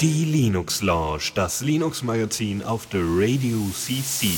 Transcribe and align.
Die 0.00 0.24
Linux 0.24 0.80
Lounge, 0.82 1.32
das 1.34 1.60
Linux 1.62 2.04
Magazin 2.04 2.62
auf 2.62 2.86
der 2.86 3.00
Radio 3.02 3.58
CC. 3.72 4.28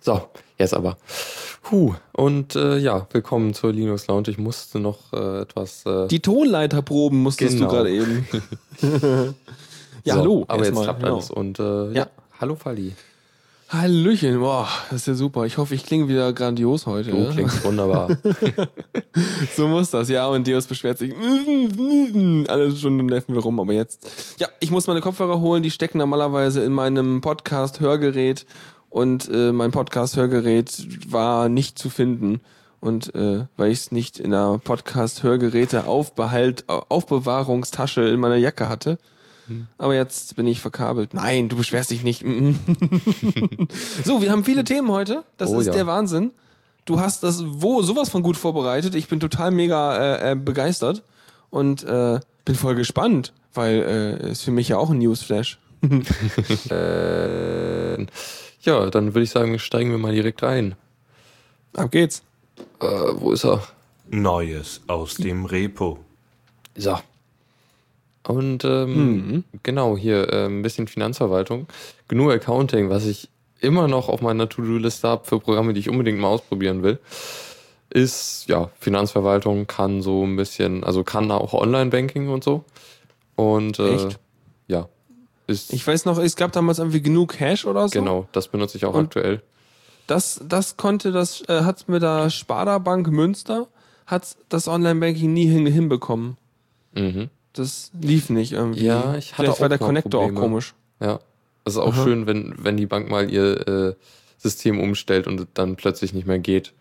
So, 0.00 0.20
jetzt 0.58 0.74
aber. 0.74 0.96
Puh, 1.62 1.94
und 2.12 2.56
äh, 2.56 2.78
ja, 2.78 3.06
willkommen 3.12 3.54
zur 3.54 3.72
Linux 3.72 4.08
Lounge. 4.08 4.30
Ich 4.30 4.38
musste 4.38 4.80
noch 4.80 5.12
äh, 5.12 5.42
etwas. 5.42 5.86
Äh, 5.86 6.08
Die 6.08 6.20
Tonleiterproben 6.20 7.22
musstest 7.22 7.56
Genau. 7.58 7.68
du 7.70 7.76
gerade 7.76 7.90
eben. 7.92 8.26
ja, 10.04 10.14
so, 10.14 10.20
hallo. 10.20 10.44
Aber 10.48 10.64
jetzt 10.64 10.66
erstmal, 10.68 10.84
klappt 10.84 11.00
genau. 11.02 11.14
alles. 11.14 11.30
Und 11.30 11.60
äh, 11.60 11.62
ja. 11.62 11.92
Ja. 11.92 12.06
hallo 12.40 12.56
Fali. 12.56 12.94
Hallöchen, 13.72 14.40
boah, 14.40 14.66
das 14.90 15.02
ist 15.02 15.06
ja 15.06 15.14
super. 15.14 15.46
Ich 15.46 15.56
hoffe, 15.56 15.76
ich 15.76 15.86
klinge 15.86 16.08
wieder 16.08 16.32
grandios 16.32 16.86
heute. 16.86 17.12
Du 17.12 17.30
klingst 17.30 17.64
wunderbar. 17.64 18.16
So 19.56 19.66
muss 19.68 19.90
das, 19.90 20.08
ja. 20.08 20.26
Und 20.26 20.46
Deus 20.46 20.66
beschwert 20.66 20.98
sich. 20.98 21.14
Alle 22.48 22.74
Stunden 22.74 23.06
nerven 23.06 23.34
wir 23.34 23.42
rum, 23.42 23.60
aber 23.60 23.72
jetzt. 23.72 24.34
Ja, 24.38 24.48
ich 24.60 24.70
muss 24.70 24.86
meine 24.86 25.00
Kopfhörer 25.00 25.40
holen. 25.40 25.62
Die 25.62 25.70
stecken 25.70 25.98
normalerweise 25.98 26.64
in 26.64 26.72
meinem 26.72 27.20
Podcast-Hörgerät. 27.20 28.46
Und 28.88 29.28
äh, 29.32 29.52
mein 29.52 29.70
Podcast-Hörgerät 29.70 30.86
war 31.08 31.48
nicht 31.48 31.78
zu 31.78 31.90
finden. 31.90 32.40
Und 32.80 33.14
äh, 33.14 33.44
weil 33.56 33.70
ich 33.70 33.78
es 33.78 33.92
nicht 33.92 34.18
in 34.18 34.32
der 34.32 34.60
Podcast-Hörgeräte-Aufbehalt, 34.64 36.64
Aufbewahrungstasche 36.68 38.02
in 38.02 38.18
meiner 38.18 38.36
Jacke 38.36 38.68
hatte. 38.68 38.98
Aber 39.78 39.94
jetzt 39.94 40.36
bin 40.36 40.46
ich 40.46 40.60
verkabelt. 40.60 41.14
Nein, 41.14 41.48
du 41.48 41.56
beschwerst 41.56 41.90
dich 41.90 42.02
nicht. 42.02 42.20
so, 44.04 44.22
wir 44.22 44.30
haben 44.30 44.44
viele 44.44 44.64
Themen 44.64 44.90
heute. 44.90 45.24
Das 45.36 45.50
Oh 45.50 45.60
ist 45.60 45.66
ja. 45.66 45.72
der 45.72 45.86
Wahnsinn. 45.86 46.32
Du 46.84 47.00
hast 47.00 47.22
das 47.22 47.44
wo 47.46 47.82
sowas 47.82 48.08
von 48.08 48.22
gut 48.22 48.36
vorbereitet. 48.36 48.94
Ich 48.94 49.08
bin 49.08 49.20
total 49.20 49.50
mega 49.50 49.96
äh, 49.96 50.32
äh, 50.32 50.34
begeistert 50.34 51.02
und 51.50 51.82
äh, 51.84 52.20
bin 52.44 52.54
voll 52.54 52.74
gespannt, 52.74 53.32
weil 53.54 54.18
äh, 54.22 54.30
ist 54.32 54.42
für 54.42 54.50
mich 54.50 54.68
ja 54.68 54.78
auch 54.78 54.90
ein 54.90 54.98
Newsflash. 54.98 55.58
äh, 56.70 58.02
ja, 58.62 58.90
dann 58.90 59.14
würde 59.14 59.22
ich 59.22 59.30
sagen, 59.30 59.58
steigen 59.58 59.90
wir 59.90 59.98
mal 59.98 60.12
direkt 60.12 60.42
ein. 60.42 60.74
Ab 61.74 61.90
geht's. 61.90 62.22
Äh, 62.80 62.86
wo 62.86 63.32
ist 63.32 63.44
er? 63.44 63.62
Neues 64.08 64.82
aus 64.86 65.14
dem 65.14 65.44
Repo. 65.44 65.98
So. 66.76 66.98
Und 68.26 68.64
ähm, 68.64 69.44
genau, 69.62 69.96
hier 69.96 70.30
äh, 70.32 70.46
ein 70.46 70.62
bisschen 70.62 70.86
Finanzverwaltung. 70.88 71.66
GNU 72.08 72.30
Accounting, 72.30 72.90
was 72.90 73.06
ich 73.06 73.28
immer 73.60 73.88
noch 73.88 74.08
auf 74.08 74.20
meiner 74.20 74.48
To-Do-Liste 74.48 75.08
habe 75.08 75.24
für 75.24 75.40
Programme, 75.40 75.72
die 75.72 75.80
ich 75.80 75.88
unbedingt 75.88 76.18
mal 76.18 76.28
ausprobieren 76.28 76.82
will, 76.82 76.98
ist, 77.90 78.44
ja, 78.46 78.70
Finanzverwaltung 78.78 79.66
kann 79.66 80.00
so 80.02 80.24
ein 80.24 80.36
bisschen, 80.36 80.84
also 80.84 81.02
kann 81.02 81.30
auch 81.30 81.54
Online-Banking 81.54 82.28
und 82.28 82.44
so. 82.44 82.64
Und 83.36 83.78
äh, 83.78 83.94
Echt? 83.94 84.18
ja, 84.68 84.88
ist 85.46 85.72
Ich 85.72 85.86
weiß 85.86 86.04
noch, 86.04 86.18
es 86.18 86.36
gab 86.36 86.52
damals 86.52 86.78
irgendwie 86.78 87.00
genug 87.02 87.32
Cash 87.32 87.64
oder 87.64 87.88
so. 87.88 87.98
genau, 87.98 88.28
das 88.32 88.48
benutze 88.48 88.76
ich 88.76 88.84
auch 88.84 88.94
Und- 88.94 89.06
aktuell. 89.06 89.42
Das, 90.06 90.40
das 90.44 90.76
konnte 90.76 91.12
das, 91.12 91.42
äh, 91.48 91.62
hat 91.62 91.88
mit 91.88 92.02
der 92.02 92.30
Sparda 92.30 92.78
Bank 92.78 93.08
Münster, 93.10 93.68
hat 94.06 94.36
das 94.48 94.66
Online-Banking 94.66 95.32
nie 95.32 95.46
hin, 95.46 95.66
hinbekommen. 95.66 96.36
Mhm. 96.94 97.30
Das 97.52 97.90
lief 98.00 98.30
nicht 98.30 98.52
irgendwie. 98.52 98.84
Ja, 98.84 99.16
ich 99.16 99.32
hatte 99.32 99.42
Vielleicht 99.42 99.52
auch 99.56 99.60
war 99.60 99.68
der 99.68 99.78
Connector 99.78 100.20
auch 100.20 100.26
Probleme. 100.26 100.40
komisch. 100.40 100.74
Ja. 101.00 101.20
Es 101.64 101.74
ist 101.74 101.78
auch 101.78 101.92
Aha. 101.92 102.04
schön, 102.04 102.26
wenn, 102.26 102.54
wenn 102.58 102.76
die 102.76 102.86
Bank 102.86 103.10
mal 103.10 103.30
ihr 103.30 103.68
äh, 103.68 103.94
System 104.38 104.80
umstellt 104.80 105.26
und 105.26 105.40
es 105.40 105.46
dann 105.54 105.76
plötzlich 105.76 106.14
nicht 106.14 106.26
mehr 106.26 106.38
geht. 106.38 106.72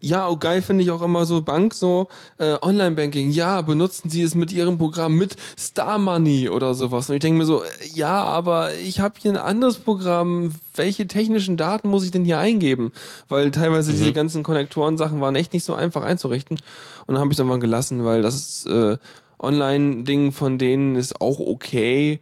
Ja, 0.00 0.26
auch 0.26 0.38
geil 0.38 0.62
finde 0.62 0.84
ich 0.84 0.90
auch 0.90 1.02
immer 1.02 1.26
so 1.26 1.42
Bank, 1.42 1.74
so 1.74 2.08
äh, 2.38 2.56
Online-Banking. 2.60 3.30
Ja, 3.30 3.60
benutzen 3.62 4.08
Sie 4.10 4.22
es 4.22 4.34
mit 4.34 4.52
Ihrem 4.52 4.78
Programm 4.78 5.16
mit 5.16 5.36
Star 5.58 5.98
Money 5.98 6.48
oder 6.48 6.74
sowas. 6.74 7.08
Und 7.08 7.16
ich 7.16 7.20
denke 7.20 7.38
mir 7.38 7.46
so, 7.46 7.62
äh, 7.62 7.68
ja, 7.94 8.22
aber 8.22 8.74
ich 8.74 9.00
habe 9.00 9.14
hier 9.20 9.32
ein 9.32 9.36
anderes 9.36 9.78
Programm. 9.78 10.52
Welche 10.76 11.06
technischen 11.06 11.56
Daten 11.56 11.88
muss 11.88 12.04
ich 12.04 12.10
denn 12.10 12.24
hier 12.24 12.38
eingeben? 12.38 12.92
Weil 13.28 13.50
teilweise 13.50 13.92
diese 13.92 14.12
ganzen 14.12 14.42
Konnektoren-Sachen 14.42 15.20
waren 15.20 15.36
echt 15.36 15.52
nicht 15.52 15.64
so 15.64 15.74
einfach 15.74 16.02
einzurichten. 16.02 16.58
Und 17.06 17.14
dann 17.14 17.20
habe 17.20 17.32
ich 17.32 17.38
es 17.38 17.40
einfach 17.40 17.60
gelassen, 17.60 18.04
weil 18.04 18.22
das 18.22 18.66
äh, 18.66 18.96
Online-Ding 19.44 20.32
von 20.32 20.58
denen 20.58 20.96
ist 20.96 21.20
auch 21.20 21.38
okay. 21.38 22.20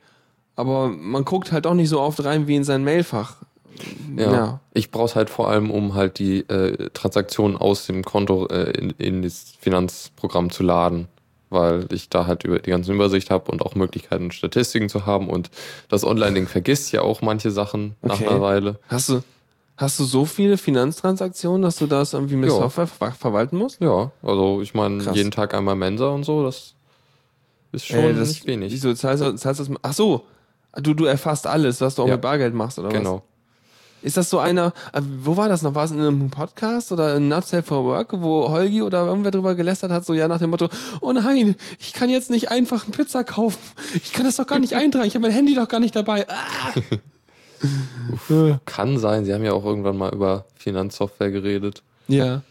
Aber 0.56 0.88
man 0.88 1.25
guckt 1.25 1.50
halt 1.53 1.66
auch 1.66 1.75
nicht 1.75 1.88
so 1.88 2.00
oft 2.00 2.22
rein 2.25 2.47
wie 2.47 2.56
in 2.56 2.65
sein 2.65 2.84
Mailfach. 2.84 3.37
Ja. 4.16 4.33
Ja. 4.33 4.60
Ich 4.75 4.91
brauche 4.91 5.06
es 5.06 5.16
halt 5.16 5.31
vor 5.31 5.49
allem, 5.49 5.71
um 5.71 5.94
halt 5.94 6.19
die 6.19 6.41
äh, 6.41 6.91
Transaktionen 6.93 7.56
aus 7.56 7.87
dem 7.87 8.05
Konto 8.05 8.47
äh, 8.49 8.71
in, 8.72 8.91
in 8.99 9.22
das 9.22 9.55
Finanzprogramm 9.60 10.50
zu 10.50 10.62
laden, 10.62 11.09
weil 11.50 11.87
ich 11.91 12.10
da 12.10 12.27
halt 12.27 12.44
über 12.44 12.59
die 12.59 12.71
ganze 12.71 12.93
Übersicht 12.93 13.31
habe 13.31 13.50
und 13.50 13.62
auch 13.62 13.75
Möglichkeiten, 13.75 14.31
Statistiken 14.31 14.89
zu 14.91 15.06
haben. 15.06 15.28
Und 15.31 15.50
das 15.89 16.04
Online-Ding 16.04 16.47
vergisst 16.47 16.93
ja 16.93 17.00
auch 17.00 17.22
manche 17.22 17.50
Sachen 17.50 17.97
nach 18.03 18.16
Okay. 18.21 18.28
einer 18.28 18.41
Weile. 18.43 18.78
Hast 18.89 19.09
du, 19.09 19.22
hast 19.78 19.99
du 19.99 20.04
so 20.04 20.27
viele 20.27 20.59
Finanztransaktionen, 20.59 21.62
dass 21.62 21.77
du 21.77 21.87
das 21.87 22.12
irgendwie 22.12 22.37
mit 22.37 22.50
Ja. 22.50 22.56
Software 22.56 22.87
ver 22.87 23.12
verwalten 23.12 23.56
musst? 23.56 23.81
Ja, 23.81 24.10
also 24.22 24.60
ich 24.60 24.75
meine, 24.75 25.03
jeden 25.12 25.31
Tag 25.31 25.54
einmal 25.54 25.77
Mensa 25.77 26.09
und 26.10 26.25
so, 26.25 26.44
das 26.44 26.75
ist 27.72 27.87
schon 27.87 27.99
Äh, 27.99 28.15
das, 28.15 28.28
nicht 28.28 28.47
wenig. 28.47 28.72
Wieso 28.72 28.93
zahlst 28.94 29.22
du, 29.22 29.33
das? 29.33 29.71
Ach 29.83 29.93
so, 29.93 30.25
du, 30.77 30.94
du 30.94 31.05
erfasst 31.06 31.47
alles, 31.47 31.81
was 31.81 31.94
du 31.97 32.03
auch 32.03 32.06
Ja. 32.09 32.15
mit 32.15 32.22
Bargeld 32.22 32.55
machst, 32.55 32.78
oder 32.78 32.88
was? 32.88 32.94
Genau. 32.94 33.22
Ist 34.05 34.16
das 34.16 34.28
so 34.31 34.41
einer, 34.41 34.72
äh, 34.93 35.00
wo 35.21 35.37
war 35.37 35.49
das 35.49 35.62
noch? 35.62 35.77
War 35.77 35.84
es 35.84 35.93
in 35.93 36.00
einem 36.00 36.28
Podcast 36.28 36.91
oder 36.91 37.15
in 37.16 37.28
Not 37.28 37.47
Safe 37.47 37.62
for 37.62 37.84
Work, 37.84 38.09
wo 38.21 38.49
Holgi 38.50 38.83
oder 38.83 39.06
irgendwer 39.06 39.31
drüber 39.31 39.55
gelästert 39.55 39.93
hat, 39.93 40.05
so 40.05 40.12
ja 40.12 40.27
nach 40.27 40.38
dem 40.41 40.50
Motto, 40.50 40.69
oh 41.00 41.12
nein, 41.12 41.55
ich 41.78 41.93
kann 41.93 42.10
jetzt 42.10 42.28
nicht 42.28 42.50
einfach 42.50 42.83
eine 42.84 42.91
Pizza 42.97 43.22
kaufen. 43.22 43.60
Ich 43.94 44.12
kann 44.12 44.25
das 44.27 44.37
doch 44.37 44.47
gar 44.49 44.59
nicht 44.59 44.72
eintragen. 44.75 45.06
Ich 45.06 45.15
habe 45.15 45.22
mein 45.22 45.31
Handy 45.34 45.54
doch 45.54 45.69
gar 45.69 45.78
nicht 45.81 45.94
dabei. 45.94 46.27
Ah. 46.28 46.72
Kann 48.65 48.99
sein, 48.99 49.25
sie 49.25 49.33
haben 49.33 49.44
ja 49.44 49.53
auch 49.53 49.65
irgendwann 49.65 49.97
mal 49.97 50.12
über 50.12 50.47
Finanzsoftware 50.56 51.31
geredet. 51.31 51.83
Ja. 52.09 52.43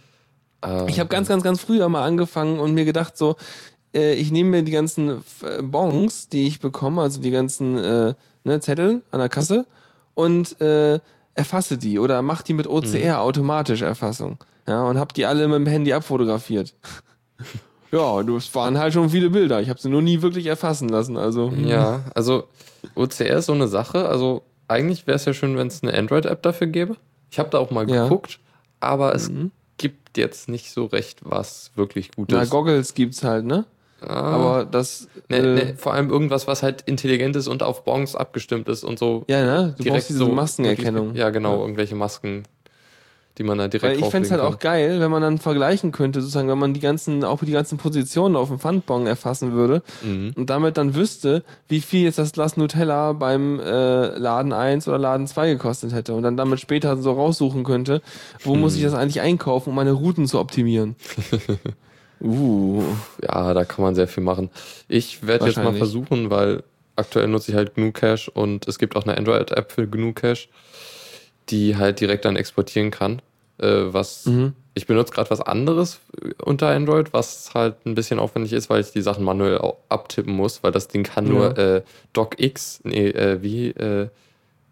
Äh, 0.63 0.89
Ich 0.89 0.99
habe 1.01 1.09
ganz, 1.09 1.27
ganz, 1.27 1.43
ganz 1.43 1.59
früher 1.61 1.89
mal 1.89 2.03
angefangen 2.05 2.59
und 2.59 2.73
mir 2.73 2.85
gedacht, 2.85 3.17
so, 3.17 3.35
äh, 3.93 4.13
ich 4.13 4.31
nehme 4.31 4.49
mir 4.49 4.63
die 4.63 4.71
ganzen 4.71 5.09
äh, 5.43 5.61
Bons, 5.61 6.29
die 6.29 6.47
ich 6.47 6.59
bekomme, 6.59 7.01
also 7.01 7.21
die 7.21 7.31
ganzen 7.31 7.77
äh, 7.77 8.13
ne, 8.43 8.59
Zettel 8.59 9.01
an 9.11 9.19
der 9.19 9.29
Kasse 9.29 9.65
und 10.13 10.59
äh, 10.61 10.99
erfasse 11.33 11.77
die 11.77 11.99
oder 11.99 12.21
mach 12.21 12.41
die 12.41 12.53
mit 12.53 12.67
OCR 12.67 13.21
automatisch 13.21 13.81
Erfassung. 13.81 14.37
Ja, 14.67 14.83
und 14.83 14.99
hab 14.99 15.13
die 15.13 15.25
alle 15.25 15.47
mit 15.47 15.55
dem 15.57 15.65
Handy 15.67 15.93
abfotografiert. 15.93 16.73
ja, 17.91 18.21
das 18.23 18.53
waren 18.55 18.77
halt 18.77 18.93
schon 18.93 19.09
viele 19.09 19.29
Bilder. 19.29 19.61
Ich 19.61 19.69
habe 19.69 19.79
sie 19.79 19.89
nur 19.89 20.01
nie 20.01 20.21
wirklich 20.21 20.45
erfassen 20.45 20.89
lassen. 20.89 21.17
Also 21.17 21.49
Ja, 21.49 22.01
also 22.15 22.45
OCR 22.95 23.37
ist 23.37 23.45
so 23.47 23.53
eine 23.53 23.67
Sache. 23.67 24.07
Also 24.07 24.43
eigentlich 24.67 25.07
wäre 25.07 25.15
es 25.15 25.25
ja 25.25 25.33
schön, 25.33 25.57
wenn 25.57 25.67
es 25.67 25.83
eine 25.83 25.93
Android-App 25.97 26.41
dafür 26.43 26.67
gäbe. 26.67 26.95
Ich 27.29 27.39
habe 27.39 27.49
da 27.49 27.57
auch 27.59 27.71
mal 27.71 27.89
Ja. 27.89 28.03
geguckt, 28.03 28.39
aber 28.79 29.15
es 29.15 29.29
Mhm. 29.29 29.51
gibt 29.77 30.17
jetzt 30.17 30.47
nicht 30.49 30.71
so 30.71 30.85
recht 30.85 31.19
was 31.23 31.71
wirklich 31.75 32.11
Gutes. 32.11 32.37
na, 32.37 32.45
Goggles 32.45 32.93
gibt's 32.93 33.23
halt, 33.23 33.45
ne? 33.45 33.65
Ah, 34.01 34.13
Aber 34.13 34.65
das 34.65 35.07
ne, 35.29 35.37
äh, 35.37 35.41
ne, 35.41 35.73
vor 35.77 35.93
allem 35.93 36.09
irgendwas, 36.09 36.47
was 36.47 36.63
halt 36.63 36.81
intelligent 36.81 37.35
ist 37.35 37.47
und 37.47 37.61
auf 37.61 37.83
Bons 37.83 38.15
abgestimmt 38.15 38.67
ist 38.67 38.83
und 38.83 38.97
so. 38.97 39.25
ja, 39.27 39.43
ne? 39.43 39.73
Du 39.77 39.83
direkt 39.83 39.97
brauchst 39.97 40.09
diese 40.09 40.19
so 40.19 40.29
Maskenerkennung. 40.29 41.15
Ja, 41.15 41.29
genau, 41.29 41.61
irgendwelche 41.61 41.93
Masken, 41.93 42.43
die 43.37 43.43
man 43.43 43.59
da 43.59 43.67
direkt 43.67 43.97
Weil 43.97 44.03
ich 44.03 44.11
fänd's 44.11 44.31
halt 44.31 44.41
drauflegen 44.41 44.57
auch 44.57 44.59
geil, 44.59 44.99
wenn 44.99 45.11
man 45.11 45.21
dann 45.21 45.37
vergleichen 45.37 45.91
könnte, 45.91 46.19
sozusagen, 46.21 46.49
wenn 46.49 46.57
man 46.57 46.73
die 46.73 46.79
ganzen, 46.79 47.23
auch 47.23 47.41
die 47.43 47.51
ganzen 47.51 47.77
Positionen 47.77 48.35
auf 48.35 48.47
dem 48.47 48.57
Pfandbon 48.57 49.05
erfassen 49.05 49.51
würde. 49.53 49.83
Mhm. 50.01 50.33
und 50.35 50.49
damit 50.49 50.77
dann 50.77 50.95
wüsste, 50.95 51.43
wie 51.67 51.79
viel 51.79 52.03
jetzt 52.03 52.17
das 52.17 52.31
Glas 52.31 52.57
Nutella 52.57 53.13
beim 53.13 53.59
äh, 53.59 54.17
Laden 54.17 54.51
1 54.51 54.87
oder 54.87 54.97
Laden 54.97 55.27
2 55.27 55.51
gekostet 55.53 55.93
hätte 55.93 56.15
und 56.15 56.23
dann 56.23 56.37
damit 56.37 56.59
später 56.59 56.97
so 56.97 57.11
raussuchen 57.11 57.63
könnte, 57.63 58.01
wo 58.43 58.55
muss 58.55 58.75
ich 58.75 58.81
das 58.81 58.95
eigentlich 58.95 59.21
einkaufen, 59.21 59.69
um 59.69 59.75
meine 59.75 59.91
Routen 59.91 60.25
zu 60.25 60.39
optimieren. 60.39 60.95
uh. 62.23 62.83
Ja, 63.23 63.53
da 63.53 63.63
kann 63.65 63.83
man 63.83 63.95
sehr 63.95 64.07
viel 64.07 64.23
machen. 64.23 64.49
Ich 64.87 65.25
werde 65.25 65.45
jetzt 65.47 65.57
mal 65.57 65.73
versuchen, 65.73 66.29
weil 66.29 66.63
aktuell 66.95 67.27
nutze 67.27 67.51
ich 67.51 67.57
halt 67.57 67.75
GNU 67.75 67.91
Cache 67.91 68.29
und 68.31 68.67
es 68.67 68.77
gibt 68.79 68.95
auch 68.95 69.03
eine 69.03 69.17
Android-App 69.17 69.71
für 69.71 69.87
GNU 69.87 70.13
Cache, 70.13 70.47
die 71.49 71.75
halt 71.77 71.99
direkt 71.99 72.25
dann 72.25 72.35
exportieren 72.35 72.91
kann. 72.91 73.21
Äh, 73.57 73.93
was 73.93 74.25
Mhm. 74.25 74.53
ich 74.73 74.87
benutze 74.87 75.11
gerade 75.13 75.29
was 75.29 75.41
anderes 75.41 75.99
unter 76.43 76.69
Android, 76.69 77.13
was 77.13 77.51
halt 77.53 77.85
ein 77.85 77.93
bisschen 77.95 78.19
aufwendig 78.19 78.53
ist, 78.53 78.69
weil 78.69 78.81
ich 78.81 78.91
die 78.91 79.01
Sachen 79.01 79.23
manuell 79.23 79.59
abtippen 79.89 80.33
muss, 80.33 80.63
weil 80.63 80.71
das 80.71 80.87
Ding 80.87 81.03
kann 81.03 81.25
Ja. 81.27 81.31
nur 81.31 81.57
äh, 81.57 81.81
DocX, 82.13 82.81
nee, 82.83 83.07
äh, 83.09 83.41
wie 83.41 83.69
äh, 83.69 84.07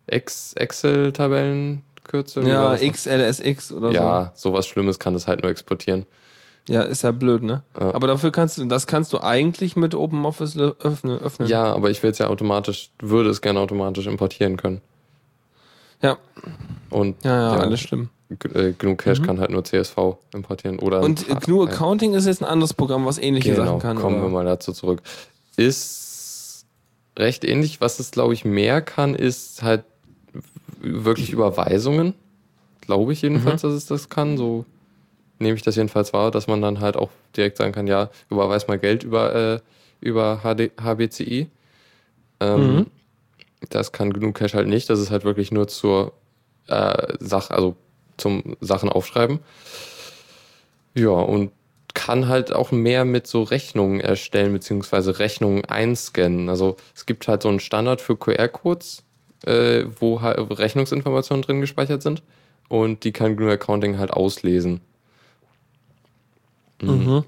Ex 0.07 0.53
Excel-Tabellenkürzel. 0.53 2.43
Wie 2.45 2.49
war 2.49 2.81
Ja? 2.81 2.91
XLSX 2.91 3.71
oder 3.71 3.91
Ja, 3.91 4.31
sowas 4.35 4.67
Schlimmes 4.67 4.99
kann 4.99 5.13
das 5.13 5.27
halt 5.27 5.41
nur 5.43 5.51
exportieren. 5.51 6.05
Ja, 6.67 6.81
ist 6.83 7.01
ja 7.01 7.11
blöd, 7.11 7.41
ne? 7.41 7.63
Ja. 7.79 7.93
Aber 7.95 8.07
dafür 8.07 8.31
kannst 8.31 8.57
du, 8.59 8.65
das 8.65 8.85
kannst 8.85 9.11
du 9.13 9.21
eigentlich 9.21 9.75
mit 9.75 9.95
OpenOffice 9.95 10.57
öffnen. 10.57 11.17
öffnen. 11.19 11.47
Ja, 11.47 11.73
aber 11.73 11.89
ich 11.89 12.03
will 12.03 12.11
es 12.11 12.19
ja 12.19 12.27
automatisch, 12.27 12.91
würde 12.99 13.29
es 13.29 13.41
gerne 13.41 13.59
automatisch 13.59 14.05
importieren 14.05 14.55
können. 14.57 14.81
Ja. 16.01 16.17
Und 16.91 17.23
Ja, 17.23 17.55
ja, 17.55 17.59
alles 17.59 17.79
schlimm. 17.79 18.09
g- 18.29 18.47
äh, 18.49 18.73
GNU 18.77 18.95
Cache 18.95 19.21
kann 19.23 19.39
halt 19.39 19.49
nur 19.49 19.63
CSV 19.63 19.97
importieren. 20.33 20.77
Oder 20.79 20.99
Mhm. 20.99 21.05
Und 21.05 21.29
äh, 21.29 21.35
GNU 21.35 21.63
Accounting 21.63 22.13
ist 22.13 22.25
jetzt 22.27 22.41
ein 22.43 22.45
anderes 22.49 22.73
Programm, 22.75 23.05
was 23.05 23.17
ähnliche 23.17 23.51
genau, 23.53 23.65
Sachen 23.65 23.79
kann. 23.79 23.97
kommen 23.97 24.17
oder? 24.17 24.25
wir 24.25 24.29
mal 24.29 24.45
dazu 24.45 24.71
zurück. 24.71 25.01
Ist 25.57 26.65
recht 27.17 27.43
ähnlich. 27.43 27.81
Was 27.81 27.99
es, 27.99 28.11
glaube 28.11 28.33
ich, 28.33 28.45
mehr 28.45 28.81
kann, 28.81 29.15
ist 29.15 29.63
halt 29.63 29.83
wirklich 30.81 31.31
Überweisungen. 31.31 32.13
Glaube 32.81 33.11
ich 33.13 33.21
jedenfalls, 33.23 33.63
Mhm. 33.63 33.67
dass 33.67 33.75
es 33.75 33.85
das 33.87 34.09
kann. 34.09 34.37
So 34.37 34.65
nehme 35.39 35.55
ich 35.55 35.61
das 35.63 35.75
jedenfalls 35.75 36.13
wahr, 36.13 36.31
dass 36.31 36.47
man 36.47 36.61
dann 36.61 36.79
halt 36.79 36.95
auch 36.97 37.09
direkt 37.35 37.57
sagen 37.57 37.71
kann, 37.73 37.87
ja, 37.87 38.09
überweis 38.29 38.67
mal 38.67 38.79
Geld 38.79 39.03
über, 39.03 39.35
äh, 39.35 39.59
über 40.01 40.41
HD, 40.43 40.71
HBCI. 40.81 41.47
Ähm, 42.39 42.75
Mhm. 42.75 42.85
Das 43.69 43.91
kann 43.91 44.13
GNU 44.13 44.31
Cache 44.31 44.55
halt 44.57 44.67
nicht. 44.67 44.89
Das 44.89 44.99
ist 44.99 45.11
halt 45.11 45.25
wirklich 45.25 45.51
nur 45.51 45.67
zur 45.67 46.13
äh, 46.67 47.13
Sache, 47.19 47.53
also 47.53 47.75
zum 48.17 48.55
Sachen 48.61 48.89
aufschreiben. 48.89 49.39
Ja, 50.95 51.09
und 51.09 51.51
kann 51.93 52.27
halt 52.27 52.53
auch 52.53 52.71
mehr 52.71 53.03
mit 53.03 53.27
so 53.27 53.43
Rechnungen 53.43 53.99
erstellen, 53.99 54.53
beziehungsweise 54.53 55.19
Rechnungen 55.19 55.65
einscannen. 55.65 56.49
Also 56.49 56.77
es 56.95 57.05
gibt 57.05 57.27
halt 57.27 57.41
so 57.41 57.49
einen 57.49 57.59
Standard 57.59 57.99
für 58.01 58.15
QR-Codes, 58.15 59.03
äh, 59.45 59.85
wo 59.99 60.21
halt 60.21 60.37
Rechnungsinformationen 60.57 61.41
drin 61.41 61.61
gespeichert 61.61 62.01
sind. 62.01 62.23
Und 62.69 63.03
die 63.03 63.11
kann 63.11 63.35
GNU 63.35 63.49
Accounting 63.49 63.97
halt 63.97 64.11
auslesen. 64.11 64.81
Mhm. 66.81 67.23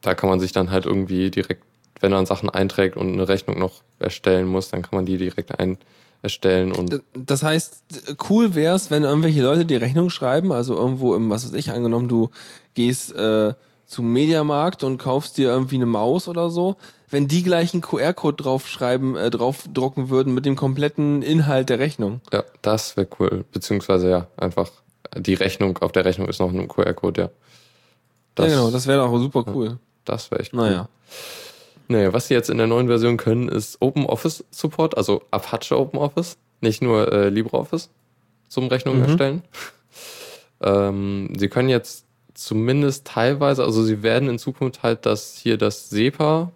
Da 0.00 0.14
kann 0.14 0.28
man 0.28 0.40
sich 0.40 0.52
dann 0.52 0.70
halt 0.70 0.86
irgendwie 0.86 1.30
direkt, 1.30 1.62
wenn 2.00 2.12
man 2.12 2.26
Sachen 2.26 2.50
einträgt 2.50 2.96
und 2.96 3.12
eine 3.12 3.28
Rechnung 3.28 3.58
noch 3.58 3.82
erstellen 3.98 4.46
muss, 4.46 4.70
dann 4.70 4.82
kann 4.82 4.96
man 4.96 5.06
die 5.06 5.18
direkt 5.18 5.58
ein 5.58 5.78
erstellen 6.22 6.72
und 6.72 7.00
Das 7.14 7.42
heißt, 7.42 8.16
cool 8.28 8.54
wär's, 8.54 8.90
wenn 8.90 9.04
irgendwelche 9.04 9.42
Leute 9.42 9.64
die 9.64 9.76
Rechnung 9.76 10.10
schreiben, 10.10 10.52
also 10.52 10.74
irgendwo 10.74 11.14
im, 11.14 11.30
was 11.30 11.44
weiß 11.44 11.54
ich, 11.54 11.70
angenommen, 11.70 12.08
du 12.08 12.30
gehst 12.74 13.14
äh, 13.14 13.54
zum 13.86 14.12
Mediamarkt 14.12 14.84
und 14.84 14.98
kaufst 14.98 15.38
dir 15.38 15.48
irgendwie 15.48 15.76
eine 15.76 15.86
Maus 15.86 16.28
oder 16.28 16.50
so, 16.50 16.76
wenn 17.08 17.28
die 17.28 17.42
gleich 17.42 17.72
einen 17.72 17.82
QR-Code 17.82 18.42
draufschreiben, 18.42 19.16
äh, 19.16 19.30
draufdrucken 19.30 20.10
würden 20.10 20.34
mit 20.34 20.44
dem 20.44 20.56
kompletten 20.56 21.22
Inhalt 21.22 21.68
der 21.68 21.78
Rechnung. 21.78 22.20
ja, 22.32 22.44
das 22.62 22.96
wäre 22.96 23.08
cool. 23.18 23.44
Beziehungsweise 23.52 24.10
ja, 24.10 24.26
einfach 24.36 24.70
die 25.16 25.34
Rechnung, 25.34 25.78
auf 25.78 25.92
der 25.92 26.04
Rechnung 26.04 26.28
ist 26.28 26.40
noch 26.40 26.52
ein 26.52 26.68
QR-Code, 26.68 27.20
ja. 27.20 27.30
Ja, 28.38 28.48
genau, 28.48 28.70
das 28.70 28.86
wäre 28.86 28.98
doch 29.04 29.18
super 29.18 29.44
cool. 29.54 29.78
Das 30.04 30.30
wäre 30.30 30.40
echt 30.40 30.52
cool. 30.54 30.60
Naja. 30.60 30.88
Naja, 31.88 32.12
was 32.12 32.28
sie 32.28 32.34
jetzt 32.34 32.50
in 32.50 32.58
der 32.58 32.66
neuen 32.66 32.86
Version 32.86 33.16
können, 33.16 33.48
ist 33.48 33.78
Open 33.80 34.04
Office 34.06 34.44
Support, 34.50 34.96
also 34.96 35.22
Apache 35.30 35.76
Open 35.78 35.98
Office, 35.98 36.36
nicht 36.60 36.82
nur 36.82 37.10
äh, 37.12 37.28
LibreOffice 37.30 37.88
zum 38.48 38.68
Rechnungen 38.68 39.00
Mhm. 39.02 39.06
erstellen. 39.08 39.42
ähm, 40.62 41.32
sie 41.38 41.48
können 41.48 41.68
jetzt 41.68 42.04
zumindest 42.34 43.06
teilweise, 43.06 43.64
also 43.64 43.82
sie 43.82 44.02
werden 44.02 44.28
in 44.28 44.38
Zukunft 44.38 44.82
halt 44.82 45.06
das 45.06 45.36
hier 45.36 45.56
das 45.58 45.90
SEPA, 45.90 46.50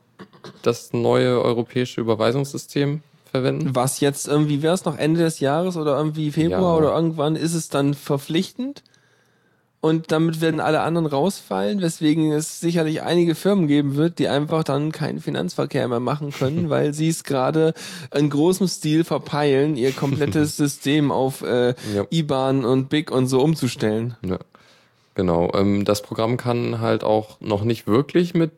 das 0.63 0.93
neue 0.93 1.41
europäische 1.41 2.01
Überweisungssystem 2.01 3.03
verwenden. 3.31 3.75
Was 3.75 4.01
jetzt 4.01 4.29
irgendwie, 4.29 4.63
wäre 4.63 4.75
es 4.75 4.85
noch 4.85 4.99
Ende 4.99 5.21
des 5.21 5.41
Jahres 5.41 5.77
oder 5.77 5.97
irgendwie 5.97 6.31
Februar 6.31 6.61
Ja. 6.61 6.75
oder 6.77 6.95
irgendwann 6.95 7.37
ist 7.37 7.55
es 7.55 7.69
dann 7.69 7.95
verpflichtend? 7.95 8.83
Und 9.83 10.13
damit 10.13 10.41
werden 10.41 10.61
alle 10.61 10.81
anderen 10.83 11.07
rausfallen, 11.07 11.83
weswegen 11.83 12.31
es 12.31 12.61
sicherlich 12.61 13.03
einige 13.03 13.35
Firmen 13.35 13.67
geben 13.67 13.97
wird, 13.97 14.21
die 14.21 14.29
einfach 14.29 14.63
dann 14.63 14.93
keinen 14.93 15.21
Finanzverkehr 15.21 15.89
mehr 15.89 15.99
machen 15.99 16.31
können, 16.31 16.71
weil 16.71 16.95
sie 16.95 17.09
es 17.09 17.25
gerade 17.25 17.75
in 18.15 18.31
großem 18.31 18.69
Stil 18.69 19.03
verpeilen, 19.03 19.77
ihr 19.77 19.91
komplettes 19.91 20.57
System 20.57 21.11
auf 21.11 21.43
äh, 21.43 21.75
Ja. 21.95 22.07
IBAN 22.13 22.65
und 22.65 22.91
BIC 22.91 23.11
und 23.11 23.27
so 23.27 23.43
umzustellen. 23.43 24.17
Ja, 24.25 24.39
genau. 25.17 25.51
Ähm, 25.53 25.85
das 25.85 26.01
Programm 26.03 26.37
kann 26.37 26.79
halt 26.81 27.03
auch 27.03 27.41
noch 27.41 27.65
nicht 27.65 27.89
wirklich 27.89 28.35
mit, 28.35 28.53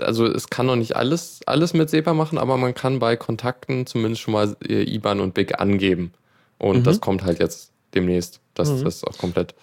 also 0.00 0.24
es 0.24 0.48
kann 0.48 0.64
noch 0.64 0.76
nicht 0.76 0.96
alles, 0.96 1.40
alles 1.44 1.74
mit 1.74 1.90
SEPA 1.90 2.14
machen, 2.14 2.38
aber 2.38 2.56
man 2.56 2.72
kann 2.72 3.00
bei 3.00 3.16
Kontakten 3.16 3.84
zumindest 3.86 4.22
schon 4.22 4.32
mal 4.32 4.56
äh, 4.66 4.82
IBAN 4.82 5.20
und 5.20 5.34
BIC 5.34 5.60
angeben. 5.60 6.14
Und 6.56 6.78
Mhm. 6.78 6.84
das 6.84 7.02
kommt 7.02 7.22
halt 7.22 7.38
jetzt 7.38 7.70
demnächst, 7.94 8.40
dass 8.54 8.82
das 8.82 9.04
auch 9.04 9.18
komplett 9.18 9.54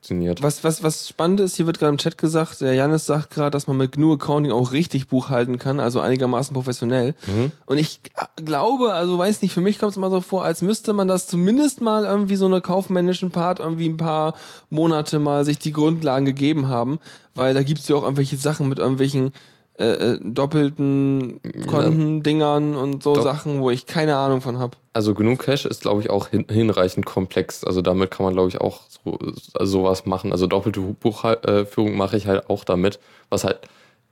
funktioniert. 0.00 0.42
Was, 0.42 0.64
was, 0.64 0.82
was 0.82 1.08
spannend 1.08 1.40
ist, 1.40 1.56
hier 1.56 1.66
wird 1.66 1.78
gerade 1.78 1.90
im 1.90 1.98
Chat 1.98 2.16
gesagt, 2.16 2.62
der 2.62 2.72
Janis 2.72 3.04
sagt 3.04 3.30
gerade, 3.30 3.50
dass 3.50 3.66
man 3.66 3.76
mit 3.76 3.92
GNU 3.92 4.14
Accounting 4.14 4.50
auch 4.50 4.72
richtig 4.72 5.08
buchhalten 5.08 5.58
kann, 5.58 5.78
also 5.78 6.00
einigermaßen 6.00 6.54
professionell. 6.54 7.14
Mhm. 7.26 7.52
Und 7.66 7.76
ich 7.76 8.00
glaube, 8.36 8.94
also 8.94 9.18
weiß 9.18 9.42
nicht, 9.42 9.52
für 9.52 9.60
mich 9.60 9.78
kommt 9.78 9.90
es 9.90 9.96
immer 9.98 10.08
so 10.10 10.22
vor, 10.22 10.42
als 10.42 10.62
müsste 10.62 10.94
man 10.94 11.06
das 11.06 11.26
zumindest 11.26 11.82
mal 11.82 12.04
irgendwie 12.04 12.36
so 12.36 12.46
eine 12.46 12.62
kaufmännischen 12.62 13.30
Part 13.30 13.60
irgendwie 13.60 13.90
ein 13.90 13.98
paar 13.98 14.34
Monate 14.70 15.18
mal 15.18 15.44
sich 15.44 15.58
die 15.58 15.72
Grundlagen 15.72 16.24
gegeben 16.24 16.68
haben, 16.68 16.98
weil 17.34 17.52
da 17.52 17.62
gibt's 17.62 17.86
ja 17.88 17.96
auch 17.96 18.02
irgendwelche 18.02 18.38
Sachen 18.38 18.70
mit 18.70 18.78
irgendwelchen 18.78 19.32
äh, 19.78 19.84
äh, 19.84 20.20
doppelten 20.22 21.40
Kontendingern 21.66 22.74
und 22.74 23.02
so 23.02 23.14
Doch. 23.14 23.22
Sachen, 23.22 23.60
wo 23.60 23.70
ich 23.70 23.84
keine 23.84 24.16
Ahnung 24.16 24.40
von 24.40 24.58
hab. 24.58 24.76
Also 24.92 25.14
GNU 25.14 25.36
Cache 25.36 25.68
ist, 25.68 25.82
glaube 25.82 26.00
ich, 26.00 26.10
auch 26.10 26.28
hin, 26.28 26.46
hinreichend 26.50 27.06
komplex. 27.06 27.62
Also 27.62 27.80
damit 27.80 28.10
kann 28.10 28.24
man, 28.24 28.34
glaube 28.34 28.48
ich, 28.48 28.60
auch 28.60 28.80
so, 28.88 29.18
also 29.54 29.82
sowas 29.82 30.04
machen. 30.04 30.32
Also 30.32 30.46
doppelte 30.48 30.80
Buchführung 30.80 31.96
mache 31.96 32.16
ich 32.16 32.26
halt 32.26 32.50
auch 32.50 32.64
damit, 32.64 32.98
was 33.28 33.44
halt 33.44 33.60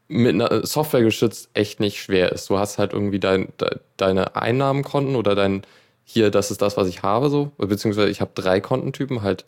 mit 0.06 0.34
einer 0.34 0.64
Software 0.64 1.02
geschützt 1.02 1.50
echt 1.52 1.80
nicht 1.80 2.00
schwer 2.00 2.32
ist. 2.32 2.48
Du 2.48 2.58
hast 2.58 2.78
halt 2.78 2.92
irgendwie 2.92 3.18
dein, 3.18 3.48
de, 3.60 3.78
deine 3.96 4.36
Einnahmenkonten 4.36 5.16
oder 5.16 5.34
dein, 5.34 5.62
hier, 6.04 6.30
das 6.30 6.50
ist 6.50 6.62
das, 6.62 6.76
was 6.76 6.88
ich 6.88 7.02
habe, 7.02 7.28
so, 7.28 7.50
beziehungsweise 7.58 8.08
ich 8.08 8.20
habe 8.20 8.30
drei 8.34 8.60
Kontentypen, 8.60 9.22
halt 9.22 9.44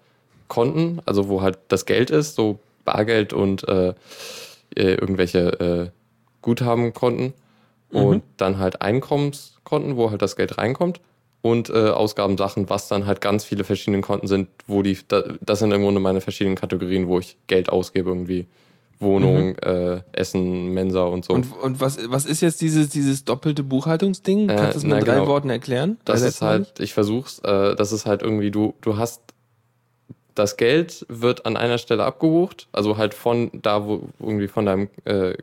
Konten, 0.48 1.00
also 1.06 1.28
wo 1.28 1.42
halt 1.42 1.58
das 1.68 1.86
Geld 1.86 2.10
ist, 2.10 2.34
so 2.34 2.58
Bargeld 2.84 3.32
und 3.32 3.66
äh, 3.68 3.94
äh, 4.74 4.94
irgendwelche 4.94 5.60
äh, 5.60 5.90
Guthabenkonten 6.42 7.34
und 7.90 8.22
dann 8.36 8.58
halt 8.58 8.82
Einkommenskonten, 8.82 9.96
wo 9.96 10.10
halt 10.10 10.22
das 10.22 10.36
Geld 10.36 10.58
reinkommt 10.58 11.00
und 11.42 11.70
äh, 11.70 11.90
Ausgabensachen, 11.90 12.68
was 12.68 12.88
dann 12.88 13.06
halt 13.06 13.20
ganz 13.20 13.44
viele 13.44 13.64
verschiedene 13.64 14.02
Konten 14.02 14.26
sind, 14.26 14.48
wo 14.66 14.82
die, 14.82 14.98
da, 15.08 15.24
das 15.40 15.60
sind 15.60 15.72
im 15.72 15.82
Grunde 15.82 16.00
meine 16.00 16.20
verschiedenen 16.20 16.56
Kategorien, 16.56 17.08
wo 17.08 17.18
ich 17.18 17.36
Geld 17.46 17.70
ausgebe, 17.70 18.10
irgendwie 18.10 18.46
Wohnung, 18.98 19.56
äh, 19.58 20.02
Essen, 20.12 20.74
Mensa 20.74 21.04
und 21.04 21.24
so. 21.24 21.32
Und, 21.32 21.46
und 21.62 21.80
was, 21.80 21.98
was 22.10 22.26
ist 22.26 22.42
jetzt 22.42 22.60
dieses, 22.60 22.90
dieses 22.90 23.24
doppelte 23.24 23.62
Buchhaltungsding? 23.62 24.50
Äh, 24.50 24.56
Kannst 24.56 24.62
du 24.62 24.74
das 24.74 24.82
mit 24.82 24.92
na, 24.92 25.00
drei 25.00 25.14
genau. 25.14 25.26
Worten 25.28 25.48
erklären? 25.48 25.98
Das 26.04 26.20
ist 26.20 26.42
halt, 26.42 26.78
ich 26.80 26.92
versuch's, 26.92 27.38
äh, 27.38 27.74
das 27.74 27.92
ist 27.92 28.04
halt 28.04 28.22
irgendwie, 28.22 28.50
du, 28.50 28.74
du 28.82 28.98
hast 28.98 29.22
das 30.34 30.56
Geld 30.56 31.04
wird 31.08 31.44
an 31.44 31.56
einer 31.56 31.78
Stelle 31.78 32.04
abgebucht, 32.04 32.68
also 32.72 32.96
halt 32.96 33.14
von 33.14 33.50
da, 33.52 33.84
wo 33.84 34.02
irgendwie 34.20 34.48
von 34.48 34.64
deinem 34.66 34.88
äh, 35.04 35.34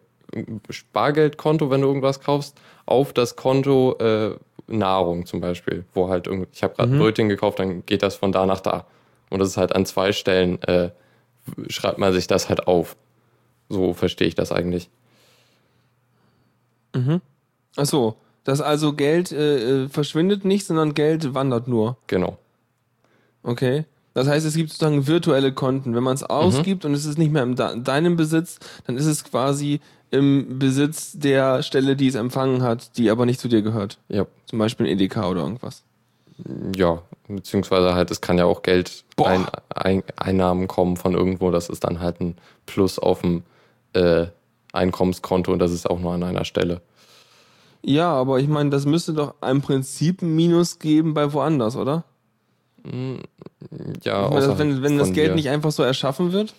Spargeldkonto, 0.70 1.70
wenn 1.70 1.82
du 1.82 1.88
irgendwas 1.88 2.20
kaufst, 2.20 2.58
auf 2.86 3.14
das 3.14 3.36
Konto 3.36 3.98
äh, 4.00 4.36
Nahrung 4.68 5.26
zum 5.26 5.40
Beispiel, 5.42 5.86
wo 5.94 6.10
halt 6.10 6.28
irgendwie, 6.28 6.50
ich 6.52 6.64
habe 6.64 6.76
gerade 6.76 6.92
Mhm. 6.92 7.00
Brötchen 7.00 7.30
gekauft, 7.30 7.60
dann 7.60 7.86
geht 7.86 8.04
das 8.04 8.16
von 8.16 8.32
da 8.32 8.46
nach 8.46 8.60
da. 8.60 8.86
Und 9.30 9.40
das 9.40 9.50
ist 9.50 9.58
halt 9.58 9.74
an 9.76 9.86
zwei 9.86 10.12
Stellen, 10.12 10.62
äh, 10.64 10.90
schreibt 11.70 11.98
man 11.98 12.14
sich 12.14 12.28
das 12.28 12.50
halt 12.50 12.68
auf. 12.68 12.96
So 13.70 13.94
verstehe 13.94 14.28
ich 14.28 14.36
das 14.36 14.52
eigentlich. 14.52 14.90
Ach 17.76 17.86
so, 17.86 18.16
dass 18.44 18.60
also 18.62 18.94
Geld 18.94 19.32
äh, 19.32 19.84
äh, 19.84 19.90
verschwindet 19.90 20.46
nicht, 20.46 20.66
sondern 20.66 20.94
Geld 20.96 21.34
wandert 21.36 21.68
nur. 21.68 21.98
Genau. 22.08 22.38
Okay. 23.44 23.86
Das 24.16 24.28
heißt, 24.28 24.48
es 24.48 24.56
gibt 24.56 24.72
sozusagen 24.72 25.06
virtuelle 25.06 25.54
Konten. 25.54 25.94
Wenn 25.94 26.02
man 26.04 26.16
es 26.16 26.24
ausgibt 26.24 26.86
und 26.86 26.94
es 26.96 27.06
ist 27.06 27.20
nicht 27.20 27.32
mehr 27.32 27.44
in 27.44 27.56
de- 27.56 27.80
deinem 27.82 28.16
Besitz, 28.16 28.58
dann 28.88 28.98
ist 28.98 29.06
es 29.06 29.24
quasi 29.24 29.80
im 30.12 30.60
Besitz 30.60 31.14
der 31.14 31.64
Stelle, 31.64 31.96
die 31.96 32.08
es 32.08 32.16
empfangen 32.16 32.62
hat, 32.64 32.98
die 32.98 33.10
aber 33.10 33.26
nicht 33.26 33.40
zu 33.40 33.48
dir 33.48 33.62
gehört. 33.62 33.98
Ja, 34.10 34.26
Zum 34.46 34.60
Beispiel 34.60 34.86
ein 34.86 34.92
Edeka 34.92 35.28
oder 35.30 35.42
irgendwas. 35.42 35.84
Ja, 36.76 37.02
beziehungsweise 37.28 37.96
halt, 37.96 38.12
es 38.12 38.22
kann 38.22 38.38
ja 38.38 38.46
auch 38.46 38.62
Geld 38.62 39.04
ein, 39.24 39.48
ein, 39.74 40.04
Einnahmen 40.18 40.68
kommen 40.68 40.96
von 40.96 41.14
irgendwo. 41.14 41.52
Das 41.52 41.68
ist 41.70 41.84
dann 41.84 42.00
halt 42.00 42.22
ein 42.22 42.38
Plus 42.66 43.00
auf 43.00 43.22
dem 43.22 43.44
äh, 43.94 44.28
Einkommenskonto 44.72 45.52
und 45.52 45.60
das 45.60 45.72
ist 45.72 45.90
auch 45.90 46.00
nur 46.00 46.14
an 46.14 46.24
einer 46.24 46.46
Stelle. 46.46 46.82
Ja, 47.82 48.12
aber 48.12 48.40
ich 48.40 48.48
meine, 48.48 48.70
das 48.70 48.86
müsste 48.86 49.14
doch 49.14 49.34
im 49.42 49.62
Prinzip 49.62 50.22
ein 50.22 50.36
Minus 50.36 50.80
geben 50.80 51.14
bei 51.14 51.34
woanders, 51.34 51.76
oder? 51.76 52.04
Ja, 54.04 54.28
Ich 54.28 54.34
meine, 54.34 54.60
wenn 54.60 54.84
wenn 54.84 54.98
das 54.98 55.14
Geld 55.14 55.32
dir. 55.32 55.36
nicht 55.36 55.50
einfach 55.50 55.72
so 55.72 55.84
erschaffen 55.84 56.32
wird. 56.32 56.54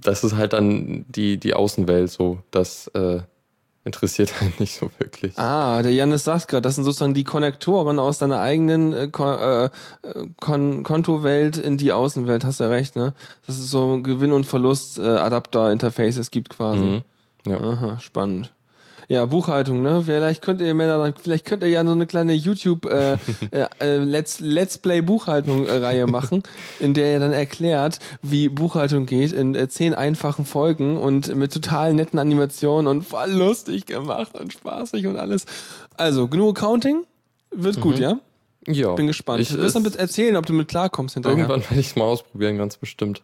Das 0.00 0.24
ist 0.24 0.34
halt 0.36 0.52
dann 0.52 1.04
die, 1.08 1.38
die 1.38 1.54
Außenwelt 1.54 2.10
so. 2.10 2.40
Das 2.50 2.88
äh, 2.88 3.20
interessiert 3.84 4.32
halt 4.40 4.60
nicht 4.60 4.74
so 4.74 4.90
wirklich. 4.98 5.38
Ah, 5.38 5.82
der 5.82 5.92
Janis 5.92 6.24
sagt 6.24 6.48
gerade, 6.48 6.62
das 6.62 6.74
sind 6.74 6.84
sozusagen 6.84 7.14
die 7.14 7.24
Konnektoren 7.24 7.98
aus 7.98 8.18
deiner 8.18 8.40
eigenen 8.40 8.92
äh, 8.92 9.08
Kon 9.08 9.38
äh, 9.38 9.70
Kon 10.40 10.82
Kontowelt 10.82 11.56
in 11.56 11.76
die 11.76 11.92
Außenwelt, 11.92 12.44
hast 12.44 12.60
du 12.60 12.64
ja 12.64 12.70
recht, 12.70 12.96
ne? 12.96 13.14
Das 13.46 13.58
ist 13.58 13.70
so 13.70 14.02
Gewinn- 14.02 14.32
und 14.32 14.44
Verlust-Adapter-Interfaces 14.46 16.30
gibt 16.30 16.50
quasi. 16.50 16.80
Mhm. 16.80 17.02
Ja. 17.46 17.60
Aha, 17.60 18.00
spannend. 18.00 18.52
Ja, 19.08 19.26
Buchhaltung, 19.26 19.82
ne? 19.82 20.02
Vielleicht 20.06 20.40
könnt 20.42 20.60
ihr 20.60 20.72
Männer, 20.74 20.98
dann- 20.98 21.14
vielleicht 21.20 21.44
könnt 21.44 21.62
ihr 21.62 21.68
ja 21.68 21.84
so 21.84 21.92
eine 21.92 22.06
kleine 22.06 22.32
YouTube 22.32 22.86
äh, 22.86 23.14
äh, 23.50 23.66
äh, 23.80 23.96
Let's, 23.98 24.40
Let's 24.40 24.78
Play 24.78 25.02
Buchhaltung 25.02 25.66
äh, 25.66 25.72
Reihe 25.76 26.06
machen, 26.06 26.42
in 26.80 26.94
der 26.94 27.12
ihr 27.12 27.20
dann 27.20 27.32
erklärt, 27.32 27.98
wie 28.22 28.48
Buchhaltung 28.48 29.06
geht 29.06 29.32
in 29.32 29.54
äh, 29.54 29.68
zehn 29.68 29.94
einfachen 29.94 30.44
Folgen 30.46 30.96
und 30.96 31.34
mit 31.34 31.52
total 31.52 31.92
netten 31.94 32.18
Animationen 32.18 32.86
und 32.86 33.02
voll 33.02 33.30
lustig 33.30 33.86
gemacht 33.86 34.38
und 34.38 34.52
spaßig 34.52 35.06
und 35.06 35.16
alles. 35.16 35.44
Also, 35.96 36.28
genug 36.28 36.58
Accounting? 36.58 37.04
Wird 37.50 37.80
gut, 37.80 37.98
ja? 37.98 38.18
Ja. 38.66 38.94
Bin 38.94 39.06
gespannt. 39.06 39.40
Ich, 39.42 39.50
du 39.50 39.58
wirst 39.58 39.76
dann 39.76 39.84
erzählen, 39.84 40.36
ob 40.36 40.46
du 40.46 40.54
mit 40.54 40.68
klarkommst 40.68 41.14
hinterher. 41.14 41.36
irgendwann 41.38 41.60
werde 41.60 41.78
ich 41.80 41.88
es 41.88 41.96
mal 41.96 42.04
ausprobieren, 42.04 42.56
ganz 42.56 42.78
bestimmt. 42.78 43.22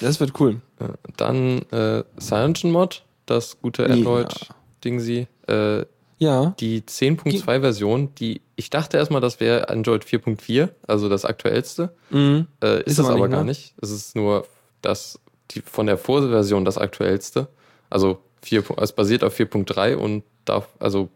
Das 0.00 0.20
wird 0.20 0.40
cool. 0.40 0.60
Ja. 0.80 0.88
Dann 1.16 1.62
äh, 1.70 2.02
CyanogenMod, 2.20 3.02
das 3.26 3.60
gute 3.60 3.82
Ja. 3.84 3.88
Android-Dingsi. 3.90 5.26
Äh, 5.48 5.84
Ja. 6.18 6.54
die 6.60 6.82
10.2-Version, 6.82 8.14
die 8.14 8.40
ich 8.56 8.70
dachte 8.70 8.96
erstmal, 8.96 9.20
das 9.20 9.40
wäre 9.40 9.68
Android 9.70 10.04
4.4, 10.04 10.68
also 10.86 11.08
das 11.08 11.24
aktuellste. 11.24 11.92
Mhm. 12.10 12.46
Äh, 12.62 12.80
ist, 12.82 12.92
Ist 12.92 12.98
es 13.00 13.06
aber 13.06 13.14
nicht, 13.26 13.30
gar 13.30 13.40
ne? 13.40 13.46
nicht. 13.46 13.74
Es 13.82 13.90
ist 13.90 14.14
nur 14.14 14.46
das, 14.82 15.18
die, 15.50 15.62
von 15.62 15.86
der 15.86 15.98
Vorversion 15.98 16.64
das 16.64 16.78
aktuellste. 16.78 17.48
Also 17.90 18.18
4, 18.42 18.62
es 18.80 18.92
basiert 18.92 19.24
auf 19.24 19.36
4.3 19.38 19.96
und 19.96 20.22
darf, 20.44 20.68
also, 20.78 21.08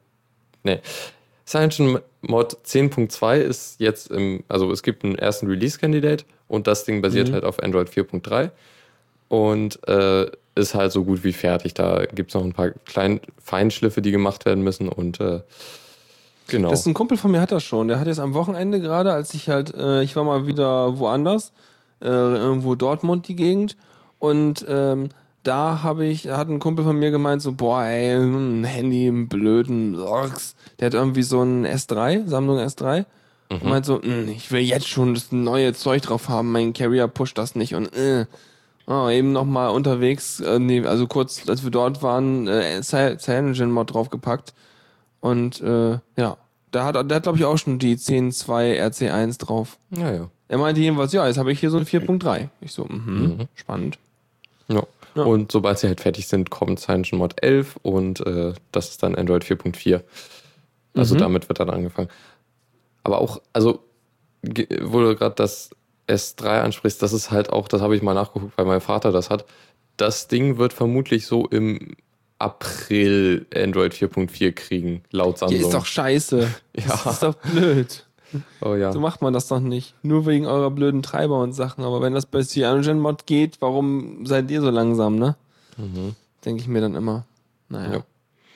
ne. 0.65 0.81
CyanogenMod 1.47 2.57
10.2 2.65 3.37
ist 3.39 3.81
jetzt 3.81 4.11
im, 4.11 4.43
also 4.49 4.71
es 4.73 4.83
gibt 4.83 5.05
einen 5.05 5.17
ersten 5.17 5.47
Release-Candidate 5.47 6.25
und 6.49 6.67
das 6.67 6.85
Ding 6.85 7.01
basiert 7.03 7.29
Mhm. 7.29 7.35
halt 7.35 7.45
auf 7.45 7.63
Android 7.63 7.89
4.3 7.89 8.51
und 9.29 9.87
äh, 9.89 10.31
ist 10.55 10.75
halt 10.75 10.93
so 10.93 11.05
gut 11.05 11.23
wie 11.25 11.33
fertig. 11.33 11.75
Da 11.75 12.05
gibt 12.07 12.31
es 12.31 12.35
noch 12.35 12.43
ein 12.45 12.53
paar 12.53 12.71
kleine 12.71 13.21
Feinschliffe, 13.43 14.03
die 14.03 14.11
gemacht 14.11 14.47
werden 14.47 14.65
müssen 14.65 14.89
und 14.89 15.21
äh, 15.21 15.41
genau. 16.49 16.71
Das 16.71 16.81
ist 16.81 16.87
ein 16.87 16.95
Kumpel 16.95 17.17
von 17.19 17.31
mir 17.31 17.41
hat 17.41 17.53
das 17.53 17.63
schon. 17.63 17.89
Der 17.89 18.01
hat 18.01 18.07
jetzt 18.07 18.21
am 18.21 18.35
Wochenende 18.35 18.81
gerade, 18.81 19.13
als 19.13 19.35
ich 19.35 19.49
halt, 19.49 19.75
äh, 19.75 20.03
ich 20.03 20.17
war 20.17 20.25
mal 20.25 20.47
wieder 20.47 20.99
woanders, 20.99 21.53
äh, 22.01 22.07
irgendwo 22.09 22.75
Dortmund 22.75 23.29
die 23.29 23.37
Gegend 23.37 23.77
und 24.19 24.65
ähm, 24.69 25.11
da 25.43 25.83
habe 25.85 26.07
ich, 26.07 26.29
hat 26.29 26.49
ein 26.49 26.59
Kumpel 26.59 26.85
von 26.85 26.99
mir 26.99 27.13
gemeint 27.13 27.41
so, 27.41 27.53
boah, 27.53 27.85
ey, 27.85 28.15
ein 28.17 28.65
Handy, 28.65 29.07
einen 29.07 29.29
blöden 29.29 29.97
Orks. 30.01 30.57
Der 30.81 30.87
hat 30.87 30.95
irgendwie 30.95 31.23
so 31.23 31.41
ein 31.41 31.65
S3, 31.65 32.27
Sammlung 32.27 32.59
S3. 32.59 33.05
Und 33.49 33.63
meint 33.63 33.87
so, 33.87 33.99
"Mm, 33.99 34.29
ich 34.29 34.51
will 34.51 34.63
jetzt 34.63 34.89
schon 34.89 35.15
das 35.15 35.31
neue 35.31 35.73
Zeug 35.73 36.03
drauf 36.03 36.29
haben, 36.29 36.51
mein 36.51 36.73
Carrier 36.73 37.07
pusht 37.07 37.39
das 37.39 37.55
nicht 37.55 37.77
und 37.77 37.95
äh. 37.95 38.27
Oh, 38.89 39.09
eben 39.09 39.33
noch 39.33 39.45
mal 39.45 39.69
unterwegs, 39.69 40.39
äh, 40.41 40.59
nee, 40.61 40.85
also 40.87 41.07
kurz, 41.09 41.49
als 41.49 41.65
wir 41.65 41.71
dort 41.73 42.03
waren, 42.03 42.47
äh, 42.47 42.79
Cy- 42.83 43.19
Cyanogen-Mod 43.19 43.93
draufgepackt. 43.93 44.55
Und 45.21 45.61
äh, 45.61 45.99
ja, 46.17 46.37
da 46.71 46.85
hat, 46.85 46.95
der 47.11 47.17
hat 47.17 47.23
glaube 47.25 47.39
ich 47.39 47.45
auch 47.45 47.59
schon 47.59 47.79
die 47.81 47.97
10.2 47.97 48.81
RC1 48.81 49.39
drauf. 49.41 49.79
Naja. 49.91 50.31
Er 50.49 50.59
meinte 50.59 50.81
jedenfalls, 50.81 51.13
ja, 51.13 51.27
jetzt 51.27 51.39
habe 51.39 51.51
ich 51.51 51.59
hier 51.59 51.71
so 51.71 51.79
eine 51.79 51.87
4.3. 51.87 52.49
Ich 52.61 52.71
so, 52.73 52.85
mhm, 52.85 53.49
spannend. 53.57 53.99
Ja. 54.69 54.83
Ja. 55.17 55.23
Und 55.25 55.51
sobald 55.51 55.79
sie 55.79 55.89
halt 55.89 56.01
fertig 56.03 56.29
sind, 56.29 56.51
kommt 56.51 56.79
CyanogenMod 56.79 57.43
11 57.43 57.77
und 57.83 58.25
äh, 58.27 58.53
das 58.71 58.91
ist 58.91 59.03
dann 59.03 59.15
Android 59.17 59.45
4.4. 59.45 60.03
Also 60.95 61.15
Mhm. 61.15 61.19
damit 61.19 61.49
wird 61.49 61.59
dann 61.59 61.71
angefangen. 61.71 62.09
Aber 63.03 63.21
auch, 63.21 63.41
also, 63.53 63.81
wo 64.43 65.01
du 65.01 65.17
gerade 65.17 65.35
das 65.35 65.71
S3 66.09 66.61
ansprichst, 66.61 67.03
das 67.03 67.13
ist 67.13 67.31
halt 67.31 67.51
auch, 67.51 67.69
das 67.69 67.81
habe 67.81 67.97
ich 67.97 68.03
mal 68.03 68.15
nachgeguckt, 68.15 68.57
weil 68.57 68.67
mein 68.67 68.81
Vater 68.81 69.13
das 69.13 69.31
hat. 69.31 69.45
Das 69.97 70.29
Ding 70.29 70.59
wird 70.59 70.73
vermutlich 70.73 71.27
so 71.27 71.47
im 71.47 71.97
April 72.39 73.47
Android 73.55 73.95
4.4 73.95 74.53
kriegen, 74.53 75.03
laut 75.11 75.39
Samsung. 75.39 75.59
ist 75.59 75.73
doch 75.73 75.87
scheiße. 75.87 76.49
Ja. 76.77 76.89
Das 76.89 77.07
ist 77.07 77.23
doch 77.23 77.35
blöd. 77.37 78.05
oh 78.61 78.75
ja. 78.75 78.93
So 78.93 79.01
macht 79.01 79.23
man 79.23 79.33
das 79.33 79.49
doch 79.49 79.61
nicht. 79.61 79.95
Nur 80.03 80.27
wegen 80.27 80.47
eurer 80.47 80.71
blöden 80.71 81.03
Treiber 81.03 81.41
und 81.41 81.55
Sachen. 81.55 81.85
Aber 81.85 82.03
wenn 82.03 82.13
das 82.13 82.27
bei 82.27 82.43
CyanogenMod 82.43 83.25
geht, 83.25 83.57
warum 83.61 84.27
seid 84.27 84.51
ihr 84.51 84.61
so 84.61 84.69
langsam, 84.69 85.17
ne? 85.17 85.37
Denke 86.45 86.61
ich 86.61 86.69
mir 86.69 86.83
dann 86.83 86.95
immer. 86.95 87.25
Naja. 87.71 87.89
Mhm. 87.89 87.95
Ja. 87.95 88.01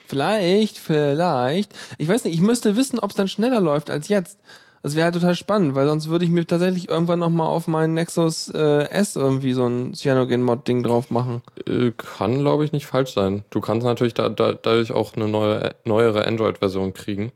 Vielleicht, 0.07 0.77
vielleicht. 0.77 1.73
Ich 1.97 2.07
weiß 2.07 2.25
nicht, 2.25 2.35
ich 2.35 2.41
müsste 2.41 2.75
wissen, 2.75 2.99
ob 2.99 3.11
es 3.11 3.15
dann 3.15 3.27
schneller 3.27 3.61
läuft 3.61 3.89
als 3.89 4.07
jetzt. 4.07 4.37
Das 4.83 4.95
wäre 4.95 5.05
halt 5.05 5.13
total 5.13 5.35
spannend, 5.35 5.75
weil 5.75 5.87
sonst 5.87 6.09
würde 6.09 6.25
ich 6.25 6.31
mir 6.31 6.45
tatsächlich 6.47 6.89
irgendwann 6.89 7.19
nochmal 7.19 7.47
auf 7.47 7.67
meinen 7.67 7.93
Nexus 7.93 8.49
äh, 8.49 8.89
S 8.89 9.15
irgendwie 9.15 9.53
so 9.53 9.67
ein 9.67 9.93
Cyanogen-Mod-Ding 9.93 10.81
drauf 10.81 11.11
machen. 11.11 11.43
Äh, 11.67 11.91
Kann, 11.95 12.39
glaube 12.39 12.65
ich, 12.65 12.71
nicht 12.71 12.87
falsch 12.87 13.13
sein. 13.13 13.43
Du 13.51 13.61
kannst 13.61 13.85
natürlich 13.85 14.15
da, 14.15 14.29
da, 14.29 14.53
dadurch 14.53 14.91
auch 14.91 15.15
eine 15.15 15.27
neue, 15.27 15.75
neuere 15.85 16.25
Android-Version 16.25 16.93
kriegen. 16.93 17.31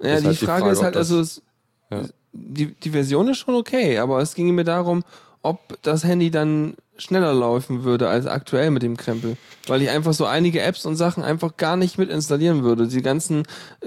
Ja, 0.00 0.14
Ist 0.14 0.20
die, 0.22 0.26
halt 0.28 0.40
die 0.40 0.44
Frage, 0.46 0.60
Frage, 0.62 0.72
ist 0.72 0.82
halt, 0.82 0.96
also 0.96 1.18
es, 1.18 1.42
Ja. 1.90 2.02
die, 2.32 2.74
die 2.74 2.90
Version 2.90 3.26
ist 3.28 3.38
schon 3.38 3.56
okay, 3.56 3.98
aber 3.98 4.20
es 4.20 4.34
ging 4.36 4.54
mir 4.54 4.64
darum, 4.64 5.02
ob 5.42 5.82
das 5.82 6.04
Handy 6.04 6.30
dann 6.30 6.74
schneller 6.98 7.32
laufen 7.32 7.84
würde 7.84 8.08
als 8.08 8.26
aktuell 8.26 8.70
mit 8.70 8.82
dem 8.82 8.96
Krempel. 8.96 9.36
Weil 9.66 9.82
ich 9.82 9.90
einfach 9.90 10.12
so 10.14 10.24
einige 10.24 10.60
Apps 10.62 10.84
und 10.86 10.96
Sachen 10.96 11.22
einfach 11.22 11.56
gar 11.56 11.76
nicht 11.76 11.98
mit 11.98 12.10
installieren 12.10 12.62
würde. 12.64 12.88
Die 12.88 13.02
ganzen 13.02 13.44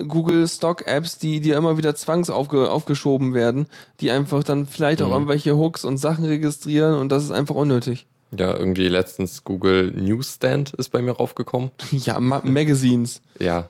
Google 0.08 0.48
Stock 0.48 0.88
Apps, 0.88 1.18
die 1.18 1.42
dir 1.42 1.58
immer 1.58 1.78
wieder 1.78 1.96
zwangs 1.96 2.30
aufge, 2.30 2.70
aufgeschoben 2.72 3.34
werden, 3.34 3.68
die 4.00 4.12
einfach 4.12 4.44
dann 4.44 4.66
vielleicht 4.66 5.02
auch 5.02 5.08
Mhm. 5.08 5.14
irgendwelche 5.14 5.58
Hooks 5.58 5.84
und 5.86 5.98
Sachen 5.98 6.26
registrieren 6.26 6.96
und 7.00 7.10
das 7.10 7.24
ist 7.24 7.32
einfach 7.32 7.56
unnötig. 7.56 8.06
Ja, 8.38 8.56
irgendwie 8.56 8.88
letztens 8.88 9.44
Google 9.44 9.92
Newsstand 9.92 10.74
ist 10.76 10.90
bei 10.90 11.02
mir 11.02 11.12
raufgekommen. 11.12 11.72
Ja, 11.92 12.20
Ma 12.20 12.42
Magazines. 12.46 13.22
Ja. 13.40 13.68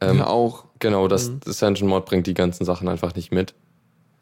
Ähm, 0.00 0.18
ja, 0.18 0.26
auch. 0.28 0.64
Genau, 0.78 1.08
das, 1.08 1.28
Mhm. 1.28 1.40
Engine 1.60 1.88
Mod 1.90 2.06
bringt 2.06 2.26
die 2.28 2.34
ganzen 2.34 2.64
Sachen 2.64 2.88
einfach 2.88 3.14
nicht 3.16 3.32
mit. 3.32 3.52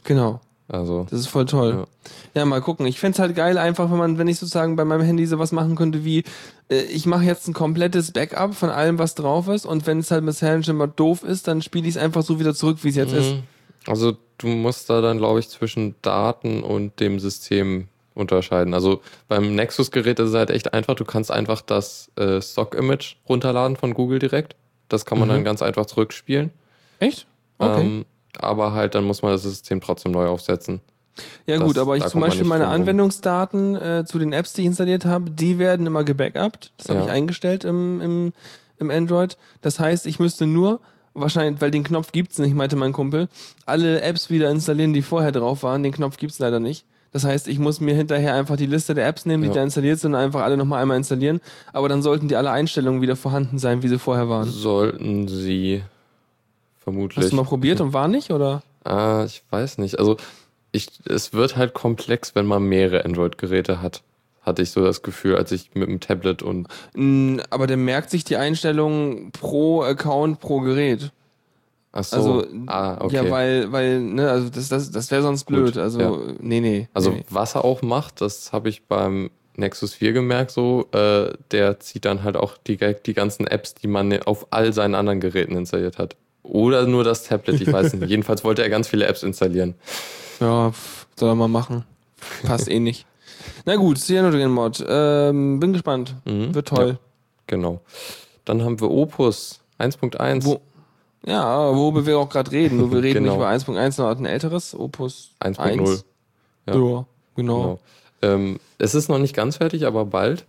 Genau. 0.04 0.40
Also, 0.68 1.06
Das 1.11 1.20
ist 1.20 1.28
voll 1.28 1.46
toll. 1.46 1.87
Ja, 2.35 2.44
mal 2.44 2.61
gucken. 2.61 2.87
Ich 2.87 2.99
fänd's 2.99 3.18
halt 3.20 3.37
geil, 3.37 3.56
einfach, 3.56 3.90
wenn 3.90 3.99
man, 3.99 4.18
wenn 4.18 4.26
ich 4.26 4.38
sozusagen 4.38 4.75
bei 4.75 4.85
meinem 4.85 5.02
Handy 5.02 5.25
sowas 5.26 5.52
machen 5.52 5.76
könnte 5.76 6.04
wie, 6.04 6.25
äh, 6.68 6.82
ich 6.82 7.06
mache 7.06 7.23
jetzt 7.25 7.46
ein 7.46 7.54
komplettes 7.54 8.11
Backup 8.11 8.54
von 8.54 8.70
allem, 8.70 8.99
was 8.99 9.14
drauf 9.14 9.46
ist, 9.49 9.64
und 9.64 9.87
wenn 9.87 10.00
es 10.00 10.11
halt 10.11 10.25
mit 10.25 10.35
Cyanogen 10.35 10.76
mal 10.76 10.88
doof 10.88 11.23
ist, 11.23 11.46
dann 11.46 11.62
spiele 11.62 11.87
ich 11.87 11.94
es 11.96 12.02
einfach 12.02 12.23
so 12.23 12.40
wieder 12.40 12.54
zurück, 12.54 12.78
wie 12.82 12.88
es 12.88 12.96
jetzt 12.96 13.12
ist. 13.12 13.35
Mhm. 13.35 13.42
also 13.87 14.16
du 14.38 14.49
musst 14.49 14.90
da 14.90 15.00
dann, 15.00 15.18
glaube 15.18 15.38
ich, 15.38 15.49
zwischen 15.49 15.94
Daten 16.02 16.62
und 16.64 16.99
dem 17.00 17.20
System 17.20 17.87
unterscheiden. 18.14 18.75
Also 18.75 19.00
beim 19.28 19.54
Nexus-Gerät 19.54 20.18
ist 20.18 20.30
es 20.30 20.35
halt 20.35 20.50
echt 20.50 20.75
einfach. 20.75 20.94
Du 20.94 21.04
kannst 21.04 21.30
einfach 21.30 21.61
das 21.62 22.11
äh, 22.16 22.40
Stock-Image 22.42 23.16
runterladen 23.28 23.76
von 23.76 23.94
Google 23.94 24.18
direkt. 24.18 24.56
Das 24.88 25.04
kann 25.06 25.18
man 25.18 25.28
Mhm. 25.28 25.32
dann 25.32 25.44
ganz 25.44 25.62
einfach 25.62 25.87
zurückspielen. 25.87 26.50
Echt? 26.99 27.26
Okay. 27.58 27.80
Ähm, 27.80 28.04
aber 28.38 28.73
halt, 28.73 28.95
dann 28.95 29.05
muss 29.05 29.23
man 29.23 29.33
das 29.33 29.43
System 29.43 29.81
trotzdem 29.81 30.12
neu 30.12 30.26
aufsetzen. 30.26 30.81
ja 31.47 31.57
das- 31.59 31.64
gut, 31.66 31.78
aber 31.78 31.97
ich 31.97 32.05
zum 32.07 32.21
Beispiel 32.21 32.45
meine. 32.47 32.69
Anwendungsdaten 32.69 33.76
äh, 33.76 34.05
zu 34.07 34.19
den 34.19 34.33
Apps, 34.33 34.52
die 34.52 34.62
ich 34.62 34.66
installiert 34.69 35.05
habe, 35.05 35.31
die 35.31 35.59
werden 35.59 35.87
immer 35.87 36.05
gebackupt. 36.05 36.73
Das 36.76 36.88
habe 36.88 37.00
Ja. 37.00 37.05
ich 37.07 37.11
eingestellt 37.12 37.64
im, 37.64 38.00
im, 38.00 38.33
im 38.78 38.90
Android. 38.90 39.37
Das 39.62 39.81
heißt, 39.81 40.07
ich 40.07 40.19
müsste 40.19 40.47
nur 40.47 40.81
wahrscheinlich, 41.14 41.61
weil 41.62 41.71
den 41.71 41.85
Knopf 41.85 42.12
gibt's 42.12 42.38
nicht, 42.38 42.55
meinte 42.55 42.76
mein 42.76 42.93
Kumpel, 42.93 43.28
alle 43.64 44.02
Apps 44.02 44.28
wieder 44.28 44.50
installieren, 44.50 44.93
die 44.93 45.00
vorher 45.02 45.33
drauf 45.33 45.62
waren. 45.62 45.83
Den 45.83 45.93
Knopf 45.93 46.19
gibt's 46.19 46.38
leider 46.38 46.61
nicht. 46.61 46.85
Das 47.12 47.25
heißt, 47.25 47.49
ich 47.49 47.59
muss 47.59 47.81
mir 47.81 47.95
hinterher 47.95 48.35
einfach 48.35 48.57
die 48.57 48.66
Liste 48.66 48.93
der 48.95 49.07
Apps 49.07 49.25
nehmen, 49.25 49.43
die 49.43 49.49
Ja. 49.49 49.55
da 49.55 49.62
installiert 49.62 49.99
sind, 49.99 50.12
und 50.14 50.21
einfach 50.21 50.43
alle 50.43 50.59
nochmal 50.59 50.83
einmal 50.83 50.99
installieren. 50.99 51.40
Aber 51.73 51.88
dann 51.88 52.02
sollten 52.02 52.28
die 52.28 52.37
alle 52.37 52.50
Einstellungen 52.50 53.00
wieder 53.00 53.16
vorhanden 53.16 53.59
sein, 53.59 53.83
wie 53.83 53.88
sie 53.88 53.99
vorher 53.99 54.28
waren. 54.28 54.47
Sollten 54.50 55.26
sie 55.26 55.83
vermutlich. 56.87 57.25
Hast 57.25 57.33
du 57.33 57.37
mal 57.37 57.45
probiert 57.45 57.81
und 57.81 57.93
war 57.93 58.09
nicht, 58.09 58.31
oder? 58.31 58.62
Ah, 58.85 59.25
ich 59.26 59.43
weiß 59.50 59.78
nicht. 59.78 59.99
Also 59.99 60.16
ich, 60.71 60.87
es 61.09 61.33
wird 61.33 61.57
halt 61.57 61.75
komplex, 61.75 62.37
wenn 62.37 62.47
man 62.47 62.62
mehrere 62.62 63.05
Android-Geräte 63.05 63.83
hat. 63.83 64.05
Hatte 64.43 64.62
ich 64.62 64.71
so 64.71 64.85
das 64.85 65.02
Gefühl, 65.02 65.35
als 65.35 65.50
ich 65.50 65.75
mit 65.75 65.88
dem 65.88 65.99
Tablet 65.99 66.40
und 66.45 66.69
Aber 67.50 67.66
der 67.66 67.78
merkt 67.78 68.11
sich 68.11 68.23
die 68.23 68.37
Einstellungen 68.37 69.33
pro 69.33 69.83
Account, 69.83 70.38
pro 70.38 70.61
Gerät. 70.61 71.11
ach 71.90 72.05
so, 72.05 72.16
Also, 72.16 72.47
ah, 72.69 72.99
okay. 73.00 73.16
ja, 73.16 73.28
weil, 73.28 73.73
weil, 73.73 74.00
ne, 74.02 74.31
also 74.31 74.50
das, 74.50 74.69
das, 74.69 74.93
das 74.93 75.11
wäre 75.11 75.23
sonst 75.23 75.47
Gut, 75.47 75.57
blöd. 75.57 75.78
Also, 75.78 76.00
ja. 76.00 76.16
nee, 76.38 76.61
nee. 76.61 76.88
also 76.95 77.11
nee. 77.11 77.25
was 77.28 77.57
er 77.57 77.64
auch 77.64 77.83
macht, 77.83 78.21
das 78.21 78.52
habe 78.52 78.69
ich 78.69 78.85
beim 78.85 79.31
Nexus 79.57 79.95
4 79.95 80.12
gemerkt, 80.12 80.52
so, 80.52 80.87
äh, 80.93 81.33
der 81.50 81.81
zieht 81.81 82.05
dann 82.05 82.23
halt 82.23 82.37
auch 82.37 82.57
die, 82.57 82.78
die 83.05 83.14
ganzen 83.14 83.49
Apps, 83.49 83.75
die 83.75 83.88
man 83.88 84.23
auf 84.23 84.47
all 84.50 84.73
seinen 84.73 84.95
anderen 84.95 85.19
Geräten 85.19 85.57
installiert 85.57 85.99
hat. 85.99 86.14
Oder 86.49 86.87
nur 86.87 87.05
das 87.05 87.25
Tablet, 87.25 87.61
ich 87.61 87.73
weiß 87.73 87.95
nicht. 87.95 88.09
Jedenfalls 88.11 88.45
wollte 88.45 88.62
er 88.62 88.69
ganz 88.71 88.88
viele 88.88 89.07
Apps 89.07 89.23
installieren. 89.23 89.75
Ja, 90.41 90.73
soll 91.17 91.29
er 91.31 91.35
mal 91.35 91.49
machen. 91.49 91.85
Passt 92.45 92.69
eh 92.69 92.79
nicht. 92.81 93.07
Na 93.65 93.76
gut, 93.76 93.99
Cyanogen-Mod. 93.99 94.85
Ähm, 94.88 95.61
bin 95.61 95.73
gespannt. 95.73 96.15
Mhm. 96.25 96.55
Wird 96.55 96.69
toll. 96.69 96.99
Genau. 97.47 97.81
Dann 98.45 98.62
haben 98.62 98.81
wir 98.81 98.91
Opus 98.91 99.61
1.1. 99.79 100.45
Wo, 100.45 100.61
ja, 101.25 101.75
worüber 101.75 102.07
wir 102.07 102.19
auch 102.19 102.29
gerade 102.29 102.50
reden. 102.53 102.79
Nur 102.79 102.91
wir 102.93 103.03
reden 103.03 103.25
Genau. 103.25 103.37
nicht 103.37 103.67
über 103.67 103.75
1.1, 103.79 103.93
sondern 103.93 104.19
ein 104.19 104.26
älteres, 104.26 104.75
Opus 104.75 105.31
1.0. 105.41 105.59
1. 105.61 106.05
Ja, 106.67 106.75
Ja. 106.75 106.81
genau. 106.81 107.07
Genau. 107.35 107.79
Ähm, 108.23 108.59
es 108.79 108.95
ist 108.95 109.09
noch 109.09 109.19
nicht 109.19 109.35
ganz 109.35 109.57
fertig, 109.57 109.87
aber 109.87 110.05
bald. 110.07 110.45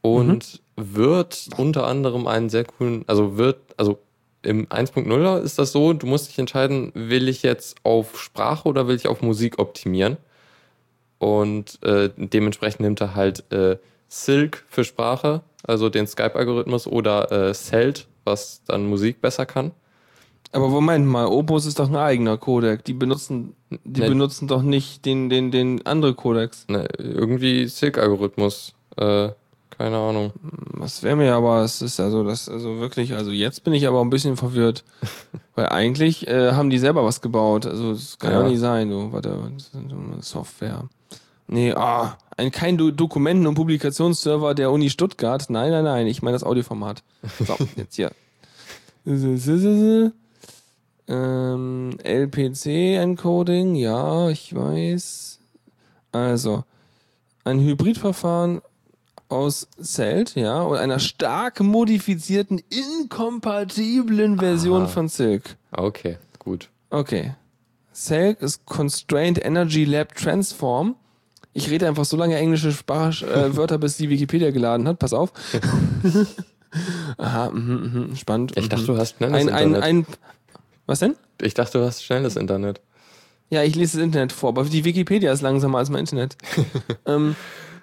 Und 0.00 0.60
wird 0.76 1.48
unter 1.56 1.86
anderem 1.86 2.26
einen 2.26 2.48
sehr 2.50 2.64
coolen, 2.64 3.04
also 3.08 3.36
wird, 3.36 3.58
also 3.76 3.98
im 4.42 4.66
1.0 4.66 5.40
ist 5.40 5.58
das 5.58 5.72
so, 5.72 5.92
du 5.92 6.06
musst 6.06 6.28
dich 6.28 6.38
entscheiden, 6.38 6.92
will 6.94 7.28
ich 7.28 7.42
jetzt 7.42 7.76
auf 7.82 8.20
Sprache 8.20 8.68
oder 8.68 8.86
will 8.88 8.96
ich 8.96 9.08
auf 9.08 9.20
Musik 9.22 9.58
optimieren? 9.58 10.16
Und 11.18 11.82
äh, 11.82 12.10
dementsprechend 12.16 12.80
nimmt 12.80 13.00
er 13.00 13.14
halt 13.14 13.50
äh, 13.52 13.76
Silk 14.08 14.64
für 14.68 14.84
Sprache, 14.84 15.42
also 15.66 15.88
den 15.88 16.06
Skype-Algorithmus, 16.06 16.86
oder 16.86 17.30
äh, 17.32 17.52
Celt, 17.54 18.06
was 18.24 18.62
dann 18.66 18.86
Musik 18.86 19.20
besser 19.20 19.44
kann. 19.44 19.72
Aber 20.52 20.68
Moment 20.68 21.06
mal, 21.06 21.26
Opus 21.26 21.66
ist 21.66 21.78
doch 21.78 21.88
ein 21.88 21.96
eigener 21.96 22.38
Codec. 22.38 22.84
Die 22.84 22.94
benutzen, 22.94 23.54
die 23.84 24.00
Ne. 24.00 24.08
benutzen 24.08 24.48
doch 24.48 24.62
nicht 24.62 25.04
den, 25.04 25.28
den, 25.28 25.50
den 25.50 25.84
andere 25.84 26.14
Codecs. 26.14 26.66
Ne, 26.68 26.88
irgendwie 26.96 27.66
Silk-Algorithmus. 27.66 28.74
Äh, 28.96 29.30
keine 29.70 29.96
Ahnung. 29.96 30.32
Das 30.80 31.02
wäre 31.02 31.16
mir 31.16 31.34
aber, 31.34 31.62
es 31.62 31.82
ist 31.82 32.00
also 32.00 32.24
das, 32.24 32.48
also 32.48 32.78
wirklich, 32.80 33.14
also 33.14 33.30
jetzt 33.30 33.64
bin 33.64 33.72
ich 33.72 33.86
aber 33.86 34.00
ein 34.00 34.10
bisschen 34.10 34.36
verwirrt. 34.36 34.84
Weil 35.54 35.68
eigentlich 35.68 36.26
äh, 36.26 36.52
haben 36.52 36.70
die 36.70 36.78
selber 36.78 37.04
was 37.04 37.20
gebaut. 37.20 37.66
Also 37.66 37.92
das 37.92 38.18
kann 38.18 38.32
ja, 38.32 38.42
Ja. 38.42 38.48
nicht 38.48 38.60
sein, 38.60 38.90
du, 38.90 39.12
warte, 39.12 39.36
Software. 40.20 40.88
Nee, 41.46 41.72
ah, 41.72 42.18
ein, 42.36 42.50
kein 42.50 42.76
Do 42.76 42.90
Dokumenten- 42.90 43.46
und 43.46 43.54
Publikationsserver 43.54 44.54
der 44.54 44.70
Uni 44.70 44.90
Stuttgart. 44.90 45.46
Nein, 45.48 45.70
nein, 45.70 45.84
nein, 45.84 46.06
ich 46.06 46.22
meine 46.22 46.34
das 46.34 46.44
Audioformat. 46.44 47.02
So, 47.44 47.56
jetzt 47.76 47.96
hier. 47.96 48.12
Ähm, 51.10 51.96
LPC-Encoding, 52.02 53.74
ja, 53.76 54.28
ich 54.28 54.54
weiß. 54.54 55.38
Also, 56.12 56.64
ein 57.44 57.60
Hybridverfahren 57.60 58.60
aus 59.28 59.68
Celt, 59.80 60.34
ja, 60.34 60.62
und 60.62 60.78
einer 60.78 60.98
stark 60.98 61.60
modifizierten, 61.60 62.62
inkompatiblen 62.70 64.38
Version 64.38 64.82
Aha. 64.82 64.88
von 64.88 65.08
Silk. 65.08 65.56
Okay, 65.70 66.16
gut. 66.38 66.70
Okay. 66.90 67.34
Silk 67.92 68.40
ist 68.40 68.64
Constrained 68.64 69.44
Energy 69.44 69.84
Lab 69.84 70.14
Transform. 70.14 70.96
Ich 71.52 71.68
rede 71.70 71.88
einfach 71.88 72.04
so 72.04 72.16
lange 72.16 72.36
englische 72.36 72.72
Sprach 72.72 73.22
äh, 73.22 73.56
Wörter, 73.56 73.78
bis 73.78 73.96
die 73.96 74.08
Wikipedia 74.08 74.50
geladen 74.50 74.86
hat. 74.86 74.98
Pass 74.98 75.12
auf. 75.12 75.32
Aha, 77.18 77.50
mhm, 77.50 78.08
mhm, 78.08 78.16
spannend. 78.16 78.56
Ich 78.56 78.68
dachte, 78.68 78.82
mhm. 78.82 78.86
du 78.86 78.96
hast 78.98 79.16
schnelles 79.16 79.40
ein, 79.40 79.48
ein, 79.48 79.66
Internet. 79.74 79.84
ein, 79.84 80.06
was 80.86 81.00
denn? 81.00 81.16
ich 81.42 81.54
dachte, 81.54 81.78
du 81.78 81.84
hast 81.84 82.04
schnelles 82.04 82.36
Internet. 82.36 82.80
Ja, 83.50 83.62
ich 83.62 83.74
lese 83.74 83.96
das 83.96 84.04
Internet 84.04 84.32
vor, 84.32 84.50
aber 84.50 84.64
die 84.64 84.84
Wikipedia 84.84 85.32
ist 85.32 85.40
langsamer 85.40 85.78
als 85.78 85.88
mein 85.90 86.00
Internet. 86.00 86.36
ähm, 87.06 87.34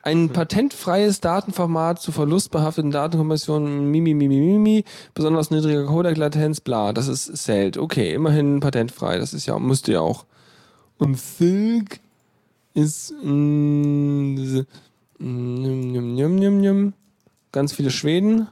ein 0.06 0.30
patentfreies 0.30 1.20
Datenformat 1.20 2.00
zu 2.00 2.12
verlustbehafteten 2.12 2.92
Datenkompressionen, 2.92 3.90
Mimi, 3.90 4.14
Mimi, 4.14 4.38
Mimi, 4.38 4.86
besonders 5.16 5.50
niedriger 5.50 5.86
Codec-Latenz, 5.86 6.62
bla, 6.62 6.94
das 6.94 7.08
ist 7.08 7.36
Celt. 7.36 7.78
Okay, 7.78 8.14
immerhin 8.14 8.60
patentfrei, 8.60 9.18
das 9.18 9.34
ist 9.34 9.48
ja, 9.48 9.58
müsste 9.58 9.94
ja 9.94 10.02
auch. 10.02 10.26
Und 11.00 11.20
Silk 11.20 12.00
ist, 12.76 13.14
mm, 13.24 14.64
mm, 15.18 16.16
njum, 16.16 16.94
ganz 17.52 17.74
viele 17.74 17.90
Schweden 17.90 18.48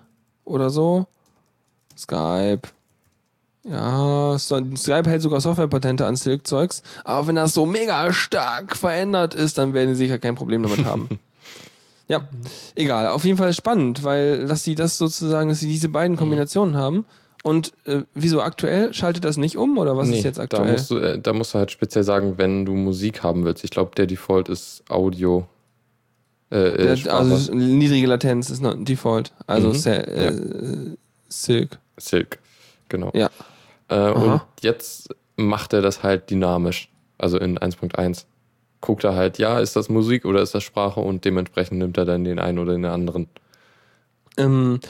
oder 0.46 0.72
so. 0.72 1.06
Skype. 1.96 2.64
Ja, 3.64 4.38
Skype 4.40 5.08
hält 5.08 5.22
sogar 5.22 5.40
Softwarepatente 5.40 6.08
an 6.08 6.16
Silk-Zeugs, 6.16 6.82
aber 7.04 7.28
wenn 7.28 7.36
das 7.36 7.54
so 7.54 7.68
mega 7.68 8.12
stark 8.12 8.76
verändert 8.76 9.36
ist, 9.36 9.60
dann 9.60 9.76
werden 9.76 9.90
sie 9.90 10.06
sicher 10.06 10.18
kein 10.18 10.34
Problem 10.34 10.64
damit 10.64 10.84
haben. 10.84 11.20
ja, 12.08 12.28
egal. 12.76 13.08
Auf 13.08 13.24
jeden 13.26 13.38
Fall 13.38 13.54
spannend, 13.54 14.04
weil 14.04 14.46
dass 14.46 14.64
sie 14.64 14.76
das 14.76 14.98
sozusagen, 14.98 15.50
dass 15.50 15.60
sie 15.60 15.68
diese 15.68 15.90
beiden 15.90 16.18
Kombinationen 16.18 16.76
haben. 16.76 17.06
Und 17.44 17.74
äh, 17.86 18.04
wieso 18.14 18.42
aktuell? 18.42 18.94
Schaltet 18.94 19.26
das 19.26 19.36
nicht 19.36 19.58
um 19.58 19.78
oder 19.78 19.98
was 19.98 20.08
ist 20.08 20.24
jetzt 20.24 20.38
da 20.40 20.44
aktuell? 20.44 20.72
musst, 20.72 20.90
du, 20.92 20.98
äh, 20.98 21.20
da 21.20 21.34
musst 21.34 21.54
du 21.54 21.60
halt 21.60 21.72
speziell 21.72 22.06
sagen, 22.06 22.38
wenn 22.38 22.66
du 22.66 22.74
Musik 22.74 23.22
haben 23.22 23.44
willst. 23.44 23.66
Ich 23.66 23.70
glaube, 23.72 23.92
der 23.96 24.08
Default 24.08 24.48
ist 24.48 24.84
Audio. 24.90 25.46
Äh, 26.52 26.58
äh, 26.70 26.78
Der, 26.88 26.96
Sprache. 26.98 27.18
also 27.18 27.54
niedrige 27.54 28.08
Latenz 28.08 28.50
ist 28.50 28.62
noch 28.62 28.76
Default. 28.78 29.34
Also 29.46 29.70
Mhm. 29.70 29.76
Äh, 29.88 30.96
Silk. 31.28 31.80
Silk, 31.98 32.40
genau. 32.88 33.12
Ja. 33.14 33.30
Äh, 33.90 34.12
und 34.12 34.42
jetzt 34.62 35.10
macht 35.36 35.74
er 35.74 35.82
das 35.82 36.02
halt 36.02 36.30
dynamisch. 36.30 36.90
Also 37.18 37.38
in 37.40 37.58
1.1. 37.58 38.26
Guckt 38.84 39.06
er 39.06 39.16
halt, 39.16 39.38
ja, 39.38 39.60
ist 39.60 39.78
das 39.78 39.88
Musik 39.88 40.26
oder 40.26 40.42
ist 40.42 40.54
das 40.54 40.62
Sprache 40.64 41.00
und 41.00 41.24
dementsprechend 41.24 41.78
nimmt 41.78 41.98
er 41.98 42.04
dann 42.04 42.26
den 42.26 42.38
einen 42.38 42.60
oder 42.60 42.74
den 42.74 42.84
anderen. 42.84 43.30
Ähm, 44.36 44.82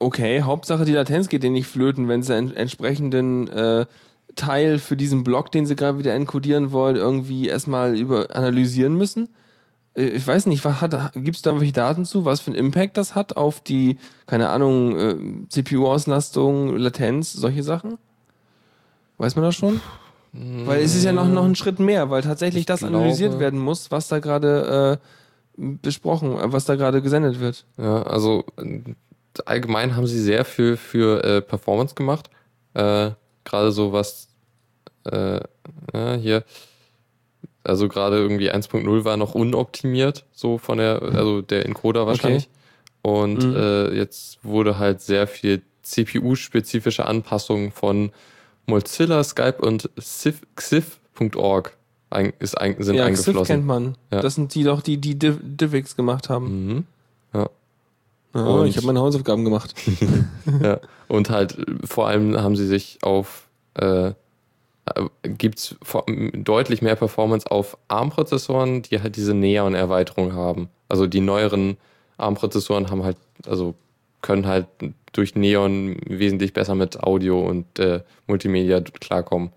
okay, 0.00 0.42
Hauptsache 0.42 0.84
die 0.84 0.90
Latenz 0.90 1.28
geht 1.28 1.44
denen 1.44 1.52
nicht 1.52 1.68
flöten, 1.68 2.08
wenn 2.08 2.24
sie 2.24 2.34
einen 2.34 2.52
entsprechenden 2.52 3.46
äh, 3.46 3.86
Teil 4.34 4.80
für 4.80 4.96
diesen 4.96 5.22
Block, 5.22 5.52
den 5.52 5.66
sie 5.66 5.76
gerade 5.76 6.00
wieder 6.00 6.14
encodieren 6.14 6.72
wollen, 6.72 6.96
irgendwie 6.96 7.46
erstmal 7.46 7.96
über 7.96 8.34
analysieren 8.34 8.96
müssen. 8.96 9.28
Äh, 9.94 10.06
Ich 10.06 10.26
weiß 10.26 10.46
nicht, 10.46 10.64
gibt 11.14 11.36
es 11.36 11.42
da 11.42 11.50
irgendwelche 11.50 11.72
Daten 11.72 12.04
zu, 12.06 12.24
was 12.24 12.40
für 12.40 12.50
einen 12.50 12.58
Impact 12.58 12.96
das 12.96 13.14
hat 13.14 13.36
auf 13.36 13.60
die, 13.60 13.98
keine 14.26 14.48
Ahnung, 14.48 14.98
äh, 14.98 15.16
CPU-Auslastung, 15.48 16.76
Latenz, 16.76 17.34
solche 17.34 17.62
Sachen? 17.62 17.98
Weiß 19.16 19.36
man 19.36 19.44
das 19.44 19.54
schon? 19.54 19.80
Weil 20.32 20.82
es 20.82 20.94
ist 20.94 21.04
ja 21.04 21.12
noch, 21.12 21.26
noch 21.28 21.44
ein 21.44 21.54
Schritt 21.56 21.78
mehr, 21.80 22.10
weil 22.10 22.22
tatsächlich 22.22 22.60
Ich 22.60 22.66
das 22.66 22.80
glaube- 22.80 22.96
analysiert 22.96 23.38
werden 23.38 23.58
muss, 23.58 23.90
was 23.90 24.08
da 24.08 24.18
gerade 24.18 25.00
äh, 25.00 25.62
besprochen, 25.82 26.32
äh, 26.38 26.52
was 26.52 26.64
da 26.66 26.76
gerade 26.76 27.02
gesendet 27.02 27.40
wird. 27.40 27.64
Ja, 27.78 28.02
also 28.02 28.44
äh, 28.56 28.80
allgemein 29.46 29.96
haben 29.96 30.06
sie 30.06 30.20
sehr 30.20 30.44
viel 30.44 30.76
für 30.76 31.24
äh, 31.24 31.40
Performance 31.40 31.94
gemacht. 31.94 32.28
Äh, 32.74 33.10
gerade 33.44 33.72
so 33.72 33.92
was 33.92 34.28
äh, 35.04 35.40
ja, 35.94 36.14
hier, 36.14 36.44
also 37.64 37.88
gerade 37.88 38.18
irgendwie 38.18 38.50
1.0 38.52 39.04
war 39.04 39.16
noch 39.16 39.34
unoptimiert, 39.34 40.26
so 40.32 40.58
von 40.58 40.78
der, 40.78 41.00
also 41.02 41.40
der 41.42 41.64
Encoder 41.66 42.06
wahrscheinlich. 42.06 42.48
Und 43.02 43.38
Mhm. 43.42 43.94
jetzt 43.96 44.38
wurde 44.44 44.78
halt 44.78 45.00
sehr 45.00 45.26
viel 45.26 45.62
CPU-spezifische 45.82 47.06
Anpassungen 47.06 47.70
von 47.72 48.10
Mozilla, 48.68 49.24
Skype 49.24 49.56
und 49.60 49.90
Xif- 49.98 50.42
Xif.org 50.56 51.76
ein, 52.10 52.32
ist 52.38 52.56
ein, 52.58 52.76
sind 52.82 52.94
ja, 52.96 53.04
Xif 53.10 53.26
eingeflossen. 53.28 53.46
kennt 53.56 53.66
man. 53.66 53.96
Ja. 54.12 54.20
Das 54.20 54.34
sind 54.36 54.54
die 54.54 54.62
doch, 54.62 54.80
die 54.80 54.96
die 54.98 55.18
Div 55.18 55.38
Divix 55.42 55.94
gemacht 55.96 56.28
haben. 56.30 56.66
Mhm. 56.66 56.84
Ja, 57.34 57.48
Und- 58.44 58.66
ich 58.66 58.76
habe 58.76 58.86
meine 58.86 59.00
Hausaufgaben 59.00 59.44
gemacht. 59.44 59.74
Ja, 60.62 60.80
und 61.08 61.30
halt 61.30 61.56
vor 61.84 62.08
allem 62.08 62.36
haben 62.40 62.56
sie 62.56 62.66
sich 62.66 62.98
auf, 63.02 63.48
äh, 63.74 64.12
gibt 65.22 65.58
es 65.58 65.76
deutlich 66.34 66.80
mehr 66.82 66.96
Performance 66.96 67.50
auf 67.50 67.76
ARM-Prozessoren, 67.88 68.82
die 68.82 69.00
halt 69.02 69.16
diese 69.16 69.34
Neon-Erweiterung 69.34 70.32
haben. 70.34 70.68
Also 70.88 71.06
die 71.06 71.20
neueren 71.20 71.76
ARM-Prozessoren 72.16 72.90
haben 72.90 73.02
halt, 73.04 73.16
also 73.46 73.74
können 74.22 74.46
halt 74.46 74.66
durch 75.12 75.34
Neon 75.34 75.96
wesentlich 76.06 76.52
besser 76.52 76.74
mit 76.74 77.00
Audio 77.02 77.40
und 77.46 77.78
äh, 77.78 78.00
Multimedia 78.26 78.80
klarkommen. 78.80 79.50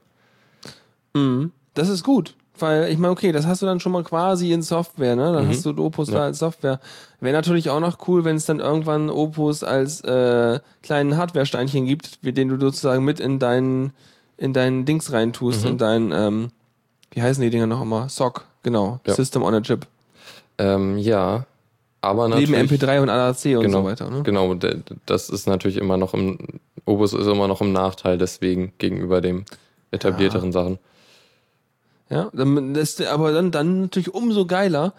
Mhm. 1.14 1.52
Das 1.74 1.90
ist 1.90 2.04
gut. 2.04 2.36
Weil 2.60 2.92
ich 2.92 2.98
meine, 3.00 3.12
okay, 3.12 3.32
das 3.32 3.48
hast 3.48 3.62
du 3.62 3.66
dann 3.66 3.80
schon 3.80 3.92
mal 3.92 4.04
quasi 4.04 4.52
in 4.52 4.62
Software, 4.62 5.16
ne? 5.16 5.34
Dann 5.34 5.46
Mhm. 5.46 5.50
hast 5.50 5.66
du 5.66 5.72
Opus 5.84 6.10
Ja. 6.10 6.16
da 6.16 6.24
als 6.26 6.40
Software. 6.40 6.80
Wäre 7.20 7.34
natürlich 7.36 7.70
auch 7.70 7.80
noch 7.80 8.08
cool, 8.08 8.24
wenn 8.24 8.36
es 8.36 8.46
dann 8.46 8.60
irgendwann 8.60 9.10
Opus 9.10 9.64
als 9.64 10.02
äh, 10.02 10.60
kleinen 10.84 11.18
Hardware-Steinchen 11.18 11.86
gibt, 11.86 12.20
den 12.24 12.50
du 12.50 12.60
sozusagen 12.60 13.04
mit 13.04 13.20
in 13.20 13.40
deinen 13.40 13.94
in 14.38 14.54
deinen 14.54 14.86
Dings 14.86 15.12
reintust, 15.12 15.64
Mhm. 15.66 15.70
in 15.72 15.78
deinen, 15.78 16.12
ähm, 16.12 16.52
wie 17.12 17.22
heißen 17.22 17.44
die 17.44 17.52
Dinger 17.52 17.68
noch 17.68 17.82
immer? 17.84 18.10
SOC, 18.10 18.44
genau. 18.64 19.00
Ja. 19.06 19.14
System 19.14 19.44
on 19.44 19.54
a 19.54 19.62
Chip. 19.62 19.86
Ähm, 20.58 20.98
ja, 20.98 21.46
aber. 22.02 22.28
Neben 22.30 22.56
MP3 22.56 23.02
und 23.02 23.10
AAC 23.10 23.58
und 23.58 23.64
Genau, 23.64 23.82
so 23.82 23.86
weiter, 23.86 24.10
ne? 24.10 24.24
Genau, 24.24 24.56
das 25.06 25.30
ist 25.30 25.48
natürlich 25.48 25.78
immer 25.78 25.98
noch 25.98 26.14
im, 26.14 26.38
Opus 26.86 27.14
ist 27.14 27.28
immer 27.28 27.48
noch 27.48 27.62
im 27.62 27.72
Nachteil 27.72 28.18
deswegen 28.18 28.74
gegenüber 28.78 29.22
dem 29.22 29.46
etablierteren 29.92 30.52
Sachen. 30.52 30.80
Ja, 32.10 32.30
dann, 32.34 32.74
das, 32.74 33.00
aber 33.02 33.32
dann, 33.32 33.52
dann 33.52 33.82
natürlich 33.82 34.14
umso 34.14 34.46
geiler. 34.46 34.94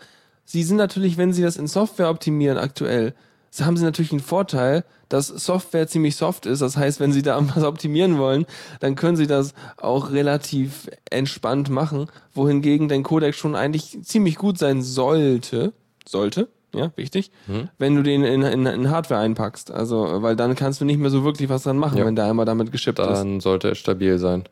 Sie 0.44 0.62
sind 0.62 0.76
natürlich, 0.76 1.18
wenn 1.18 1.32
sie 1.32 1.42
das 1.42 1.56
in 1.56 1.66
Software 1.66 2.10
optimieren 2.10 2.58
aktuell, 2.58 3.14
haben 3.60 3.76
sie 3.76 3.84
natürlich 3.84 4.12
einen 4.12 4.20
Vorteil, 4.20 4.84
dass 5.10 5.26
Software 5.26 5.86
ziemlich 5.86 6.16
soft 6.16 6.46
ist. 6.46 6.62
Das 6.62 6.76
heißt, 6.76 7.00
wenn 7.00 7.12
sie 7.12 7.22
da 7.22 7.38
was 7.54 7.64
optimieren 7.64 8.18
wollen, 8.18 8.46
dann 8.80 8.94
können 8.94 9.16
sie 9.16 9.26
das 9.26 9.52
auch 9.76 10.10
relativ 10.10 10.88
entspannt 11.10 11.68
machen. 11.68 12.06
Wohingegen 12.34 12.88
dein 12.88 13.02
Codec 13.02 13.34
schon 13.34 13.54
eigentlich 13.54 13.98
ziemlich 14.02 14.36
gut 14.36 14.58
sein 14.58 14.82
sollte. 14.82 15.72
Sollte, 16.06 16.48
ja, 16.74 16.90
wichtig. 16.96 17.30
Mhm. 17.46 17.68
Wenn 17.78 17.94
du 17.96 18.02
den 18.02 18.24
in, 18.24 18.42
in, 18.42 18.66
in 18.66 18.90
Hardware 18.90 19.20
einpackst. 19.20 19.70
Also, 19.70 20.22
weil 20.22 20.36
dann 20.36 20.54
kannst 20.54 20.80
du 20.80 20.84
nicht 20.84 20.98
mehr 20.98 21.10
so 21.10 21.24
wirklich 21.24 21.48
was 21.48 21.64
dran 21.64 21.76
machen, 21.78 21.98
Ja. 21.98 22.06
wenn 22.06 22.16
der 22.16 22.24
einmal 22.26 22.46
damit 22.46 22.72
geschippt 22.72 22.98
ist. 22.98 23.06
Dann 23.06 23.40
sollte 23.40 23.70
es 23.70 23.78
stabil 23.78 24.18
sein. 24.18 24.44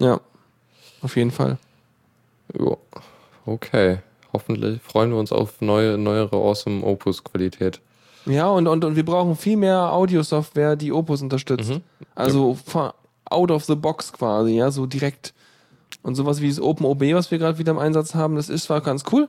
Ja, 0.00 0.20
auf 1.02 1.16
jeden 1.16 1.30
Fall. 1.30 1.58
Jo. 2.58 2.78
Okay. 3.46 3.98
Hoffentlich 4.32 4.80
freuen 4.82 5.10
wir 5.10 5.18
uns 5.18 5.30
auf 5.32 5.60
neue, 5.60 5.96
neuere 5.98 6.36
Awesome 6.36 6.84
Opus-Qualität. 6.84 7.80
Ja, 8.26 8.48
und, 8.48 8.66
und, 8.66 8.84
und 8.84 8.96
wir 8.96 9.04
brauchen 9.04 9.36
viel 9.36 9.56
mehr 9.56 9.92
Audiosoftware, 9.92 10.76
die 10.76 10.92
Opus 10.92 11.22
unterstützt. 11.22 11.70
Mhm. 11.70 11.82
Also 12.14 12.54
von 12.66 12.90
out 13.26 13.50
of 13.50 13.64
the 13.64 13.74
box 13.74 14.12
quasi, 14.12 14.56
ja, 14.56 14.70
so 14.70 14.86
direkt. 14.86 15.34
Und 16.02 16.14
sowas 16.16 16.40
wie 16.40 16.48
das 16.48 16.60
OpenOB, 16.60 17.02
was 17.14 17.30
wir 17.30 17.38
gerade 17.38 17.58
wieder 17.58 17.72
im 17.72 17.78
Einsatz 17.78 18.14
haben, 18.14 18.36
das 18.36 18.48
ist 18.48 18.64
zwar 18.64 18.80
ganz 18.80 19.04
cool, 19.12 19.28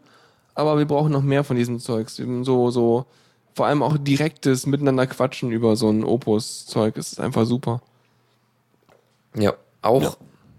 aber 0.56 0.78
wir 0.78 0.86
brauchen 0.86 1.12
noch 1.12 1.22
mehr 1.22 1.44
von 1.44 1.56
diesem 1.58 1.80
Zeugs. 1.80 2.16
So, 2.16 2.72
so, 2.72 3.06
vor 3.54 3.66
allem 3.68 3.84
auch 3.84 3.98
direktes 3.98 4.66
Miteinander 4.66 5.06
quatschen 5.08 5.52
über 5.52 5.76
so 5.76 5.90
ein 5.90 6.04
Opus-Zeug. 6.04 6.96
Das 6.96 7.12
ist 7.14 7.20
einfach 7.20 7.46
super. 7.46 7.82
Ja, 9.38 9.54
auch 9.82 10.02
Ja. 10.02 10.16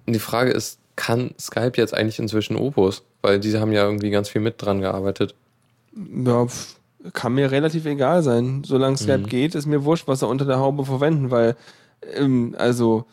die 0.07 0.19
Frage 0.19 0.51
ist, 0.51 0.79
kann 0.97 1.35
Skype 1.39 1.73
jetzt 1.77 1.95
eigentlich 1.95 2.19
inzwischen 2.19 2.57
Opus? 2.57 3.03
Weil 3.23 3.41
diese 3.41 3.61
haben 3.61 3.73
ja 3.73 3.85
irgendwie 3.85 4.11
ganz 4.11 4.29
viel 4.29 4.41
mit 4.41 4.61
dran 4.63 4.81
gearbeitet. 4.81 5.35
Ja, 5.95 6.47
kann 7.13 7.35
mir 7.35 7.51
relativ 7.51 7.85
egal 7.87 8.23
sein. 8.23 8.63
Solange 8.65 8.97
Skype 8.97 9.19
Mhm. 9.19 9.27
geht, 9.27 9.55
ist 9.55 9.67
mir 9.67 9.85
wurscht, 9.85 10.09
was 10.09 10.21
sie 10.21 10.27
unter 10.27 10.45
der 10.45 10.59
Haube 10.59 10.85
verwenden, 10.85 11.31
weil, 11.31 11.57
ähm, 12.15 12.55
also, 12.59 13.05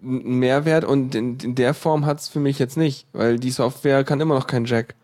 Mehrwert 0.00 0.84
und 0.84 1.14
in, 1.14 1.38
in 1.40 1.54
der 1.54 1.72
Form 1.74 2.04
hat's 2.06 2.28
für 2.28 2.38
mich 2.40 2.58
jetzt 2.58 2.76
nicht, 2.76 3.06
weil 3.12 3.38
die 3.38 3.50
Software 3.50 4.04
kann 4.04 4.20
immer 4.20 4.34
noch 4.34 4.46
kein 4.46 4.64
Jack. 4.66 4.94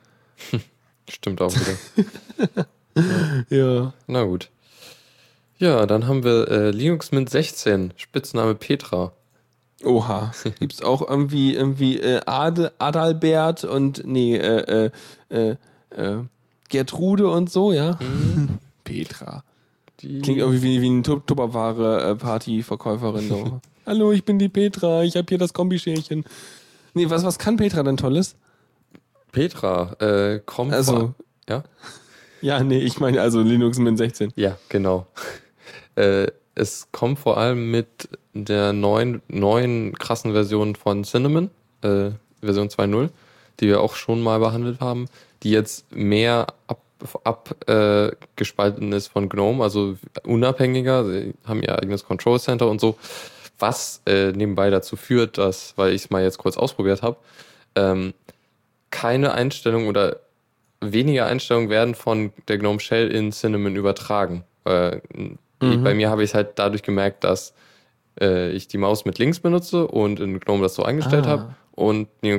Stimmt 1.08 1.40
auch 1.42 1.52
wieder. 1.54 2.66
Ja. 3.48 3.94
Na 4.06 4.24
gut. 4.24 4.50
Ja, 5.58 5.86
dann 5.86 6.06
haben 6.06 6.24
wir 6.24 6.46
äh, 6.50 6.70
Linux 6.72 7.10
Mint 7.10 7.30
16, 7.30 7.94
Spitzname 7.96 8.54
Petra. 8.54 9.12
Oha. 9.82 10.32
Gibt's 10.60 10.82
auch 10.82 11.00
irgendwie, 11.08 11.54
irgendwie 11.54 11.98
äh, 11.98 12.20
Ade, 12.26 12.72
Adalbert 12.78 13.64
und, 13.64 14.06
nee, 14.06 14.36
äh, 14.36 14.90
äh, 15.30 15.32
äh, 15.34 15.56
äh, 15.96 16.18
Gertrude 16.68 17.30
und 17.30 17.50
so, 17.50 17.72
ja? 17.72 17.98
Petra. 18.84 19.42
Die 20.00 20.20
Klingt 20.20 20.38
irgendwie 20.40 20.62
wie, 20.62 20.82
wie 20.82 20.90
eine 20.90 21.02
Tup- 21.02 21.26
Tupperware-Party-Verkäuferin. 21.26 23.26
So. 23.28 23.60
Hallo, 23.86 24.12
ich 24.12 24.24
bin 24.24 24.38
die 24.38 24.48
Petra, 24.50 25.02
ich 25.02 25.16
habe 25.16 25.26
hier 25.28 25.38
das 25.38 25.54
Kombischerchen. 25.54 26.24
Nee, 26.94 27.08
was, 27.08 27.24
was 27.24 27.38
kann 27.38 27.56
Petra 27.56 27.82
denn 27.82 27.96
Tolles? 27.96 28.36
Petra 29.32 29.96
äh, 30.00 30.40
kommt 30.44 30.72
Also, 30.72 31.14
ja? 31.48 31.64
ja, 32.42 32.62
nee, 32.62 32.78
ich 32.78 33.00
meine 33.00 33.20
also 33.20 33.40
Linux 33.40 33.78
Mint 33.78 33.98
16. 33.98 34.32
Ja, 34.36 34.56
genau. 34.68 35.06
äh, 35.96 36.28
es 36.54 36.88
kommt 36.92 37.18
vor 37.18 37.38
allem 37.38 37.70
mit 37.70 38.08
der 38.34 38.72
neuen, 38.72 39.22
neuen 39.28 39.94
krassen 39.94 40.32
Version 40.32 40.76
von 40.76 41.04
Cinnamon, 41.04 41.50
äh, 41.82 42.10
Version 42.40 42.68
2.0, 42.68 43.08
die 43.60 43.68
wir 43.68 43.80
auch 43.80 43.94
schon 43.96 44.20
mal 44.20 44.38
behandelt 44.38 44.80
haben, 44.80 45.06
die 45.42 45.50
jetzt 45.50 45.90
mehr 45.94 46.46
abgespalten 46.66 46.92
ab, 47.24 47.54
äh, 47.68 48.12
gespalten 48.36 48.92
ist 48.92 49.08
von 49.08 49.28
GNOME, 49.28 49.62
also 49.62 49.96
unabhängiger. 50.24 51.04
Sie 51.04 51.34
haben 51.44 51.62
ihr 51.62 51.76
eigenes 51.76 52.04
Control 52.04 52.38
Center 52.38 52.68
und 52.68 52.80
so, 52.80 52.96
was 53.58 54.02
äh, 54.06 54.32
nebenbei 54.32 54.70
dazu 54.70 54.96
führt, 54.96 55.38
dass, 55.38 55.74
weil 55.76 55.92
ich 55.92 56.04
es 56.04 56.10
mal 56.10 56.22
jetzt 56.22 56.38
kurz 56.38 56.56
ausprobiert 56.56 57.02
habe, 57.02 57.16
ähm, 57.74 58.14
keine 58.92 59.32
Einstellung 59.32 59.88
oder 59.88 60.20
weniger 60.80 61.26
Einstellungen 61.26 61.68
werden 61.70 61.94
von 61.96 62.32
der 62.48 62.58
GNOME 62.58 62.78
Shell 62.80 63.08
in 63.08 63.32
Cinnamon 63.32 63.74
übertragen. 63.74 64.44
Äh, 64.64 65.00
Mhm. 65.60 65.84
Bei 65.84 65.94
mir 65.94 66.10
habe 66.10 66.24
ich 66.24 66.30
es 66.30 66.34
halt 66.34 66.58
dadurch 66.58 66.82
gemerkt, 66.82 67.22
dass 67.22 67.54
äh, 68.20 68.50
ich 68.50 68.66
die 68.66 68.78
Maus 68.78 69.04
mit 69.04 69.20
links 69.20 69.38
benutze 69.38 69.86
und 69.86 70.18
in 70.18 70.40
GNOME 70.40 70.60
das 70.62 70.74
so 70.74 70.82
eingestellt 70.82 71.24
Ah. 71.26 71.30
habe 71.30 71.54
und 71.70 72.08
äh, 72.24 72.32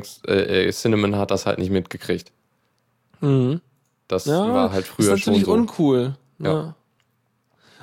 äh, 0.68 0.72
Cinnamon 0.74 1.16
hat 1.16 1.32
das 1.32 1.46
halt 1.46 1.58
nicht 1.58 1.72
mitgekriegt. 1.72 2.34
Mhm. 3.22 3.62
Das 4.10 4.26
Ja, 4.26 4.54
war 4.54 4.74
halt 4.74 4.86
früher 4.86 5.12
das 5.12 5.20
ist 5.22 5.28
natürlich 5.28 5.46
schon 5.46 5.56
so. 5.56 5.62
uncool. 5.62 6.16
Ja. 6.40 6.52
Ja. 6.54 6.76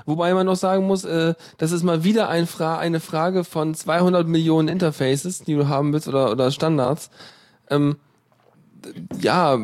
Wobei 0.05 0.35
man 0.35 0.45
noch 0.45 0.57
sagen 0.57 0.87
muss, 0.87 1.05
äh, 1.05 1.33
das 1.57 1.73
ist 1.73 1.85
mal 1.85 2.05
wieder 2.05 2.29
ein 2.29 2.47
Fra 2.47 2.79
eine 2.79 3.01
Frage 3.01 3.43
von 3.45 3.75
200 3.75 4.27
Millionen 4.27 4.69
Interfaces, 4.69 5.43
die 5.45 5.55
du 5.55 5.69
haben 5.69 5.95
willst 5.95 6.07
oder, 6.07 6.31
oder 6.33 6.51
Standards. 6.51 7.11
Ähm, 7.71 7.97
ja, 9.21 9.59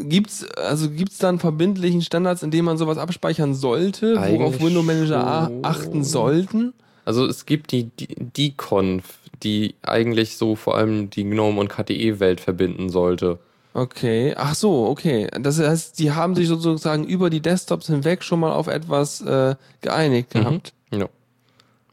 gibt's 0.00 0.44
also 0.56 0.90
gibt's 0.90 1.18
dann 1.18 1.38
verbindlichen 1.38 2.02
Standards, 2.02 2.42
in 2.42 2.50
denen 2.50 2.64
man 2.64 2.78
sowas 2.78 2.98
abspeichern 2.98 3.54
sollte, 3.54 4.14
worauf 4.16 4.22
Eigentlich 4.24 4.60
Window 4.62 4.82
Manager 4.82 5.26
a- 5.26 5.46
schon. 5.46 5.64
achten 5.64 6.04
sollten? 6.04 6.72
Also 7.04 7.26
es 7.26 7.44
gibt 7.46 7.72
die, 7.72 7.84
die, 7.84 8.08
die 8.18 8.52
Conf, 8.56 9.18
die 9.42 9.74
eigentlich 9.82 10.36
so 10.38 10.56
vor 10.56 10.76
allem 10.76 11.10
die 11.10 11.24
GNOME 11.24 11.60
und 11.60 11.68
KDE-Welt 11.68 12.40
verbinden 12.40 12.88
sollte. 12.88 13.38
Okay, 13.74 14.34
ach 14.36 14.54
so, 14.54 14.86
okay. 14.86 15.28
Das 15.40 15.58
heißt, 15.58 15.98
die 15.98 16.12
haben 16.12 16.34
sich 16.34 16.48
sozusagen 16.48 17.04
über 17.04 17.28
die 17.28 17.40
Desktops 17.40 17.88
hinweg 17.88 18.22
schon 18.22 18.40
mal 18.40 18.52
auf 18.52 18.68
etwas 18.68 19.20
äh, 19.20 19.56
geeinigt 19.80 20.30
gehabt. 20.30 20.72
Ja. 20.92 21.08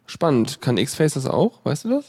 Spannend. 0.06 0.62
Kann 0.62 0.76
Xface 0.78 1.14
das 1.16 1.26
auch? 1.26 1.60
Weißt 1.64 1.86
du 1.86 1.90
das? 1.90 2.06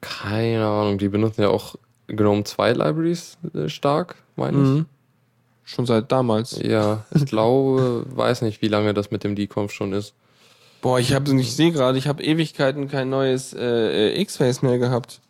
Keine 0.00 0.66
Ahnung, 0.66 0.98
die 0.98 1.08
benutzen 1.08 1.42
ja 1.42 1.48
auch 1.50 1.76
GNOME 2.08 2.44
2 2.44 2.72
Libraries 2.72 3.38
äh, 3.54 3.68
stark, 3.68 4.16
meine 4.36 4.56
ich. 4.58 4.68
Mhm. 4.68 4.86
Schon 5.64 5.86
seit 5.86 6.12
damals. 6.12 6.58
Ja, 6.62 7.04
ich 7.14 7.24
glaube, 7.26 8.04
weiß 8.10 8.42
nicht, 8.42 8.60
wie 8.62 8.68
lange 8.68 8.92
das 8.94 9.10
mit 9.10 9.24
dem 9.24 9.34
Deconf 9.34 9.72
schon 9.72 9.92
ist. 9.92 10.14
Boah, 10.82 10.98
ich 10.98 11.14
habe, 11.14 11.34
ich 11.40 11.56
sehe 11.56 11.72
gerade, 11.72 11.96
ich 11.96 12.06
habe 12.06 12.22
Ewigkeiten 12.22 12.88
kein 12.88 13.08
neues 13.08 13.54
äh, 13.54 14.10
äh, 14.12 14.20
X-Face 14.20 14.60
mehr 14.60 14.78
gehabt. 14.78 15.20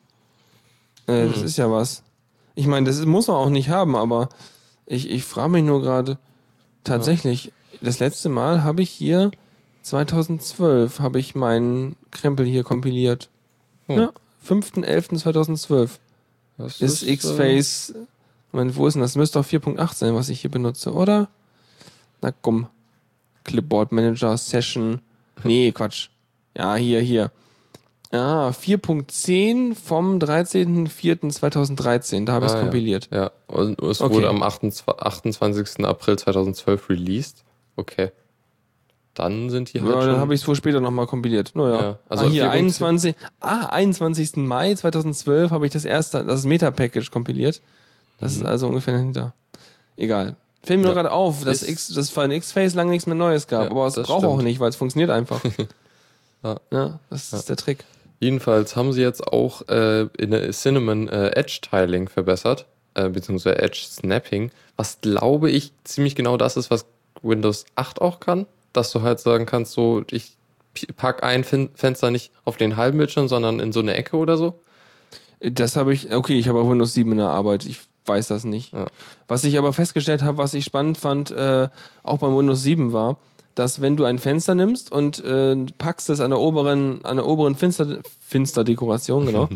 Äh, 1.07 1.29
Das 1.29 1.37
Hm. 1.37 1.45
ist 1.45 1.57
ja 1.59 1.71
was. 1.71 2.03
Ich 2.57 2.67
meine, 2.67 2.87
das 2.87 3.05
muss 3.05 3.29
man 3.29 3.37
auch 3.37 3.51
nicht 3.51 3.69
haben, 3.69 3.95
aber 3.95 4.29
ich, 4.87 5.09
ich 5.11 5.23
frage 5.25 5.51
mich 5.51 5.63
nur 5.65 5.81
gerade, 5.83 6.19
tatsächlich, 6.83 7.53
das 7.81 8.01
letzte 8.01 8.29
Mal 8.29 8.65
habe 8.65 8.83
ich 8.83 8.91
hier 8.91 9.31
2012 9.83 10.99
habe 11.01 11.19
ich 11.21 11.35
meinen 11.35 11.95
Krempel 12.11 12.47
hier 12.47 12.65
kompiliert. 12.65 13.29
Hm. 13.87 13.99
Ja, 13.99 14.13
5.11.2012 14.49 15.91
Das 16.59 16.81
ist 16.81 17.03
äh, 17.03 17.13
X-Face. 17.13 17.95
Moment, 18.53 18.77
wo 18.77 18.87
ist 18.87 18.95
denn 18.95 19.03
das? 19.03 19.17
Müsste 19.17 19.39
doch 19.41 19.47
4.8 19.47 19.95
sein, 19.95 20.15
was 20.15 20.29
ich 20.29 20.41
hier 20.41 20.51
benutze, 20.51 20.93
oder? 20.93 21.29
Na 22.23 22.31
komm. 22.33 22.69
Clipboard 23.45 23.93
Manager, 23.93 24.37
Session. 24.39 25.01
Nee, 25.43 25.73
Quatsch. 25.73 26.09
Ja, 26.57 26.77
hier, 26.77 27.01
hier. 27.01 27.31
Ah, 28.13 28.51
4.10 28.51 29.75
vom 29.75 30.19
13.04.2013. 30.21 32.25
Da 32.27 32.33
habe 32.35 32.47
ich 32.47 32.53
es 32.53 32.55
Ah, 32.55 32.59
ja. 32.59 32.63
kompiliert. 32.65 33.09
Ja, 33.13 33.33
und 33.49 33.81
es 33.83 34.01
Okay. 34.01 34.15
wurde 34.15 34.29
am 34.29 34.43
28. 34.43 34.87
28. 35.05 35.85
April 35.85 36.17
2012 36.19 36.89
released. 36.89 37.43
Okay. 37.77 38.13
Dann 39.15 39.49
sind 39.51 39.73
die 39.73 39.79
Ja, 39.79 39.85
halt 39.85 39.95
dann 39.95 40.03
schon... 40.03 40.17
habe 40.19 40.35
ich 40.35 40.43
es 40.43 40.49
wohl 40.49 40.57
später 40.57 40.81
nochmal 40.81 41.07
kompiliert. 41.07 41.53
Naja. 41.55 41.81
Ja, 41.81 41.99
also 42.09 42.27
ah, 42.27 42.29
hier, 42.29 42.45
4.10 42.47 42.51
21, 42.51 43.15
ah, 43.41 43.67
21. 43.67 44.37
Mai 44.37 44.75
2012 44.75 45.51
habe 45.53 45.67
ich 45.67 45.73
das 45.73 45.85
erste, 45.85 46.25
das 46.25 46.45
Meta-Package 46.45 47.11
kompiliert. 47.11 47.61
Das 48.19 48.35
ist 48.35 48.45
also 48.45 48.67
ungefähr 48.69 48.95
dahinter. 48.95 49.33
Egal. 49.97 50.37
Fällt 50.63 50.81
mir 50.81 50.87
nur 50.87 50.93
Mhm. 50.93 50.97
Ja. 50.97 51.03
gerade 51.03 51.13
auf, 51.15 51.45
dass 51.45 51.63
Ist- 51.63 51.69
X, 51.69 51.89
das 51.95 52.11
für 52.11 52.23
ein 52.23 52.31
X-Face 52.31 52.75
lange 52.75 52.91
nichts 52.91 53.07
mehr 53.07 53.15
Neues 53.17 53.47
gab. 53.47 53.65
Ja, 53.67 53.71
aber 53.71 53.87
es 53.87 53.95
braucht 53.95 54.25
auch 54.25 54.41
nicht, 54.43 54.61
weil 54.61 54.71
es 54.71 54.77
funktioniert 54.77 55.11
einfach. 55.11 55.41
Ja. 56.43 56.57
ja, 56.71 57.01
das 57.09 57.33
ist 57.33 57.49
der 57.49 57.57
Trick. 57.57 57.85
Jedenfalls 58.21 58.77
haben 58.77 58.93
sie 58.93 59.01
jetzt 59.01 59.27
auch 59.27 59.67
äh, 59.69 60.03
in 60.19 60.53
Cinnamon 60.53 61.09
äh, 61.09 61.29
Edge-Tiling 61.31 62.09
verbessert, 62.11 62.67
äh, 62.93 63.09
beziehungsweise 63.09 63.59
Edge-Snapping, 63.63 64.51
was 64.77 64.99
glaube 65.01 65.51
ich 65.51 65.73
ziemlich 65.85 66.15
genau 66.15 66.37
das 66.37 66.59
ist, 66.59 66.71
was 66.71 66.85
Windows 67.23 67.65
8 67.77 68.03
auch 68.03 68.21
kann, 68.21 68.45
dass 68.75 68.93
du 68.93 69.03
halt 69.03 69.21
sagen 69.21 69.47
kannst, 69.47 69.73
so, 69.73 70.03
ich 70.11 70.37
pack 70.97 71.23
ein 71.23 71.45
Fenster 71.45 72.11
nicht 72.11 72.33
auf 72.45 72.57
den 72.57 72.77
halben 72.77 72.99
Bildschirm, 72.99 73.29
sondern 73.29 73.61
in 73.61 73.73
so 73.73 73.81
eine 73.81 73.95
Ecke 73.95 74.17
oder 74.17 74.37
so. 74.37 74.61
Das 75.41 75.77
habe 75.77 75.95
ich, 75.95 76.13
okay, 76.13 76.39
ich 76.39 76.49
habe 76.49 76.61
auch 76.61 76.69
Windows 76.69 76.95
7 76.95 77.11
in 77.13 77.19
der 77.19 77.29
Arbeit. 77.29 77.65
Ich 77.65 77.81
weiß 78.07 78.29
das 78.29 78.45
nicht. 78.45 78.73
Ja. 78.73 78.87
Was 79.29 79.45
ich 79.45 79.57
aber 79.59 79.73
festgestellt 79.73 80.23
habe, 80.23 80.39
was 80.39 80.55
ich 80.55 80.65
spannend 80.65 80.99
fand, 80.99 81.31
äh, 81.31 81.69
auch 82.03 82.19
beim 82.19 82.37
Windows 82.37 82.63
7 82.63 82.93
war, 82.93 83.19
dass 83.55 83.81
wenn 83.81 83.97
du 83.97 84.05
ein 84.05 84.19
Fenster 84.19 84.55
nimmst 84.55 84.91
und 84.91 85.25
äh, 85.25 85.57
packst 85.79 86.11
es 86.11 86.21
an 86.21 86.31
der 86.31 86.41
oberen, 86.41 87.05
an 87.05 87.17
der 87.17 87.27
oberen 87.27 87.55
Finster, 87.55 88.01
Finsterdekoration, 88.21 89.27
genau, 89.27 89.49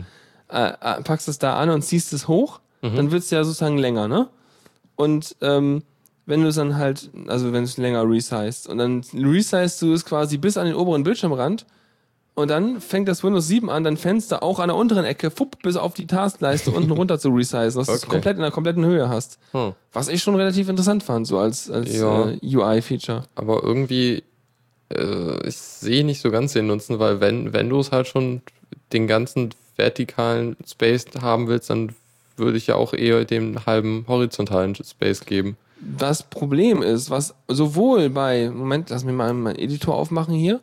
äh, 0.51 0.69
äh, 0.69 1.03
packst 1.03 1.29
es 1.29 1.39
da 1.39 1.59
an 1.59 1.71
und 1.71 1.83
ziehst 1.83 2.13
es 2.13 2.29
hoch, 2.29 2.61
dann 2.81 3.11
wird 3.11 3.25
es 3.25 3.31
ja 3.31 3.43
sozusagen 3.43 3.77
länger, 3.77 4.07
ne? 4.07 4.29
Und 4.95 5.35
ähm, 5.41 5.83
wenn 6.29 6.43
du 6.43 6.49
es 6.49 6.57
dann 6.57 6.77
halt, 6.77 7.11
also 7.27 7.47
wenn 7.47 7.63
du 7.65 7.69
es 7.71 7.77
länger 7.79 8.09
resized 8.09 8.69
und 8.69 8.79
dann 8.79 9.03
resized 9.15 9.81
du 9.83 9.93
es 9.95 10.05
quasi 10.05 10.37
bis 10.37 10.57
an 10.57 10.67
den 10.67 10.75
oberen 10.75 11.03
Bildschirmrand 11.03 11.65
und 12.35 12.49
dann 12.51 12.81
fängt 12.81 13.09
das 13.09 13.25
Windows 13.25 13.49
7 13.49 13.71
an, 13.71 13.83
dein 13.83 13.97
Fenster 13.97 14.43
auch 14.43 14.59
an 14.59 14.69
der 14.69 14.77
unteren 14.77 15.05
Ecke, 15.07 15.31
fupp, 15.31 15.61
bis 15.63 15.77
auf 15.77 15.95
die 15.95 16.07
Taskleiste 16.07 16.71
unten 16.71 16.91
runter 16.93 17.19
zu 17.19 17.31
resizen, 17.31 17.59
dass 17.61 17.75
du 17.75 17.81
es 17.93 18.03
Okay. 18.05 18.11
komplett 18.11 18.37
in 18.37 18.43
der 18.43 18.51
kompletten 18.51 18.85
Höhe 18.85 19.09
hast. 19.09 19.39
Hm. 19.53 19.73
Was 19.93 20.09
ich 20.09 20.23
schon 20.23 20.35
relativ 20.37 20.69
interessant 20.69 21.03
fand, 21.03 21.27
so 21.27 21.39
als, 21.39 21.71
als 21.71 21.97
Ja. 21.97 22.29
äh, 22.29 22.39
UI-Feature. 22.43 23.25
Aber 23.35 23.63
irgendwie, 23.65 24.23
äh, 24.95 25.49
ich 25.49 25.57
sehe 25.57 26.05
nicht 26.05 26.21
so 26.21 26.31
ganz 26.31 26.53
den 26.53 26.67
Nutzen, 26.69 26.99
weil 26.99 27.21
wenn, 27.21 27.53
wenn 27.55 27.69
du 27.71 27.81
es 27.81 27.91
halt 27.91 28.07
schon 28.07 28.43
den 28.93 29.07
ganzen 29.07 29.51
vertikalen 29.77 30.57
Space 30.67 31.07
haben 31.21 31.49
willst, 31.49 31.71
dann 31.71 31.95
würde 32.37 32.59
ich 32.59 32.67
ja 32.69 32.75
auch 32.77 32.93
eher 32.93 33.25
dem 33.25 33.65
halben 33.67 34.05
horizontalen 34.07 34.75
Space 34.77 35.25
geben. 35.25 35.57
Das 35.81 36.23
Problem 36.25 36.83
ist, 36.83 37.11
was 37.11 37.35
sowohl 37.47 38.11
bei, 38.11 38.51
Moment, 38.51 38.91
lass 38.91 39.05
mich 39.05 39.15
mal 39.15 39.33
meinen 39.33 39.57
Editor 39.57 39.95
aufmachen 39.95 40.35
hier. 40.35 40.61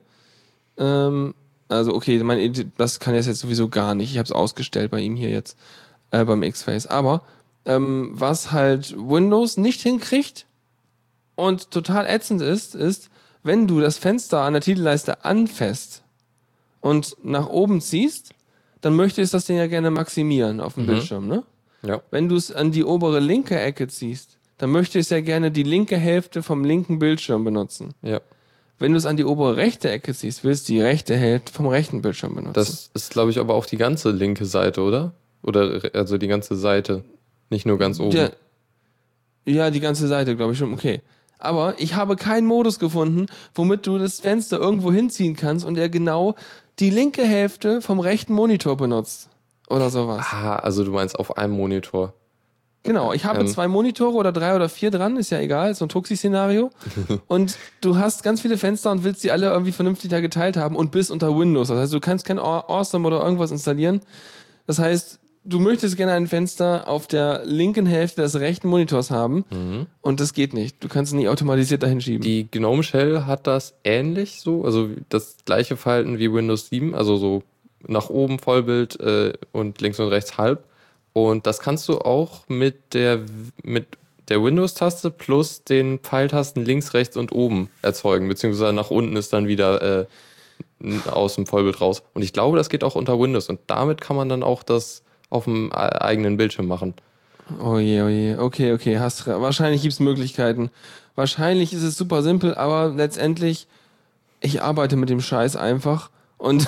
Ähm, 0.77 1.33
also 1.69 1.93
okay, 1.93 2.21
mein 2.23 2.39
Edit, 2.39 2.67
das 2.77 2.99
kann 2.99 3.15
jetzt, 3.15 3.27
jetzt 3.27 3.39
sowieso 3.39 3.69
gar 3.69 3.95
nicht. 3.95 4.11
Ich 4.11 4.17
habe 4.17 4.25
es 4.25 4.31
ausgestellt 4.31 4.91
bei 4.91 4.99
ihm 4.99 5.15
hier 5.15 5.29
jetzt, 5.29 5.57
äh, 6.11 6.23
beim 6.25 6.43
X-Face. 6.43 6.87
Aber 6.87 7.21
ähm, 7.65 8.11
was 8.13 8.51
halt 8.51 8.95
Windows 8.97 9.57
nicht 9.57 9.81
hinkriegt 9.81 10.45
und 11.35 11.71
total 11.71 12.05
ätzend 12.07 12.41
ist, 12.41 12.75
ist, 12.75 13.09
wenn 13.43 13.67
du 13.67 13.79
das 13.79 13.97
Fenster 13.97 14.41
an 14.41 14.53
der 14.53 14.61
Titelleiste 14.61 15.23
anfasst 15.23 16.03
und 16.81 17.15
nach 17.23 17.47
oben 17.47 17.79
ziehst, 17.81 18.31
dann 18.81 18.95
möchtest 18.95 19.33
du 19.33 19.37
das 19.37 19.45
Ding 19.45 19.57
ja 19.57 19.67
gerne 19.67 19.91
maximieren 19.91 20.59
auf 20.59 20.75
dem 20.75 20.83
Mhm. 20.83 20.87
Bildschirm, 20.87 21.27
ne? 21.27 21.43
Ja. 21.81 22.01
Wenn 22.11 22.29
du 22.29 22.35
es 22.35 22.51
an 22.51 22.71
die 22.71 22.83
obere 22.83 23.19
linke 23.19 23.59
Ecke 23.59 23.87
ziehst, 23.87 24.37
dann 24.57 24.71
möchtest 24.71 25.11
du 25.11 25.15
ja 25.15 25.21
gerne 25.21 25.51
die 25.51 25.63
linke 25.63 25.97
Hälfte 25.97 26.43
vom 26.43 26.63
linken 26.63 26.99
Bildschirm 26.99 27.43
benutzen. 27.43 27.93
Ja. 28.01 28.21
Wenn 28.77 28.91
du 28.91 28.97
es 28.97 29.05
an 29.05 29.15
die 29.15 29.23
obere 29.23 29.55
rechte 29.55 29.89
Ecke 29.89 30.13
ziehst, 30.13 30.43
willst 30.43 30.67
du 30.67 30.73
die 30.73 30.81
rechte 30.81 31.15
Hälfte 31.15 31.53
vom 31.53 31.67
rechten 31.67 32.01
Bildschirm 32.01 32.35
benutzen. 32.35 32.53
Das 32.53 32.89
ist, 32.93 33.11
glaube 33.11 33.31
ich, 33.31 33.39
aber 33.39 33.53
auch 33.53 33.65
die 33.65 33.77
ganze 33.77 34.11
linke 34.11 34.45
Seite, 34.45 34.81
oder? 34.81 35.13
Oder 35.43 35.81
also 35.93 36.17
die 36.17 36.27
ganze 36.27 36.55
Seite. 36.55 37.03
Nicht 37.49 37.65
nur 37.65 37.77
ganz 37.77 37.99
oben. 37.99 38.15
Ja, 38.15 38.29
ja, 39.45 39.69
die 39.69 39.79
ganze 39.79 40.07
Seite, 40.07 40.35
glaube 40.35 40.53
ich 40.53 40.57
schon, 40.57 40.73
okay. 40.73 41.01
Aber 41.37 41.75
ich 41.77 41.95
habe 41.95 42.15
keinen 42.15 42.47
Modus 42.47 42.79
gefunden, 42.79 43.27
womit 43.53 43.85
du 43.85 43.97
das 43.97 44.19
Fenster 44.19 44.57
irgendwo 44.57 44.91
hinziehen 44.91 45.35
kannst 45.35 45.65
und 45.65 45.77
er 45.77 45.89
genau 45.89 46.35
die 46.79 46.89
linke 46.89 47.23
Hälfte 47.23 47.81
vom 47.81 47.99
rechten 47.99 48.33
Monitor 48.33 48.75
benutzt. 48.75 49.29
Oder 49.69 49.89
sowas. 49.89 50.25
Ah, 50.31 50.55
also 50.55 50.83
du 50.83 50.91
meinst 50.91 51.17
auf 51.17 51.37
einem 51.37 51.53
Monitor. 51.53 52.13
Genau, 52.85 53.13
ich 53.13 53.25
habe 53.25 53.41
Ähm. 53.41 53.47
zwei 53.47 53.67
Monitore 53.67 54.15
oder 54.15 54.31
drei 54.31 54.55
oder 54.55 54.69
vier 54.69 54.91
dran, 54.91 55.17
ist 55.17 55.31
ja 55.31 55.39
egal, 55.39 55.71
ist 55.71 55.79
so 55.79 55.85
ein 55.85 55.89
Tuxi-Szenario. 55.89 56.69
und 57.27 57.57
du 57.81 57.97
hast 57.97 58.23
ganz 58.23 58.41
viele 58.41 58.57
Fenster 58.57 58.91
und 58.91 59.03
willst 59.03 59.23
die 59.23 59.31
alle 59.31 59.47
irgendwie 59.49 59.71
vernünftig 59.71 60.09
da 60.11 60.21
geteilt 60.21 60.55
haben 60.57 60.75
und 60.75 60.91
bist 60.91 61.11
unter 61.11 61.37
Windows. 61.37 61.67
Das 61.69 61.77
heißt, 61.79 61.93
du 61.93 61.99
kannst 61.99 62.25
kein 62.25 62.39
Aw- 62.39 62.65
Awesome 62.69 63.05
oder 63.07 63.21
irgendwas 63.23 63.51
installieren. 63.51 64.01
Das 64.67 64.79
heißt, 64.79 65.19
du 65.43 65.59
möchtest 65.59 65.95
gerne 65.97 66.13
ein 66.13 66.27
Fenster 66.27 66.87
auf 66.87 67.05
der 67.07 67.41
linken 67.45 67.85
Hälfte 67.85 68.21
des 68.23 68.39
rechten 68.39 68.67
Monitors 68.67 69.11
haben 69.11 69.45
und 70.01 70.19
das 70.19 70.33
geht 70.33 70.53
nicht. 70.55 70.83
Du 70.83 70.87
kannst 70.87 71.11
es 71.11 71.15
nicht 71.15 71.27
automatisiert 71.29 71.83
dahin 71.83 72.01
schieben. 72.01 72.21
Die 72.23 72.47
GNOME 72.49 72.81
Shell 72.83 73.25
hat 73.25 73.45
das 73.45 73.75
ähnlich 73.83 74.41
so, 74.41 74.63
also 74.65 74.89
das 75.09 75.37
gleiche 75.45 75.77
Verhalten 75.77 76.17
wie 76.17 76.31
Windows 76.33 76.69
7, 76.69 76.95
also 76.95 77.17
so 77.17 77.43
nach 77.87 78.09
oben 78.09 78.39
Vollbild 78.39 78.99
äh, 78.99 79.33
und 79.51 79.81
links 79.81 79.99
und 79.99 80.07
rechts 80.07 80.37
halb. 80.39 80.63
Und 81.15 81.47
das 81.47 81.59
kannst 81.59 81.87
du 81.87 81.99
auch 81.99 82.41
mit 82.49 82.93
der 82.93 83.21
mit 83.63 83.87
der 84.27 84.43
Windows-Taste 84.43 85.11
plus 85.11 85.63
den 85.63 85.99
Pfeiltasten 85.99 86.65
links, 86.65 86.93
rechts 86.93 87.15
und 87.15 87.31
oben 87.31 87.69
erzeugen, 87.81 88.27
beziehungsweise 88.27 88.73
nach 88.73 88.91
unten 88.91 89.15
ist 89.15 89.31
dann 89.31 89.47
wieder 89.47 90.01
äh, 90.01 90.05
aus 91.09 91.35
dem 91.35 91.45
Vollbild 91.45 91.79
raus. 91.79 92.03
Und 92.13 92.21
ich 92.21 92.33
glaube, 92.33 92.57
das 92.57 92.67
geht 92.67 92.83
auch 92.83 92.95
unter 92.95 93.17
Windows 93.17 93.47
und 93.47 93.61
damit 93.67 94.01
kann 94.01 94.17
man 94.17 94.27
dann 94.27 94.43
auch 94.43 94.61
das 94.61 95.03
auf 95.29 95.45
dem 95.45 95.71
e- 95.71 95.75
eigenen 95.75 96.35
Bildschirm 96.35 96.67
machen. 96.67 96.95
Oh 97.63 97.79
je, 97.79 98.01
oh 98.01 98.09
je. 98.09 98.35
Okay, 98.35 98.73
okay, 98.73 98.99
hast 98.99 99.25
Wahrscheinlich 99.25 99.83
gibt's 99.83 100.01
Möglichkeiten. 100.01 100.69
Wahrscheinlich 101.15 101.71
ist 101.71 101.83
es 101.83 101.95
super 101.95 102.23
simpel, 102.23 102.55
aber 102.55 102.93
letztendlich, 102.93 103.67
ich 104.41 104.61
arbeite 104.61 104.97
mit 104.97 105.09
dem 105.09 105.21
Scheiß 105.21 105.55
einfach 105.55 106.09
und 106.45 106.67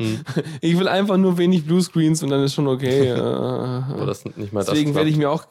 ich 0.60 0.78
will 0.78 0.88
einfach 0.88 1.18
nur 1.18 1.36
wenig 1.36 1.66
Bluescreens 1.66 2.22
und 2.22 2.30
dann 2.30 2.42
ist 2.42 2.54
schon 2.54 2.66
okay. 2.66 3.12
Aber 3.12 4.02
Äh, 4.02 4.06
das 4.06 4.24
nicht 4.24 4.52
mal 4.52 4.64
deswegen 4.64 4.90
das 4.90 4.96
werde 4.96 5.10
ich 5.10 5.16
mir 5.16 5.30
auch 5.30 5.44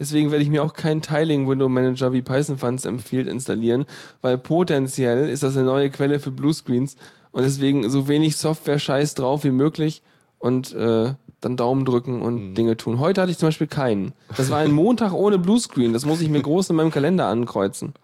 Deswegen 0.00 0.30
werde 0.30 0.44
ich 0.44 0.50
mir 0.50 0.62
auch 0.62 0.74
keinen 0.74 1.02
Tiling 1.02 1.48
Window 1.48 1.68
Manager 1.68 2.12
wie 2.12 2.22
Python 2.22 2.56
Funds 2.56 2.84
empfiehlt 2.84 3.26
installieren, 3.26 3.84
weil 4.22 4.38
potenziell 4.38 5.28
ist 5.28 5.42
das 5.42 5.56
eine 5.56 5.66
neue 5.66 5.90
Quelle 5.90 6.20
für 6.20 6.30
Bluescreens 6.30 6.96
und 7.32 7.42
deswegen 7.42 7.90
so 7.90 8.06
wenig 8.06 8.36
Software-Scheiß 8.36 9.14
drauf 9.14 9.42
wie 9.42 9.50
möglich 9.50 10.02
und 10.38 10.72
äh, 10.72 11.14
dann 11.40 11.56
Daumen 11.56 11.84
drücken 11.84 12.22
und 12.22 12.54
Dinge 12.54 12.76
tun. 12.76 13.00
Heute 13.00 13.22
hatte 13.22 13.32
ich 13.32 13.38
zum 13.38 13.48
Beispiel 13.48 13.66
keinen. 13.66 14.12
Das 14.36 14.50
war 14.50 14.58
ein 14.58 14.70
Montag 14.70 15.12
ohne 15.12 15.38
Bluescreen. 15.38 15.92
Das 15.92 16.04
muss 16.04 16.20
ich 16.20 16.28
mir 16.28 16.42
groß 16.42 16.70
in 16.70 16.76
meinem 16.76 16.92
Kalender 16.92 17.26
ankreuzen. 17.26 17.94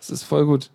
Das 0.00 0.10
ist 0.10 0.24
voll 0.24 0.46
gut. 0.46 0.70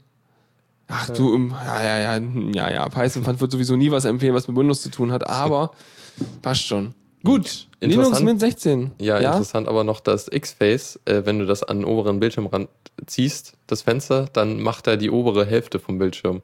Ach 0.91 1.07
du, 1.11 1.37
ja, 1.51 1.83
ja, 1.83 2.17
ja, 2.17 2.25
ja, 2.53 2.71
ja, 2.71 2.89
Python 2.89 3.23
Fund 3.23 3.39
wird 3.39 3.51
sowieso 3.51 3.75
nie 3.75 3.91
was 3.91 4.05
empfehlen, 4.05 4.33
was 4.33 4.47
mit 4.47 4.57
Windows 4.57 4.81
zu 4.81 4.89
tun 4.89 5.11
hat, 5.11 5.27
aber 5.27 5.71
passt 6.41 6.65
schon. 6.65 6.95
Gut, 7.23 7.67
Linux. 7.79 8.21
Mint 8.21 8.39
16. 8.39 8.91
Ja, 8.99 9.17
interessant 9.17 9.67
aber 9.67 9.83
noch 9.83 9.99
das 9.99 10.29
X-Face, 10.31 10.99
äh, 11.05 11.21
wenn 11.25 11.37
du 11.37 11.45
das 11.45 11.63
an 11.63 11.79
den 11.79 11.85
oberen 11.85 12.19
Bildschirmrand 12.19 12.69
ziehst, 13.05 13.53
das 13.67 13.83
Fenster, 13.83 14.29
dann 14.33 14.61
macht 14.61 14.87
er 14.87 14.97
die 14.97 15.11
obere 15.11 15.45
Hälfte 15.45 15.79
vom 15.79 15.99
Bildschirm. 15.99 16.41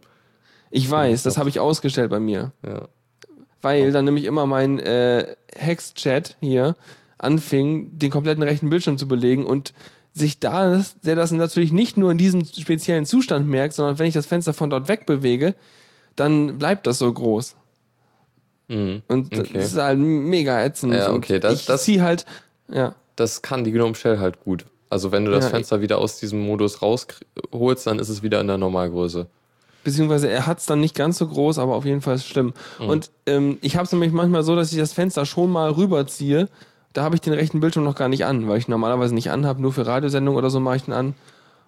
Ich 0.70 0.90
weiß, 0.90 1.24
das 1.24 1.38
habe 1.38 1.50
ich 1.50 1.60
ausgestellt 1.60 2.12
bei 2.12 2.20
mir. 2.20 2.52
Ja. 2.66 2.88
Weil 3.62 3.92
dann 3.92 4.06
nämlich 4.06 4.26
immer 4.26 4.46
mein 4.46 4.78
äh, 4.80 5.36
Hex-Chat 5.56 6.38
hier 6.40 6.76
anfing, 7.18 7.98
den 7.98 8.12
kompletten 8.12 8.44
rechten 8.44 8.70
Bildschirm 8.70 8.98
zu 8.98 9.08
belegen 9.08 9.46
und 9.46 9.74
sich 10.18 10.40
da, 10.40 10.82
der 11.04 11.16
das 11.16 11.32
natürlich 11.32 11.72
nicht 11.74 11.98
nur 11.98 12.10
in 12.10 12.18
diesem 12.18 12.44
speziellen 12.46 13.06
Zustand 13.06 13.48
merkt, 13.48 13.74
sondern 13.76 14.00
wenn 14.00 14.08
ich 14.08 14.14
das 14.14 14.26
Fenster 14.26 14.54
von 14.54 14.70
dort 14.70 14.88
weg 14.88 15.06
bewege, 15.06 15.54
dann 16.16 16.58
bleibt 16.58 16.88
das 16.88 17.00
so 17.00 17.12
groß. 17.12 17.56
Mhm. 18.70 19.02
Und 19.08 19.38
Okay. 19.38 19.50
das 19.54 19.66
ist 19.74 19.78
halt 19.78 20.00
mega 20.00 20.64
ätzend. 20.64 20.94
Ja, 20.94 21.12
okay, 21.12 21.40
das- 21.40 21.60
ich 21.62 21.66
das- 21.66 21.84
zieh 21.84 22.02
halt, 22.02 22.26
ja. 22.72 22.96
Das 23.18 23.42
kann 23.42 23.64
die 23.64 23.72
GNOME 23.72 23.96
Shell 23.96 24.20
halt 24.20 24.44
gut. 24.44 24.66
Also 24.90 25.12
wenn 25.12 25.26
du 25.26 25.32
das 25.32 25.46
Ja, 25.46 25.50
Fenster 25.52 25.82
wieder 25.82 25.98
aus 25.98 26.20
diesem 26.20 26.40
Modus 26.42 26.82
rausholst, 26.82 27.86
dann 27.88 28.00
ist 28.00 28.10
es 28.10 28.24
wieder 28.24 28.40
in 28.42 28.48
der 28.48 28.58
Normalgröße. 28.58 29.28
Beziehungsweise 29.84 30.30
er 30.30 30.48
hat 30.48 30.60
es 30.60 30.66
dann 30.66 30.80
nicht 30.80 30.96
ganz 30.96 31.18
so 31.20 31.28
groß, 31.28 31.60
aber 31.60 31.76
auf 31.76 31.86
jeden 31.86 32.02
Fall 32.02 32.16
ist 32.16 32.22
es 32.22 32.28
schlimm. 32.28 32.54
Und 32.80 33.12
ähm, 33.28 33.58
ich 33.62 33.76
habe 33.76 33.86
es 33.86 33.92
nämlich 33.92 34.12
manchmal 34.12 34.44
so, 34.44 34.56
dass 34.56 34.72
ich 34.72 34.80
das 34.80 34.94
Fenster 34.94 35.26
schon 35.26 35.52
mal 35.52 35.70
rüberziehe. 35.72 36.48
Da 36.96 37.04
habe 37.04 37.16
ich 37.16 37.22
den 37.22 37.34
rechten 37.34 37.60
Bildschirm 37.60 37.84
noch 37.84 37.96
gar 37.96 38.08
nicht 38.08 38.26
an, 38.26 38.48
weil 38.48 38.58
ich 38.58 38.70
normalerweise 38.70 39.14
nicht 39.14 39.30
anhabe, 39.30 39.62
nur 39.62 39.74
für 39.74 39.86
Radiosendungen 39.86 40.38
oder 40.38 40.50
so 40.50 40.62
mache 40.62 40.78
ich 40.78 40.84
den 40.84 40.94
an. 40.94 41.14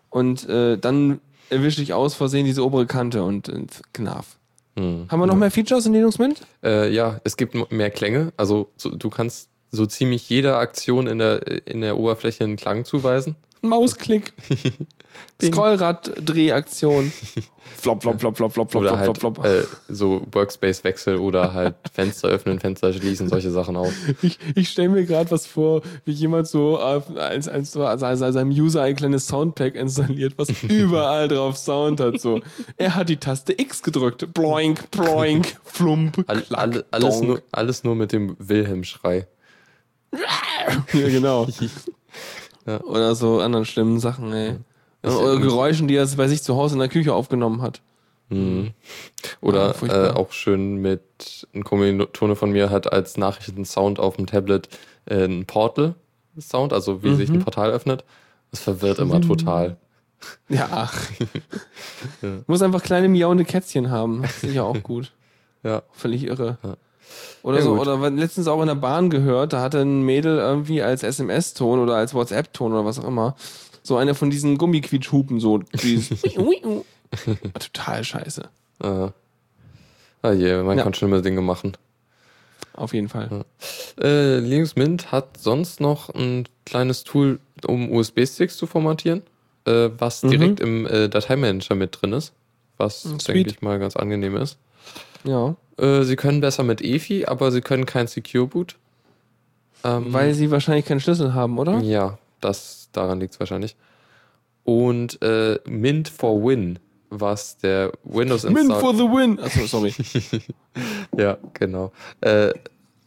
Und 0.10 0.48
äh, 0.48 0.78
dann 0.78 1.20
erwische 1.50 1.82
ich 1.82 1.94
aus 1.94 2.16
Versehen 2.16 2.46
diese 2.46 2.64
obere 2.64 2.86
Kante 2.86 3.24
und 3.24 3.50
äh, 3.50 3.66
knarf. 3.92 4.38
Mhm. 4.78 5.08
Haben 5.10 5.20
wir 5.20 5.28
noch 5.28 5.36
mehr 5.36 5.52
Features 5.52 5.86
in 5.86 5.92
Linux 5.92 6.18
Mint? 6.18 6.42
Äh, 6.64 6.94
ja, 6.94 7.20
es 7.26 7.36
gibt 7.36 7.72
mehr 7.72 7.90
Klänge. 7.92 8.32
Also 8.38 8.70
so, 8.78 8.90
du 8.90 9.10
kannst 9.10 9.50
so 9.70 9.86
ziemlich 9.86 10.30
jeder 10.30 10.60
Aktion 10.60 11.08
in 11.08 11.20
der, 11.20 11.68
in 11.68 11.82
der 11.82 11.98
Oberfläche 11.98 12.46
einen 12.46 12.56
Klang 12.56 12.86
zuweisen. 12.86 13.36
Mausklick. 13.68 14.34
Scrollrad-Drehaktion. 15.42 17.12
flop, 17.78 18.02
flop, 18.02 18.20
flop, 18.20 18.36
flop, 18.36 18.54
flop, 18.54 18.72
flop, 18.72 18.82
Oder 18.82 18.90
flop, 18.90 19.00
halt 19.00 19.18
flop, 19.18 19.36
flop. 19.36 19.46
Äh, 19.46 19.64
so 19.88 20.26
Workspace-Wechsel 20.32 21.18
oder 21.18 21.54
halt 21.54 21.76
Fenster 21.94 22.30
öffnen, 22.30 22.60
Fenster 22.60 22.92
schließen, 22.94 23.30
solche 23.30 23.52
Sachen 23.52 23.76
auch. 23.76 23.92
Ich, 24.22 24.40
ich 24.56 24.70
stelle 24.70 24.90
mir 24.90 25.06
gerade 25.06 25.30
was 25.30 25.46
vor, 25.46 25.82
wie 26.06 26.12
jemand 26.12 26.48
so 26.48 26.80
auf, 26.80 27.16
als, 27.16 27.48
als, 27.48 27.72
so 27.72 27.86
als, 27.86 28.04
als 28.04 28.20
seinem 28.20 28.50
User 28.50 28.82
ein 28.82 28.96
kleines 28.96 29.28
Soundpack 29.28 29.76
installiert, 29.76 30.34
was 30.38 30.50
überall 30.64 31.28
drauf 31.28 31.58
Sound 31.58 32.00
hat. 32.00 32.20
So, 32.20 32.42
er 32.78 32.96
hat 32.96 33.10
die 33.10 33.18
Taste 33.18 33.54
X 33.54 33.84
gedrückt. 33.84 34.34
Bloink, 34.34 34.90
bloink, 34.92 35.58
flump. 35.64 36.24
All, 36.28 36.42
klack, 36.42 36.60
alle, 36.60 36.86
alles, 36.92 37.16
donk. 37.16 37.28
nur, 37.28 37.42
alles 37.52 37.84
nur 37.84 37.96
mit 37.96 38.12
dem 38.12 38.36
Wilhelm-Schrei. 38.40 39.28
Ja, 40.94 41.08
genau. 41.10 41.48
Ja. 42.68 42.82
Oder 42.82 43.16
so 43.16 43.40
anderen 43.40 43.66
schlimmen 43.66 44.00
Sachen, 44.00 44.32
ey. 44.34 44.56
Oder 45.04 45.40
Geräuschen, 45.40 45.88
die 45.88 45.96
er 45.96 46.06
bei 46.18 46.28
sich 46.28 46.44
zu 46.44 46.56
Hause 46.56 46.76
in 46.76 46.80
der 46.80 46.90
Küche 46.90 47.14
aufgenommen 47.14 47.62
hat. 47.62 47.82
Mhm. 48.30 48.72
Oder 49.40 49.70
Ah, 49.70 49.74
furchtbar. 49.74 50.08
äh, 50.08 50.20
auch 50.20 50.34
schön 50.34 50.76
mit, 50.76 51.48
ein 51.54 51.64
Kommilitone 51.64 52.36
von 52.36 52.52
mir 52.52 52.70
hat 52.70 52.92
als 52.92 53.16
Nachrichtensound 53.18 54.00
auf 54.00 54.18
dem 54.18 54.26
Tablet 54.28 54.68
äh, 55.06 55.24
einen 55.24 55.46
Portal-Sound, 55.46 56.74
also 56.74 57.04
wie 57.04 57.16
sich 57.16 57.30
Mhm. 57.30 57.36
ein 57.38 57.44
Portal 57.44 57.72
öffnet. 57.72 58.04
Das 58.52 58.60
verwirrt 58.60 59.00
immer 59.00 59.22
total. 59.22 59.78
Ja, 60.50 60.68
ach. 60.72 61.10
Muss 62.48 62.62
einfach 62.62 62.82
kleine 62.84 63.08
miauende 63.08 63.46
Kätzchen 63.46 63.92
haben. 63.92 64.24
Das 64.24 64.32
ist 64.32 64.42
sicher 64.42 64.66
auch 64.66 64.82
gut. 64.84 65.14
Ja. 65.64 65.84
Völlig 65.92 66.24
irre. 66.24 66.58
Ja. 66.64 66.76
Oder 67.44 67.58
Ja, 67.60 67.64
so, 67.64 67.72
gut. 67.76 67.88
oder 67.88 68.10
letztens 68.10 68.48
auch 68.48 68.62
in 68.62 68.68
der 68.68 68.76
Bahn 68.76 69.10
gehört, 69.10 69.54
da 69.54 69.62
hatte 69.62 69.80
ein 69.82 70.02
Mädel 70.04 70.38
irgendwie 70.38 70.82
als 70.82 71.04
SMS-Ton 71.04 71.80
oder 71.80 71.96
als 71.96 72.14
WhatsApp-Ton 72.14 72.74
oder 72.74 72.84
was 72.86 73.00
auch 73.00 73.08
immer, 73.08 73.36
so 73.84 73.96
eine 73.98 74.16
von 74.16 74.30
diesen 74.30 74.58
Gummiquietschhupen, 74.58 75.40
so 75.40 75.60
dieses 75.60 76.10
Total 77.60 78.04
scheiße. 78.04 78.42
Äh, 78.84 78.88
ah 80.24 80.32
je, 80.34 80.62
man 80.64 80.78
Ja. 80.78 80.84
kann 80.84 80.94
schlimme 80.94 81.22
Dinge 81.22 81.42
machen. 81.42 81.74
Auf 82.74 82.94
jeden 82.94 83.10
Fall. 83.10 83.46
Äh, 84.00 84.38
Linux 84.40 84.76
Mint 84.76 85.12
hat 85.12 85.38
sonst 85.40 85.80
noch 85.80 86.10
ein 86.14 86.48
kleines 86.66 87.04
Tool, 87.04 87.40
um 87.66 87.92
USB-Sticks 87.92 88.56
zu 88.58 88.68
formatieren, 88.68 89.24
äh, 89.66 89.90
was 89.98 90.22
Mhm. 90.24 90.30
direkt 90.32 90.60
im 90.60 90.86
äh, 90.86 91.10
Dateimanager 91.10 91.74
mit 91.76 91.98
drin 92.02 92.14
ist. 92.14 92.34
Was, 92.78 93.02
denke 93.28 93.50
ich 93.50 93.62
mal, 93.62 93.80
ganz 93.80 93.96
angenehm 93.96 94.36
ist. 94.38 94.58
Ja. 95.24 95.56
Äh, 95.78 96.04
sie 96.04 96.16
können 96.16 96.42
besser 96.42 96.64
mit 96.64 96.82
EFI, 96.82 97.26
aber 97.26 97.52
sie 97.52 97.62
können 97.62 97.86
kein 97.86 98.08
Secure 98.08 98.48
Boot. 98.48 98.76
Ähm, 99.84 100.12
Weil 100.12 100.34
sie 100.34 100.50
wahrscheinlich 100.52 100.86
keinen 100.86 101.00
Schlüssel 101.00 101.34
haben, 101.34 101.58
oder? 101.60 101.80
Ja, 101.80 102.18
das 102.42 102.90
daran 102.92 103.20
liegt 103.20 103.34
es 103.34 103.40
wahrscheinlich. 103.40 103.76
Und 104.64 105.22
äh, 105.22 105.60
Mint 105.66 106.10
for 106.10 106.44
Win, 106.44 106.80
was 107.10 107.58
der 107.58 107.92
Windows 108.04 108.44
Min 108.44 108.58
Install 108.58 108.80
for 108.82 108.94
the 108.94 109.04
win. 109.04 109.40
Achso, 109.40 109.66
sorry. 109.66 109.94
Ja, 111.18 111.38
genau. 111.54 111.92
Äh, 112.22 112.54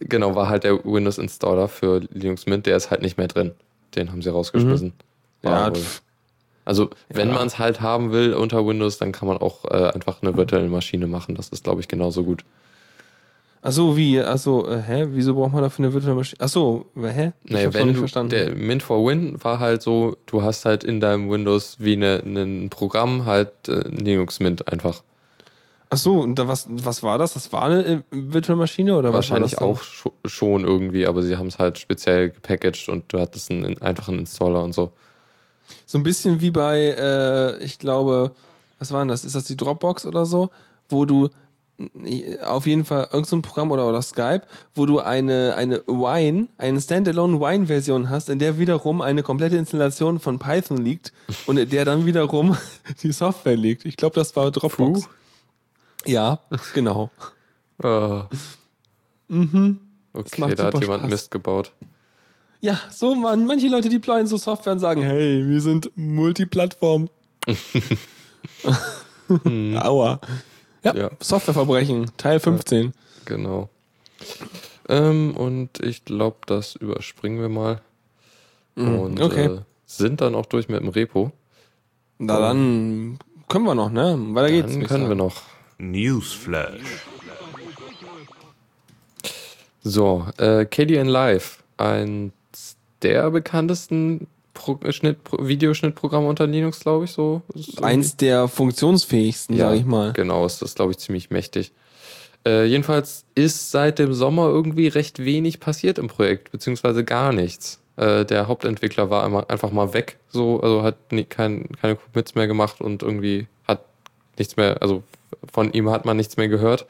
genau, 0.01 0.35
war 0.35 0.49
halt 0.49 0.65
der 0.65 0.85
Windows 0.85 1.19
Installer 1.19 1.69
für 1.69 2.01
Linux 2.13 2.47
Mint, 2.47 2.67
der 2.67 2.77
ist 2.77 2.91
halt 2.91 3.03
nicht 3.03 3.19
mehr 3.19 3.29
drin. 3.29 3.53
Den 3.95 4.11
haben 4.11 4.23
sie 4.23 4.31
rausgeschmissen. 4.31 4.93
War 5.43 5.69
ja, 5.69 5.75
pf, 5.75 6.03
also, 6.71 6.89
wenn 7.09 7.31
Ja. 7.31 7.35
man 7.35 7.49
es 7.49 7.59
halt 7.59 7.81
haben 7.81 8.13
will 8.13 8.33
unter 8.33 8.65
Windows, 8.65 8.97
dann 8.99 9.11
kann 9.11 9.27
man 9.27 9.39
auch 9.39 9.65
äh, 9.65 9.91
einfach 9.93 10.23
eine 10.23 10.37
virtuelle 10.37 10.69
Maschine 10.69 11.09
machen. 11.09 11.35
Das 11.35 11.49
ist, 11.49 11.65
glaube 11.65 11.81
ich, 11.81 11.89
genauso 11.89 12.23
gut. 12.23 12.45
Achso, 13.61 13.97
wie? 13.97 14.21
Achso, 14.21 14.67
äh, 14.71 14.81
hä? 14.81 15.07
Wieso 15.11 15.35
braucht 15.35 15.53
man 15.53 15.63
dafür 15.63 15.85
eine 15.85 15.93
virtuelle 15.93 16.15
Maschine? 16.15 16.41
Achso, 16.41 16.87
hä? 16.97 17.33
Ich 17.45 17.51
Naja, 17.53 17.75
wenn 17.75 17.89
nicht 17.89 17.97
du, 17.97 18.01
verstanden. 18.03 18.31
der 18.31 18.55
Mint 18.55 18.85
for 18.85 19.05
Win 19.05 19.37
war 19.43 19.59
halt 19.59 19.83
so, 19.83 20.17
du 20.27 20.43
hast 20.43 20.65
halt 20.65 20.85
in 20.85 21.01
deinem 21.01 21.29
Windows 21.29 21.77
wie 21.81 21.95
eine, 21.95 22.23
ein 22.25 22.71
Programm 22.71 23.27
halt 23.27 23.51
äh, 23.69 23.81
Linux 23.89 24.39
Mint 24.39 24.69
einfach. 24.73 25.03
Achso, 25.91 26.21
und 26.21 26.37
da 26.39 26.47
was, 26.47 26.69
was 26.71 27.03
war 27.03 27.19
das? 27.19 27.35
Das 27.35 27.53
war 27.53 27.65
eine 27.65 27.85
äh, 27.85 27.99
virtuelle 28.13 28.61
Maschine 28.61 28.97
oder 28.97 29.13
Wahrscheinlich 29.13 29.55
was 29.55 29.61
auch 29.61 29.83
schon 30.25 30.65
irgendwie, 30.65 31.05
aber 31.07 31.23
sie 31.23 31.37
haben 31.37 31.49
es 31.49 31.59
halt 31.59 31.79
speziell 31.81 32.31
gepackaged 32.31 32.89
und 32.89 33.13
du 33.13 33.19
hattest 33.19 33.51
einen 33.51 33.83
einfachen 33.83 34.21
Installer 34.21 34.63
und 34.63 34.73
so. 34.73 34.93
So 35.87 35.99
ein 35.99 36.03
bisschen 36.03 36.41
wie 36.41 36.51
bei, 36.51 36.79
äh, 36.79 37.63
ich 37.63 37.79
glaube, 37.79 38.33
was 38.79 38.93
war 38.93 39.01
denn 39.01 39.09
das? 39.09 39.25
Ist 39.25 39.35
das 39.35 39.45
die 39.45 39.57
Dropbox 39.57 40.07
oder 40.07 40.27
so? 40.27 40.51
Wo 40.89 41.05
du 41.05 41.29
äh, 42.05 42.39
auf 42.41 42.67
jeden 42.67 42.85
Fall 42.85 43.05
irgendein 43.05 43.25
so 43.25 43.43
Programm 43.43 43.71
oder, 43.71 43.89
oder 43.89 44.03
Skype, 44.03 44.43
wo 44.75 44.87
du 44.87 45.01
eine, 45.01 45.55
eine 45.57 45.83
Wine, 45.87 46.49
eine 46.59 46.81
Standalone 46.81 47.41
Wine-Version 47.41 48.11
hast, 48.11 48.29
in 48.29 48.39
der 48.39 48.59
wiederum 48.59 49.01
eine 49.01 49.23
komplette 49.23 49.57
Installation 49.57 50.21
von 50.21 50.39
Python 50.39 50.79
liegt 50.79 51.13
und 51.47 51.57
in 51.59 51.69
der 51.69 51.85
dann 51.85 52.07
wiederum 52.07 52.57
die 53.03 53.13
Software 53.13 53.57
liegt. 53.57 53.85
Ich 53.85 53.97
glaube, 53.97 54.15
das 54.15 54.35
war 54.37 54.51
Dropbox. 54.51 55.03
Puh. 55.03 55.09
Ja, 56.07 56.41
genau. 56.75 57.11
Ah. 57.83 58.29
Mhm. 59.29 59.81
Okay, 60.13 60.55
da 60.55 60.65
hat 60.65 60.79
jemand 60.81 61.01
Spaß. 61.01 61.11
Mist 61.11 61.31
gebaut. 61.31 61.73
Ja, 62.61 62.79
so 62.91 63.15
man, 63.15 63.47
manche 63.47 63.69
Leute 63.69 63.89
deployen 63.89 64.27
so 64.27 64.37
Software 64.37 64.75
und 64.75 64.79
sagen, 64.81 65.03
hey, 65.03 65.47
wir 65.49 65.61
sind 65.61 65.91
Multiplattform. 65.97 67.09
Aua. 69.77 70.21
Ja, 70.83 70.95
Ja. 70.95 71.11
Softwareverbrechen, 71.21 72.11
Teil 72.17 72.41
15. 72.41 72.93
Genau. 73.25 73.69
Ähm, 74.89 75.37
und 75.37 75.81
ich 75.81 76.05
glaube, 76.05 76.39
das 76.47 76.75
überspringen 76.77 77.41
wir 77.41 77.49
mal. 77.49 77.81
Und 78.77 79.15
Mhm. 79.19 79.23
okay. 79.23 79.45
äh, 79.47 79.59
sind 79.87 80.21
dann 80.21 80.35
auch 80.35 80.47
durch 80.47 80.69
mit 80.69 80.81
dem 80.81 80.89
Repo. 80.89 81.33
Na 82.19 82.39
dann 82.39 83.19
können 83.49 83.65
wir 83.65 83.75
noch, 83.75 83.91
ne? 83.91 84.17
Weiter 84.35 84.51
geht's. 84.51 84.69
Dann 84.69 84.75
würd 84.77 84.83
ich 84.83 84.89
können 84.89 85.09
wir 85.09 85.17
noch. 85.17 85.43
Newsflash. 85.79 86.81
So, 89.83 90.27
äh, 90.37 90.67
KDN 90.67 91.09
Live, 91.09 91.63
eins 91.79 92.33
der 93.03 93.31
bekanntesten 93.31 94.27
Pro 94.55 94.79
Schnitt 94.91 95.23
Pro 95.25 95.47
Videoschnittprogramme 95.47 96.27
unter 96.29 96.47
Linux, 96.47 96.81
glaube 96.81 97.05
ich, 97.05 97.13
so. 97.13 97.43
Eins 97.83 98.17
der 98.17 98.49
funktionsfähigsten, 98.49 99.57
Ja, 99.57 99.71
sag 99.71 99.77
ich 99.79 99.85
mal. 99.85 100.13
Genau, 100.13 100.45
ist 100.45 100.61
das, 100.61 100.75
glaube 100.75 100.93
ich, 100.93 100.99
ziemlich 100.99 101.31
mächtig. 101.31 101.73
Äh, 102.47 102.65
jedenfalls 102.67 103.25
ist 103.35 103.71
seit 103.71 103.99
dem 103.99 104.13
Sommer 104.15 104.49
irgendwie 104.49 104.89
recht 104.89 105.25
wenig 105.25 105.61
passiert 105.61 105.99
im 105.99 106.09
Projekt, 106.09 106.51
beziehungsweise 106.53 107.05
gar 107.05 107.33
nichts. 107.33 107.81
Äh, 107.97 108.25
der 108.25 108.49
Hauptentwickler 108.49 109.11
war 109.11 109.25
einmal, 109.25 109.45
einfach 109.49 109.71
mal 109.71 109.93
weg, 109.95 110.19
so, 110.31 110.61
also 110.61 110.83
hat 110.83 111.13
nie, 111.13 111.25
kein, 111.25 111.69
keine 111.81 111.97
Commits 111.97 112.35
mehr 112.35 112.47
gemacht 112.47 112.81
und 112.81 113.03
irgendwie 113.03 113.47
hat 113.69 113.85
nichts 114.39 114.57
mehr, 114.57 114.81
also 114.81 115.03
von 115.53 115.73
ihm 115.73 115.91
hat 115.91 116.07
man 116.07 116.17
nichts 116.17 116.37
mehr 116.37 116.49
gehört. 116.49 116.87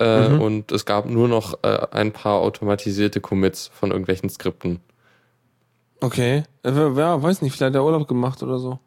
Äh, 0.00 0.28
Mhm. 0.30 0.40
Und 0.40 0.72
es 0.72 0.86
gab 0.86 1.08
nur 1.08 1.28
noch 1.28 1.58
äh, 1.62 1.86
ein 1.92 2.10
paar 2.10 2.40
automatisierte 2.40 3.20
Commits 3.20 3.70
von 3.72 3.90
irgendwelchen 3.92 4.28
Skripten. 4.28 4.80
Okay. 6.04 6.38
Äh, 6.62 6.70
wer, 6.74 6.96
wer, 6.96 7.22
weiß 7.22 7.42
nicht, 7.42 7.52
vielleicht 7.52 7.74
hat 7.74 7.80
er 7.80 7.84
Urlaub 7.84 8.06
gemacht 8.08 8.42
oder 8.42 8.58
so. 8.58 8.78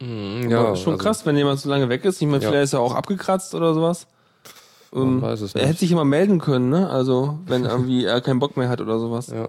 Mhm, 0.00 0.52
Aber 0.52 0.76
schon 0.76 0.94
also, 0.94 1.04
krass, 1.04 1.26
wenn 1.26 1.36
jemand 1.36 1.60
so 1.60 1.68
lange 1.68 1.88
weg 1.88 2.04
ist. 2.04 2.20
Ich 2.22 2.26
meine, 2.28 2.42
Ja. 2.42 2.50
vielleicht 2.50 2.64
ist 2.64 2.72
er 2.72 2.80
auch 2.80 2.94
abgekratzt 2.94 3.54
oder 3.54 3.74
sowas. 3.74 4.06
Man 4.92 5.02
Ähm, 5.02 5.22
weiß 5.22 5.40
es 5.42 5.54
er 5.54 5.60
nicht. 5.60 5.68
hätte 5.70 5.80
sich 5.80 5.92
immer 5.92 6.04
melden 6.04 6.38
können, 6.40 6.70
ne? 6.70 6.88
Also, 6.88 7.38
wenn 7.46 7.64
irgendwie 7.64 8.04
er 8.04 8.20
keinen 8.20 8.38
Bock 8.38 8.56
mehr 8.56 8.68
hat 8.68 8.80
oder 8.80 8.98
sowas. 8.98 9.28
Ja. 9.28 9.48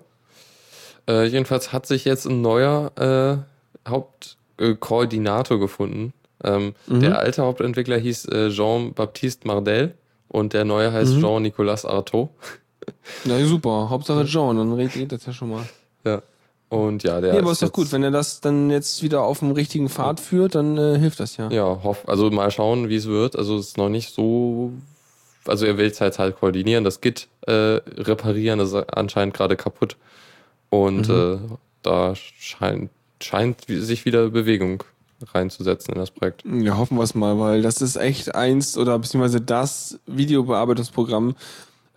Äh, 1.08 1.26
jedenfalls 1.28 1.72
hat 1.72 1.86
sich 1.86 2.04
jetzt 2.06 2.26
ein 2.26 2.42
neuer 2.42 2.92
äh, 2.98 3.90
Hauptkoordinator 3.90 5.60
gefunden. 5.60 6.14
Ähm, 6.44 6.74
Mhm. 6.88 7.00
Der 7.02 7.20
alte 7.20 7.42
Hauptentwickler 7.44 7.98
hieß 7.98 8.26
äh, 8.26 8.50
Jean-Baptiste 8.50 9.48
Mardel 9.48 9.96
und 10.28 10.54
der 10.54 10.66
neue 10.66 10.92
heißt 10.92 11.16
Mhm. 11.16 11.22
Jean-Nicolas 11.22 11.86
Artaud. 11.86 12.30
Na 13.26 13.44
super, 13.46 13.90
Hauptsache 13.90 14.24
John, 14.24 14.58
dann 14.58 14.74
redet 14.74 15.12
das 15.12 15.26
ja 15.26 15.34
schon 15.34 15.50
mal. 15.52 15.64
Ja. 16.06 16.22
Und 16.70 17.02
ja, 17.04 17.20
der 17.20 17.34
Ja, 17.34 17.42
aber 17.42 17.52
ist 17.52 17.64
doch 17.64 17.72
gut, 17.72 17.92
wenn 17.92 18.04
er 18.04 18.12
das 18.12 18.42
dann 18.42 18.70
jetzt 18.70 19.02
wieder 19.02 19.24
auf 19.24 19.40
dem 19.40 19.52
richtigen 19.52 19.90
Pfad 19.90 20.20
führt, 20.20 20.54
dann 20.54 20.78
äh, 20.78 21.00
hilft 21.00 21.20
das 21.20 21.36
ja. 21.38 21.50
Ja, 21.50 21.80
hoff, 21.84 22.08
also 22.08 22.30
mal 22.30 22.52
schauen, 22.52 22.90
wie 22.90 22.96
es 22.96 23.08
wird. 23.08 23.36
Also 23.36 23.58
es 23.58 23.70
ist 23.70 23.78
noch 23.78 23.90
nicht 23.90 24.14
so. 24.14 24.72
Also 25.48 25.66
er 25.66 25.78
will 25.78 25.88
es 25.88 26.00
halt 26.00 26.20
halt 26.20 26.40
koordinieren, 26.40 26.84
das 26.84 27.02
Git 27.02 27.28
äh, 27.48 27.52
reparieren, 27.52 28.60
das 28.60 28.74
ist 28.74 28.94
anscheinend 28.96 29.34
gerade 29.34 29.56
kaputt. 29.56 29.98
Und 30.70 31.10
Mhm. 31.10 31.16
äh, 31.16 31.58
da 31.82 32.14
scheint, 32.16 32.92
scheint 33.20 33.66
sich 33.68 34.06
wieder 34.06 34.30
Bewegung 34.30 34.84
reinzusetzen 35.34 35.96
in 35.96 36.00
das 36.00 36.12
Projekt. 36.12 36.44
Ja, 36.46 36.78
hoffen 36.78 36.98
wir 36.98 37.04
es 37.04 37.16
mal, 37.16 37.40
weil 37.40 37.62
das 37.64 37.82
ist 37.82 37.96
echt 37.96 38.36
eins 38.36 38.78
oder 38.78 39.00
beziehungsweise 39.00 39.42
das 39.42 39.98
Videobearbeitungsprogramm. 40.06 41.36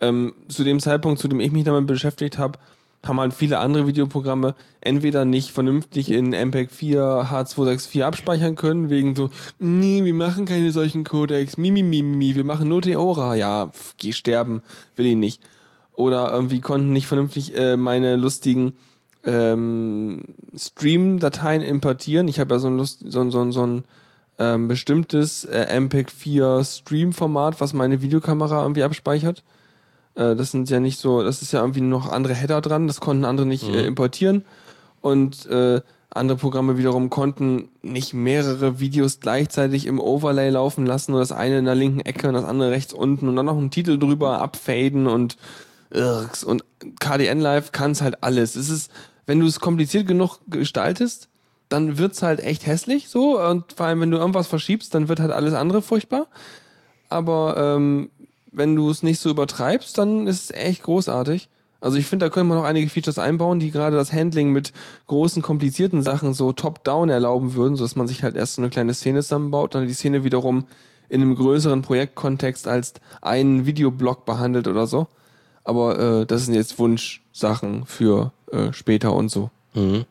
Ähm, 0.00 0.32
zu 0.48 0.64
dem 0.64 0.80
Zeitpunkt, 0.80 1.20
zu 1.20 1.28
dem 1.28 1.38
ich 1.40 1.52
mich 1.52 1.64
damit 1.64 1.86
beschäftigt 1.86 2.38
habe, 2.38 2.58
haben 3.04 3.20
halt 3.20 3.34
viele 3.34 3.58
andere 3.58 3.86
Videoprogramme 3.86 4.54
entweder 4.80 5.24
nicht 5.24 5.50
vernünftig 5.50 6.10
in 6.10 6.30
MPEG 6.30 6.70
4 6.70 7.00
H264 7.30 8.04
abspeichern 8.04 8.54
können, 8.54 8.90
wegen 8.90 9.16
so, 9.16 9.30
nee, 9.58 10.04
wir 10.04 10.14
machen 10.14 10.44
keine 10.44 10.70
solchen 10.70 11.04
Codecs, 11.04 11.56
mimi, 11.56 11.82
mimi, 11.82 12.16
mi, 12.16 12.34
wir 12.34 12.44
machen 12.44 12.68
nur 12.68 12.82
Theora. 12.82 13.34
Ja, 13.34 13.68
pf, 13.68 13.94
geh 13.98 14.12
sterben, 14.12 14.62
will 14.96 15.06
ich 15.06 15.16
nicht. 15.16 15.42
Oder 15.94 16.32
irgendwie 16.32 16.60
konnten 16.60 16.92
nicht 16.92 17.06
vernünftig 17.06 17.56
äh, 17.56 17.76
meine 17.76 18.16
lustigen 18.16 18.74
ähm, 19.24 20.22
Stream-Dateien 20.56 21.62
importieren. 21.62 22.28
Ich 22.28 22.40
habe 22.40 22.54
ja 22.54 22.58
so 22.58 22.68
ein, 22.68 22.76
Lust, 22.76 23.04
so, 23.06 23.30
so, 23.30 23.50
so 23.50 23.66
ein 23.66 23.84
ähm, 24.38 24.68
bestimmtes 24.68 25.44
äh, 25.44 25.66
MPEG-4 25.78 26.64
Stream-Format, 26.64 27.60
was 27.60 27.72
meine 27.72 28.00
Videokamera 28.00 28.62
irgendwie 28.62 28.84
abspeichert. 28.84 29.42
Äh, 30.14 30.34
das 30.36 30.50
sind 30.50 30.68
ja 30.70 30.80
nicht 30.80 30.98
so, 30.98 31.22
das 31.22 31.42
ist 31.42 31.52
ja 31.52 31.60
irgendwie 31.60 31.80
noch 31.80 32.10
andere 32.10 32.34
Header 32.34 32.60
dran, 32.60 32.86
das 32.86 33.00
konnten 33.00 33.24
andere 33.24 33.46
nicht 33.46 33.68
Mhm. 33.68 33.74
äh, 33.74 33.86
importieren. 33.86 34.44
Und 35.00 35.46
äh, 35.46 35.80
andere 36.10 36.36
Programme 36.38 36.76
wiederum 36.76 37.08
konnten 37.10 37.70
nicht 37.80 38.12
mehrere 38.14 38.78
Videos 38.78 39.18
gleichzeitig 39.20 39.86
im 39.86 39.98
Overlay 39.98 40.50
laufen 40.50 40.84
lassen, 40.86 41.12
nur 41.12 41.20
das 41.20 41.32
eine 41.32 41.58
in 41.58 41.64
der 41.64 41.74
linken 41.74 42.00
Ecke 42.00 42.28
und 42.28 42.34
das 42.34 42.44
andere 42.44 42.70
rechts 42.70 42.92
unten 42.92 43.28
und 43.28 43.36
dann 43.36 43.46
noch 43.46 43.56
einen 43.56 43.70
Titel 43.70 43.98
drüber 43.98 44.40
abfaden 44.42 45.06
und 45.06 45.36
Irks. 45.90 46.44
Und 46.44 46.64
KDN 47.00 47.40
Live 47.40 47.72
kann 47.72 47.92
es 47.92 48.02
halt 48.02 48.22
alles. 48.22 48.56
Es 48.56 48.68
ist, 48.68 48.90
wenn 49.26 49.40
du 49.40 49.46
es 49.46 49.58
kompliziert 49.60 50.06
genug 50.06 50.38
gestaltest, 50.48 51.28
dann 51.68 51.96
wird's 51.96 52.22
halt 52.22 52.40
echt 52.40 52.66
hässlich 52.66 53.08
so. 53.08 53.40
Und 53.40 53.72
vor 53.72 53.86
allem, 53.86 54.00
wenn 54.02 54.10
du 54.10 54.18
irgendwas 54.18 54.46
verschiebst, 54.46 54.94
dann 54.94 55.08
wird 55.08 55.20
halt 55.20 55.32
alles 55.32 55.54
andere 55.54 55.80
furchtbar. 55.82 56.26
Aber 57.08 57.56
ähm, 57.56 58.10
wenn 58.52 58.76
du 58.76 58.90
es 58.90 59.02
nicht 59.02 59.18
so 59.18 59.30
übertreibst, 59.30 59.98
dann 59.98 60.26
ist 60.26 60.44
es 60.44 60.56
echt 60.56 60.82
großartig. 60.82 61.48
Also 61.80 61.98
ich 61.98 62.06
finde, 62.06 62.26
da 62.26 62.30
können 62.30 62.48
wir 62.48 62.54
noch 62.54 62.64
einige 62.64 62.88
Features 62.88 63.18
einbauen, 63.18 63.58
die 63.58 63.72
gerade 63.72 63.96
das 63.96 64.12
Handling 64.12 64.52
mit 64.52 64.72
großen, 65.08 65.42
komplizierten 65.42 66.02
Sachen 66.02 66.32
so 66.32 66.52
top-down 66.52 67.08
erlauben 67.08 67.54
würden, 67.54 67.74
sodass 67.74 67.96
man 67.96 68.06
sich 68.06 68.22
halt 68.22 68.36
erst 68.36 68.54
so 68.54 68.62
eine 68.62 68.70
kleine 68.70 68.94
Szene 68.94 69.20
zusammenbaut, 69.22 69.74
dann 69.74 69.88
die 69.88 69.94
Szene 69.94 70.22
wiederum 70.22 70.66
in 71.08 71.20
einem 71.20 71.34
größeren 71.34 71.82
Projektkontext 71.82 72.68
als 72.68 72.94
einen 73.20 73.66
Videoblock 73.66 74.24
behandelt 74.24 74.68
oder 74.68 74.86
so. 74.86 75.08
Aber 75.64 75.98
äh, 75.98 76.26
das 76.26 76.46
sind 76.46 76.54
jetzt 76.54 76.78
Wunschsachen 76.78 77.84
für 77.84 78.32
äh, 78.52 78.72
später 78.72 79.12
und 79.12 79.28
so. 79.28 79.50
Mhm. 79.74 80.04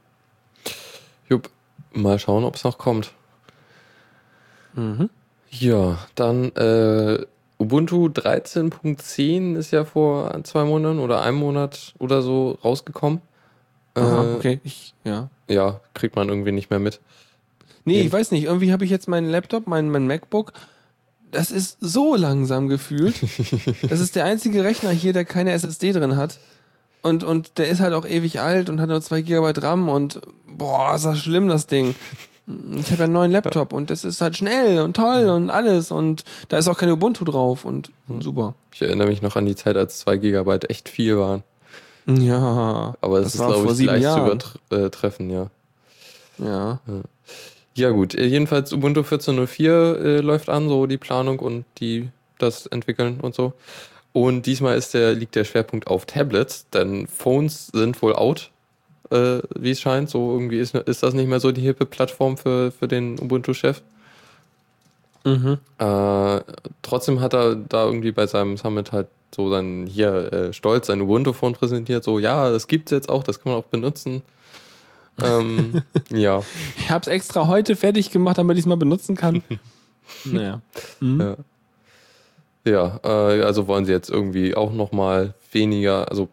Jupp, 1.29 1.49
mal 1.93 2.19
schauen, 2.19 2.43
ob 2.43 2.55
es 2.55 2.65
noch 2.65 2.77
kommt. 2.77 3.13
Mhm. 4.73 5.09
Ja, 5.49 5.99
dann 6.15 6.51
äh, 6.55 7.25
Ubuntu 7.61 8.07
13.10 8.07 9.55
ist 9.55 9.71
ja 9.71 9.85
vor 9.85 10.35
zwei 10.43 10.63
Monaten 10.63 10.99
oder 10.99 11.21
einem 11.21 11.37
Monat 11.37 11.93
oder 11.99 12.21
so 12.21 12.57
rausgekommen. 12.63 13.21
Aha, 13.93 14.23
Äh, 14.23 14.35
okay, 14.35 14.59
ich, 14.63 14.93
ja. 15.03 15.29
Ja, 15.47 15.79
kriegt 15.93 16.15
man 16.15 16.29
irgendwie 16.29 16.51
nicht 16.51 16.69
mehr 16.69 16.79
mit. 16.79 16.99
Nee, 17.85 18.01
ich 18.01 18.11
weiß 18.11 18.31
nicht. 18.31 18.45
Irgendwie 18.45 18.71
habe 18.71 18.85
ich 18.85 18.89
jetzt 18.91 19.07
meinen 19.07 19.29
Laptop, 19.29 19.67
mein, 19.67 19.89
mein 19.89 20.07
MacBook. 20.07 20.53
Das 21.31 21.51
ist 21.51 21.77
so 21.81 22.15
langsam 22.15 22.67
gefühlt. 22.67 23.15
das 23.89 23.99
ist 23.99 24.15
der 24.15 24.25
einzige 24.25 24.63
Rechner 24.63 24.91
hier, 24.91 25.13
der 25.13 25.25
keine 25.25 25.51
SSD 25.51 25.91
drin 25.93 26.15
hat. 26.15 26.39
und, 27.03 27.23
und 27.23 27.57
der 27.57 27.69
ist 27.69 27.79
halt 27.79 27.93
auch 27.93 28.05
ewig 28.05 28.39
alt 28.39 28.69
und 28.69 28.81
hat 28.81 28.89
nur 28.89 29.01
2 29.01 29.21
GB 29.21 29.53
RAM 29.57 29.87
und 29.89 30.21
boah, 30.47 30.95
ist 30.95 31.05
das 31.05 31.19
schlimm, 31.19 31.47
das 31.47 31.67
Ding. 31.67 31.95
Ich 32.47 32.87
habe 32.87 32.97
ja 32.97 33.03
einen 33.05 33.13
neuen 33.13 33.31
Laptop 33.31 33.71
und 33.71 33.89
das 33.89 34.03
ist 34.03 34.19
halt 34.21 34.35
schnell 34.35 34.81
und 34.81 34.95
toll 34.95 35.29
und 35.29 35.49
alles 35.49 35.91
und 35.91 36.23
da 36.49 36.57
ist 36.57 36.67
auch 36.67 36.77
kein 36.77 36.89
Ubuntu 36.91 37.23
drauf 37.23 37.65
und 37.65 37.91
super. 38.19 38.55
Ich 38.73 38.81
erinnere 38.81 39.07
mich 39.07 39.21
noch 39.21 39.35
an 39.35 39.45
die 39.45 39.55
Zeit, 39.55 39.77
als 39.77 39.99
2 39.99 40.17
Gigabyte 40.17 40.69
echt 40.69 40.89
viel 40.89 41.17
waren. 41.17 41.43
Ja. 42.07 42.95
Aber 42.99 43.19
es 43.19 43.33
Das 43.33 43.35
ist, 43.35 43.45
glaube 43.45 43.71
ich, 43.71 43.81
leicht 43.81 44.03
Jahren. 44.03 44.39
zu 44.39 44.57
übertreffen, 44.69 45.29
ja. 45.29 45.47
Ja. 46.39 46.79
Ja 47.73 47.89
gut, 47.91 48.15
äh, 48.15 48.25
jedenfalls 48.25 48.73
Ubuntu 48.73 49.01
14.04 49.01 49.95
äh, 49.97 50.17
läuft 50.21 50.49
an, 50.49 50.67
so 50.67 50.87
die 50.87 50.97
Planung 50.97 51.39
und 51.39 51.63
die 51.79 52.09
das 52.37 52.65
entwickeln 52.65 53.19
und 53.21 53.33
so. 53.35 53.53
Und 54.13 54.45
diesmal 54.45 54.77
ist 54.77 54.93
der, 54.93 55.13
liegt 55.13 55.35
der 55.35 55.45
Schwerpunkt 55.45 55.87
auf 55.87 56.05
Tablets, 56.05 56.65
denn 56.73 57.07
Phones 57.07 57.67
sind 57.67 58.01
wohl 58.01 58.13
out, 58.13 58.49
äh, 59.11 59.41
wie 59.55 59.71
es 59.71 59.81
scheint. 59.81 60.09
So 60.09 60.33
irgendwie 60.33 60.59
ist, 60.59 60.75
ist 60.75 61.03
das 61.03 61.13
nicht 61.13 61.27
mehr 61.27 61.39
so 61.39 61.51
die 61.51 61.61
hippe 61.61 61.85
Plattform 61.85 62.37
für, 62.37 62.71
für 62.71 62.87
den 62.87 63.19
Ubuntu-Chef. 63.19 63.81
Mhm. 65.23 65.59
Äh, 65.77 66.41
trotzdem 66.81 67.21
hat 67.21 67.33
er 67.33 67.55
da 67.55 67.85
irgendwie 67.85 68.11
bei 68.11 68.27
seinem 68.27 68.57
Summit 68.57 68.91
halt 68.91 69.07
so 69.33 69.49
dann 69.49 69.87
hier 69.87 70.33
äh, 70.33 70.53
stolz 70.53 70.87
sein 70.87 71.01
Ubuntu-Phone 71.01 71.53
präsentiert, 71.53 72.03
so 72.03 72.19
ja, 72.19 72.49
das 72.51 72.67
gibt's 72.67 72.91
jetzt 72.91 73.09
auch, 73.09 73.23
das 73.23 73.41
kann 73.41 73.53
man 73.53 73.61
auch 73.61 73.67
benutzen. 73.67 74.23
ähm, 75.23 75.83
ja. 76.09 76.41
Ich 76.77 76.89
habe 76.89 77.01
es 77.01 77.07
extra 77.07 77.47
heute 77.47 77.75
fertig 77.75 78.11
gemacht, 78.11 78.37
damit 78.37 78.57
ich 78.57 78.63
es 78.63 78.67
mal 78.67 78.75
benutzen 78.77 79.15
kann. 79.15 79.43
naja. 80.25 80.61
Mhm. 80.99 81.21
Ja. 81.21 81.35
Ja, 82.63 82.99
äh, 83.03 83.41
also 83.41 83.67
wollen 83.67 83.85
sie 83.85 83.91
jetzt 83.91 84.09
irgendwie 84.09 84.53
auch 84.53 84.71
nochmal 84.71 85.33
weniger, 85.51 86.09
also 86.11 86.29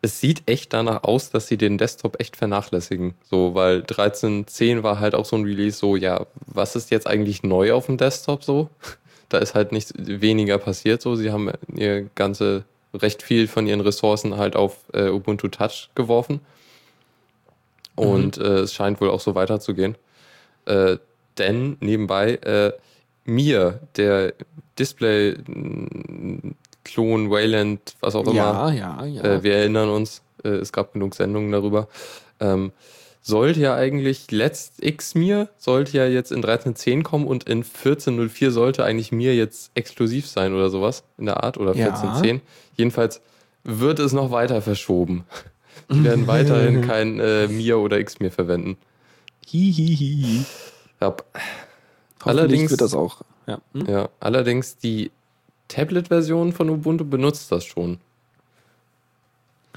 es 0.00 0.20
sieht 0.20 0.42
echt 0.46 0.72
danach 0.72 1.02
aus, 1.02 1.30
dass 1.30 1.48
sie 1.48 1.56
den 1.56 1.78
Desktop 1.78 2.20
echt 2.20 2.36
vernachlässigen. 2.36 3.14
So, 3.24 3.54
weil 3.54 3.80
13.10 3.80 4.82
war 4.82 5.00
halt 5.00 5.14
auch 5.14 5.24
so 5.24 5.36
ein 5.36 5.44
Release, 5.44 5.76
so, 5.76 5.96
ja, 5.96 6.26
was 6.46 6.76
ist 6.76 6.90
jetzt 6.90 7.06
eigentlich 7.06 7.42
neu 7.42 7.72
auf 7.72 7.86
dem 7.86 7.96
Desktop 7.96 8.44
so? 8.44 8.70
Da 9.28 9.36
ist 9.36 9.54
halt 9.54 9.72
nichts 9.72 9.92
weniger 9.98 10.56
passiert 10.56 11.02
so. 11.02 11.14
Sie 11.14 11.30
haben 11.30 11.50
ihr 11.74 12.08
ganze, 12.14 12.64
recht 12.94 13.22
viel 13.22 13.46
von 13.46 13.66
ihren 13.66 13.82
Ressourcen 13.82 14.38
halt 14.38 14.56
auf 14.56 14.78
äh, 14.94 15.10
Ubuntu 15.10 15.48
Touch 15.48 15.90
geworfen. 15.94 16.40
Und 17.94 18.38
äh, 18.38 18.60
es 18.60 18.72
scheint 18.72 19.02
wohl 19.02 19.10
auch 19.10 19.20
so 19.20 19.34
weiterzugehen. 19.34 19.96
Äh, 20.64 20.96
denn 21.36 21.76
nebenbei, 21.80 22.36
äh, 22.36 22.72
mir, 23.24 23.80
der 23.96 24.32
Display-Klon, 26.84 27.30
Wayland, 27.30 27.96
was 28.00 28.14
auch 28.14 28.24
immer, 28.26 28.34
Ja, 28.34 28.70
ja, 28.70 29.04
ja. 29.04 29.22
äh, 29.22 29.42
wir 29.42 29.54
erinnern 29.56 29.88
uns, 29.88 30.22
äh, 30.44 30.48
es 30.48 30.72
gab 30.72 30.92
genug 30.92 31.14
Sendungen 31.14 31.52
darüber, 31.52 31.88
ähm, 32.40 32.72
sollte 33.20 33.60
ja 33.60 33.74
eigentlich 33.74 34.30
letzt 34.30 34.82
X 34.82 35.14
mir, 35.14 35.48
sollte 35.58 35.96
ja 35.96 36.06
jetzt 36.06 36.32
in 36.32 36.42
13.10 36.42 37.02
kommen 37.02 37.26
und 37.26 37.44
in 37.44 37.62
14.04 37.64 38.50
sollte 38.50 38.84
eigentlich 38.84 39.12
mir 39.12 39.34
jetzt 39.34 39.70
exklusiv 39.74 40.26
sein 40.26 40.54
oder 40.54 40.70
sowas 40.70 41.02
in 41.18 41.26
der 41.26 41.42
Art 41.42 41.58
oder 41.58 41.74
Ja. 41.74 41.88
14.10. 41.94 42.40
Jedenfalls 42.76 43.20
wird 43.64 43.98
es 43.98 44.12
noch 44.12 44.30
weiter 44.30 44.62
verschoben. 44.62 45.24
Die 45.90 46.04
werden 46.04 46.26
weiterhin 46.26 46.82
kein 46.86 47.20
äh, 47.20 47.48
Mir 47.48 47.78
oder 47.78 47.98
X 47.98 48.18
mir 48.20 48.30
verwenden. 48.30 48.78
Hihihi. 49.46 50.44
Ja, 51.00 51.14
Allerdings 52.20 52.24
Allerdings- 52.24 52.70
wird 52.70 52.80
das 52.80 52.94
auch. 52.94 53.22
Ja. 53.46 53.58
Hm? 53.72 53.86
ja, 53.86 54.08
allerdings 54.20 54.76
die 54.76 55.10
Tablet-Version 55.68 56.52
von 56.52 56.70
Ubuntu 56.70 57.04
benutzt 57.04 57.52
das 57.52 57.64
schon. 57.64 57.98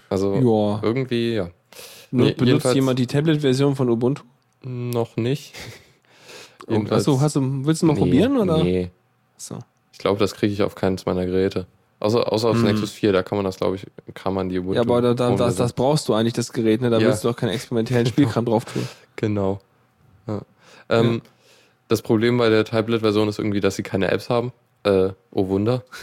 Also 0.09 0.35
Ja. 0.35 0.79
irgendwie, 0.87 1.35
ja. 1.35 1.49
Nee, 2.11 2.33
benutzt 2.33 2.73
jemand 2.75 2.99
die 2.99 3.07
Tablet-Version 3.07 3.75
von 3.75 3.89
Ubuntu? 3.89 4.23
Noch 4.63 5.15
nicht. 5.17 5.53
Achso, 6.89 7.19
hast 7.19 7.35
du, 7.35 7.65
willst 7.65 7.81
du 7.81 7.85
mal 7.85 7.93
Nee, 7.93 7.99
probieren? 7.99 8.37
Oder? 8.37 8.63
Nee. 8.63 8.91
So. 9.37 9.57
Ich 9.93 9.99
glaube, 9.99 10.19
das 10.19 10.33
kriege 10.35 10.53
ich 10.53 10.63
auf 10.63 10.75
keins 10.75 11.05
meiner 11.05 11.25
Geräte. 11.25 11.65
Außer, 11.99 12.31
außer 12.31 12.49
aufs 12.49 12.59
Mhm. 12.59 12.65
Nexus 12.67 12.91
4, 12.91 13.13
da 13.13 13.23
kann 13.23 13.37
man 13.37 13.45
das, 13.45 13.57
glaube 13.57 13.75
ich, 13.75 13.85
kann 14.13 14.33
man 14.33 14.49
die 14.49 14.59
Ubuntu. 14.59 14.75
Ja, 14.75 14.81
aber 14.81 15.01
da, 15.01 15.13
da, 15.13 15.35
das, 15.35 15.55
das 15.55 15.73
brauchst 15.73 16.07
du 16.09 16.13
eigentlich, 16.13 16.33
das 16.33 16.51
Gerät, 16.53 16.81
ne? 16.81 16.89
Da 16.89 16.97
Ja. 16.99 17.07
willst 17.07 17.23
du 17.23 17.27
doch 17.29 17.35
keinen 17.35 17.49
experimentellen 17.49 18.05
Spielkram 18.07 18.45
drauf 18.45 18.65
tun. 18.65 18.87
Genau. 19.15 19.59
Ja. 20.27 20.41
Ähm, 20.89 21.21
Das 21.87 22.01
Problem 22.01 22.37
bei 22.37 22.49
der 22.49 22.63
Tablet-Version 22.65 23.27
ist 23.27 23.37
irgendwie, 23.37 23.59
dass 23.59 23.75
sie 23.75 23.83
keine 23.83 24.09
Apps 24.11 24.29
haben. 24.29 24.51
Äh, 24.83 25.09
oh 25.31 25.47
Wunder. 25.47 25.83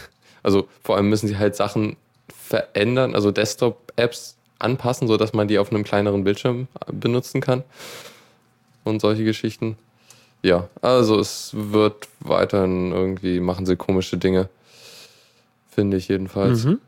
Also 0.41 0.69
vor 0.81 0.95
allem 0.95 1.09
müssen 1.09 1.27
sie 1.27 1.37
halt 1.37 1.57
Sachen 1.57 1.97
verändern, 2.33 3.13
also 3.13 3.29
Desktop-Apps 3.29 4.37
anpassen, 4.57 5.09
sodass 5.09 5.33
man 5.33 5.49
die 5.49 5.59
auf 5.59 5.69
einem 5.69 5.83
kleineren 5.83 6.23
Bildschirm 6.23 6.69
benutzen 6.89 7.41
kann. 7.41 7.63
Und 8.85 9.01
solche 9.01 9.25
Geschichten. 9.25 9.77
Ja, 10.41 10.69
also 10.81 11.19
es 11.19 11.51
wird 11.53 12.07
weiterhin 12.21 12.93
irgendwie, 12.93 13.41
machen 13.41 13.65
sie 13.65 13.75
komische 13.75 14.17
Dinge. 14.17 14.47
Finde 15.69 15.97
ich 15.97 16.07
jedenfalls. 16.07 16.63
Mhm. 16.63 16.79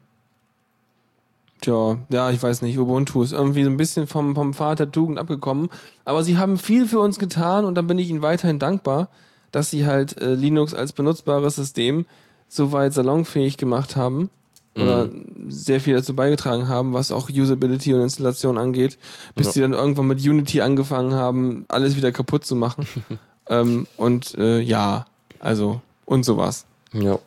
Tja, 1.61 1.97
ja, 2.09 2.31
ich 2.31 2.41
weiß 2.41 2.63
nicht, 2.63 2.79
Ubuntu 2.79 3.21
ist 3.21 3.33
irgendwie 3.33 3.63
so 3.63 3.69
ein 3.69 3.77
bisschen 3.77 4.07
vom, 4.07 4.33
vom 4.33 4.55
der 4.75 4.91
Tugend 4.91 5.19
abgekommen. 5.19 5.69
Aber 6.05 6.23
sie 6.23 6.37
haben 6.37 6.57
viel 6.57 6.87
für 6.87 6.99
uns 6.99 7.19
getan 7.19 7.65
und 7.65 7.75
dann 7.75 7.85
bin 7.85 7.99
ich 7.99 8.09
ihnen 8.09 8.23
weiterhin 8.23 8.57
dankbar, 8.57 9.09
dass 9.51 9.69
sie 9.69 9.85
halt 9.85 10.21
äh, 10.21 10.33
Linux 10.33 10.73
als 10.73 10.93
benutzbares 10.93 11.55
System 11.55 12.05
soweit 12.47 12.93
salonfähig 12.93 13.57
gemacht 13.57 13.95
haben. 13.95 14.29
Oder 14.73 15.09
sehr 15.49 15.81
viel 15.81 15.95
dazu 15.95 16.15
beigetragen 16.15 16.69
haben, 16.69 16.93
was 16.93 17.11
auch 17.11 17.29
Usability 17.29 17.93
und 17.93 18.03
Installation 18.03 18.57
angeht, 18.57 18.97
bis 19.35 19.47
Ja. 19.47 19.51
sie 19.51 19.59
dann 19.59 19.73
irgendwann 19.73 20.07
mit 20.07 20.25
Unity 20.25 20.61
angefangen 20.61 21.13
haben, 21.13 21.65
alles 21.67 21.97
wieder 21.97 22.13
kaputt 22.13 22.45
zu 22.45 22.55
machen. 22.55 22.87
ähm, 23.49 23.85
und 23.97 24.33
äh, 24.37 24.61
ja, 24.61 25.07
also 25.41 25.81
und 26.05 26.23
sowas. 26.23 26.65
Ja. 26.93 27.19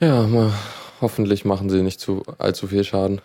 Ja, 0.00 0.26
mal, 0.26 0.52
hoffentlich 1.00 1.44
machen 1.44 1.70
sie 1.70 1.82
nicht 1.82 2.00
zu 2.00 2.24
allzu 2.38 2.66
viel 2.66 2.82
Schaden. 2.82 3.20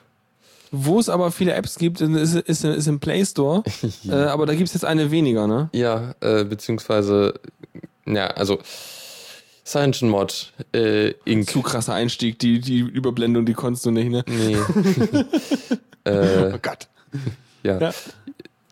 Wo 0.75 0.99
es 0.99 1.07
aber 1.07 1.29
viele 1.31 1.53
Apps 1.53 1.77
gibt, 1.77 2.01
ist, 2.01 2.33
ist, 2.33 2.63
ist 2.65 2.87
im 2.87 2.99
Play 2.99 3.23
Store. 3.25 3.63
äh, 4.09 4.11
aber 4.11 4.47
da 4.47 4.55
gibt 4.55 4.69
es 4.69 4.73
jetzt 4.73 4.85
eine 4.85 5.11
weniger, 5.11 5.45
ne? 5.45 5.69
Ja, 5.71 6.15
äh, 6.19 6.43
beziehungsweise, 6.43 7.35
ja, 8.07 8.25
also 8.27 8.57
CyanogenMod, 9.65 10.51
äh, 10.73 11.11
Inc. 11.25 11.47
Zu 11.49 11.61
krasser 11.61 11.93
Einstieg, 11.93 12.39
die, 12.39 12.59
die 12.59 12.79
Überblendung, 12.79 13.45
die 13.45 13.53
konntest 13.53 13.85
du 13.85 13.91
nicht, 13.91 14.09
ne? 14.09 14.25
Nee. 14.27 14.57
äh, 16.11 16.57
Gott. 16.59 16.87
ja. 17.61 17.79
Ja. 17.79 17.93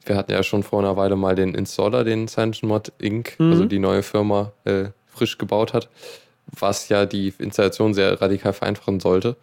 Wir 0.03 0.15
hatten 0.17 0.31
ja 0.31 0.41
schon 0.41 0.63
vor 0.63 0.79
einer 0.79 0.97
Weile 0.97 1.15
mal 1.15 1.35
den 1.35 1.53
Installer, 1.53 2.03
den 2.03 2.27
CyanogenMod 2.27 2.91
Inc., 2.97 3.35
Mhm. 3.39 3.51
also 3.51 3.65
die 3.65 3.77
neue 3.77 4.01
Firma, 4.01 4.51
äh, 4.65 4.85
frisch 5.13 5.37
gebaut 5.37 5.73
hat, 5.73 5.87
was 6.47 6.89
ja 6.89 7.05
die 7.05 7.31
Installation 7.37 7.93
sehr 7.93 8.19
radikal 8.19 8.53
vereinfachen 8.53 8.99
sollte. 8.99 9.37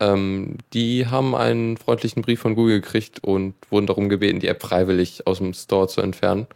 Ähm, 0.00 0.58
die 0.72 1.06
haben 1.06 1.34
einen 1.34 1.76
freundlichen 1.76 2.22
Brief 2.22 2.40
von 2.40 2.54
Google 2.54 2.80
gekriegt 2.80 3.22
und 3.24 3.54
wurden 3.70 3.86
darum 3.86 4.08
gebeten, 4.08 4.38
die 4.40 4.46
App 4.48 4.62
freiwillig 4.62 5.26
aus 5.26 5.38
dem 5.38 5.54
Store 5.54 5.88
zu 5.88 6.00
entfernen. 6.00 6.46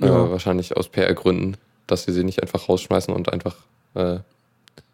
Ja. 0.00 0.08
Äh, 0.26 0.30
wahrscheinlich 0.30 0.76
aus 0.76 0.88
PR-Gründen, 0.88 1.56
dass 1.86 2.04
sie 2.04 2.12
sie 2.12 2.24
nicht 2.24 2.42
einfach 2.42 2.68
rausschmeißen 2.68 3.14
und 3.14 3.32
einfach 3.32 3.56
äh, 3.94 4.18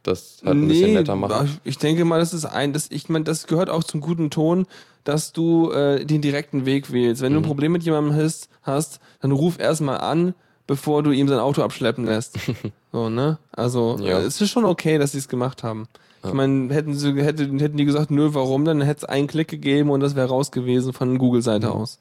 das 0.03 0.43
halt 0.45 0.57
ein 0.59 0.69
bisschen 0.69 0.93
netter 0.93 1.17
machen. 1.17 1.59
Ich 1.65 1.79
denke 1.79 2.05
mal, 2.05 2.19
das 2.19 2.35
ist 2.35 2.45
ein, 2.45 2.73
das, 2.75 2.91
ich 2.91 3.09
meine, 3.09 3.25
das 3.25 3.47
gehört 3.47 3.71
auch 3.71 3.85
zum 3.85 4.01
guten 4.03 4.29
Ton, 4.31 4.67
dass 5.05 5.33
du 5.33 5.71
äh, 5.73 6.05
den 6.05 6.21
direkten 6.21 6.67
Weg 6.67 6.93
wählst. 6.93 7.23
Wenn 7.23 7.33
du 7.33 7.39
Mhm. 7.41 7.45
ein 7.45 7.49
Problem 7.49 7.73
mit 7.73 7.83
jemandem 7.83 8.15
hast, 8.17 8.49
hast 8.63 9.01
dann 9.21 9.33
ruf 9.33 9.59
erstmal 9.59 9.99
an, 9.99 10.35
bevor 10.67 11.03
du 11.03 11.11
ihm 11.11 11.29
sein 11.29 11.39
Auto 11.39 11.63
abschleppen 11.63 12.05
lässt. 12.05 12.39
so, 12.93 13.09
ne? 13.09 13.39
Also, 13.53 13.99
Ja. 14.01 14.19
äh, 14.21 14.23
es 14.23 14.41
ist 14.41 14.51
schon 14.51 14.65
okay, 14.67 14.99
dass 14.99 15.13
sie 15.13 15.19
es 15.19 15.29
gemacht 15.29 15.63
haben. 15.63 15.89
Ich 16.25 16.33
meine, 16.33 16.73
hätten 16.73 16.95
sie, 16.95 17.13
hätten, 17.23 17.59
hätten 17.59 17.77
die 17.77 17.85
gesagt, 17.85 18.11
nö, 18.11 18.31
warum, 18.33 18.65
dann 18.65 18.81
hätte 18.81 18.99
es 18.99 19.05
einen 19.05 19.27
Klick 19.27 19.49
gegeben 19.49 19.91
und 19.91 20.01
das 20.01 20.15
wäre 20.17 20.29
raus 20.29 20.51
gewesen 20.53 20.93
von 20.93 21.19
Google-Seite 21.19 21.67
Mhm. 21.69 21.73
aus. 21.73 21.99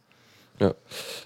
Ja. 0.60 0.74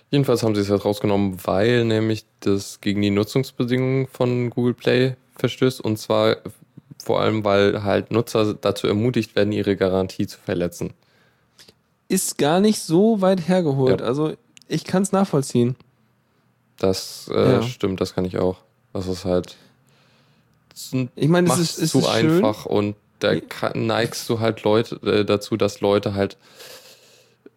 Jedenfalls 0.09 0.41
haben 0.43 0.55
sie 0.55 0.61
es 0.61 0.69
jetzt 0.69 0.85
rausgenommen, 0.85 1.37
weil 1.43 1.83
nämlich 1.85 2.25
das 2.39 2.79
gegen 2.81 3.01
die 3.01 3.09
Nutzungsbedingungen 3.11 4.07
von 4.07 4.49
Google 4.49 4.73
Play 4.73 5.15
verstößt 5.35 5.81
und 5.81 5.97
zwar 5.99 6.37
vor 7.03 7.19
allem, 7.21 7.43
weil 7.45 7.83
halt 7.83 8.11
Nutzer 8.11 8.53
dazu 8.53 8.87
ermutigt 8.87 9.35
werden, 9.35 9.51
ihre 9.51 9.75
Garantie 9.75 10.27
zu 10.27 10.39
verletzen. 10.39 10.93
Ist 12.09 12.37
gar 12.37 12.59
nicht 12.61 12.79
so 12.81 13.21
weit 13.21 13.47
hergeholt. 13.47 13.99
Ja. 14.01 14.07
Also, 14.07 14.33
ich 14.67 14.85
kann 14.85 15.03
es 15.03 15.11
nachvollziehen. 15.11 15.75
Das 16.79 17.29
äh, 17.33 17.51
Ja. 17.53 17.61
stimmt, 17.63 18.01
das 18.01 18.13
kann 18.15 18.25
ich 18.25 18.37
auch. 18.39 18.57
Das 18.93 19.07
ist 19.07 19.25
halt 19.25 19.57
Ich 21.15 21.27
meine, 21.27 21.49
es 21.49 21.59
ist, 21.59 21.79
es 21.79 21.91
zu 21.91 21.99
ist 21.99 22.09
schön. 22.11 22.31
einfach 22.31 22.65
und 22.65 22.95
da 23.19 23.39
kann, 23.39 23.87
neigst 23.87 24.29
du 24.29 24.39
halt 24.39 24.63
Leute 24.63 24.95
äh, 25.03 25.25
dazu, 25.25 25.57
dass 25.57 25.81
Leute 25.81 26.13
halt 26.13 26.37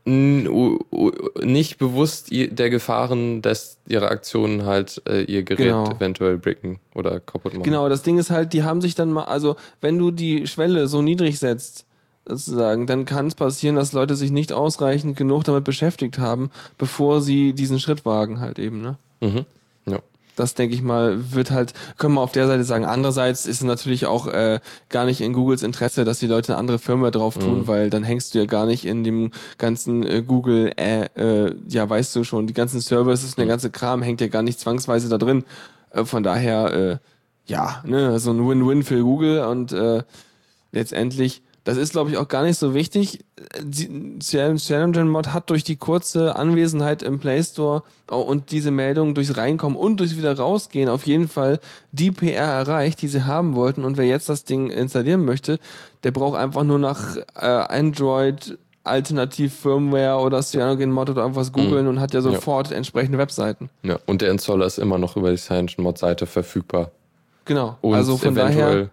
nicht 0.06 1.78
bewusst 1.78 2.28
der 2.30 2.70
Gefahren 2.70 3.42
des, 3.42 3.78
ihrer 3.86 4.10
Aktionen 4.10 4.64
halt 4.64 5.02
äh, 5.06 5.22
ihr 5.24 5.42
Gerät 5.42 5.66
Genau. 5.66 5.90
eventuell 5.90 6.38
bricken 6.38 6.80
oder 6.94 7.20
kaputt 7.20 7.52
machen. 7.52 7.62
Genau, 7.64 7.88
das 7.88 8.02
Ding 8.02 8.18
ist 8.18 8.30
halt, 8.30 8.52
die 8.54 8.62
haben 8.62 8.80
sich 8.80 8.94
dann 8.94 9.12
mal, 9.12 9.24
also 9.24 9.56
wenn 9.80 9.98
du 9.98 10.10
die 10.10 10.46
Schwelle 10.46 10.86
so 10.88 11.02
niedrig 11.02 11.38
setzt, 11.38 11.84
sozusagen, 12.26 12.86
dann 12.86 13.04
kann 13.04 13.26
es 13.26 13.34
passieren, 13.34 13.76
dass 13.76 13.92
Leute 13.92 14.16
sich 14.16 14.30
nicht 14.30 14.52
ausreichend 14.52 15.16
genug 15.16 15.44
damit 15.44 15.64
beschäftigt 15.64 16.18
haben, 16.18 16.50
bevor 16.78 17.20
sie 17.20 17.52
diesen 17.52 17.78
Schritt 17.78 18.04
wagen, 18.06 18.40
halt 18.40 18.58
eben, 18.58 18.80
ne? 18.80 18.96
Mhm. 19.20 19.44
Das 20.40 20.54
denke 20.54 20.74
ich 20.74 20.82
mal, 20.82 21.32
wird 21.32 21.50
halt, 21.50 21.74
können 21.98 22.14
wir 22.14 22.20
auf 22.22 22.32
der 22.32 22.46
Seite 22.46 22.64
sagen. 22.64 22.84
Andererseits 22.84 23.46
ist 23.46 23.56
es 23.58 23.62
natürlich 23.62 24.06
auch 24.06 24.26
äh, 24.26 24.58
gar 24.88 25.04
nicht 25.04 25.20
in 25.20 25.32
Googles 25.32 25.62
Interesse, 25.62 26.04
dass 26.04 26.18
die 26.18 26.26
Leute 26.26 26.52
eine 26.52 26.58
andere 26.58 26.78
Firma 26.78 27.10
drauf 27.10 27.36
tun, 27.38 27.60
Mhm. 27.60 27.66
weil 27.68 27.90
dann 27.90 28.02
hängst 28.02 28.34
du 28.34 28.38
ja 28.40 28.46
gar 28.46 28.66
nicht 28.66 28.84
in 28.84 29.04
dem 29.04 29.30
ganzen 29.58 30.02
äh, 30.04 30.22
Google, 30.22 30.72
äh, 30.76 31.04
äh, 31.16 31.54
ja, 31.68 31.88
weißt 31.88 32.16
du 32.16 32.24
schon, 32.24 32.46
die 32.46 32.54
ganzen 32.54 32.80
Services, 32.80 33.36
Mhm. 33.36 33.40
der 33.42 33.46
ganze 33.46 33.70
Kram 33.70 34.02
hängt 34.02 34.20
ja 34.20 34.28
gar 34.28 34.42
nicht 34.42 34.58
zwangsweise 34.58 35.08
da 35.08 35.18
drin. 35.18 35.44
Äh, 35.92 36.04
von 36.04 36.22
daher, 36.22 36.72
äh, 36.72 36.96
ja, 37.46 37.82
ne, 37.86 38.18
so 38.18 38.30
ein 38.32 38.48
Win-Win 38.48 38.82
für 38.82 39.02
Google 39.02 39.44
und 39.44 39.72
äh, 39.72 40.02
letztendlich, 40.72 41.42
das 41.64 41.76
ist 41.76 41.92
glaube 41.92 42.10
ich 42.10 42.16
auch 42.16 42.28
gar 42.28 42.42
nicht 42.42 42.58
so 42.58 42.74
wichtig. 42.74 43.24
Die 43.62 44.18
Challenger 44.20 45.04
Mod 45.04 45.32
hat 45.32 45.50
durch 45.50 45.64
die 45.64 45.76
kurze 45.76 46.36
Anwesenheit 46.36 47.02
im 47.02 47.18
Play 47.18 47.42
Store 47.42 47.82
und 48.08 48.50
diese 48.50 48.70
Meldung 48.70 49.14
durchs 49.14 49.36
Reinkommen 49.36 49.78
und 49.78 50.00
durchs 50.00 50.16
wieder 50.16 50.36
rausgehen 50.36 50.88
auf 50.88 51.06
jeden 51.06 51.28
Fall 51.28 51.60
die 51.92 52.10
PR 52.10 52.44
erreicht, 52.44 53.02
die 53.02 53.08
sie 53.08 53.24
haben 53.24 53.54
wollten. 53.54 53.84
Und 53.84 53.96
wer 53.96 54.06
jetzt 54.06 54.28
das 54.28 54.44
Ding 54.44 54.70
installieren 54.70 55.24
möchte, 55.24 55.58
der 56.02 56.10
braucht 56.10 56.38
einfach 56.38 56.64
nur 56.64 56.78
nach 56.78 57.16
äh, 57.36 57.46
Android 57.46 58.58
Alternativ 58.82 59.54
Firmware 59.54 60.20
oder 60.20 60.42
Cyanogen 60.42 60.90
Mod 60.90 61.10
oder 61.10 61.22
irgendwas 61.22 61.52
googeln 61.52 61.86
und 61.86 62.00
hat 62.00 62.14
ja 62.14 62.22
sofort 62.22 62.72
entsprechende 62.72 63.18
Webseiten. 63.18 63.68
ja. 63.82 63.98
Und 64.06 64.22
der 64.22 64.30
Installer 64.30 64.64
ist 64.64 64.78
immer 64.78 64.98
noch 64.98 65.16
über 65.16 65.30
die 65.30 65.36
CyanogenMod-Seite 65.36 66.26
verfügbar. 66.26 66.90
Genau. 67.44 67.76
Und 67.82 67.94
also 67.94 68.16
von 68.16 68.34
daher, 68.34 68.88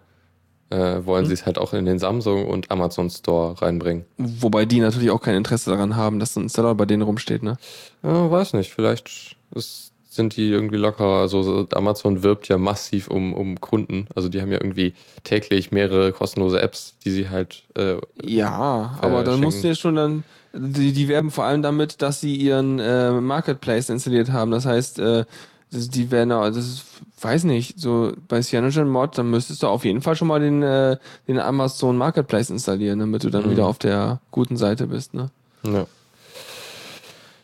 äh, 0.70 1.04
wollen 1.04 1.26
sie 1.26 1.34
es 1.34 1.46
halt 1.46 1.58
auch 1.58 1.72
in 1.72 1.86
den 1.86 1.98
Samsung 1.98 2.46
und 2.46 2.70
Amazon 2.70 3.10
Store 3.10 3.60
reinbringen. 3.60 4.04
wobei 4.18 4.64
die 4.64 4.80
natürlich 4.80 5.10
auch 5.10 5.22
kein 5.22 5.34
Interesse 5.34 5.70
daran 5.70 5.96
haben, 5.96 6.18
dass 6.18 6.36
ein 6.36 6.44
Installer 6.44 6.74
bei 6.74 6.84
denen 6.84 7.02
rumsteht, 7.02 7.42
ne? 7.42 7.56
Ja, 8.02 8.30
weiß 8.30 8.52
nicht, 8.54 8.72
vielleicht 8.72 9.36
ist, 9.54 9.92
sind 10.10 10.36
die 10.36 10.50
irgendwie 10.50 10.76
lockerer. 10.76 11.20
Also 11.20 11.42
so 11.42 11.66
Amazon 11.72 12.22
wirbt 12.22 12.48
ja 12.48 12.58
massiv 12.58 13.08
um, 13.08 13.32
um 13.32 13.60
Kunden. 13.60 14.08
Also 14.14 14.28
die 14.28 14.42
haben 14.42 14.52
ja 14.52 14.60
irgendwie 14.60 14.94
täglich 15.24 15.70
mehrere 15.70 16.12
kostenlose 16.12 16.60
Apps, 16.60 16.94
die 17.04 17.10
sie 17.10 17.30
halt 17.30 17.62
äh, 17.76 17.96
Ja, 18.22 18.98
aber 19.00 19.24
dann 19.24 19.40
musst 19.40 19.64
du 19.64 19.68
ja 19.68 19.74
schon 19.74 19.96
dann, 19.96 20.24
die, 20.52 20.92
die 20.92 21.08
werben 21.08 21.30
vor 21.30 21.44
allem 21.44 21.62
damit, 21.62 22.02
dass 22.02 22.20
sie 22.20 22.34
ihren 22.34 22.78
äh, 22.78 23.12
Marketplace 23.12 23.88
installiert 23.88 24.32
haben. 24.32 24.50
Das 24.50 24.66
heißt, 24.66 24.98
äh, 24.98 25.24
das, 25.70 25.88
die 25.90 26.10
werden, 26.10 26.32
auch- 26.32 26.46
das 26.46 26.56
ist, 26.66 26.84
weiß 27.20 27.44
nicht, 27.44 27.78
so 27.78 28.12
bei 28.28 28.40
Cyanogen 28.42 28.88
Mod, 28.88 29.18
dann 29.18 29.30
müsstest 29.30 29.62
du 29.62 29.66
auf 29.68 29.84
jeden 29.84 30.00
Fall 30.02 30.16
schon 30.16 30.28
mal 30.28 30.40
den, 30.40 30.62
äh, 30.62 30.96
den 31.26 31.38
Amazon 31.38 31.96
Marketplace 31.96 32.50
installieren, 32.50 32.98
damit 33.00 33.24
du 33.24 33.30
dann 33.30 33.46
Mhm. 33.46 33.50
wieder 33.50 33.66
auf 33.66 33.78
der 33.78 34.20
guten 34.30 34.56
Seite 34.56 34.86
bist, 34.86 35.14
ne? 35.14 35.30
Ja. 35.64 35.86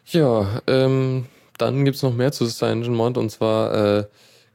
Ja, 0.07 0.61
ähm, 0.67 1.27
dann 1.59 1.85
gibt's 1.85 2.03
noch 2.03 2.15
mehr 2.15 2.33
zu 2.33 2.47
CyanogenMod 2.47 3.17
und 3.19 3.31
zwar 3.31 3.75
äh, 3.99 4.05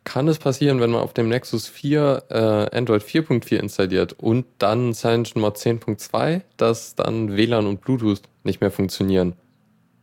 kann 0.03 0.27
es 0.27 0.37
passieren, 0.39 0.79
wenn 0.79 0.91
man 0.91 1.01
auf 1.01 1.13
dem 1.13 1.27
Nexus 1.29 1.67
4 1.67 2.23
äh, 2.29 2.75
Android 2.77 3.03
4.4 3.03 3.57
installiert 3.59 4.13
und 4.13 4.45
dann 4.59 4.93
CyanogenMod 4.93 5.57
10.2, 5.57 6.41
dass 6.57 6.95
dann 6.95 7.35
WLAN 7.35 7.67
und 7.67 7.81
Bluetooth 7.81 8.21
nicht 8.43 8.61
mehr 8.61 8.71
funktionieren. 8.71 9.33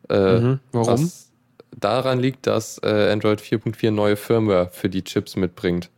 Äh, 0.08 0.40
Mhm. 0.40 0.60
Warum? 0.72 0.88
Was 0.88 1.25
daran 1.76 2.18
liegt, 2.18 2.46
dass 2.46 2.78
äh, 2.82 3.10
Android 3.12 3.40
4.4 3.40 3.90
neue 3.90 4.16
Firmware 4.16 4.68
für 4.72 4.88
die 4.88 5.04
Chips 5.04 5.36
mitbringt. 5.36 5.90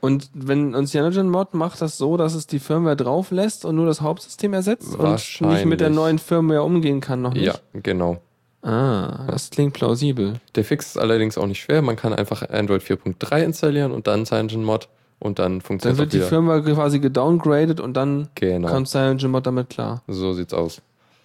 Und 0.00 0.28
wenn 0.34 0.74
uns 0.74 0.90
Cyanogen 0.90 1.30
Mod 1.30 1.54
macht 1.54 1.80
das 1.80 1.96
so, 1.96 2.16
dass 2.18 2.34
es 2.34 2.46
die 2.46 2.58
Firmware 2.58 2.96
drauf 2.96 3.30
lässt 3.30 3.64
und 3.64 3.76
nur 3.76 3.86
das 3.86 4.02
Hauptsystem 4.02 4.52
ersetzt 4.52 4.94
und 4.96 5.12
nicht 5.48 5.64
mit 5.64 5.80
der 5.80 5.88
neuen 5.90 6.18
Firmware 6.18 6.62
umgehen 6.62 7.00
kann 7.00 7.22
noch 7.22 7.32
nicht? 7.32 7.46
Ja, 7.46 7.54
genau. 7.72 8.20
Ah, 8.60 9.26
das 9.30 9.50
klingt 9.50 9.72
plausibel. 9.74 10.40
Der 10.54 10.64
Fix 10.64 10.88
ist 10.88 10.98
allerdings 10.98 11.36
auch 11.38 11.46
nicht 11.46 11.60
schwer. 11.62 11.80
Man 11.82 11.96
kann 11.96 12.12
einfach 12.14 12.42
Android 12.50 12.82
4.3 12.82 13.42
installieren 13.44 13.92
und 13.92 14.06
dann 14.06 14.24
CyanogenMod 14.26 14.88
und 15.20 15.38
dann 15.38 15.52
Dann 15.52 15.60
funktioniert 15.62 15.98
wird 15.98 16.08
auch 16.08 16.10
die 16.10 16.16
wieder. 16.18 16.26
Firmware 16.28 16.62
quasi 16.62 16.98
gedowngradet 16.98 17.80
und 17.80 17.94
dann 17.94 18.28
Genau. 18.34 18.68
kommt 18.68 18.88
Cyanogen 18.88 19.30
Mod 19.30 19.46
damit 19.46 19.70
klar. 19.70 20.02
So 20.06 20.32
sieht's 20.34 20.52
aus. 20.54 20.82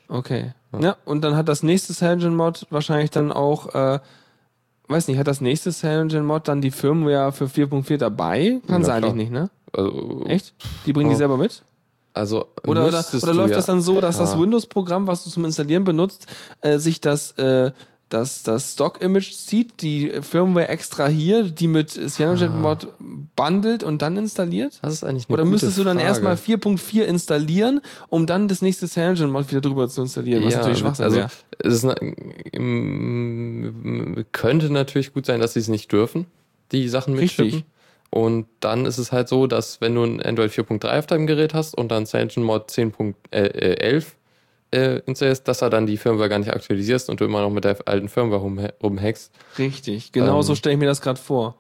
Okay. 0.07 0.53
Ja. 0.77 0.97
und 1.05 1.21
dann 1.23 1.35
hat 1.35 1.47
das 1.47 1.63
nächste 1.63 1.93
Cyanogen 1.93 2.35
Mod 2.35 2.67
wahrscheinlich 2.69 3.09
dann 3.11 3.31
auch, 3.31 3.73
äh, 3.73 3.99
weiß 4.87 5.07
nicht, 5.07 5.17
hat 5.17 5.27
das 5.27 5.41
nächste 5.41 5.71
Cyanogen 5.71 6.25
Mod 6.25 6.47
dann 6.47 6.61
die 6.61 6.71
Firmware 6.71 7.31
für 7.31 7.45
4.4 7.47 7.97
dabei? 7.97 8.61
Kann 8.67 8.83
Ja, 8.83 8.93
eigentlich 8.93 9.13
nicht, 9.15 9.31
ne? 9.31 9.49
Also, 9.73 10.23
Echt? 10.25 10.53
Die 10.85 10.93
bringen 10.93 11.09
die 11.09 11.15
Oh. 11.15 11.19
selber 11.19 11.37
mit? 11.37 11.63
Also 12.13 12.47
Oder, 12.65 12.87
oder, 12.87 13.03
oder 13.21 13.33
läuft 13.33 13.51
ja, 13.51 13.55
das 13.57 13.65
dann 13.67 13.81
so, 13.81 14.01
dass 14.01 14.17
das. 14.17 14.37
Windows-Programm, 14.37 15.05
was 15.07 15.23
du 15.23 15.29
zum 15.29 15.45
Installieren 15.45 15.83
benutzt, 15.83 16.25
äh, 16.61 16.77
sich 16.79 16.99
das, 17.01 17.31
äh, 17.33 17.71
das, 18.09 18.43
das 18.43 18.73
Stock-Image 18.73 19.31
zieht, 19.33 19.81
die 19.81 20.11
Firmware 20.21 20.67
extrahiert, 20.67 21.59
die 21.59 21.67
mit 21.67 21.91
CyanogenMod 21.91 22.87
bundelt 23.35 23.83
und 23.83 24.01
dann 24.01 24.17
installiert? 24.17 24.79
Das 24.81 24.93
ist 24.93 25.03
eigentlich 25.03 25.27
eine 25.29 25.33
Oder 25.35 25.45
müsstest 25.45 25.77
du 25.77 25.83
dann 25.83 25.97
Frage. 25.97 26.07
erstmal 26.07 26.33
4.4 26.35 27.03
installieren, 27.03 27.81
um 28.09 28.25
dann 28.25 28.47
das 28.47 28.61
nächste 28.61 28.87
CyanogenMod 28.87 29.49
wieder 29.51 29.61
drüber 29.61 29.87
zu 29.89 30.01
installieren? 30.01 30.43
Was 30.43 30.53
ja, 30.53 30.59
natürlich 30.59 30.79
Schwachsinn 30.79 31.05
also 31.05 31.17
wäre. 31.17 31.29
es 31.59 31.83
ist, 31.83 31.95
im- 32.99 34.25
könnte 34.31 34.71
natürlich 34.71 35.13
gut 35.13 35.25
sein, 35.25 35.39
dass 35.39 35.53
sie 35.53 35.59
es 35.59 35.67
nicht 35.67 35.91
dürfen, 35.91 36.25
die 36.71 36.87
Sachen 36.89 37.15
Richtig. 37.15 37.37
mitschippen. 37.53 37.69
Und 38.11 38.47
dann 38.59 38.85
ist 38.87 38.97
es 38.97 39.11
halt 39.11 39.29
so, 39.29 39.45
dass 39.45 39.81
wenn 39.81 39.93
du 39.93 40.03
ein 40.03 40.19
Android 40.21 40.51
4.3 40.51 40.97
auf 40.97 41.05
deinem 41.05 41.27
Gerät 41.27 41.53
hast 41.53 41.75
und 41.77 41.89
dann 41.91 42.07
CyanogenMod 42.07 42.71
10.11 42.71 43.13
äh, 43.31 44.01
installierst, 44.71 45.47
dass 45.47 45.61
er 45.61 45.69
dann 45.69 45.87
die 45.87 45.97
Firmware 45.97 46.29
gar 46.29 46.39
nicht 46.39 46.53
aktualisierst 46.53 47.09
und 47.09 47.19
du 47.19 47.25
immer 47.25 47.41
noch 47.41 47.49
mit 47.49 47.63
der 47.63 47.77
alten 47.85 48.09
Firmware 48.09 48.39
rum, 48.41 48.59
rumhackst. 48.83 49.31
Richtig, 49.57 50.11
genau 50.11 50.37
Ähm, 50.37 50.43
so 50.43 50.55
stelle 50.55 50.73
ich 50.73 50.79
mir 50.79 50.85
das 50.85 51.01
gerade 51.01 51.19
vor, 51.19 51.55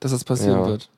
dass 0.00 0.10
das 0.12 0.24
passieren 0.24 0.60
Ja. 0.60 0.66
wird. 0.66 0.88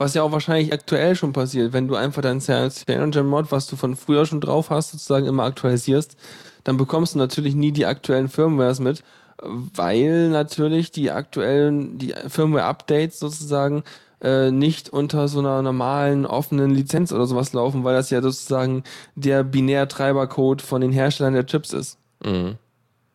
Was 0.00 0.14
ja 0.14 0.22
auch 0.22 0.30
wahrscheinlich 0.30 0.72
aktuell 0.72 1.16
schon 1.16 1.32
passiert, 1.32 1.72
wenn 1.72 1.88
du 1.88 1.96
einfach 1.96 2.22
dein 2.22 2.40
CyanogenMod, 2.40 3.50
was 3.50 3.66
du 3.66 3.74
von 3.74 3.96
früher 3.96 4.26
schon 4.26 4.40
drauf 4.40 4.70
hast, 4.70 4.92
sozusagen 4.92 5.26
immer 5.26 5.42
aktualisierst, 5.42 6.16
dann 6.62 6.76
bekommst 6.76 7.14
du 7.14 7.18
natürlich 7.18 7.56
nie 7.56 7.72
die 7.72 7.84
aktuellen 7.86 8.28
Firmwares 8.28 8.78
mit, 8.78 9.02
weil 9.42 10.28
natürlich 10.28 10.92
die 10.92 11.10
aktuellen, 11.10 11.98
die 11.98 12.14
Firmware-Updates 12.28 13.18
sozusagen 13.18 13.82
äh, 14.20 14.50
nicht 14.50 14.88
unter 14.90 15.28
so 15.28 15.38
einer 15.38 15.62
normalen 15.62 16.26
offenen 16.26 16.70
Lizenz 16.70 17.12
oder 17.12 17.26
sowas 17.26 17.52
laufen, 17.52 17.84
weil 17.84 17.94
das 17.94 18.10
ja 18.10 18.20
sozusagen 18.20 18.82
der 19.14 19.44
Binär-Treibercode 19.44 20.60
von 20.62 20.80
den 20.80 20.92
Herstellern 20.92 21.34
der 21.34 21.46
Chips 21.46 21.72
ist. 21.72 21.98
Mhm. 22.24 22.56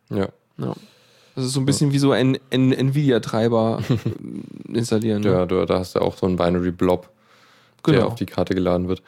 Ja. 0.09 0.27
Ja. 0.57 0.73
Das 1.35 1.45
ist 1.45 1.53
so 1.53 1.59
ein 1.59 1.65
bisschen 1.65 1.91
wie 1.91 1.97
so 1.99 2.11
ein, 2.11 2.37
ein 2.51 2.71
Nvidia-Treiber 2.71 3.81
installieren. 4.67 5.21
Ne? 5.23 5.31
Ja, 5.31 5.45
du, 5.45 5.65
da 5.65 5.79
hast 5.79 5.95
du 5.95 5.99
auch 5.99 6.15
so 6.15 6.25
einen 6.25 6.35
Binary 6.37 6.71
Blob, 6.71 7.09
der 7.85 7.95
Genau. 7.95 8.07
auf 8.07 8.15
die 8.15 8.25
Karte 8.25 8.53
geladen 8.55 8.87
wird. 8.87 9.01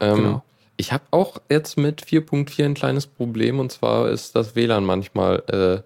Ähm, 0.00 0.16
Genau. 0.16 0.42
Ich 0.78 0.92
habe 0.92 1.04
auch 1.12 1.36
jetzt 1.50 1.76
mit 1.76 2.02
4.4 2.02 2.64
ein 2.64 2.74
kleines 2.74 3.06
Problem 3.06 3.60
und 3.60 3.70
zwar 3.70 4.08
ist 4.08 4.34
das 4.34 4.56
WLAN 4.56 4.84
manchmal 4.84 5.42
äh, 5.48 5.82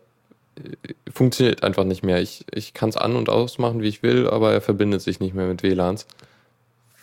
funktioniert 1.13 1.63
einfach 1.63 1.85
nicht 1.85 2.03
mehr. 2.05 2.21
Ich, 2.21 2.45
ich 2.53 2.75
kann 2.75 2.89
es 2.89 2.97
an- 2.97 3.17
und 3.17 3.29
ausmachen, 3.29 3.83
wie 3.83 3.89
ich 3.89 4.03
will, 4.03 4.29
aber 4.29 4.53
er 4.53 4.61
verbindet 4.61 5.03
sich 5.03 5.21
nicht 5.21 5.35
mehr 5.35 5.47
mit 5.47 5.63
WLANs. 5.63 6.07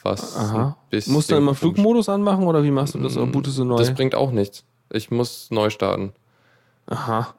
Was 0.03 0.35
Aha. 0.35 0.75
Musst 1.07 1.31
du 1.31 1.35
immer 1.35 1.55
Flugmodus 1.55 2.09
anmachen 2.09 2.45
oder 2.45 2.63
wie 2.63 2.71
machst 2.71 2.93
du 2.95 2.99
das? 2.99 3.15
Oder 3.15 3.27
bootest 3.27 3.57
du 3.57 3.63
neu? 3.63 3.77
Das 3.77 3.93
bringt 3.93 4.15
auch 4.15 4.31
nichts. 4.31 4.63
Ich 4.91 5.11
muss 5.11 5.47
neu 5.49 5.69
starten. 5.69 6.11
Aha. 6.87 7.33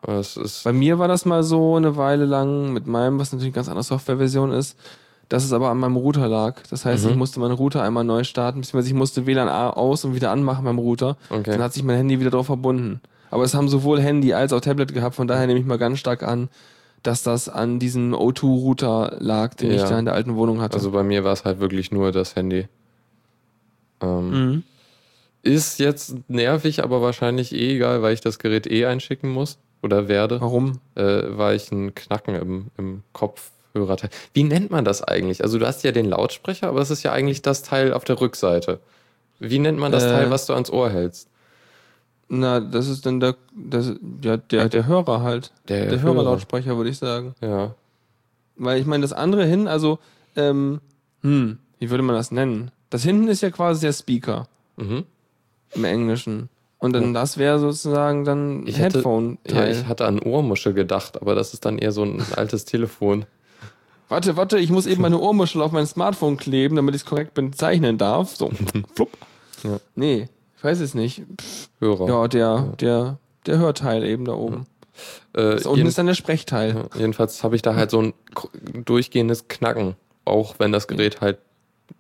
Bei 0.64 0.72
mir 0.72 0.98
war 0.98 1.06
das 1.06 1.26
mal 1.26 1.42
so 1.42 1.76
eine 1.76 1.96
Weile 1.96 2.24
lang 2.24 2.72
mit 2.72 2.86
meinem, 2.86 3.18
was 3.18 3.32
natürlich 3.32 3.48
eine 3.52 3.56
ganz 3.56 3.68
andere 3.68 3.82
Softwareversion 3.84 4.52
ist, 4.52 4.78
dass 5.28 5.44
es 5.44 5.52
aber 5.52 5.68
an 5.68 5.78
meinem 5.78 5.96
Router 5.96 6.26
lag. 6.28 6.62
Das 6.70 6.86
heißt, 6.86 7.04
Mhm. 7.04 7.10
ich 7.10 7.16
musste 7.16 7.40
meinen 7.40 7.52
Router 7.52 7.82
einmal 7.82 8.04
neu 8.04 8.24
starten, 8.24 8.60
beziehungsweise 8.62 8.88
ich 8.88 8.94
musste 8.94 9.26
WLAN 9.26 9.48
A- 9.48 9.70
aus 9.70 10.04
und 10.06 10.14
wieder 10.14 10.30
anmachen 10.30 10.64
beim 10.64 10.78
Router. 10.78 11.18
okay. 11.28 11.50
Dann 11.52 11.62
hat 11.62 11.74
sich 11.74 11.82
mein 11.82 11.96
Handy 11.98 12.18
wieder 12.20 12.30
drauf 12.30 12.46
verbunden. 12.46 13.02
Aber 13.34 13.42
es 13.42 13.52
haben 13.52 13.68
sowohl 13.68 14.00
Handy 14.00 14.32
als 14.32 14.52
auch 14.52 14.60
Tablet 14.60 14.94
gehabt, 14.94 15.16
von 15.16 15.26
daher 15.26 15.48
nehme 15.48 15.58
ich 15.58 15.66
mal 15.66 15.76
ganz 15.76 15.98
stark 15.98 16.22
an, 16.22 16.48
dass 17.02 17.24
das 17.24 17.48
an 17.48 17.80
diesem 17.80 18.14
O2-Router 18.14 19.16
lag, 19.18 19.54
den 19.54 19.72
ich 19.72 19.80
Ja. 19.80 19.88
da 19.90 19.98
in 19.98 20.04
der 20.04 20.14
alten 20.14 20.36
Wohnung 20.36 20.60
hatte. 20.60 20.74
Also 20.76 20.92
bei 20.92 21.02
mir 21.02 21.24
war 21.24 21.32
es 21.32 21.44
halt 21.44 21.58
wirklich 21.58 21.90
nur 21.90 22.12
das 22.12 22.36
Handy. 22.36 22.68
Ähm, 24.00 24.30
mhm. 24.30 24.62
Ist 25.42 25.80
jetzt 25.80 26.14
nervig, 26.28 26.84
aber 26.84 27.02
wahrscheinlich 27.02 27.52
eh 27.52 27.74
egal, 27.74 28.02
weil 28.02 28.14
ich 28.14 28.20
das 28.20 28.38
Gerät 28.38 28.70
eh 28.70 28.86
einschicken 28.86 29.30
muss 29.30 29.58
oder 29.82 30.06
werde, 30.06 30.40
Warum? 30.40 30.78
äh, 30.94 31.22
weil 31.30 31.56
ich 31.56 31.72
einen 31.72 31.92
Knacken 31.92 32.36
im, 32.36 32.66
im 32.78 33.02
Kopfhörer 33.12 33.96
teil. 33.96 34.10
Wie 34.32 34.44
nennt 34.44 34.70
man 34.70 34.84
das 34.84 35.02
eigentlich? 35.02 35.42
Also 35.42 35.58
du 35.58 35.66
hast 35.66 35.82
ja 35.82 35.90
den 35.90 36.06
Lautsprecher, 36.06 36.68
aber 36.68 36.80
es 36.82 36.90
ist 36.92 37.02
ja 37.02 37.10
eigentlich 37.10 37.42
das 37.42 37.64
Teil 37.64 37.92
auf 37.92 38.04
der 38.04 38.20
Rückseite. 38.20 38.78
Wie 39.40 39.58
nennt 39.58 39.78
man 39.80 39.90
das 39.90 40.04
Äh, 40.04 40.10
Teil, 40.12 40.30
was 40.30 40.46
du 40.46 40.52
ans 40.54 40.70
Ohr 40.70 40.88
hältst? 40.88 41.28
Na, 42.28 42.60
das 42.60 42.88
ist 42.88 43.04
dann 43.06 43.20
der, 43.20 43.36
das, 43.54 43.92
ja, 44.22 44.36
der, 44.38 44.68
der 44.68 44.86
Hörer 44.86 45.22
halt. 45.22 45.52
Der 45.68 45.86
Der 45.86 46.00
Hörer. 46.02 46.14
Hörerlautsprecher, 46.14 46.76
würde 46.76 46.90
ich 46.90 46.98
sagen. 46.98 47.34
Ja. 47.40 47.74
Weil 48.56 48.80
ich 48.80 48.86
meine, 48.86 49.02
das 49.02 49.12
andere 49.12 49.44
hin, 49.46 49.68
also, 49.68 49.98
ähm, 50.36 50.80
hm, 51.22 51.58
wie 51.78 51.90
würde 51.90 52.02
man 52.02 52.16
das 52.16 52.30
nennen? 52.30 52.70
Das 52.90 53.02
hinten 53.02 53.28
ist 53.28 53.40
ja 53.42 53.50
quasi 53.50 53.80
der 53.86 53.92
Speaker. 53.92 54.46
Mhm. 54.76 55.04
im 55.74 55.84
Englischen. 55.84 56.48
Und 56.78 56.92
dann 56.94 57.14
das 57.14 57.38
wäre 57.38 57.58
sozusagen 57.58 58.24
dann 58.24 58.66
Ich 58.66 58.78
hätte, 58.78 58.80
ja, 58.80 58.94
Headphone-Teil. 58.96 59.72
ich 59.72 59.86
hatte 59.86 60.04
an 60.06 60.18
Ohrmuschel 60.20 60.74
gedacht, 60.74 61.20
aber 61.22 61.34
das 61.34 61.54
ist 61.54 61.64
dann 61.64 61.78
eher 61.78 61.92
so 61.92 62.02
ein 62.02 62.22
altes 62.36 62.64
Telefon. 62.64 63.24
warte, 64.08 64.36
warte, 64.36 64.58
ich 64.58 64.70
muss 64.70 64.86
eben 64.86 65.00
meine 65.02 65.18
Ohrmuschel 65.18 65.62
auf 65.62 65.72
mein 65.72 65.86
Smartphone 65.86 66.36
kleben, 66.36 66.76
damit 66.76 66.94
ich 66.94 67.02
es 67.02 67.06
korrekt 67.06 67.34
bezeichnen 67.34 67.96
darf. 67.98 68.34
So, 68.36 68.50
flupp. 68.94 69.10
Ja. 69.62 69.78
Nee, 69.94 70.28
weiß 70.64 70.80
es 70.80 70.94
nicht. 70.94 71.22
Pff, 71.40 71.68
Hörer. 71.80 72.08
ja, 72.08 72.28
der, 72.28 72.60
der, 72.80 73.18
der 73.46 73.58
Hörteil 73.58 74.04
eben 74.04 74.24
da 74.24 74.32
oben. 74.32 74.66
Äh, 75.34 75.54
Das 75.54 75.66
unten 75.66 75.86
ist 75.86 75.98
dann 75.98 76.06
der 76.06 76.14
Sprechteil. 76.14 76.74
Ja, 76.94 76.98
jedenfalls 77.00 77.42
habe 77.42 77.56
ich 77.56 77.62
da 77.62 77.74
halt 77.74 77.90
so 77.90 78.00
ein 78.00 78.14
durchgehendes 78.84 79.48
Knacken. 79.48 79.96
Auch 80.24 80.54
wenn 80.58 80.72
das 80.72 80.86
Gerät 80.88 81.20
halt, 81.20 81.38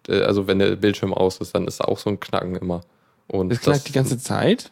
äh, 0.08 0.22
also 0.22 0.46
wenn 0.46 0.58
der 0.58 0.76
Bildschirm 0.76 1.12
aus 1.12 1.38
ist, 1.38 1.54
dann 1.54 1.66
ist 1.66 1.82
auch 1.82 1.98
so 1.98 2.10
ein 2.10 2.20
Knacken 2.20 2.54
immer. 2.56 2.80
Und 3.26 3.50
Das 3.50 3.60
knackt 3.60 3.88
die 3.88 3.92
ganze 3.92 4.18
Zeit? 4.18 4.70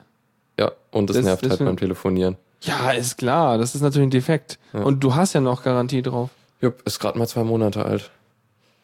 Ja, 0.58 0.72
und 0.90 1.08
das, 1.10 1.16
Das- 1.16 1.24
nervt 1.26 1.44
das 1.44 1.50
halt 1.52 1.64
beim 1.64 1.76
Telefonieren. 1.76 2.36
Ja, 2.62 2.92
ist 2.92 3.18
klar. 3.18 3.58
Das 3.58 3.74
ist 3.74 3.80
natürlich 3.80 4.06
ein 4.06 4.10
Defekt. 4.10 4.58
Ja. 4.72 4.82
Und 4.84 5.00
du 5.02 5.14
hast 5.16 5.32
ja 5.32 5.40
noch 5.40 5.64
Garantie 5.64 6.00
drauf. 6.02 6.30
Jupp, 6.60 6.80
ist 6.84 7.00
gerade 7.00 7.18
mal 7.18 7.26
zwei 7.26 7.42
Monate 7.42 7.84
alt. 7.84 8.10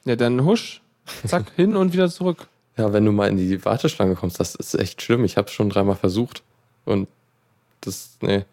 Ja, 0.05 0.17
dann 0.17 0.45
husch. 0.45 0.83
Zack, 1.25 1.45
hin 1.57 1.77
und 1.77 1.93
wieder 1.93 2.09
zurück. 2.11 2.49
Ja, 2.79 2.93
wenn 2.93 3.05
du 3.05 3.13
mal 3.13 3.29
in 3.29 3.37
die 3.37 3.63
Warteschlange 3.65 4.15
kommst, 4.15 4.39
das 4.41 4.55
ist 4.55 4.75
echt 4.75 5.03
schlimm. 5.03 5.25
Ich 5.25 5.37
habe 5.37 5.49
es 5.49 5.53
schon 5.53 5.69
dreimal 5.69 5.97
versucht. 5.97 6.43
Und 6.85 7.09
das, 7.83 8.17
nee. 8.23 8.45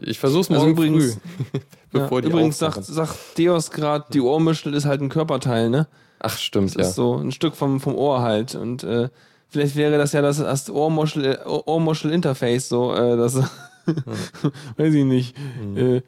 Ich 0.00 0.18
versuch's 0.18 0.48
Also 0.50 0.60
morgen 0.60 0.72
übrigens- 0.72 1.14
früh, 1.52 1.58
Ja, 1.58 1.60
bevor 2.02 2.22
die 2.22 2.28
übrigens 2.28 2.58
sagt, 2.58 2.84
sagt 2.84 3.16
Deos 3.38 3.70
gerade, 3.70 4.04
die 4.12 4.20
Ohrmuschel 4.20 4.72
ist 4.74 4.84
halt 4.86 5.00
ein 5.00 5.08
Körperteil, 5.08 5.68
ne? 5.70 5.86
Ach, 6.20 6.36
stimmt, 6.38 6.70
Das 6.70 6.74
ja. 6.82 6.88
ist 6.88 6.94
so 6.94 7.16
ein 7.16 7.32
Stück 7.32 7.54
vom, 7.56 7.80
vom 7.80 7.94
Ohr 7.94 8.22
halt. 8.22 8.54
Und 8.54 8.84
äh, 8.84 9.08
vielleicht 9.48 9.76
wäre 9.76 9.98
das 9.98 10.12
ja 10.12 10.22
das, 10.22 10.38
das 10.38 10.70
Ohrmuschel, 10.70 11.24
äh, 11.24 11.38
Ohrmuschel-Interface, 11.46 12.68
so, 12.68 12.94
äh, 12.94 13.16
das, 13.16 13.36
weiß 14.76 14.94
ich 14.94 15.04
nicht, 15.04 15.36
Mhm. 15.62 15.76
äh, 15.76 16.02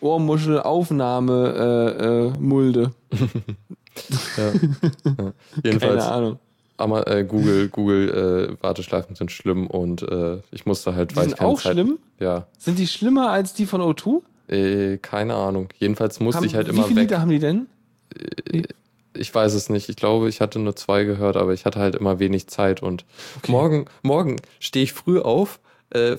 Ohrmuschel-Aufnahme, 0.00 1.94
äh, 1.98 2.04
äh, 2.04 2.38
Mulde. 2.38 2.92
ja. 4.36 4.52
ja. 5.72 5.78
Keine 5.78 6.04
Ahnung. 6.04 6.38
Aber, 6.76 7.06
äh, 7.08 7.24
Google, 7.24 7.68
Google 7.68 8.56
äh, 8.58 8.62
Warteschleifen 8.62 9.14
sind 9.16 9.30
schlimm 9.32 9.66
und 9.66 10.02
äh, 10.02 10.38
ich 10.50 10.66
musste 10.66 10.94
halt, 10.94 11.12
Die 11.12 11.16
weil 11.16 11.24
ich 11.24 11.30
sind 11.30 11.38
keine 11.38 11.50
auch 11.50 11.60
Zeit, 11.60 11.72
schlimm? 11.72 11.98
Ja, 12.18 12.46
Sind 12.58 12.78
die 12.78 12.86
schlimmer 12.86 13.30
als 13.30 13.54
die 13.54 13.66
von 13.66 13.80
O2? 13.80 14.22
äh, 14.48 14.98
keine 14.98 15.34
Ahnung. 15.34 15.68
Jedenfalls 15.78 16.20
musste 16.20 16.38
Haben, 16.38 16.46
ich 16.46 16.54
halt 16.54 16.66
wie 16.66 16.72
immer 16.72 16.84
viele 16.84 17.00
weg. 17.02 17.10
Liter 17.10 17.20
haben 17.20 17.30
die 17.30 17.38
denn? 17.38 17.66
Ich 19.16 19.32
weiß 19.34 19.54
es 19.54 19.70
nicht. 19.70 19.88
Ich 19.88 19.96
glaube, 19.96 20.28
ich 20.28 20.40
hatte 20.40 20.58
nur 20.58 20.74
zwei 20.76 21.04
gehört, 21.04 21.36
aber 21.36 21.52
ich 21.54 21.64
hatte 21.64 21.78
halt 21.78 21.94
immer 21.94 22.18
wenig 22.18 22.48
Zeit. 22.48 22.82
Und 22.82 23.04
morgen, 23.46 23.86
morgen 24.02 24.36
stehe 24.58 24.82
ich 24.82 24.92
früh 24.92 25.20
auf, 25.20 25.60
äh, 25.94 26.12
äh, 26.12 26.16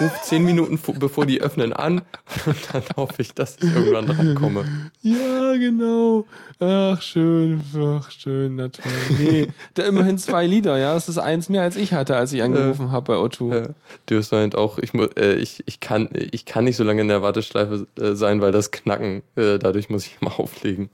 ruf 0.00 0.22
zehn 0.22 0.44
Minuten 0.44 0.78
vo- 0.78 0.98
bevor 0.98 1.26
die 1.26 1.40
öffnen 1.42 1.72
an 1.72 2.02
und 2.46 2.56
dann 2.72 2.82
hoffe 2.96 3.22
ich, 3.22 3.34
dass 3.34 3.56
ich 3.56 3.64
irgendwann 3.74 4.08
rankomme. 4.10 4.64
Ja, 5.02 5.52
genau. 5.56 6.24
Ach, 6.60 7.02
schön, 7.02 7.60
ach, 7.76 8.10
schön, 8.10 8.56
natürlich. 8.56 9.18
Nee, 9.18 9.48
da 9.74 9.82
immerhin 9.84 10.16
zwei 10.18 10.46
Lieder, 10.46 10.78
ja. 10.78 10.94
Das 10.94 11.08
ist 11.08 11.18
eins 11.18 11.48
mehr, 11.48 11.62
als 11.62 11.76
ich 11.76 11.92
hatte, 11.92 12.16
als 12.16 12.32
ich 12.32 12.42
angerufen 12.42 12.92
habe 12.92 13.12
bei 13.12 13.18
O2. 13.18 13.52
Äh, 13.54 13.68
du 14.06 14.16
hast 14.18 14.32
meint 14.32 14.54
auch, 14.56 14.78
ich, 14.78 14.94
äh, 14.94 15.34
ich, 15.34 15.62
ich, 15.66 15.80
kann, 15.80 16.08
ich 16.12 16.44
kann 16.46 16.64
nicht 16.64 16.76
so 16.76 16.84
lange 16.84 17.00
in 17.02 17.08
der 17.08 17.20
Warteschleife 17.22 17.86
äh, 18.00 18.12
sein, 18.14 18.40
weil 18.40 18.52
das 18.52 18.70
Knacken, 18.70 19.22
äh, 19.36 19.58
dadurch 19.58 19.90
muss 19.90 20.06
ich 20.06 20.16
immer 20.20 20.38
auflegen. 20.40 20.88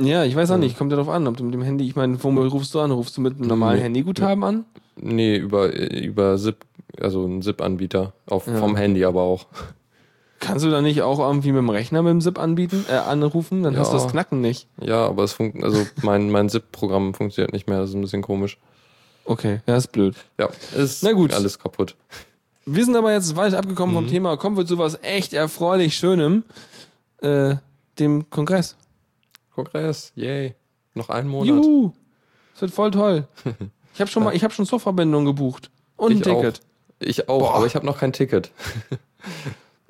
Ja, 0.00 0.22
ich 0.24 0.36
weiß 0.36 0.52
auch 0.52 0.58
nicht, 0.58 0.78
kommt 0.78 0.92
ja 0.92 0.96
drauf 0.96 1.08
an, 1.08 1.26
ob 1.26 1.36
du 1.36 1.42
mit 1.44 1.54
dem 1.54 1.62
Handy, 1.62 1.84
ich 1.84 1.96
meine, 1.96 2.22
womit 2.22 2.52
rufst 2.52 2.72
du 2.72 2.78
an? 2.80 2.92
Rufst 2.92 3.16
du 3.16 3.20
mit 3.20 3.36
einem 3.36 3.48
normalen 3.48 3.78
Nee. 3.78 3.84
Handyguthaben 3.84 4.44
an? 4.44 4.64
Nee, 5.00 5.36
über, 5.36 5.74
äh, 5.74 6.04
über 6.04 6.38
SIP, 6.38 6.64
also 7.02 7.24
ein 7.26 7.42
SIP-Anbieter. 7.42 8.12
Ja. 8.30 8.38
Vom 8.38 8.76
Handy 8.76 9.04
aber 9.04 9.22
auch. 9.22 9.46
Kannst 10.40 10.64
du 10.64 10.70
da 10.70 10.80
nicht 10.80 11.02
auch 11.02 11.18
irgendwie 11.18 11.50
mit 11.50 11.58
dem 11.58 11.70
Rechner 11.70 12.02
mit 12.02 12.10
dem 12.12 12.20
SIP 12.20 12.38
anbieten, 12.38 12.84
äh, 12.88 12.92
anrufen? 12.94 13.62
Dann 13.64 13.76
hast 13.76 13.92
du 13.92 13.96
Ja. 13.96 14.02
das 14.04 14.12
Knacken 14.12 14.40
nicht. 14.40 14.68
Ja, 14.80 15.06
aber 15.06 15.24
es 15.24 15.32
funkt, 15.32 15.62
also 15.64 15.84
mein, 16.02 16.30
mein 16.30 16.48
SIP-Programm 16.48 17.12
funktioniert 17.14 17.52
nicht 17.52 17.66
mehr, 17.68 17.80
das 17.80 17.90
ist 17.90 17.96
ein 17.96 18.02
bisschen 18.02 18.22
komisch. 18.22 18.56
Okay, 19.24 19.60
ja, 19.66 19.76
ist 19.76 19.90
blöd. 19.92 20.14
Ja, 20.38 20.48
ist 20.76 21.02
Na 21.02 21.12
gut. 21.12 21.34
alles 21.34 21.58
kaputt. 21.58 21.96
Wir 22.66 22.84
sind 22.84 22.96
aber 22.96 23.12
jetzt 23.12 23.34
weit 23.36 23.54
abgekommen 23.54 23.94
vom 23.94 24.06
Thema. 24.06 24.36
Kommen 24.36 24.56
wir 24.56 24.64
zu 24.64 24.78
was 24.78 24.98
echt 25.02 25.32
erfreulich 25.32 25.96
Schönem. 25.96 26.44
Äh, 27.20 27.56
dem 27.98 28.30
Kongress. 28.30 28.76
Kongress, 29.54 30.12
yay. 30.14 30.54
Noch 30.94 31.08
einen 31.08 31.28
Monat. 31.28 31.48
Juhu! 31.48 31.92
Das 32.54 32.62
wird 32.62 32.72
voll 32.72 32.90
toll. 32.90 33.26
Ich 33.94 34.00
habe 34.00 34.08
schon 34.12 34.22
mal, 34.22 34.32
ich 34.36 34.44
habe 34.44 34.54
schon 34.54 34.64
Zugverbindung 34.64 35.24
gebucht. 35.24 35.72
Und 35.96 36.12
ein 36.12 36.20
Ich 36.20 36.28
auch. 36.28 36.52
Ich 37.00 37.28
auch, 37.28 37.38
Boah. 37.38 37.54
aber 37.54 37.66
ich 37.66 37.74
habe 37.74 37.86
noch 37.86 37.98
kein 37.98 38.12
Ticket. 38.12 38.50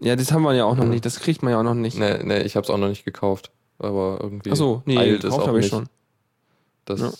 Ja, 0.00 0.14
das 0.14 0.30
haben 0.30 0.42
wir 0.44 0.54
ja 0.54 0.64
auch 0.64 0.76
noch 0.76 0.84
nicht. 0.84 1.04
Das 1.04 1.18
kriegt 1.18 1.42
man 1.42 1.50
ja 1.52 1.58
auch 1.58 1.64
noch 1.64 1.74
nicht. 1.74 1.98
Nee, 1.98 2.22
nee, 2.22 2.42
ich 2.42 2.54
habe 2.54 2.62
es 2.62 2.70
auch 2.70 2.78
noch 2.78 2.86
nicht 2.88 3.04
gekauft. 3.04 3.50
Aber 3.80 4.18
irgendwie 4.22 4.52
Achso, 4.52 4.80
nee, 4.86 4.96
eilt 4.96 5.16
es 5.18 5.22
gekauft 5.24 5.42
auch 5.42 5.46
habe 5.48 5.58
ich 5.58 5.64
nicht. 5.64 5.70
schon. 5.74 5.88
Das, 6.84 7.00
Ja. 7.00 7.10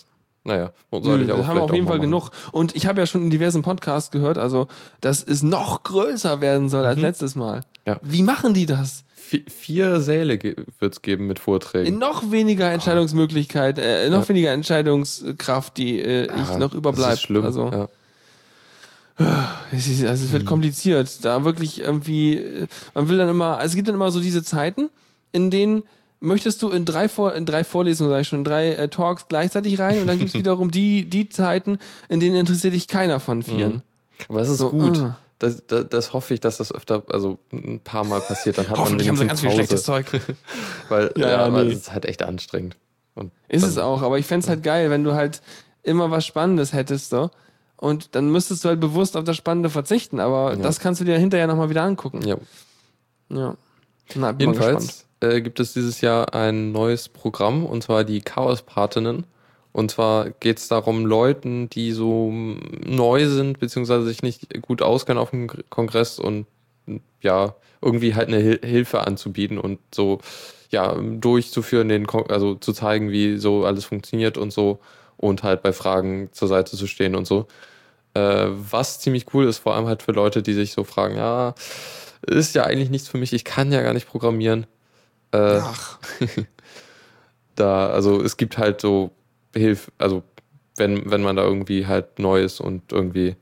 Naja, 0.45 0.71
soll 0.89 1.21
ich 1.21 1.27
das 1.27 1.35
haben 1.35 1.39
wir 1.39 1.43
vielleicht 1.45 1.61
auf 1.61 1.73
jeden 1.73 1.85
auch 1.85 1.89
Fall 1.89 1.99
genug. 1.99 2.29
Und 2.53 2.73
ich 2.77 2.85
habe 2.85 3.01
ja 3.01 3.05
schon 3.05 3.23
in 3.23 3.29
diversen 3.29 3.61
Podcasts 3.63 4.11
gehört, 4.11 4.37
also, 4.37 4.67
dass 5.01 5.21
es 5.21 5.43
noch 5.43 5.83
größer 5.83 6.39
werden 6.39 6.69
soll 6.69 6.85
als 6.85 6.99
letztes 7.01 7.35
Mal. 7.35 7.57
Mhm. 7.57 7.63
Ja. 7.85 7.99
Wie 8.01 8.23
machen 8.23 8.53
die 8.53 8.65
das? 8.65 9.03
Vi- 9.29 9.47
vier 9.49 9.99
Säle 9.99 10.39
wird 10.79 10.93
es 10.93 11.01
geben 11.01 11.27
mit 11.27 11.37
Vorträgen. 11.39 11.85
In 11.85 11.99
noch 11.99 12.31
weniger 12.31 12.71
Entscheidungsmöglichkeit, 12.71 13.77
äh, 13.77 14.09
noch 14.09 14.29
weniger 14.29 14.53
Entscheidungskraft, 14.53 15.75
die 15.75 15.99
äh, 15.99 16.23
ich 16.23 16.49
Ja, 16.49 16.57
noch 16.57 16.69
das 16.69 16.77
überbleibt. 16.77 17.13
ist 17.15 17.21
schlimm. 17.23 17.43
Also, 17.43 17.67
ja. 17.69 17.89
Es, 19.71 19.87
ist, 19.87 20.03
also 20.05 20.25
es 20.25 20.31
wird 20.31 20.45
kompliziert. 20.45 21.23
Da 21.25 21.43
wirklich 21.43 21.81
irgendwie, 21.81 22.35
äh, 22.37 22.67
man 22.93 23.09
will 23.09 23.17
dann 23.17 23.29
immer, 23.29 23.57
also 23.57 23.67
es 23.71 23.75
gibt 23.75 23.87
dann 23.87 23.95
immer 23.95 24.11
so 24.11 24.19
diese 24.19 24.43
Zeiten, 24.43 24.89
in 25.31 25.51
denen 25.51 25.83
möchtest 26.21 26.61
du 26.61 26.69
in 26.69 26.85
drei, 26.85 27.07
Vor 27.09 27.33
in 27.33 27.45
drei 27.45 27.63
Vorlesungen, 27.63 28.11
sag 28.11 28.21
ich 28.21 28.27
schon, 28.27 28.39
in 28.39 28.45
drei 28.45 28.73
äh, 28.73 28.87
Talks 28.89 29.27
gleichzeitig 29.29 29.79
rein 29.79 30.01
und 30.01 30.07
dann 30.07 30.17
gibt 30.19 30.29
es 30.29 30.33
wiederum 30.39 30.71
die, 30.71 31.09
die 31.09 31.29
Zeiten, 31.29 31.79
in 32.09 32.19
denen 32.19 32.35
interessiert 32.35 32.73
dich 32.73 32.87
keiner 32.87 33.19
von 33.19 33.43
vieren. 33.43 33.81
Aber 34.27 34.41
es 34.41 34.49
ist 34.49 34.57
So, 34.57 34.69
gut. 34.69 34.97
ah. 34.99 35.17
Das, 35.39 35.63
das, 35.67 35.85
das 35.89 36.11
hoffe 36.11 36.33
ich, 36.33 36.41
dass 36.41 36.57
das 36.57 36.73
öfter, 36.73 37.03
also 37.11 37.39
ein 37.53 37.79
paar 37.79 38.03
Mal 38.03 38.19
passiert. 38.19 38.57
Dann 38.57 38.67
hat 38.67 38.77
Hoffentlich 38.77 39.07
haben 39.07 39.15
man 39.15 39.23
sie 39.23 39.27
ganz 39.27 39.39
viel 39.39 39.51
schlechtes. 39.51 39.83
Zeug. 39.83 40.05
Weil, 40.89 41.13
Ja, 41.15 41.29
ja, 41.29 41.37
aber 41.45 41.63
nee. 41.63 41.71
es 41.71 41.77
ist 41.79 41.93
halt 41.93 42.03
echt 42.05 42.21
anstrengend. 42.23 42.75
Und 43.15 43.31
Ist 43.47 43.63
es 43.63 43.77
auch, 43.77 44.01
aber 44.01 44.19
ich 44.19 44.25
fänd's 44.25 44.49
halt 44.49 44.63
geil, 44.63 44.89
wenn 44.89 45.05
du 45.05 45.13
halt 45.13 45.41
immer 45.83 46.11
was 46.11 46.25
Spannendes 46.25 46.73
hättest, 46.73 47.09
so. 47.09 47.31
Und 47.79 48.13
dann 48.15 48.29
müsstest 48.29 48.63
du 48.65 48.69
halt 48.69 48.79
bewusst 48.79 49.15
auf 49.15 49.23
das 49.23 49.37
Spannende 49.37 49.69
verzichten, 49.69 50.19
aber 50.19 50.51
Ja. 50.51 50.57
das 50.57 50.79
kannst 50.79 50.99
du 50.99 51.05
dir 51.05 51.17
hinterher 51.17 51.47
nochmal 51.47 51.69
wieder 51.69 51.83
angucken. 51.83 52.21
Ja. 52.27 52.37
Ja. 53.29 53.55
Na, 54.15 54.31
bin. 54.33 54.49
Jedenfalls 54.49 55.05
äh, 55.21 55.39
gibt 55.41 55.59
es 55.59 55.73
dieses 55.73 56.01
Jahr 56.01 56.33
ein 56.33 56.71
neues 56.71 57.07
Programm 57.09 57.65
und 57.65 57.83
zwar 57.83 58.03
die 58.03 58.21
Chaos-Patinnen. 58.21 59.23
Und 59.71 59.91
zwar 59.91 60.31
geht 60.31 60.57
es 60.57 60.67
darum, 60.67 61.05
Leuten, 61.05 61.69
die 61.69 61.91
so 61.91 62.31
neu 62.33 63.27
sind, 63.27 63.59
beziehungsweise 63.59 64.03
sich 64.05 64.23
nicht 64.23 64.61
gut 64.61 64.81
auskennen 64.81 65.21
auf 65.21 65.29
dem 65.29 65.47
Gr- 65.47 65.63
Kongress 65.69 66.17
und 66.19 66.47
ja, 67.21 67.53
irgendwie 67.81 68.15
halt 68.15 68.27
eine 68.29 68.39
Hil 68.39 68.59
Hilfe 68.63 69.05
anzubieten 69.05 69.57
und 69.59 69.79
so 69.93 70.19
ja, 70.71 70.95
durchzuführen, 70.95 71.87
den 71.87 72.07
Kon 72.07 72.29
also 72.29 72.55
zu 72.55 72.73
zeigen, 72.73 73.11
wie 73.11 73.37
so 73.37 73.63
alles 73.63 73.85
funktioniert 73.85 74.37
und 74.37 74.51
so 74.51 74.79
und 75.19 75.43
halt 75.43 75.61
bei 75.61 75.73
Fragen 75.73 76.29
zur 76.31 76.47
Seite 76.47 76.77
zu 76.77 76.87
stehen 76.87 77.15
und 77.15 77.25
so. 77.25 77.47
Äh, 78.13 78.47
was 78.49 78.99
ziemlich 78.99 79.25
cool 79.33 79.45
ist, 79.45 79.57
vor 79.57 79.75
allem 79.75 79.85
halt 79.85 80.01
für 80.01 80.13
Leute, 80.13 80.41
die 80.41 80.53
sich 80.53 80.71
so 80.71 80.85
fragen, 80.85 81.17
ja, 81.17 81.53
ist 82.25 82.55
ja 82.55 82.63
eigentlich 82.63 82.89
nichts 82.89 83.09
für 83.09 83.17
mich, 83.17 83.33
ich 83.33 83.43
kann 83.43 83.71
ja 83.71 83.81
gar 83.81 83.93
nicht 83.93 84.07
programmieren. 84.07 84.65
Äh, 85.31 85.59
Ach, 85.61 85.99
da, 87.55 87.89
also 87.89 88.21
es 88.21 88.37
gibt 88.37 88.57
halt 88.57 88.79
so 88.79 89.11
Hilfe, 89.53 89.91
also 89.97 90.23
wenn, 90.77 91.11
wenn 91.11 91.21
man 91.21 91.35
da 91.35 91.43
irgendwie 91.43 91.85
halt 91.85 92.17
neu 92.17 92.41
ist 92.41 92.61
und 92.61 92.93
irgendwie 92.93 93.35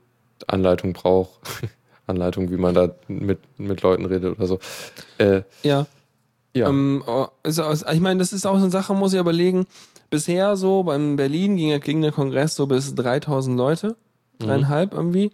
Anleitung 0.48 0.94
braucht, 0.94 1.38
Anleitung, 2.08 2.50
wie 2.50 2.56
man 2.56 2.74
da 2.74 2.90
mit, 3.06 3.38
mit 3.56 3.82
Leuten 3.82 4.04
redet 4.04 4.36
oder 4.36 4.46
so. 4.48 4.58
Äh, 5.18 5.42
ja. 5.62 5.86
ja. 6.54 6.68
Ähm, 6.68 7.04
oh, 7.06 7.28
ist 7.44 7.60
auch, 7.60 7.72
ich 7.72 8.00
meine, 8.00 8.18
das 8.18 8.32
ist 8.32 8.46
auch 8.46 8.56
so 8.56 8.62
eine 8.62 8.70
Sache, 8.70 8.94
muss 8.94 9.12
ich 9.12 9.20
überlegen. 9.20 9.66
Bisher 10.10 10.56
so 10.56 10.82
beim 10.84 11.16
Berlin 11.16 11.56
ging, 11.56 11.68
ja- 11.68 11.78
ging 11.78 12.00
der 12.02 12.12
Kongress 12.12 12.54
so 12.56 12.66
bis 12.66 12.94
3000 12.94 13.56
Leute, 13.56 13.96
dreieinhalb 14.38 14.94
irgendwie. 14.94 15.32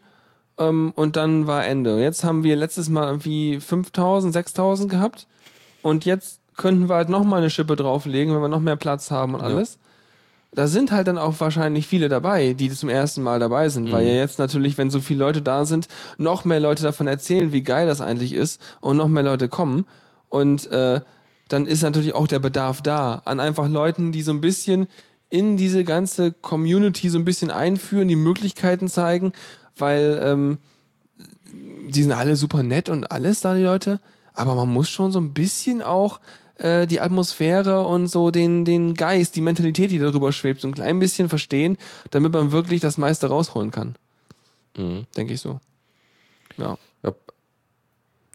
Ähm, 0.59 0.93
und 0.97 1.17
dann 1.17 1.47
war 1.47 1.65
Ende. 1.67 2.01
Jetzt 2.01 2.25
haben 2.25 2.43
wir 2.45 2.57
letztes 2.57 2.89
Mal 2.89 3.07
irgendwie 3.07 3.61
5000, 3.61 4.33
6000 4.33 4.91
gehabt. 4.91 5.27
Und 5.83 6.05
jetzt 6.05 6.41
könnten 6.57 6.89
wir 6.89 6.95
halt 6.97 7.09
nochmal 7.09 7.41
eine 7.41 7.51
Schippe 7.51 7.77
drauflegen, 7.77 8.35
wenn 8.35 8.41
wir 8.41 8.49
noch 8.49 8.61
mehr 8.61 8.77
Platz 8.77 9.11
haben 9.11 9.35
und 9.35 9.41
Ja. 9.41 9.47
alles. 9.47 9.79
Da 10.53 10.69
sind 10.69 10.93
halt 10.93 11.09
dann 11.09 11.19
auch 11.19 11.35
wahrscheinlich 11.41 11.89
viele 11.89 12.09
dabei, 12.09 12.53
die 12.53 12.71
zum 12.71 12.89
ersten 12.89 13.23
Mal 13.25 13.41
dabei 13.41 13.69
sind, 13.69 13.91
weil 13.91 14.03
Mhm. 14.05 14.09
ja 14.11 14.15
jetzt 14.15 14.39
natürlich, 14.39 14.79
wenn 14.79 14.89
so 14.89 15.01
viele 15.01 15.19
Leute 15.19 15.43
da 15.43 15.65
sind, 15.65 15.89
noch 16.17 16.45
mehr 16.45 16.61
Leute 16.61 16.85
davon 16.85 17.09
erzählen, 17.09 17.53
wie 17.53 17.63
geil 17.63 17.89
das 17.89 18.01
eigentlich 18.01 18.33
ist 18.33 18.61
und 18.81 18.97
noch 18.97 19.09
mehr 19.09 19.25
Leute 19.25 19.49
kommen. 19.49 19.85
Und 20.29 20.71
äh, 20.71 21.01
dann 21.49 21.67
ist 21.67 21.83
natürlich 21.83 22.15
auch 22.15 22.27
der 22.27 22.39
Bedarf 22.39 22.83
da 22.83 23.23
an 23.25 23.41
einfach 23.41 23.69
Leuten, 23.69 24.13
die 24.13 24.23
so 24.23 24.33
ein 24.33 24.41
bisschen 24.41 24.89
in 25.31 25.57
diese 25.57 25.85
ganze 25.85 26.33
Community 26.33 27.09
so 27.09 27.19
ein 27.19 27.25
bisschen 27.25 27.51
einführen, 27.51 28.09
die 28.09 28.17
Möglichkeiten 28.17 28.89
zeigen, 28.89 29.33
weil 29.77 30.21
ähm, 30.23 30.59
die 31.89 32.03
sind 32.03 32.13
alle 32.13 32.37
super 32.37 32.63
nett 32.63 32.89
und 32.89 33.11
alles 33.11 33.41
da, 33.41 33.55
die 33.55 33.63
Leute, 33.63 34.01
aber 34.33 34.55
man 34.55 34.69
muss 34.69 34.89
schon 34.89 35.13
so 35.13 35.21
ein 35.21 35.33
bisschen 35.35 35.83
auch 35.83 36.21
äh, 36.57 36.87
die 36.87 37.01
Atmosphäre 37.01 37.87
und 37.87 38.07
so 38.07 38.31
den, 38.31 38.65
den 38.65 38.95
Geist, 38.95 39.37
die 39.37 39.41
Mentalität, 39.41 39.91
die 39.91 39.99
darüber 39.99 40.33
schwebt, 40.33 40.61
so 40.61 40.69
ein 40.69 40.75
klein 40.75 40.99
bisschen 40.99 41.29
verstehen, 41.29 41.77
damit 42.11 42.33
man 42.33 42.53
wirklich 42.53 42.81
das 42.81 42.99
meiste 42.99 43.29
rausholen 43.29 43.71
kann. 43.71 43.97
Mhm. 44.77 45.07
Denke 45.17 45.35
ich 45.35 45.41
so. 45.41 45.61
Ja. 46.57 46.79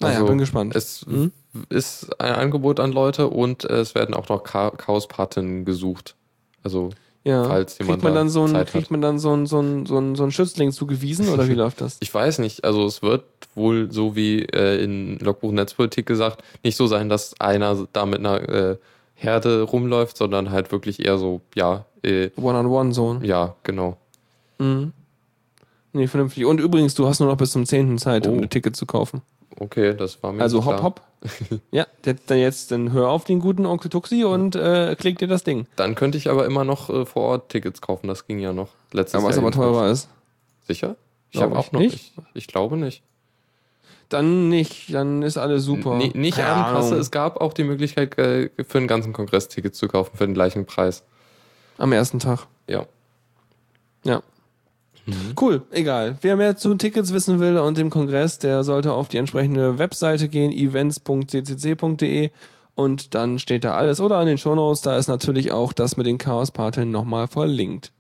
Ja. 0.01 0.07
Naja, 0.07 0.19
Also, 0.19 0.27
bin 0.27 0.37
gespannt. 0.37 0.75
Es 0.75 1.05
Mhm. 1.05 1.31
ist 1.69 2.19
ein 2.21 2.33
Angebot 2.33 2.79
an 2.79 2.91
Leute 2.91 3.27
und 3.27 3.63
es 3.65 3.95
werden 3.95 4.13
auch 4.15 4.29
noch 4.29 4.43
Cha 4.43 4.69
Chaospaten 4.71 5.65
gesucht. 5.65 6.15
Also 6.63 6.89
ja. 7.23 7.43
falls 7.43 7.77
jemand 7.79 7.95
kriegt 8.01 8.03
man 8.03 8.13
da 8.13 8.19
dann 8.19 8.29
so 8.29 8.43
ein, 8.45 8.55
hat. 8.55 8.67
kriegt 8.67 8.91
man 8.91 9.01
dann 9.01 9.19
so 9.19 9.33
ein, 9.35 9.45
so 9.45 9.59
ein, 9.61 9.85
so 9.85 9.97
ein, 9.97 10.15
so 10.15 10.23
ein 10.23 10.31
Schützling 10.31 10.71
zugewiesen 10.71 11.29
oder 11.29 11.47
wie 11.47 11.53
läuft 11.55 11.81
das? 11.81 11.97
Ich 11.99 12.13
weiß 12.13 12.39
nicht, 12.39 12.63
also 12.63 12.85
es 12.85 13.01
wird 13.01 13.23
wohl 13.55 13.91
so 13.91 14.15
wie 14.15 14.43
äh, 14.43 14.81
in 14.83 15.17
Logbuch 15.19 15.51
Netzpolitik 15.51 16.05
gesagt, 16.05 16.43
nicht 16.63 16.77
so 16.77 16.87
sein, 16.87 17.09
dass 17.09 17.39
einer 17.41 17.87
da 17.93 18.05
mit 18.05 18.19
einer 18.19 18.47
äh, 18.47 18.77
Herde 19.15 19.63
rumläuft, 19.63 20.15
sondern 20.15 20.49
halt 20.51 20.71
wirklich 20.71 21.03
eher 21.05 21.17
so, 21.17 21.41
ja, 21.55 21.85
äh, 22.03 22.29
One-on-one 22.37 22.93
so. 22.93 23.19
ja, 23.21 23.55
genau. 23.63 23.97
Mhm. 24.59 24.93
Nee, 25.91 26.07
vernünftig. 26.07 26.45
Und 26.45 26.59
übrigens, 26.61 26.93
du 26.95 27.07
hast 27.07 27.19
nur 27.19 27.27
noch 27.29 27.37
bis 27.37 27.51
zum 27.51 27.65
10. 27.65 27.97
Zeit, 27.97 28.27
um 28.27 28.37
Oh. 28.37 28.41
ein 28.43 28.49
Ticket 28.49 28.75
zu 28.75 28.85
kaufen. 28.85 29.21
Okay, 29.57 29.93
das 29.95 30.21
war 30.23 30.31
mir 30.33 30.41
Also 30.41 30.61
klar. 30.61 30.83
hopp. 30.83 31.01
ja, 31.71 31.85
der- 32.05 32.15
dann 32.27 32.37
jetzt, 32.37 32.71
dann 32.71 32.93
hör 32.93 33.09
auf 33.09 33.25
den 33.25 33.39
guten 33.39 33.65
Onkel 33.65 33.89
Tuxi 33.89 34.23
und 34.23 34.55
äh, 34.55 34.95
klick 34.97 35.17
dir 35.19 35.27
das 35.27 35.43
Ding. 35.43 35.67
Dann 35.75 35.95
könnte 35.95 36.17
ich 36.17 36.29
aber 36.29 36.45
immer 36.45 36.63
noch 36.63 36.89
äh, 36.89 37.05
vor 37.05 37.23
Ort 37.23 37.49
Tickets 37.49 37.81
kaufen, 37.81 38.07
das 38.07 38.25
ging 38.27 38.39
ja 38.39 38.53
noch 38.53 38.69
letztes 38.93 39.21
Ja, 39.21 39.27
was 39.27 39.35
Jahr. 39.35 39.43
aber 39.45 39.51
jedenfalls. 39.53 39.73
teurer 39.75 39.91
ist. 39.91 40.09
Sicher? 40.67 40.95
Ich 41.31 41.41
habe 41.41 41.53
ich 41.53 41.57
auch 41.59 41.71
noch 41.71 41.79
nicht. 41.81 42.15
nicht. 42.17 42.27
Ich 42.35 42.47
glaube 42.47 42.77
nicht. 42.77 43.03
Dann 44.07 44.49
nicht, 44.49 44.91
dann 44.93 45.21
ist 45.21 45.37
alles 45.37 45.63
super. 45.63 45.99
N 45.99 46.11
nicht 46.19 46.37
Keine 46.37 46.47
Abendkasse, 46.49 46.87
Ahnung. 46.89 46.99
es 47.01 47.11
gab 47.11 47.39
auch 47.41 47.53
die 47.53 47.63
Möglichkeit, 47.63 48.17
äh, 48.17 48.49
für 48.67 48.77
einen 48.79 48.87
ganzen 48.87 49.13
Kongress 49.13 49.49
Tickets 49.49 49.77
zu 49.77 49.87
kaufen 49.87 50.17
für 50.17 50.25
den 50.25 50.33
gleichen 50.33 50.65
Preis. 50.65 51.03
Am 51.77 51.91
ersten 51.91 52.17
Tag. 52.19 52.47
Ja. 52.67 52.85
Ja. 54.03 54.21
Cool, 55.39 55.63
egal. 55.71 56.17
Wer 56.21 56.35
mehr 56.35 56.57
zu 56.57 56.75
Tickets 56.75 57.13
wissen 57.13 57.39
will 57.39 57.57
und 57.57 57.77
dem 57.77 57.89
Kongress, 57.89 58.39
der 58.39 58.63
sollte 58.63 58.93
auf 58.93 59.07
die 59.07 59.17
entsprechende 59.17 59.77
Webseite 59.79 60.29
gehen, 60.29 60.51
events.ccc.de 60.51 62.31
und 62.75 63.13
dann 63.13 63.39
steht 63.39 63.63
da 63.63 63.75
alles. 63.75 63.99
Oder 63.99 64.17
an 64.17 64.27
den 64.27 64.37
Shownotes, 64.37 64.81
da 64.81 64.97
ist 64.97 65.07
natürlich 65.07 65.51
auch 65.51 65.73
das 65.73 65.97
mit 65.97 66.05
den 66.05 66.17
Chaos-Parteln 66.17 66.91
nochmal 66.91 67.27
verlinkt. 67.27 67.91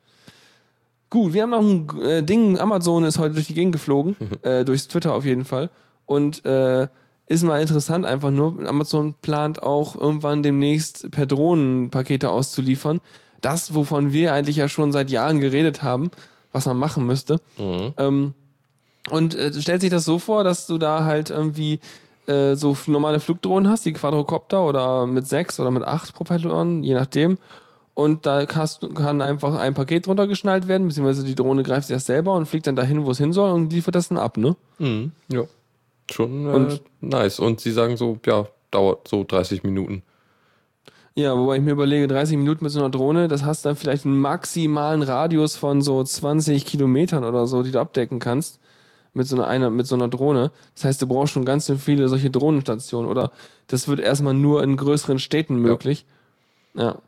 Gut, 1.09 1.33
wir 1.33 1.43
haben 1.43 1.49
noch 1.49 1.59
ein 1.59 2.01
äh, 2.01 2.23
Ding, 2.23 2.59
Amazon 2.59 3.03
ist 3.03 3.17
heute 3.17 3.33
durch 3.33 3.47
die 3.47 3.55
Gegend 3.55 3.73
geflogen, 3.73 4.15
äh, 4.43 4.63
durchs 4.63 4.87
Twitter 4.87 5.13
auf 5.13 5.25
jeden 5.25 5.43
Fall. 5.43 5.69
Und 6.05 6.45
äh, 6.45 6.87
ist 7.25 7.43
mal 7.43 7.61
interessant, 7.61 8.05
einfach 8.05 8.31
nur, 8.31 8.67
Amazon 8.67 9.15
plant 9.21 9.61
auch 9.61 9.95
irgendwann 9.95 10.43
demnächst 10.43 11.11
per 11.11 11.25
Drohnen 11.25 11.89
Pakete 11.89 12.29
auszuliefern. 12.31 13.01
Das, 13.41 13.75
wovon 13.75 14.13
wir 14.13 14.33
eigentlich 14.33 14.55
ja 14.55 14.67
schon 14.67 14.91
seit 14.91 15.09
Jahren 15.11 15.39
geredet 15.39 15.83
haben, 15.83 16.09
was 16.51 16.65
man 16.65 16.77
machen 16.77 17.05
müsste. 17.05 17.39
Mhm. 17.57 17.93
Ähm, 17.97 18.33
und 19.09 19.35
äh, 19.35 19.53
stellt 19.61 19.81
sich 19.81 19.89
das 19.89 20.05
so 20.05 20.19
vor, 20.19 20.43
dass 20.43 20.67
du 20.67 20.77
da 20.77 21.03
halt 21.05 21.29
irgendwie 21.29 21.79
äh, 22.27 22.55
so 22.55 22.77
normale 22.87 23.19
Flugdrohnen 23.19 23.69
hast, 23.71 23.85
die 23.85 23.93
Quadrocopter 23.93 24.63
oder 24.65 25.07
mit 25.07 25.27
sechs 25.27 25.59
oder 25.59 25.71
mit 25.71 25.83
acht 25.83 26.13
Propellern, 26.13 26.83
je 26.83 26.93
nachdem. 26.93 27.37
Und 27.95 28.25
da 28.25 28.45
kannst, 28.45 28.87
kann 28.95 29.21
einfach 29.21 29.55
ein 29.55 29.73
Paket 29.73 30.07
runtergeschnallt 30.07 30.67
werden, 30.67 30.87
beziehungsweise 30.87 31.25
die 31.25 31.35
Drohne 31.35 31.63
greift 31.63 31.89
erst 31.89 32.05
selber 32.05 32.33
und 32.35 32.45
fliegt 32.45 32.65
dann 32.67 32.75
dahin, 32.77 33.05
wo 33.05 33.11
es 33.11 33.17
hin 33.17 33.33
soll 33.33 33.51
und 33.51 33.73
liefert 33.73 33.95
das 33.95 34.07
dann 34.09 34.17
ab, 34.17 34.37
ne? 34.37 34.55
Mhm. 34.77 35.11
Ja. 35.31 35.43
Schon 36.11 36.45
äh, 36.45 36.49
Und- 36.49 36.81
nice. 37.01 37.39
Und 37.39 37.59
sie 37.59 37.71
sagen 37.71 37.97
so, 37.97 38.17
ja, 38.25 38.47
dauert 38.71 39.07
so 39.07 39.23
30 39.27 39.63
Minuten. 39.63 40.03
Ja, 41.15 41.37
wobei 41.37 41.57
ich 41.57 41.61
mir 41.61 41.71
überlege, 41.71 42.07
30 42.07 42.37
Minuten 42.37 42.63
mit 42.63 42.71
so 42.71 42.79
einer 42.79 42.89
Drohne, 42.89 43.27
das 43.27 43.43
hast 43.43 43.65
dann 43.65 43.75
vielleicht 43.75 44.05
einen 44.05 44.19
maximalen 44.19 45.01
Radius 45.01 45.55
von 45.57 45.81
so 45.81 46.03
20 46.03 46.65
Kilometern 46.65 47.23
oder 47.23 47.47
so, 47.47 47.63
die 47.63 47.71
du 47.71 47.79
abdecken 47.79 48.19
kannst. 48.19 48.59
Mit 49.13 49.27
so 49.27 49.41
einer, 49.41 49.71
mit 49.71 49.87
so 49.87 49.95
einer 49.95 50.07
Drohne. 50.07 50.51
Das 50.75 50.85
heißt, 50.85 51.01
du 51.01 51.07
brauchst 51.07 51.33
schon 51.33 51.43
ganz 51.43 51.71
viele 51.79 52.07
solche 52.09 52.29
Drohnenstationen 52.29 53.09
oder 53.09 53.31
das 53.65 53.87
wird 53.87 53.99
erstmal 53.99 54.35
nur 54.35 54.63
in 54.63 54.77
größeren 54.77 55.17
Städten 55.17 55.55
möglich. 55.57 56.05
Ja. 56.75 56.99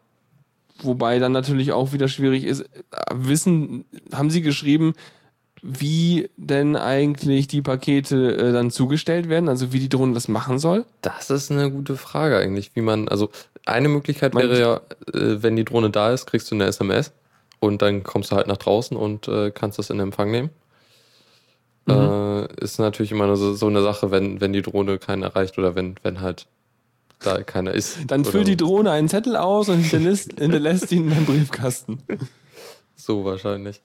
Wobei 0.82 1.20
dann 1.20 1.32
natürlich 1.32 1.72
auch 1.72 1.94
wieder 1.94 2.08
schwierig 2.08 2.44
ist, 2.44 2.62
äh, 2.62 2.68
wissen, 3.12 3.86
haben 4.12 4.32
sie 4.32 4.42
geschrieben, 4.42 4.94
wie 5.62 6.30
denn 6.38 6.76
eigentlich 6.76 7.48
die 7.48 7.62
Pakete 7.62 8.36
äh, 8.36 8.52
dann 8.52 8.72
zugestellt 8.72 9.30
werden, 9.30 9.48
also 9.48 9.74
wie 9.74 9.80
die 9.80 9.90
Drohne 9.90 10.14
das 10.14 10.28
machen 10.28 10.58
soll? 10.58 10.86
Das 11.02 11.30
ist 11.30 11.52
eine 11.52 11.72
gute 11.72 11.98
Frage 11.98 12.38
eigentlich, 12.38 12.72
wie 12.76 12.82
man, 12.82 13.08
also 13.08 13.30
eine 13.66 13.90
Möglichkeit 13.90 14.36
wäre 14.36 14.60
ja, 14.60 14.76
äh, 15.14 15.42
wenn 15.44 15.56
die 15.56 15.66
Drohne 15.66 15.90
da 15.90 16.12
ist, 16.12 16.26
kriegst 16.26 16.50
du 16.52 16.56
eine 16.56 16.66
SMS 16.66 17.12
und 17.60 17.82
dann 17.82 18.04
kommst 18.04 18.32
du 18.32 18.36
halt 18.36 18.48
nach 18.48 18.58
draußen 18.58 18.98
und 18.98 19.28
äh, 19.28 19.52
kannst 19.52 19.80
das 19.80 19.90
in 19.90 20.00
Empfang 20.00 20.32
nehmen. 20.32 20.50
Äh, 21.88 22.64
ist 22.64 22.80
natürlich 22.80 23.12
immer 23.12 23.36
so, 23.36 23.54
so 23.54 23.68
eine 23.68 23.82
Sache, 23.82 24.12
wenn, 24.12 24.40
wenn 24.40 24.54
die 24.54 24.62
Drohne 24.62 24.98
keinen 24.98 25.24
erreicht 25.24 25.58
oder 25.58 25.76
wenn, 25.76 25.96
wenn 26.04 26.22
halt 26.22 26.48
da 27.20 27.44
keiner 27.44 27.72
ist. 27.74 28.00
Dann 28.08 28.26
füllt 28.26 28.48
die 28.48 28.58
Drohne 28.58 28.92
einen 28.92 29.10
Zettel 29.10 29.36
aus 29.36 29.70
und 29.70 29.80
hinterlässt, 29.80 30.40
hinterlässt 30.40 30.92
ihn 30.92 31.04
in 31.04 31.10
deinem 31.10 31.26
Briefkasten. 31.26 32.02
So 32.96 33.26
wahrscheinlich. 33.26 33.82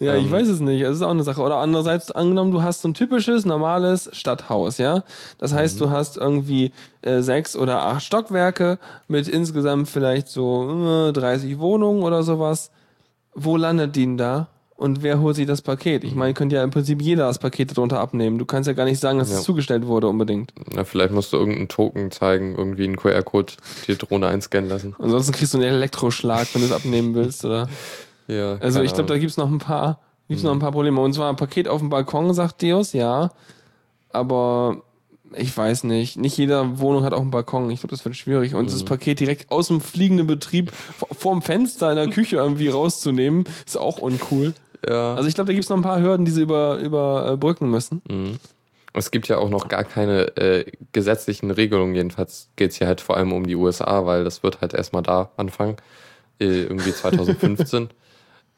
Ja, 0.00 0.16
ich 0.16 0.24
Ähm. 0.24 0.30
weiß 0.32 0.48
es 0.48 0.60
nicht. 0.60 0.82
Das 0.82 0.96
ist 0.96 1.02
auch 1.02 1.10
eine 1.10 1.22
Sache. 1.22 1.42
Oder 1.42 1.56
andererseits, 1.58 2.10
angenommen, 2.10 2.52
du 2.52 2.62
hast 2.62 2.80
so 2.82 2.88
ein 2.88 2.94
typisches, 2.94 3.44
normales 3.44 4.08
Stadthaus, 4.12 4.78
ja. 4.78 5.04
Das 5.38 5.52
heißt, 5.52 5.76
Mhm. 5.76 5.78
du 5.84 5.90
hast 5.90 6.16
irgendwie 6.16 6.72
äh, 7.02 7.20
sechs 7.20 7.54
oder 7.54 7.82
acht 7.82 8.02
Stockwerke 8.02 8.78
mit 9.08 9.28
insgesamt 9.28 9.88
vielleicht 9.88 10.28
so 10.28 11.08
äh, 11.08 11.12
30 11.12 11.58
Wohnungen 11.58 12.02
oder 12.02 12.22
sowas. 12.22 12.70
Wo 13.34 13.56
landet 13.56 13.94
die 13.94 14.00
denn 14.06 14.16
da? 14.16 14.48
Und 14.76 15.02
wer 15.02 15.20
holt 15.20 15.36
sich 15.36 15.46
das 15.46 15.60
Paket? 15.60 16.04
Ich 16.04 16.14
meine, 16.14 16.32
könnte 16.32 16.56
ja 16.56 16.64
im 16.64 16.70
Prinzip 16.70 17.02
jeder 17.02 17.26
das 17.26 17.38
Paket 17.38 17.76
darunter 17.76 18.00
abnehmen. 18.00 18.38
Du 18.38 18.46
kannst 18.46 18.66
ja 18.66 18.72
gar 18.72 18.86
nicht 18.86 18.98
sagen, 18.98 19.18
dass 19.18 19.30
Ja. 19.30 19.36
es 19.36 19.42
zugestellt 19.44 19.86
wurde 19.86 20.08
unbedingt. 20.08 20.54
Na, 20.74 20.84
vielleicht 20.84 21.12
musst 21.12 21.34
du 21.34 21.36
irgendeinen 21.36 21.68
Token 21.68 22.10
zeigen, 22.10 22.54
irgendwie 22.56 22.84
einen 22.84 22.96
QR-Code, 22.96 23.52
die 23.86 23.98
Drohne 23.98 24.28
einscannen 24.28 24.70
lassen. 24.70 24.96
Ansonsten 24.98 25.32
kriegst 25.32 25.52
du 25.52 25.58
einen 25.58 25.66
Elektroschlag, 25.74 26.48
wenn 26.54 26.62
du 26.62 26.68
es 26.68 26.72
abnehmen 26.72 27.14
willst, 27.14 27.44
oder? 27.44 27.68
Ja, 28.30 28.56
Also 28.60 28.80
ich 28.82 28.92
glaube, 28.94 29.06
da 29.08 29.14
Ahnung. 29.14 29.20
gibt's 29.20 29.36
noch 29.36 29.50
ein 29.50 29.58
paar, 29.58 29.98
gibt's 30.28 30.42
noch 30.44 30.52
ein 30.52 30.58
paar 30.60 30.72
Probleme. 30.72 31.00
Und 31.00 31.12
zwar 31.14 31.28
ein 31.30 31.36
Paket 31.36 31.68
auf 31.68 31.80
dem 31.80 31.88
Balkon, 31.90 32.32
sagt 32.34 32.62
Deus, 32.62 32.92
ja. 32.92 33.30
Aber 34.10 34.82
ich 35.36 35.56
weiß 35.56 35.84
nicht. 35.84 36.16
Nicht 36.18 36.36
jede 36.36 36.78
Wohnung 36.80 37.04
hat 37.04 37.12
auch 37.12 37.20
einen 37.20 37.30
Balkon. 37.30 37.70
Ich 37.70 37.80
glaube, 37.80 37.94
das 37.94 38.04
wird 38.04 38.16
schwierig. 38.16 38.54
Und 38.54 38.72
das 38.72 38.84
Paket 38.84 39.20
direkt 39.20 39.50
aus 39.50 39.68
dem 39.68 39.80
fliegenden 39.80 40.26
Betrieb 40.26 40.72
v- 40.72 41.06
vorm 41.12 41.42
Fenster 41.42 41.90
in 41.90 41.96
der 41.96 42.08
Küche 42.10 42.36
irgendwie 42.36 42.68
rauszunehmen, 42.68 43.44
ist 43.66 43.76
auch 43.78 43.98
uncool. 43.98 44.54
ja. 44.88 45.14
Also 45.14 45.28
ich 45.28 45.34
glaube, 45.34 45.48
da 45.48 45.52
gibt's 45.54 45.68
noch 45.68 45.76
ein 45.76 45.82
paar 45.82 46.00
Hürden, 46.00 46.24
die 46.24 46.32
sie 46.32 46.42
über, 46.42 46.78
überbrücken 46.78 47.70
müssen. 47.70 48.02
Mhm. 48.08 48.38
Es 48.92 49.12
gibt 49.12 49.28
ja 49.28 49.38
auch 49.38 49.50
noch 49.50 49.68
gar 49.68 49.84
keine 49.84 50.36
äh, 50.36 50.64
gesetzlichen 50.92 51.52
Regelungen. 51.52 51.94
Jedenfalls 51.94 52.48
geht 52.56 52.72
es 52.72 52.78
hier 52.78 52.88
halt 52.88 53.00
vor 53.00 53.16
allem 53.16 53.32
um 53.32 53.46
die 53.46 53.54
USA, 53.54 54.04
weil 54.04 54.24
das 54.24 54.42
wird 54.42 54.60
halt 54.60 54.74
erstmal 54.74 55.04
da 55.04 55.30
anfangen, 55.36 55.76
äh, 56.40 56.62
irgendwie 56.62 56.92
2015. 56.92 57.90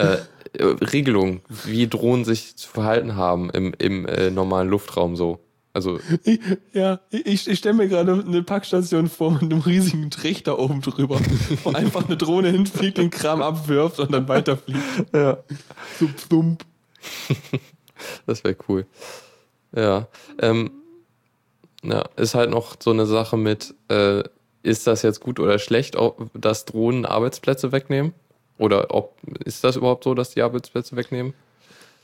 äh, 0.03 0.59
äh, 0.59 0.65
Regelungen, 0.65 1.41
wie 1.65 1.89
Drohnen 1.89 2.25
sich 2.25 2.57
zu 2.57 2.69
verhalten 2.69 3.17
haben 3.17 3.51
im, 3.51 3.75
im 3.79 4.07
äh, 4.07 4.31
normalen 4.31 4.69
Luftraum 4.69 5.17
so. 5.17 5.41
Also, 5.75 5.99
Ja, 6.75 7.01
ich, 7.11 7.49
ich 7.49 7.59
stelle 7.59 7.75
mir 7.75 7.89
gerade 7.89 8.13
eine 8.13 8.43
Packstation 8.43 9.09
vor 9.09 9.31
mit 9.31 9.43
einem 9.43 9.61
riesigen 9.61 10.11
Trichter 10.11 10.59
oben 10.59 10.83
drüber, 10.83 11.19
wo 11.65 11.71
einfach 11.73 12.07
eine 12.07 12.19
Drohne 12.19 12.51
hinfliegt, 12.51 12.99
den 12.99 13.09
Kram 13.11 13.41
abwirft 13.41 13.99
und 13.99 14.13
dann 14.13 14.29
weiterfliegt. 14.29 14.81
ja. 15.15 15.39
So 15.99 16.09
plump. 16.29 16.65
Das 18.27 18.45
wäre 18.45 18.57
cool. 18.69 18.87
Ja. 19.75 20.09
Ähm, 20.41 20.73
ja, 21.83 22.05
ist 22.17 22.35
halt 22.35 22.51
noch 22.51 22.77
so 22.81 22.91
eine 22.91 23.07
Sache 23.07 23.37
mit, 23.37 23.75
äh, 23.89 24.23
ist 24.63 24.87
das 24.87 25.03
jetzt 25.03 25.21
gut 25.21 25.41
oder 25.41 25.59
schlecht, 25.59 25.97
dass 26.35 26.65
Drohnen 26.65 27.07
Arbeitsplätze 27.07 27.73
wegnehmen? 27.73 28.13
Oder 28.59 28.87
ob 28.95 29.17
ist 29.45 29.65
das 29.65 29.77
überhaupt 29.77 30.05
so, 30.05 30.15
dass 30.15 30.31
die 30.31 30.43
Arbeitsplätze 30.43 30.97
wegnehmen? 30.97 31.35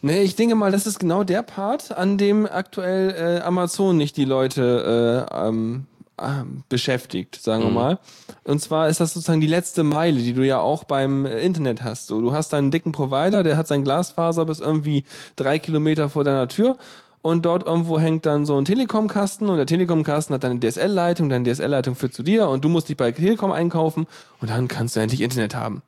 Nee, 0.00 0.22
ich 0.22 0.36
denke 0.36 0.54
mal, 0.54 0.70
das 0.70 0.86
ist 0.86 1.00
genau 1.00 1.24
der 1.24 1.42
Part, 1.42 1.96
an 1.96 2.18
dem 2.18 2.46
aktuell 2.46 3.10
äh, 3.38 3.40
Amazon 3.42 3.96
nicht 3.96 4.16
die 4.16 4.24
Leute 4.24 5.26
äh, 5.28 5.48
ähm, 5.48 5.86
ähm, 6.20 6.62
beschäftigt, 6.68 7.36
sagen 7.40 7.62
wir 7.64 7.68
Mhm. 7.68 7.74
mal. 7.74 7.98
Und 8.44 8.60
zwar 8.60 8.88
ist 8.88 9.00
das 9.00 9.14
sozusagen 9.14 9.40
die 9.40 9.46
letzte 9.48 9.82
Meile, 9.82 10.20
die 10.20 10.34
du 10.34 10.44
ja 10.46 10.60
auch 10.60 10.84
beim 10.84 11.26
äh, 11.26 11.40
Internet 11.40 11.82
hast. 11.82 12.06
So, 12.06 12.20
du 12.20 12.32
hast 12.32 12.52
deinen 12.52 12.70
dicken 12.70 12.92
Provider, 12.92 13.42
der 13.42 13.56
hat 13.56 13.66
sein 13.66 13.82
Glasfaser 13.84 14.44
bis 14.44 14.60
irgendwie 14.60 15.04
drei 15.36 15.58
Kilometer 15.58 16.08
vor 16.08 16.22
deiner 16.24 16.46
Tür. 16.48 16.76
Und 17.20 17.44
dort 17.44 17.66
irgendwo 17.66 17.98
hängt 17.98 18.24
dann 18.26 18.46
so 18.46 18.56
ein 18.56 18.64
Telekom-Kasten 18.64 19.48
und 19.48 19.56
der 19.56 19.66
Telekom-Kasten 19.66 20.32
hat 20.34 20.44
deine 20.44 20.60
DSL-Leitung, 20.60 21.28
deine 21.28 21.52
DSL-Leitung 21.52 21.96
führt 21.96 22.14
zu 22.14 22.22
dir 22.22 22.48
und 22.48 22.64
du 22.64 22.68
musst 22.68 22.88
dich 22.88 22.96
bei 22.96 23.10
Telekom 23.10 23.50
einkaufen 23.50 24.06
und 24.40 24.48
dann 24.50 24.68
kannst 24.68 24.94
du 24.94 25.00
endlich 25.00 25.20
Internet 25.22 25.56
haben. 25.56 25.82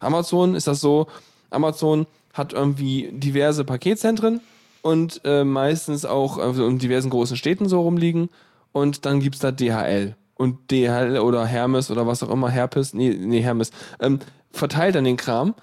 Amazon 0.00 0.54
ist 0.54 0.66
das 0.66 0.80
so, 0.80 1.06
Amazon 1.50 2.06
hat 2.32 2.52
irgendwie 2.52 3.10
diverse 3.12 3.64
Paketzentren 3.64 4.40
und 4.82 5.20
äh, 5.24 5.44
meistens 5.44 6.04
auch 6.04 6.38
also 6.38 6.66
in 6.66 6.78
diversen 6.78 7.10
großen 7.10 7.36
Städten 7.36 7.68
so 7.68 7.80
rumliegen. 7.80 8.28
Und 8.72 9.06
dann 9.06 9.20
gibt's 9.20 9.38
da 9.38 9.50
DHL. 9.50 10.16
Und 10.34 10.70
DHL 10.70 11.18
oder 11.18 11.46
Hermes 11.46 11.90
oder 11.90 12.06
was 12.06 12.22
auch 12.22 12.30
immer, 12.30 12.50
Herpes, 12.50 12.92
nee, 12.92 13.08
nee 13.18 13.40
Hermes, 13.40 13.70
ähm, 14.00 14.20
verteilt 14.52 14.94
dann 14.94 15.04
den 15.04 15.16
Kram. 15.16 15.54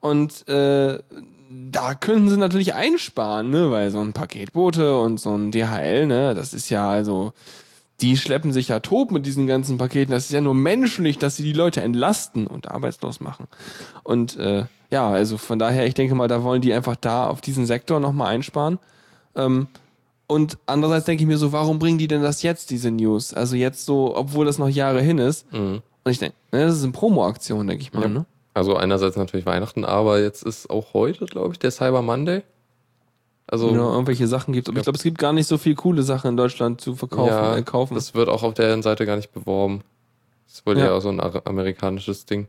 Und 0.00 0.46
äh, 0.48 0.98
da 1.50 1.94
könnten 1.94 2.30
sie 2.30 2.36
natürlich 2.36 2.74
einsparen, 2.74 3.50
ne? 3.50 3.70
Weil 3.70 3.90
so 3.90 4.00
ein 4.00 4.12
Paketbote 4.12 4.98
und 4.98 5.18
so 5.18 5.34
ein 5.36 5.50
DHL, 5.50 6.06
ne, 6.06 6.34
das 6.34 6.54
ist 6.54 6.70
ja 6.70 6.88
also, 6.88 7.32
die 8.00 8.16
schleppen 8.16 8.52
sich 8.52 8.68
ja 8.68 8.80
tot 8.80 9.10
mit 9.10 9.26
diesen 9.26 9.46
ganzen 9.46 9.78
Paketen. 9.78 10.12
Das 10.12 10.24
ist 10.24 10.32
ja 10.32 10.40
nur 10.40 10.54
menschlich, 10.54 11.18
dass 11.18 11.36
sie 11.36 11.42
die 11.42 11.52
Leute 11.52 11.82
entlasten 11.82 12.46
und 12.46 12.70
arbeitslos 12.70 13.20
machen. 13.20 13.46
Und 14.02 14.36
äh, 14.36 14.64
ja, 14.90 15.08
also 15.08 15.38
von 15.38 15.58
daher, 15.58 15.86
ich 15.86 15.94
denke 15.94 16.14
mal, 16.14 16.28
da 16.28 16.42
wollen 16.42 16.62
die 16.62 16.72
einfach 16.72 16.96
da 16.96 17.26
auf 17.26 17.40
diesen 17.40 17.66
Sektor 17.66 18.00
nochmal 18.00 18.28
einsparen. 18.28 18.78
Ähm, 19.36 19.68
und 20.26 20.58
andererseits 20.66 21.06
denke 21.06 21.24
ich 21.24 21.28
mir 21.28 21.38
so, 21.38 21.52
warum 21.52 21.78
bringen 21.78 21.98
die 21.98 22.08
denn 22.08 22.22
das 22.22 22.42
jetzt, 22.42 22.70
diese 22.70 22.90
News? 22.90 23.34
Also 23.34 23.56
jetzt 23.56 23.84
so, 23.84 24.16
obwohl 24.16 24.46
das 24.46 24.58
noch 24.58 24.68
Jahre 24.68 25.02
hin 25.02 25.18
ist. 25.18 25.52
Mhm. 25.52 25.82
Und 26.04 26.12
ich 26.12 26.18
denke, 26.18 26.36
ne, 26.52 26.66
das 26.66 26.76
ist 26.76 26.84
eine 26.84 26.92
Promo-Aktion, 26.92 27.66
denke 27.66 27.82
ich 27.82 27.92
mal. 27.92 28.02
Ja. 28.02 28.08
Ne? 28.08 28.26
Also 28.54 28.76
einerseits 28.76 29.16
natürlich 29.16 29.46
Weihnachten, 29.46 29.84
aber 29.84 30.20
jetzt 30.20 30.42
ist 30.42 30.70
auch 30.70 30.94
heute, 30.94 31.26
glaube 31.26 31.52
ich, 31.52 31.58
der 31.58 31.70
Cyber 31.70 32.02
Monday. 32.02 32.42
Also 33.50 33.68
Ja, 33.74 33.92
irgendwelche 33.92 34.28
Sachen 34.28 34.52
gibt. 34.54 34.68
Aber 34.68 34.78
ich 34.78 34.84
glaube, 34.84 34.96
es 34.96 35.02
gibt 35.02 35.18
gar 35.18 35.32
nicht 35.32 35.48
so 35.48 35.58
viel 35.58 35.74
coole 35.74 36.04
Sachen 36.04 36.30
in 36.30 36.36
Deutschland 36.36 36.80
zu 36.80 36.94
verkaufen, 36.94 37.26
ja, 37.32 37.56
äh, 37.56 37.62
kaufen. 37.62 37.94
das 37.96 38.14
wird 38.14 38.28
auch 38.28 38.44
auf 38.44 38.54
deren 38.54 38.82
Seite 38.82 39.06
gar 39.06 39.16
nicht 39.16 39.32
beworben. 39.32 39.82
Das 40.46 40.58
ist 40.58 40.66
wohl 40.66 40.78
Ja. 40.78 40.86
eher 40.86 41.00
so 41.00 41.08
ein 41.08 41.20
amerikanisches 41.20 42.26
Ding. 42.26 42.46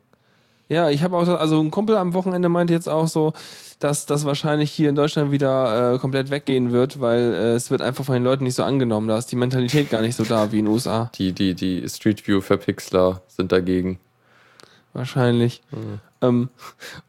Ja, 0.69 0.89
ich 0.89 1.03
habe 1.03 1.17
auch, 1.17 1.27
also 1.27 1.59
ein 1.59 1.69
Kumpel 1.71 1.97
am 1.97 2.13
Wochenende 2.13 2.47
meinte 2.47 2.71
jetzt 2.71 2.87
auch 2.87 3.07
so, 3.07 3.33
dass 3.79 4.05
das 4.05 4.23
wahrscheinlich 4.25 4.71
hier 4.71 4.89
in 4.89 4.95
Deutschland 4.95 5.31
wieder 5.31 5.95
äh, 5.95 5.97
komplett 5.97 6.29
weggehen 6.29 6.71
wird, 6.71 7.01
weil 7.01 7.19
äh, 7.33 7.53
es 7.55 7.71
wird 7.71 7.81
einfach 7.81 8.05
von 8.05 8.13
den 8.13 8.23
Leuten 8.23 8.43
nicht 8.45 8.55
so 8.55 8.63
angenommen. 8.63 9.07
Da 9.07 9.17
ist 9.17 9.31
die 9.31 9.35
Mentalität 9.35 9.89
gar 9.89 10.01
nicht 10.01 10.15
so 10.15 10.23
da 10.23 10.51
wie 10.51 10.59
in 10.59 10.65
den 10.65 10.73
USA. 10.73 11.11
Die, 11.15 11.33
die, 11.33 11.55
die 11.55 11.89
Street 11.89 12.25
View 12.25 12.39
Verpixler 12.41 13.21
sind 13.27 13.51
dagegen. 13.51 13.99
Wahrscheinlich. 14.93 15.61
Ähm, 16.21 16.49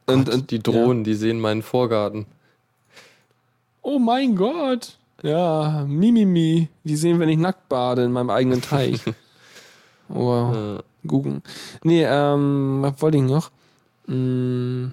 und, 0.07 0.25
Gott, 0.27 0.35
und 0.35 0.51
die 0.51 0.63
Drohnen, 0.63 1.05
die 1.05 1.15
sehen 1.15 1.41
meinen 1.41 1.63
Vorgarten. 1.63 2.27
Oh 3.83 3.99
mein 3.99 4.37
Gott. 4.37 4.97
Ja, 5.23 5.85
Mimimi. 5.87 6.69
Die 6.85 6.97
sehen, 6.97 7.19
wenn 7.21 7.29
ich 7.29 7.39
nackt 7.39 7.69
bade 7.69 8.03
in 8.05 8.13
meinem 8.13 8.31
eigenen 8.31 8.63
Teich. 8.63 9.01
oh, 10.09 10.53
Äh, 10.79 11.07
googeln. 11.07 11.43
Nee, 11.85 12.05
ähm, 12.05 12.79
was 12.81 13.01
wollte 13.03 13.19
ich 13.19 13.23
noch? 13.25 13.51
Hm, 14.07 14.93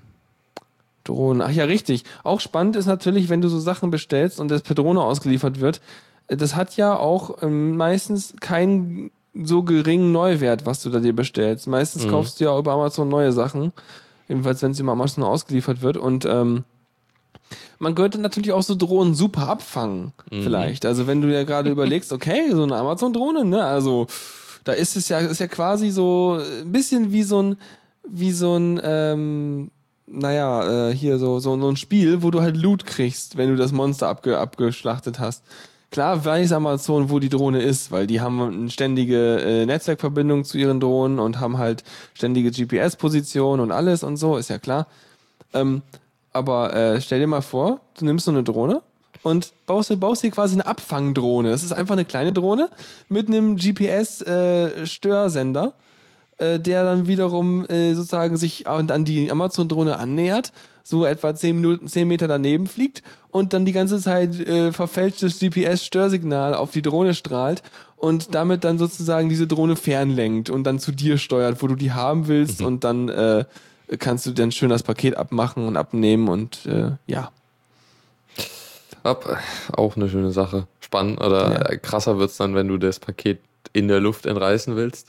Drohnen. 1.04 1.42
Ach 1.42 1.52
ja, 1.52 1.64
richtig. 1.66 2.04
Auch 2.24 2.40
spannend 2.40 2.76
ist 2.76 2.86
natürlich, 2.86 3.30
wenn 3.30 3.42
du 3.42 3.48
so 3.50 3.60
Sachen 3.60 3.90
bestellst 3.90 4.40
und 4.40 4.50
das 4.50 4.62
per 4.62 4.76
Drohne 4.76 5.02
ausgeliefert 5.02 5.60
wird. 5.60 5.82
Das 6.28 6.56
hat 6.56 6.78
ja 6.78 6.96
auch 6.96 7.42
ähm, 7.42 7.76
meistens 7.78 8.36
keinen 8.40 9.10
so 9.34 9.64
geringen 9.64 10.12
Neuwert, 10.12 10.66
was 10.66 10.84
du 10.84 10.90
da 10.90 11.00
dir 11.00 11.14
bestellst. 11.16 11.68
Meistens 11.68 12.06
Mhm. 12.06 12.10
kaufst 12.12 12.40
du 12.40 12.46
ja 12.46 12.58
über 12.58 12.74
Amazon 12.74 13.10
neue 13.10 13.32
Sachen. 13.32 13.72
Jedenfalls, 14.28 14.62
wenn 14.62 14.72
es 14.72 14.80
über 14.80 14.92
Amazon 14.92 15.24
ausgeliefert 15.24 15.82
wird. 15.82 15.98
Und 15.98 16.26
ähm, 16.26 16.66
man 17.80 17.95
könnte 17.95 18.20
natürlich 18.20 18.52
auch 18.52 18.64
so 18.64 18.76
Drohnen 18.76 19.16
super 19.16 19.47
abfangen, 19.47 20.14
Mhm. 20.32 20.43
vielleicht. 20.43 20.86
Also 20.86 21.08
wenn 21.08 21.22
du 21.22 21.32
ja 21.34 21.43
gerade 21.43 21.70
überlegst, 21.72 22.12
okay, 22.12 22.52
so 22.52 22.64
eine 22.64 22.76
Amazon-Drohne, 22.76 23.45
ne, 23.45 23.64
also 23.64 24.08
da 24.64 24.74
ist 24.74 24.95
es 24.95 25.10
ja, 25.10 25.20
ist 25.20 25.39
ja 25.39 25.47
quasi 25.47 25.89
so 25.89 26.39
ein 26.64 26.72
bisschen 26.72 27.12
wie 27.12 27.24
so 27.24 27.41
ein, 27.41 27.58
wie 28.08 28.32
so 28.32 28.56
ein, 28.58 28.80
ähm, 28.84 29.72
naja, 30.08 30.89
äh, 30.89 30.93
hier 30.95 31.20
so, 31.20 31.39
so, 31.39 31.60
so 31.60 31.70
ein 31.70 31.76
Spiel, 31.78 32.24
wo 32.24 32.32
du 32.32 32.41
halt 32.41 32.58
Loot 32.58 32.86
kriegst, 32.86 33.38
wenn 33.38 33.50
du 33.50 33.56
das 33.56 33.72
Monster 33.72 34.08
abge, 34.08 34.38
abgeschlachtet 34.39 35.20
hast. 35.20 35.43
Klar 35.91 36.24
weiß 36.24 36.52
Amazon, 36.52 37.10
wo 37.10 37.18
die 37.20 37.30
Drohne 37.30 37.62
ist, 37.64 37.91
weil 37.91 38.06
die 38.06 38.22
haben 38.22 38.39
eine 38.41 38.70
ständige 38.70 39.38
äh, 39.39 39.66
Netzwerkverbindung 39.66 40.43
zu 40.45 40.58
ihren 40.60 40.80
Drohnen 40.80 41.18
und 41.20 41.39
haben 41.39 41.58
halt 41.58 41.84
ständige 42.14 42.52
GPS-Position 42.52 43.60
und 43.60 43.72
alles 43.72 44.04
und 44.04 44.18
so, 44.18 44.38
ist 44.38 44.50
ja 44.52 44.60
klar. 44.60 44.86
Ähm, 45.54 45.82
aber 46.34 46.75
äh, 46.75 47.01
stell 47.01 47.19
dir 47.19 47.27
mal 47.27 47.41
vor, 47.41 47.82
du 47.97 48.05
nimmst 48.05 48.25
so 48.25 48.32
eine 48.32 48.43
Drohne 48.43 48.82
und 49.23 49.51
baust, 49.65 49.99
baust 49.99 50.23
dir 50.23 50.32
quasi 50.32 50.55
eine 50.55 50.65
Abfangdrohne. 50.65 51.49
Das 51.49 51.63
ist 51.63 51.73
einfach 51.73 51.93
eine 51.93 52.05
kleine 52.05 52.32
Drohne 52.32 52.69
mit 53.09 53.27
einem 53.27 53.57
GPS-Störsender, 53.57 55.73
äh, 56.38 56.59
der 56.59 56.84
dann 56.84 57.07
wiederum 57.07 57.65
äh, 57.65 57.93
sozusagen 57.93 58.38
sich 58.38 58.67
an, 58.67 58.91
an 58.91 59.05
die 59.05 59.32
Amazon-Drohne 59.32 59.97
annähert, 59.97 60.53
so 60.84 61.05
etwa 61.05 61.36
10, 61.36 61.55
Minuten, 61.55 61.88
10 61.88 62.07
Meter 62.07 62.27
daneben 62.27 62.67
fliegt 62.67 63.03
und 63.30 63.53
dann 63.53 63.65
die 63.65 63.73
ganze 63.73 63.99
Zeit 63.99 64.39
äh, 64.39 64.71
verfälschtes 64.71 65.39
GPS-Störsignal 65.39 66.55
auf 66.55 66.71
die 66.71 66.82
Drohne 66.82 67.13
strahlt 67.13 67.61
und 67.95 68.34
damit 68.34 68.63
dann 68.63 68.77
sozusagen 68.77 69.30
diese 69.30 69.45
Drohne 69.45 69.75
fernlenkt 69.75 70.49
und 70.49 70.63
dann 70.63 70.80
zu 70.80 70.91
dir 70.91 71.17
steuert, 71.17 71.61
wo 71.61 71.67
du 71.67 71.75
die 71.75 71.91
haben 71.91 72.27
willst 72.27 72.61
und 72.61 72.84
dann 72.84 73.09
äh, 73.09 73.45
kannst 73.98 74.26
du 74.26 74.32
dann 74.32 74.52
schön 74.52 74.70
das 74.70 74.84
Paket 74.84 75.16
abmachen 75.18 75.66
und 75.68 75.78
abnehmen 75.78 76.28
und 76.28 76.66
äh, 76.66 76.92
ja. 77.08 77.32
ab, 79.04 79.38
auch 79.76 79.96
eine 79.96 80.10
schöne 80.10 80.32
Sache. 80.32 80.68
Spannend 80.80 81.20
oder 81.22 81.52
Ja. 81.72 81.78
krasser 81.78 82.18
wird's 82.20 82.38
dann, 82.38 82.56
wenn 82.56 82.68
du 82.68 82.78
das 82.78 83.00
Paket 83.00 83.40
in 83.74 83.88
der 83.88 84.00
Luft 84.00 84.26
entreißen 84.26 84.76
willst. 84.76 85.08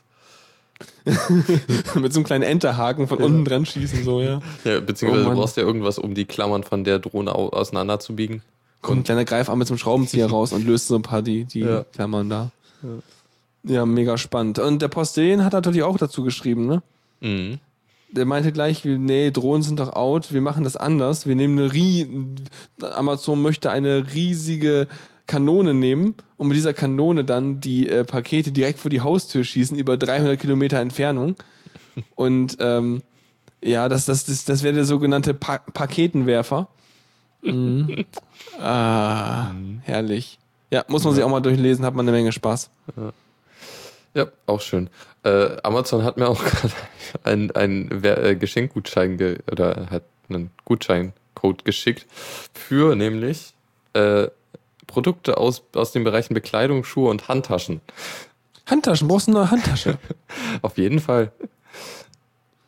Mit 1.95 2.12
so 2.12 2.20
einem 2.20 2.24
kleinen 2.24 2.43
Enterhaken 2.43 3.07
von 3.07 3.18
unten 3.18 3.45
dran 3.45 3.66
schießen, 3.66 4.03
so, 4.03 4.20
ja. 4.22 4.41
Ja, 4.64 4.81
beziehungsweise 4.81 5.26
Oh 5.26 5.31
du 5.31 5.37
brauchst 5.37 5.57
ja 5.59 5.62
irgendwas, 5.62 5.99
um 5.99 6.14
die 6.14 6.24
Klammern 6.24 6.64
von 6.64 6.85
der 6.85 6.99
Drohne 6.99 7.35
au 7.35 7.51
auseinanderzubiegen. 7.51 8.43
Kommt 8.81 9.01
ein 9.01 9.05
kleiner 9.05 9.24
Greifarm 9.26 9.59
mit 9.59 9.68
so 9.68 9.74
einem 9.74 9.78
Schraubenzieher 9.78 10.26
raus 10.31 10.53
und 10.55 10.66
löst 10.66 10.89
so 10.89 10.97
ein 10.97 11.03
paar 11.03 11.20
die, 11.20 11.45
die 11.45 11.61
Ja. 11.61 11.85
Klammern 11.93 12.31
da. 12.31 12.51
Ja. 13.62 13.85
mega 13.85 14.16
spannend. 14.16 14.59
Und 14.59 14.81
der 14.81 14.89
Postillion 14.89 15.45
hat 15.45 15.53
natürlich 15.53 15.83
auch 15.83 15.99
dazu 15.99 16.22
geschrieben, 16.24 16.66
ne? 16.66 16.83
Mhm. 17.20 17.59
Der 18.12 18.24
meinte 18.24 18.52
gleich, 18.52 18.84
nee, 18.84 19.30
Drohnen 19.30 19.62
sind 19.62 19.78
doch 19.78 19.92
out, 19.92 20.32
wir 20.32 20.40
machen 20.40 20.64
das 20.64 20.76
anders. 20.76 21.26
Wir 21.26 21.36
nehmen 21.36 21.58
eine 21.58 21.72
Rie 21.72 22.08
Amazon 22.82 23.40
möchte 23.40 23.70
eine 23.70 24.12
riesige 24.14 24.88
Kanone 25.26 25.74
nehmen 25.74 26.16
und 26.36 26.48
mit 26.48 26.56
dieser 26.56 26.72
Kanone 26.74 27.24
dann 27.24 27.61
die 27.61 27.88
äh, 27.88 28.04
Pakete 28.04 28.50
direkt 28.50 28.80
vor 28.80 28.90
die 28.90 29.00
Haustür 29.00 29.44
schießen, 29.44 29.78
über 29.78 29.96
300 29.96 30.40
Kilometer 30.40 30.80
Entfernung. 30.80 31.36
Und 32.16 32.56
ähm, 32.61 33.02
ja, 33.62 33.88
das, 33.88 34.06
das, 34.06 34.24
das, 34.24 34.44
das 34.44 34.62
wäre 34.62 34.74
der 34.74 34.84
sogenannte 34.84 35.34
pa 35.34 35.58
Paketenwerfer. 35.58 36.68
Mhm. 37.42 38.04
Ah, 38.58 39.52
herrlich. 39.82 40.38
Ja, 40.70 40.84
muss 40.88 41.04
man 41.04 41.14
sich 41.14 41.22
auch 41.22 41.28
mal 41.28 41.40
durchlesen, 41.40 41.84
hat 41.84 41.94
man 41.94 42.06
eine 42.06 42.16
Menge 42.16 42.32
Spaß. 42.32 42.70
Ja, 44.14 44.26
auch 44.46 44.61
schön. 44.61 44.90
Äh, 45.22 45.56
Amazon 45.62 46.04
hat 46.04 46.16
mir 46.16 46.28
auch 46.28 46.42
gerade 46.44 46.74
einen, 47.24 48.04
äh, 48.04 48.36
Geschenkgutschein 48.36 49.16
ge 49.16 49.38
oder 49.50 49.88
hat 49.90 50.04
einen 50.28 50.50
Gutscheincode 50.64 51.64
geschickt 51.64 52.06
für 52.54 52.94
nämlich 52.94 53.54
äh, 53.92 54.28
Produkte 54.86 55.38
aus, 55.38 55.62
aus 55.74 55.92
den 55.92 56.04
Bereichen 56.04 56.34
Bekleidung, 56.34 56.84
Schuhe 56.84 57.10
und 57.10 57.28
Handtaschen. 57.28 57.80
Handtaschen, 58.66 59.08
brauchst 59.08 59.26
du 59.26 59.32
eine 59.32 59.40
neue 59.40 59.50
Handtasche? 59.50 59.98
Auf 60.62 60.78
jeden 60.78 61.00
Fall. 61.00 61.32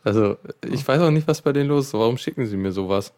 Also, 0.05 0.37
ich 0.69 0.87
weiß 0.87 1.01
auch 1.01 1.11
nicht, 1.11 1.29
was 1.29 1.43
bei 1.43 1.53
denen 1.53 1.69
los 1.69 1.87
ist. 1.87 1.95
Warum 1.95 2.19
schicken 2.19 2.47
sie 2.47 2.57
mir 2.57 2.73
sowas? 2.73 3.13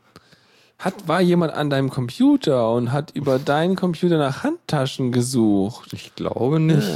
Hat, 0.79 1.09
war 1.09 1.21
jemand 1.21 1.55
an 1.55 1.71
deinem 1.71 1.89
Computer 1.89 2.73
und 2.73 2.93
hat 2.93 3.13
über 3.13 3.39
deinen 3.39 3.77
Computer 3.77 4.19
nach 4.19 4.43
Handtaschen 4.43 5.13
gesucht? 5.13 5.93
Ich 5.93 6.15
glaube 6.15 6.61
nicht. 6.61 6.87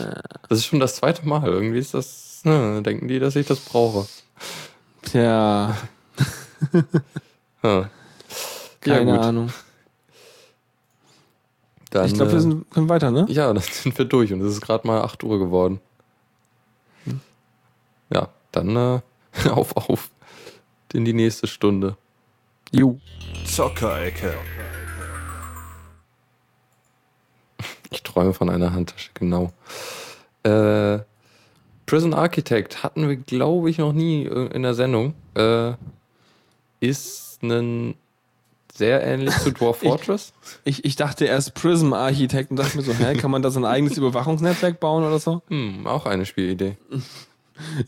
Das 0.48 0.58
ist 0.58 0.66
schon 0.66 0.80
das 0.80 0.96
zweite 0.96 1.26
Mal. 1.26 1.46
Irgendwie 1.46 1.78
ist 1.78 1.94
das. 1.94 2.27
Ne, 2.44 2.82
denken 2.82 3.08
die, 3.08 3.18
dass 3.18 3.36
ich 3.36 3.46
das 3.46 3.60
brauche. 3.60 4.06
Tja, 5.02 5.76
Hm. 7.60 7.86
keine 8.80 9.10
ja. 9.10 9.20
Ahnung. 9.20 9.52
Dann, 11.90 12.06
ich 12.06 12.14
glaube, 12.14 12.32
wir 12.32 12.38
äh, 12.38 12.42
sind, 12.42 12.70
können 12.70 12.88
weiter, 12.88 13.10
ne? 13.10 13.26
Ja, 13.28 13.52
dann 13.52 13.62
sind 13.62 13.96
wir 13.96 14.04
durch 14.04 14.32
und 14.32 14.40
es 14.42 14.52
ist 14.52 14.60
gerade 14.60 14.86
mal 14.86 15.02
8 15.02 15.24
Uhr 15.24 15.38
geworden. 15.38 15.80
Ja, 18.10 18.28
dann 18.52 18.76
äh, 18.76 19.00
auf, 19.50 19.76
auf 19.76 20.10
in 20.92 21.04
die 21.04 21.12
nächste 21.12 21.46
Stunde. 21.46 21.96
Jo. 22.70 22.98
Zockerecke. 23.46 24.34
Ich 27.90 28.02
träume 28.02 28.34
von 28.34 28.50
einer 28.50 28.72
Handtasche, 28.72 29.10
genau. 29.14 29.52
Äh, 30.42 31.00
Prison 31.88 32.14
Architect 32.14 32.82
hatten 32.82 33.08
wir, 33.08 33.16
glaube 33.16 33.70
ich, 33.70 33.78
noch 33.78 33.92
nie 33.92 34.24
äh, 34.26 34.46
in 34.54 34.62
der 34.62 34.74
Sendung. 34.74 35.14
Äh, 35.34 35.72
ist 36.80 37.42
ein 37.42 37.94
sehr 38.72 39.02
ähnlich 39.02 39.36
zu 39.38 39.50
Dwarf 39.52 39.78
Ich- 39.82 39.88
Fortress. 39.88 40.32
Ich, 40.64 40.84
ich 40.84 40.96
dachte 40.96 41.24
erst 41.24 41.54
Prism-Architekt 41.54 42.50
und 42.50 42.58
dachte 42.58 42.76
mir 42.76 42.82
so, 42.84 42.92
hä, 42.92 43.14
kann 43.16 43.30
man 43.30 43.42
da 43.42 43.50
so 43.50 43.58
ein 43.58 43.64
eigenes 43.64 43.96
Überwachungsnetzwerk 43.98 44.78
bauen 44.80 45.02
oder 45.04 45.18
so? 45.18 45.42
Hm, 45.48 45.86
auch 45.86 46.06
eine 46.06 46.24
Spielidee. 46.26 46.76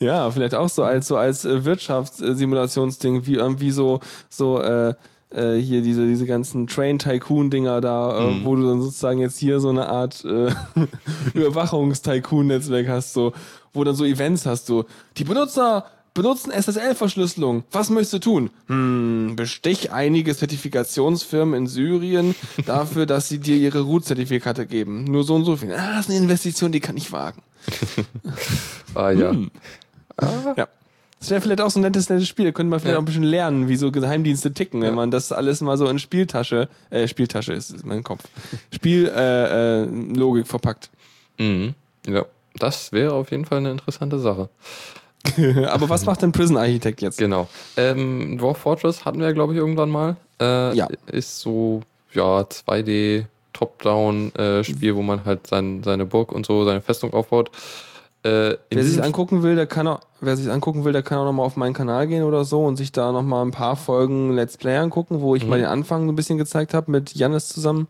Ja, 0.00 0.28
vielleicht 0.32 0.56
auch 0.56 0.68
so 0.68 0.82
als 0.82 1.06
so 1.06 1.16
als 1.16 1.44
äh, 1.44 1.64
Wirtschaftssimulationsding, 1.64 3.24
wie 3.26 3.34
irgendwie 3.34 3.70
so, 3.70 4.00
so, 4.28 4.60
äh, 4.60 4.94
äh, 5.34 5.56
hier 5.56 5.82
diese, 5.82 6.06
diese 6.06 6.26
ganzen 6.26 6.66
Train-Tycoon-Dinger 6.66 7.80
da, 7.80 8.18
äh, 8.18 8.30
Mhm. 8.34 8.44
wo 8.44 8.56
du 8.56 8.66
dann 8.68 8.80
sozusagen 8.82 9.20
jetzt 9.20 9.38
hier 9.38 9.60
so 9.60 9.68
eine 9.70 9.88
Art 9.88 10.24
äh, 10.24 10.50
Überwachungs-Tycoon-Netzwerk 11.34 12.88
hast, 12.88 13.12
so, 13.12 13.32
wo 13.72 13.84
dann 13.84 13.94
so 13.94 14.04
Events 14.04 14.46
hast, 14.46 14.66
so, 14.66 14.84
die 15.16 15.24
Benutzer 15.24 15.86
benutzen 16.12 16.50
SSL-Verschlüsselung. 16.50 17.62
Was 17.70 17.88
möchtest 17.88 18.14
du 18.14 18.18
tun? 18.18 18.50
Hm, 18.66 19.34
bestich 19.36 19.92
einige 19.92 20.36
Zertifikationsfirmen 20.36 21.54
in 21.54 21.66
Syrien 21.68 22.34
dafür, 22.66 23.06
dass 23.06 23.28
sie 23.28 23.38
dir 23.38 23.56
ihre 23.56 23.82
Root-Zertifikate 23.82 24.66
geben. 24.66 25.04
Nur 25.04 25.22
so 25.22 25.36
und 25.36 25.44
so 25.44 25.56
viel. 25.56 25.72
Ah, 25.72 25.92
das 25.96 26.06
ist 26.06 26.10
eine 26.10 26.18
Investition, 26.18 26.72
die 26.72 26.80
kann 26.80 26.96
ich 26.96 27.12
wagen. 27.12 27.42
Ah 28.94 29.10
ja. 29.12 29.30
Hm. 29.30 29.50
Ja. 30.56 30.66
Das 31.20 31.30
wäre 31.30 31.40
vielleicht 31.40 31.60
auch 31.60 31.70
so 31.70 31.78
ein 31.78 31.82
nettes, 31.82 32.08
nettes 32.08 32.26
Spiel. 32.28 32.46
Da 32.46 32.52
könnte 32.52 32.70
man 32.70 32.80
vielleicht 32.80 32.94
Ja. 32.94 32.98
auch 32.98 33.02
ein 33.02 33.04
bisschen 33.06 33.22
lernen, 33.22 33.68
wie 33.68 33.76
so 33.76 33.92
Geheimdienste 33.92 34.52
ticken, 34.54 34.80
wenn 34.80 34.88
Ja. 34.90 34.94
man 34.94 35.10
das 35.10 35.30
alles 35.32 35.60
mal 35.60 35.76
so 35.76 35.86
in 35.86 35.98
Spieltasche, 35.98 36.68
äh, 36.88 37.06
Spieltasche 37.06 37.52
ist, 37.52 37.70
ist 37.70 37.84
mein 37.86 38.02
Kopf. 38.02 38.24
Spiel, 38.74 39.06
äh, 39.14 39.82
äh, 39.82 39.84
Logik 39.84 40.46
verpackt. 40.46 40.90
Mhm. 41.38 41.74
Ja. 42.06 42.24
Das 42.58 42.90
wäre 42.92 43.12
auf 43.12 43.30
jeden 43.30 43.44
Fall 43.44 43.58
eine 43.58 43.70
interessante 43.70 44.18
Sache. 44.18 44.48
Aber 45.68 45.88
was 45.90 46.06
macht 46.06 46.22
denn 46.22 46.32
Prison 46.32 46.56
Architect 46.56 47.02
jetzt? 47.02 47.18
Genau. 47.18 47.48
Ähm, 47.76 48.38
Dwarf 48.38 48.56
Fortress 48.58 49.04
hatten 49.04 49.20
wir, 49.20 49.32
glaube 49.34 49.52
ich, 49.52 49.58
irgendwann 49.58 49.90
mal. 49.90 50.16
Äh, 50.40 50.74
Ja. 50.74 50.88
Ist 51.06 51.40
so, 51.40 51.82
ja, 52.14 52.40
2D 52.40 53.26
Top-Down-Spiel, 53.52 54.94
wo 54.96 55.02
man 55.02 55.24
halt 55.24 55.46
sein, 55.46 55.82
seine 55.84 56.06
Burg 56.06 56.32
und 56.32 56.46
so, 56.46 56.64
seine 56.64 56.80
Festung 56.80 57.12
aufbaut. 57.12 57.50
Äh, 58.22 58.56
Wer 58.70 58.84
sich 58.84 59.02
angucken 59.02 59.42
will, 59.42 59.56
der 59.56 59.66
kann 59.66 59.86
auch, 59.86 60.00
wer 60.20 60.36
sich 60.36 60.50
angucken 60.50 60.84
will, 60.84 60.92
der 60.92 61.02
kann 61.02 61.18
auch 61.18 61.24
nochmal 61.24 61.46
auf 61.46 61.56
meinen 61.56 61.72
Kanal 61.72 62.06
gehen 62.06 62.22
oder 62.22 62.44
so 62.44 62.64
und 62.66 62.76
sich 62.76 62.92
da 62.92 63.12
nochmal 63.12 63.44
ein 63.44 63.50
paar 63.50 63.76
Folgen 63.76 64.32
Let's 64.34 64.58
Play 64.58 64.76
angucken, 64.76 65.20
wo 65.22 65.34
ich 65.36 65.44
Mhm. 65.44 65.48
mal 65.50 65.56
den 65.58 65.66
Anfang 65.68 66.06
ein 66.08 66.16
bisschen 66.16 66.36
gezeigt 66.36 66.74
habe 66.74 66.90
mit 66.90 67.14
Jannis 67.14 67.48
zusammen. 67.48 67.88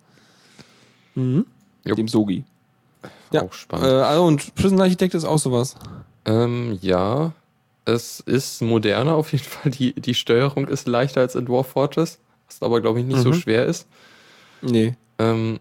Mhm. 1.14 1.46
Jupp. 1.84 1.96
Dem 1.96 2.08
Sogi. 2.08 2.44
Ja. 3.32 3.42
Auch 3.42 3.50
Äh, 3.50 3.54
spannend. 3.56 3.86
also 3.86 4.24
und 4.24 4.54
Prison 4.54 4.80
Architect 4.80 5.14
ist 5.14 5.24
auch 5.24 5.38
sowas. 5.38 5.74
Ähm, 6.26 6.78
ja, 6.80 7.32
es 7.84 8.20
ist 8.20 8.62
moderner 8.62 9.14
auf 9.14 9.32
jeden 9.32 9.44
Fall. 9.48 9.72
Die, 9.72 9.94
die 9.94 10.14
Steuerung 10.14 10.68
ist 10.68 10.86
leichter 10.86 11.22
als 11.22 11.34
in 11.34 11.46
Dwarf 11.46 11.68
Fortress, 11.68 12.18
was 12.46 12.62
aber, 12.62 12.80
glaube 12.80 13.00
ich, 13.00 13.06
nicht 13.06 13.20
so 13.22 13.30
Mhm. 13.30 13.34
schwer 13.34 13.66
ist. 13.66 13.86
Nee. 14.62 14.94
Ähm, 15.18 15.58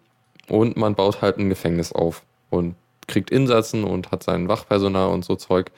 und 0.47 0.77
man 0.77 0.95
baut 0.95 1.21
halt 1.21 1.37
ein 1.37 1.49
Gefängnis 1.49 1.91
auf 1.91 2.23
und 2.49 2.75
kriegt 3.09 3.29
Insassen 3.31 3.83
und 3.83 4.11
hat 4.11 4.23
sein 4.23 4.47
Wachpersonal 4.47 5.09
und 5.09 5.25
so 5.25 5.35
Zeug. 5.35 5.71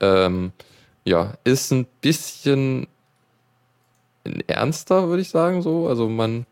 Ähm, 0.00 0.52
ja, 1.04 1.34
ist 1.44 1.70
ein 1.70 1.86
bisschen 2.00 2.88
ernster, 4.46 5.08
würde 5.08 5.22
ich 5.22 5.30
sagen, 5.30 5.62
so. 5.62 5.88
Also 5.88 6.08
man 6.08 6.46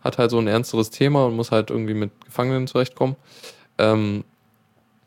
hat 0.00 0.18
halt 0.18 0.30
so 0.30 0.38
ein 0.38 0.46
ernsteres 0.46 0.90
Thema 0.90 1.26
und 1.26 1.36
muss 1.36 1.50
halt 1.50 1.70
irgendwie 1.70 1.94
mit 1.94 2.10
Gefangenen 2.24 2.66
zurechtkommen. 2.66 3.16
Ähm, 3.78 4.24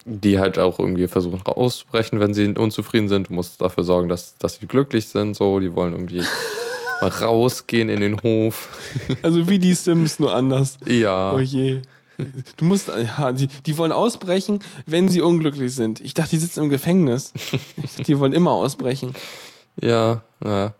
die 0.05 0.39
halt 0.39 0.57
auch 0.57 0.80
irgendwie 0.80 1.07
versuchen 1.07 1.41
auszubrechen, 1.45 2.20
wenn 2.20 2.34
sie 2.34 2.47
unzufrieden 2.47 3.07
sind. 3.07 3.30
Du 3.30 3.34
musst 3.34 3.62
dafür 3.62 3.84
sorgen, 3.84 4.09
dass, 4.09 4.36
dass 4.38 4.55
sie 4.55 4.66
glücklich 4.66 5.07
sind, 5.07 5.36
so. 5.36 5.59
Die 5.59 5.76
wollen 5.76 5.93
irgendwie 5.93 6.24
mal 7.01 7.09
rausgehen 7.09 7.89
in 7.89 8.01
den 8.01 8.22
Hof. 8.22 8.70
Also 9.22 9.47
wie 9.47 9.59
die 9.59 9.74
Sims, 9.74 10.20
nur 10.20 10.34
anders. 10.34 10.78
Ja. 10.88 11.34
Oh 11.34 11.39
je. 11.39 11.82
Du 12.57 12.65
musst, 12.65 12.88
ja, 12.89 13.32
die, 13.32 13.47
die 13.47 13.78
wollen 13.78 13.91
ausbrechen, 13.91 14.59
wenn 14.86 15.09
sie 15.09 15.22
unglücklich 15.22 15.74
sind. 15.74 15.99
Ich 16.01 16.13
dachte, 16.13 16.32
die 16.32 16.38
sitzen 16.38 16.63
im 16.63 16.69
Gefängnis. 16.69 17.34
Ich 17.82 17.91
dachte, 17.95 18.03
die 18.03 18.19
wollen 18.19 18.34
immer 18.34 18.51
ausbrechen. 18.51 19.13
Ja, 19.82 20.22
ja. 20.43 20.74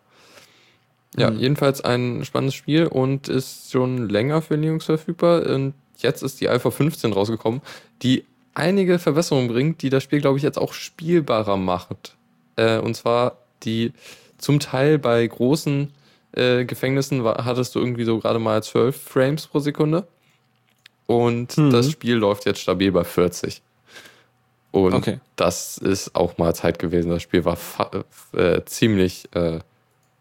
Ja, 1.18 1.30
Mhm. 1.30 1.39
jedenfalls 1.39 1.82
ein 1.82 2.24
spannendes 2.24 2.56
Spiel 2.56 2.88
und 2.88 3.28
ist 3.28 3.72
schon 3.72 4.08
länger 4.10 4.42
für 4.42 4.56
Linux 4.56 4.86
verfügbar. 4.86 5.46
Und 5.46 5.74
jetzt 5.98 6.24
ist 6.24 6.39
die 6.39 6.48
Alpha 6.48 6.72
15 6.72 7.12
rausgekommen, 7.14 7.62
die 8.02 8.24
einige 8.54 8.98
Verbesserungen 8.98 9.50
bringt, 9.50 9.82
die 9.82 9.89
das 9.89 10.04
Spiel, 10.04 10.22
glaube 10.22 10.38
ich, 10.38 10.44
jetzt 10.44 10.58
auch 10.58 10.72
spielbarer 10.74 11.58
macht. 11.58 12.16
Äh, 12.56 12.80
und 12.80 12.96
zwar 12.96 13.38
die 13.64 13.92
zum 14.38 14.60
Teil 14.60 14.98
bei 15.00 15.26
großen 15.28 15.92
äh, 16.34 16.64
Gefängnissen 16.66 17.24
war, 17.26 17.44
hattest 17.46 17.76
du 17.76 17.80
irgendwie 17.80 18.06
so 18.06 18.18
gerade 18.20 18.39
mal 18.39 18.64
12 18.64 18.96
Frames 19.00 19.48
pro 19.48 19.60
Sekunde. 19.60 20.08
Und 21.12 21.57
Mhm. 21.57 21.72
das 21.72 21.91
Spiel 21.91 22.16
läuft 22.16 22.45
jetzt 22.45 22.62
stabil 22.62 22.91
bei 22.91 23.03
40. 23.03 23.62
Und 24.72 24.93
Okay. 24.93 25.20
das 25.36 25.78
ist 25.78 26.16
auch 26.16 26.38
mal 26.38 26.55
Zeit 26.55 26.80
gewesen. 26.80 27.09
Das 27.09 27.22
Spiel 27.22 27.43
war 27.43 27.57
äh, 28.34 28.62
ziemlich 28.66 29.28
äh, 29.36 29.59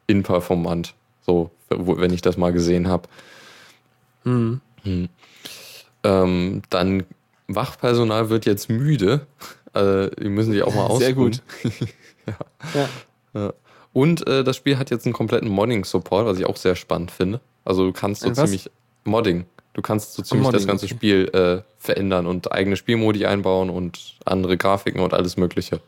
inperformant, 0.08 0.94
so, 1.24 1.50
wenn 1.68 2.12
ich 2.12 2.20
das 2.22 2.36
mal 2.36 2.52
gesehen 2.52 2.88
habe. 2.88 3.08
Mhm. 4.24 4.60
Hm. 4.82 5.08
Ähm, 6.02 6.62
dann 6.70 7.04
Wachpersonal 7.46 8.28
wird 8.30 8.44
jetzt 8.46 8.68
müde. 8.68 9.26
Äh, 9.74 10.10
die 10.20 10.28
müssen 10.28 10.52
sich 10.52 10.62
auch 10.62 10.74
mal 10.74 10.86
ausruhen. 10.86 10.98
Sehr 11.00 11.12
gut. 11.14 11.42
ja. 12.74 12.88
Ja. 13.34 13.52
Und 13.92 14.26
äh, 14.26 14.42
das 14.42 14.56
Spiel 14.56 14.78
hat 14.78 14.90
jetzt 14.90 15.04
einen 15.06 15.12
kompletten 15.12 15.48
Modding-Support, 15.48 16.26
was 16.26 16.38
ich 16.38 16.46
auch 16.46 16.56
sehr 16.56 16.74
spannend 16.76 17.10
finde. 17.10 17.40
Also 17.64 17.86
du 17.86 17.92
kannst 17.92 18.22
so 18.22 18.30
ziemlich 18.32 18.70
Modding. 19.04 19.46
Du 19.80 19.82
kannst 19.82 20.12
so 20.12 20.22
ziemlich 20.22 20.50
das 20.50 20.66
ganze. 20.66 20.86
Spiel 20.88 21.30
äh, 21.32 21.62
verändern 21.78 22.26
und 22.26 22.52
eigene 22.52 22.76
Spielmodi 22.76 23.24
einbauen 23.24 23.70
und 23.70 23.98
andere 24.26 24.58
Grafiken 24.58 25.00
und 25.00 25.14
alles 25.14 25.38
Mögliche. 25.38 25.80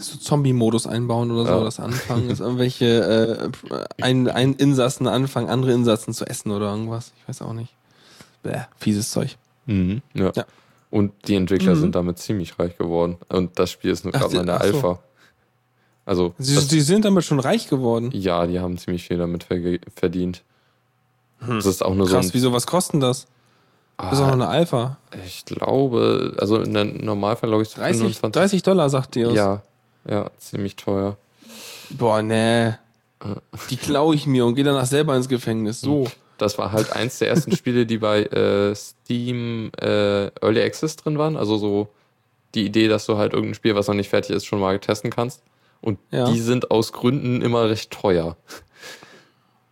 So 0.00 0.16
Zombie-Modus 0.18 0.88
einbauen 0.88 1.30
oder 1.30 1.44
so, 1.46 1.52
Ja. 1.58 1.64
das 1.64 1.78
anfangen, 1.78 2.28
ist 2.30 2.40
irgendwelche, 2.40 3.50
äh, 3.70 4.02
ein, 4.02 4.28
ein 4.28 4.54
Insassen 4.54 5.06
anfangen, 5.06 5.48
andere 5.48 5.72
Insassen 5.72 6.12
zu 6.12 6.24
essen 6.26 6.50
oder 6.50 6.66
irgendwas. 6.72 7.12
Ich 7.22 7.28
weiß 7.28 7.42
auch 7.42 7.52
nicht. 7.52 7.72
Bäh, 8.42 8.62
fieses 8.76 9.12
Zeug. 9.12 9.36
Mhm. 9.66 10.02
Ja. 10.14 10.32
Ja. 10.34 10.44
Und 10.90 11.12
die 11.28 11.36
Entwickler 11.36 11.76
Mhm. 11.76 11.80
sind 11.80 11.94
damit 11.94 12.18
ziemlich 12.18 12.58
reich 12.58 12.76
geworden. 12.76 13.18
Und 13.28 13.56
das 13.60 13.70
Spiel 13.70 13.92
ist 13.92 14.04
nur 14.04 14.12
gerade 14.12 14.36
in 14.36 14.46
der 14.46 14.58
so. 14.58 14.64
Alpha. 14.64 14.98
Also, 16.04 16.34
Sie, 16.38 16.56
das, 16.56 16.66
die 16.66 16.80
sind 16.80 17.04
damit 17.04 17.22
schon 17.22 17.38
reich 17.38 17.68
geworden. 17.68 18.10
ja, 18.12 18.48
die 18.48 18.58
haben 18.58 18.76
ziemlich 18.78 19.04
viel 19.06 19.18
damit 19.18 19.46
verdient. 19.94 20.42
Hm. 21.46 21.56
Das 21.56 21.66
ist 21.66 21.84
auch 21.84 21.94
nur 21.94 22.06
so 22.06 22.14
Krass, 22.14 22.32
wieso, 22.34 22.52
was 22.52 22.66
kostet 22.66 23.02
das? 23.02 23.26
Das 23.98 24.14
ist 24.14 24.18
auch 24.20 24.22
noch 24.26 24.30
Ah, 24.30 24.32
eine 24.32 24.48
Alpha. 24.48 24.96
ich 25.26 25.44
glaube, 25.44 26.34
also 26.38 26.56
in 26.60 26.72
der 26.74 26.84
Normalfall 26.84 27.50
glaube 27.50 27.62
ich 27.62 27.68
so 27.68 27.80
30, 27.80 28.18
30 28.20 28.62
Dollar, 28.62 28.88
sagt 28.90 29.16
ihr. 29.16 29.30
Ja, 29.32 29.62
ja, 30.08 30.30
ziemlich 30.38 30.76
teuer. 30.76 31.16
Boah, 31.90 32.22
nee. 32.22 32.72
Die 33.70 33.76
klaue 33.76 34.14
ich 34.16 34.26
mir 34.26 34.44
und 34.46 34.54
gehe 34.56 34.64
danach 34.64 34.86
selber 34.86 35.14
ins 35.16 35.28
Gefängnis. 35.28 35.80
So. 35.80 36.08
Das 36.38 36.58
war 36.58 36.72
halt 36.72 36.90
eins 36.92 37.18
der 37.18 37.28
ersten 37.28 37.54
Spiele, 37.54 37.86
die 37.86 37.98
bei 37.98 38.22
äh, 38.24 38.74
Steam 38.74 39.70
äh, 39.80 40.26
Early 40.40 40.62
Access 40.62 40.96
drin 40.96 41.18
waren. 41.18 41.36
Also 41.36 41.56
so 41.56 41.88
die 42.56 42.64
Idee, 42.66 42.88
dass 42.88 43.06
du 43.06 43.16
halt 43.18 43.32
irgendein 43.32 43.54
Spiel, 43.54 43.76
was 43.76 43.86
noch 43.86 43.94
nicht 43.94 44.08
fertig 44.10 44.34
ist, 44.34 44.46
schon 44.46 44.58
mal 44.58 44.78
testen 44.80 45.10
kannst. 45.10 45.42
Und 45.80 46.00
Ja. 46.10 46.28
die 46.28 46.40
sind 46.40 46.72
aus 46.72 46.92
Gründen 46.92 47.42
immer 47.42 47.68
recht 47.68 47.92
teuer. 47.92 48.36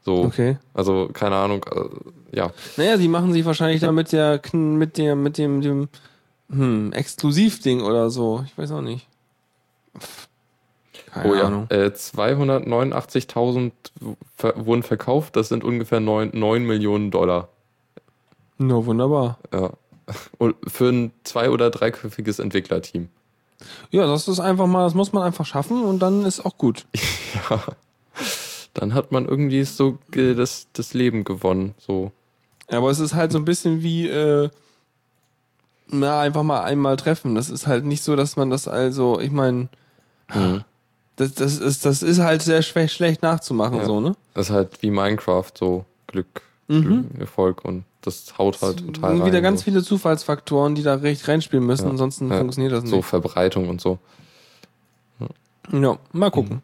So, 0.02 0.24
Okay. 0.24 0.56
also 0.74 1.08
keine 1.12 1.36
Ahnung, 1.36 1.64
äh, 1.64 2.36
ja. 2.36 2.50
Naja, 2.76 2.96
die 2.96 3.08
machen 3.08 3.32
sich 3.32 3.44
wahrscheinlich 3.44 3.80
da 3.80 3.92
mit 3.92 4.12
der, 4.12 4.40
mit 4.52 4.96
der, 4.96 5.14
mit 5.16 5.36
dem, 5.38 5.60
dem, 5.60 5.88
hm, 6.48 6.92
Exklusivding 6.92 7.82
oder 7.82 8.10
so. 8.10 8.42
Ich 8.46 8.56
weiß 8.56 8.72
auch 8.72 8.80
nicht. 8.80 9.06
Keine 11.12 11.30
oh 11.30 11.34
ja, 11.34 11.42
Ahnung. 11.44 11.66
äh, 11.70 11.90
289.000 11.90 13.72
ver 14.36 14.66
wurden 14.66 14.82
verkauft, 14.82 15.36
das 15.36 15.48
sind 15.48 15.64
ungefähr 15.64 16.00
9, 16.00 16.30
9 16.32 16.64
Millionen 16.64 17.10
Dollar. 17.10 17.48
No, 18.58 18.86
wunderbar. 18.86 19.38
Ja. 19.52 19.70
Und 20.38 20.56
für 20.66 20.88
ein 20.90 21.12
zwei- 21.24 21.50
oder 21.50 21.70
dreiköpfiges 21.70 22.38
Entwicklerteam. 22.38 23.08
Ja, 23.90 24.06
das 24.06 24.28
ist 24.28 24.40
einfach 24.40 24.66
mal, 24.66 24.84
das 24.84 24.94
muss 24.94 25.12
man 25.12 25.22
einfach 25.22 25.44
schaffen 25.44 25.84
und 25.84 25.98
dann 26.00 26.24
ist 26.24 26.44
auch 26.46 26.56
gut. 26.56 26.86
Ja. 27.50 27.60
Dann 28.74 28.94
hat 28.94 29.10
man 29.12 29.26
irgendwie 29.26 29.64
so 29.64 29.98
äh, 30.14 30.34
das, 30.34 30.68
das 30.72 30.94
Leben 30.94 31.24
gewonnen. 31.24 31.74
So. 31.78 32.12
Ja, 32.70 32.78
aber 32.78 32.90
es 32.90 33.00
ist 33.00 33.14
halt 33.14 33.32
so 33.32 33.38
ein 33.38 33.44
bisschen 33.44 33.82
wie, 33.82 34.06
äh, 34.08 34.48
na, 35.88 36.20
einfach 36.20 36.44
mal 36.44 36.62
einmal 36.62 36.96
treffen. 36.96 37.34
Das 37.34 37.50
ist 37.50 37.66
halt 37.66 37.84
nicht 37.84 38.02
so, 38.04 38.14
dass 38.16 38.36
man 38.36 38.50
das 38.50 38.68
also, 38.68 39.18
ich 39.20 39.32
meine, 39.32 39.68
Mhm. 40.32 40.62
das, 41.16 41.34
das, 41.34 41.58
ist, 41.58 41.84
das 41.84 42.02
ist 42.04 42.20
halt 42.20 42.42
sehr 42.42 42.62
schwer, 42.62 42.86
schlecht 42.86 43.22
nachzumachen, 43.22 43.78
Ja. 43.78 43.84
so, 43.84 44.00
ne? 44.00 44.14
Das 44.34 44.46
ist 44.50 44.52
halt 44.54 44.80
wie 44.82 44.90
Minecraft, 44.90 45.50
so 45.58 45.84
Glück, 46.06 46.42
Mhm. 46.68 47.08
Glück 47.08 47.20
Erfolg 47.20 47.64
und 47.64 47.82
das 48.02 48.38
haut 48.38 48.62
halt 48.62 48.78
total 48.94 49.16
rein. 49.18 49.26
wieder 49.26 49.40
ganz 49.42 49.60
so. 49.60 49.64
viele 49.64 49.82
Zufallsfaktoren, 49.82 50.76
die 50.76 50.84
da 50.84 50.94
recht 50.94 51.26
reinspielen 51.26 51.66
müssen, 51.66 51.86
Ja. 51.86 51.90
ansonsten 51.90 52.30
Ja. 52.30 52.38
funktioniert 52.38 52.72
das 52.72 52.88
so 52.88 52.96
nicht. 52.96 53.04
Verbreitung 53.06 53.68
und 53.68 53.80
so. 53.80 53.98
Ja, 55.72 55.98
mal 56.12 56.30
gucken. 56.30 56.62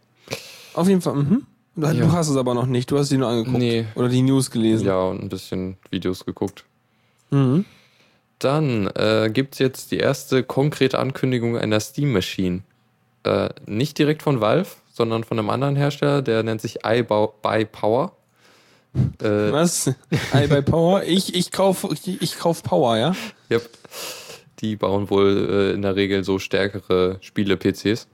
Auf 0.75 0.89
jeden 0.89 1.01
Fall, 1.01 1.15
mhm. 1.17 1.47
Du, 1.77 1.87
Ja. 1.87 2.11
hast 2.13 2.29
es 2.29 2.37
aber 2.37 2.55
noch 2.55 2.67
nicht, 2.67 2.91
du 2.91 2.99
hast 2.99 3.11
die 3.11 3.19
nur 3.19 3.29
angeguckt. 3.29 3.59
Nee. 3.59 3.85
Oder 3.95 4.09
die 4.09 4.23
News 4.23 4.51
gelesen. 4.51 4.87
Ja, 4.87 4.99
und 5.03 5.23
ein 5.23 5.29
bisschen 5.29 5.77
Videos 5.91 6.25
geguckt. 6.25 6.65
Mhm. 7.31 7.65
Dann 8.39 8.87
äh, 8.95 9.31
gibt 9.33 9.55
es 9.55 9.59
jetzt 9.59 9.91
die 9.93 9.99
erste 9.99 10.43
konkrete 10.43 10.99
Ankündigung 10.99 11.57
einer 11.59 11.81
Steam 11.81 12.13
Machine. 12.13 12.63
Äh, 13.25 13.49
nicht 13.67 13.99
direkt 13.99 14.23
von 14.23 14.41
Valve, 14.41 14.69
sondern 14.93 15.25
von 15.25 15.39
einem 15.39 15.51
anderen 15.51 15.77
Hersteller, 15.77 16.23
der 16.23 16.43
nennt 16.43 16.61
sich 16.63 16.79
iBuy 16.85 17.65
Power. 17.67 18.13
Äh, 19.23 19.53
Was? 19.53 19.91
Ei 20.33 20.47
bei 20.47 20.63
Power? 20.63 21.03
Ich, 21.03 21.35
ich 21.35 21.51
kauf, 21.51 21.87
ich, 21.93 22.23
ich 22.23 22.39
kauf 22.39 22.63
Power, 22.63 22.97
ja? 22.97 23.15
Yep. 23.51 23.69
Die 24.61 24.77
bauen 24.77 25.11
wohl 25.11 25.49
äh, 25.51 25.75
in 25.75 25.83
der 25.83 25.97
Regel 25.97 26.25
so 26.25 26.39
stärkere 26.39 27.19
Spiele-PCs. 27.21 28.07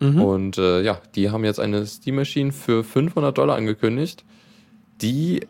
Mhm. 0.00 0.22
Und 0.22 0.58
äh, 0.58 0.82
ja, 0.82 1.00
die 1.14 1.30
haben 1.30 1.44
jetzt 1.44 1.58
eine 1.60 1.84
Steam 1.86 2.16
Machine 2.16 2.52
für 2.52 2.84
500 2.84 3.36
Dollar 3.36 3.56
angekündigt, 3.56 4.24
die 5.00 5.46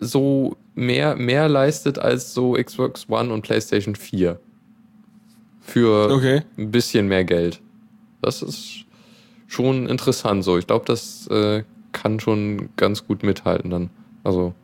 so 0.00 0.56
mehr, 0.74 1.16
mehr 1.16 1.48
leistet 1.48 1.98
als 1.98 2.34
so 2.34 2.52
Xbox 2.54 3.08
One 3.08 3.32
und 3.32 3.42
PlayStation 3.42 3.94
4. 3.94 4.40
Für 5.60 6.10
Okay. 6.10 6.42
ein 6.58 6.70
bisschen 6.70 7.06
mehr 7.08 7.24
Geld. 7.24 7.60
Das 8.20 8.42
ist 8.42 8.84
schon 9.46 9.86
interessant 9.88 10.44
so. 10.44 10.58
Ich 10.58 10.66
glaube, 10.66 10.84
das 10.86 11.26
äh, 11.28 11.62
kann 11.92 12.20
schon 12.20 12.70
ganz 12.76 13.06
gut 13.06 13.22
mithalten 13.22 13.70
dann. 13.70 13.90
Also, 14.24 14.54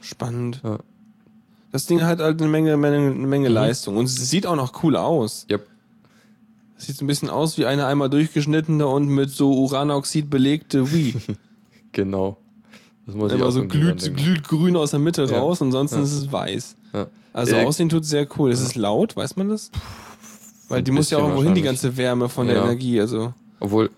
Spannend. 0.00 0.60
Ja. 0.64 0.78
Das 1.72 1.86
Ding 1.86 2.02
hat 2.02 2.20
halt 2.20 2.40
eine 2.40 2.48
Menge, 2.50 2.76
Menge, 2.76 2.96
eine 3.10 3.26
Menge 3.26 3.48
Mhm. 3.48 3.54
Leistung. 3.54 3.96
Und 3.96 4.04
es 4.04 4.14
sieht 4.30 4.46
auch 4.46 4.56
noch 4.56 4.82
cool 4.84 4.96
aus. 4.96 5.46
yep. 5.50 5.66
Es 6.78 6.86
sieht 6.86 6.96
so 6.96 7.04
ein 7.04 7.08
bisschen 7.08 7.30
aus 7.30 7.56
wie 7.58 7.66
eine 7.66 7.86
einmal 7.86 8.10
durchgeschnittene 8.10 8.86
und 8.86 9.08
mit 9.08 9.30
so 9.30 9.52
Uranoxid 9.52 10.28
belegte 10.28 10.92
Wii. 10.92 11.14
genau. 11.92 12.36
Das 13.06 13.14
muss 13.14 13.32
Immer 13.32 13.50
so 13.52 13.66
glüht, 13.66 14.14
glüht 14.16 14.48
grün 14.48 14.76
aus 14.76 14.90
der 14.90 15.00
Mitte 15.00 15.24
Ja. 15.24 15.38
raus, 15.38 15.62
ansonsten 15.62 15.98
Ja. 15.98 16.02
ist 16.04 16.12
es 16.12 16.32
weiß. 16.32 16.76
Ja. 16.92 17.06
Also 17.32 17.54
Äh, 17.56 17.64
aussehen 17.64 17.88
tut 17.88 18.04
sehr 18.04 18.26
cool. 18.38 18.50
Ist 18.50 18.60
es 18.60 18.74
laut, 18.74 19.16
weiß 19.16 19.36
man 19.36 19.48
das? 19.48 19.70
Weil 20.68 20.82
die 20.82 20.90
muss 20.90 21.10
ja 21.10 21.18
auch 21.18 21.22
bisschen 21.22 21.30
irgendwo 21.36 21.44
hin, 21.44 21.54
die 21.54 21.62
ganze 21.62 21.96
Wärme 21.96 22.28
von 22.28 22.46
der. 22.48 22.56
Energie. 22.62 23.00
Also 23.00 23.32
Obwohl, 23.60 23.90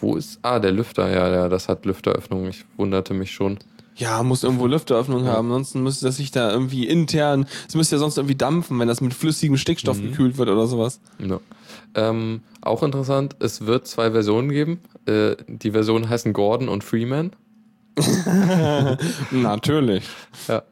wo 0.00 0.16
ist. 0.16 0.38
Ah, 0.42 0.58
der 0.58 0.72
Lüfter, 0.72 1.08
ja, 1.10 1.28
ja, 1.30 1.48
das 1.48 1.68
hat 1.68 1.86
Lüfteröffnung. 1.86 2.46
Ich 2.48 2.64
wunderte 2.76 3.14
mich 3.14 3.30
schon. 3.32 3.58
ja, 3.96 4.22
muss 4.24 4.42
irgendwo 4.44 4.66
Lüfteröffnung 4.66 5.24
Ja. 5.24 5.32
haben. 5.34 5.46
Ansonsten 5.48 5.82
müsste 5.82 6.04
das 6.06 6.16
sich 6.16 6.30
da 6.32 6.50
irgendwie 6.50 6.86
intern, 6.86 7.46
es 7.68 7.74
müsste 7.76 7.94
ja 7.94 8.00
sonst 8.00 8.18
irgendwie 8.18 8.34
dampfen, 8.34 8.78
wenn 8.80 8.88
das 8.88 9.00
mit 9.00 9.14
flüssigem 9.14 9.56
Stickstoff 9.56 9.98
Mhm. 9.98 10.10
gekühlt 10.10 10.36
wird 10.36 10.48
oder 10.50 10.66
sowas. 10.66 11.00
Ja. 11.20 11.38
Ähm, 11.94 12.42
auch 12.60 12.82
interessant, 12.82 13.36
es 13.40 13.66
wird 13.66 13.86
zwei 13.86 14.10
Versionen 14.10 14.48
geben. 14.50 14.80
Äh, 15.06 15.36
die 15.46 15.70
Versionen 15.72 16.08
heißen 16.08 16.32
Gordon 16.32 16.68
und 16.68 16.82
Freeman. 16.84 17.32
Natürlich. 19.30 20.04
Ja. 20.48 20.62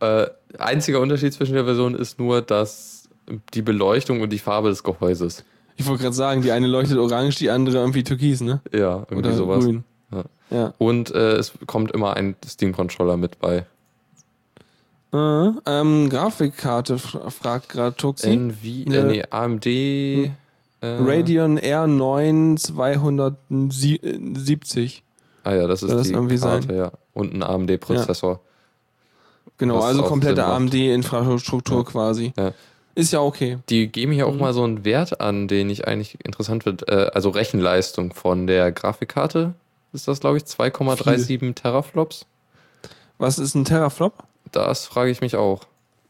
Äh, 0.00 0.26
einziger 0.58 1.00
Unterschied 1.00 1.32
zwischen 1.32 1.54
der 1.54 1.64
Version 1.64 1.94
ist 1.94 2.18
nur, 2.18 2.42
dass 2.42 3.08
die 3.54 3.62
Beleuchtung 3.62 4.20
und 4.20 4.30
die 4.30 4.38
Farbe 4.38 4.68
des 4.68 4.82
Gehäuses. 4.82 5.44
Ich 5.76 5.86
wollte 5.86 6.02
gerade 6.02 6.14
sagen, 6.14 6.42
die 6.42 6.52
eine 6.52 6.66
leuchtet 6.66 6.98
orange, 6.98 7.36
die 7.36 7.50
andere 7.50 7.78
irgendwie 7.78 8.04
türkis, 8.04 8.40
ne? 8.40 8.60
Ja, 8.72 8.98
irgendwie 9.10 9.16
Oder 9.28 9.32
sowas. 9.32 9.64
grün. 9.64 9.84
Ja. 10.12 10.24
Ja. 10.50 10.74
Und 10.78 11.10
äh, 11.12 11.32
es 11.36 11.52
kommt 11.66 11.90
immer 11.92 12.16
ein 12.16 12.36
Steam-Controller 12.46 13.16
mit 13.16 13.38
bei. 13.40 13.66
Äh, 15.12 15.50
ähm, 15.66 16.10
Grafikkarte 16.10 16.98
fra- 16.98 17.30
fragt 17.30 17.68
gerade 17.70 17.96
Tuxi. 17.96 18.28
NV, 18.36 18.62
Ne. 18.88 18.96
äh, 18.96 19.04
nee, 19.04 19.24
AMD. 19.30 19.66
Äh, 19.66 20.30
Radeon 21.00 21.58
R9 21.58 22.56
270. 22.58 25.02
Ah 25.44 25.54
ja, 25.54 25.66
das 25.66 25.82
ist 25.82 25.92
das 25.92 26.06
die 26.08 26.14
irgendwie 26.14 26.38
Karte, 26.38 26.66
sein? 26.68 26.76
ja. 26.76 26.92
Und 27.12 27.34
ein 27.34 27.42
AMD-Prozessor. 27.42 28.40
Genau, 29.58 29.76
Was 29.78 29.84
also 29.84 30.04
auch 30.04 30.08
komplette. 30.08 30.44
AMD-Infrastruktur 30.44 31.78
Ja. 31.78 31.84
quasi. 31.84 32.32
Ja. 32.36 32.52
Ist 32.96 33.12
ja 33.12 33.20
okay. 33.20 33.58
Die 33.68 33.88
geben 33.88 34.12
hier 34.12 34.26
auch 34.26 34.34
Mhm. 34.34 34.40
mal 34.40 34.52
so 34.54 34.62
einen 34.64 34.84
Wert 34.84 35.20
an, 35.20 35.46
den 35.48 35.68
ich 35.70 35.86
eigentlich 35.86 36.18
interessant 36.24 36.64
finde. 36.64 36.86
Äh, 36.88 37.10
also 37.14 37.30
Rechenleistung 37.30 38.12
von 38.14 38.46
der 38.46 38.72
Grafikkarte 38.72 39.54
ist 39.92 40.08
das, 40.08 40.20
glaube 40.20 40.38
ich, 40.38 40.44
2,37 40.44 41.54
Teraflops. 41.54 42.26
Was 43.18 43.38
ist 43.38 43.54
ein 43.54 43.64
Teraflop? 43.64 44.24
Das 44.50 44.86
frage 44.86 45.10
ich 45.10 45.20
mich 45.20 45.36
auch. 45.36 45.62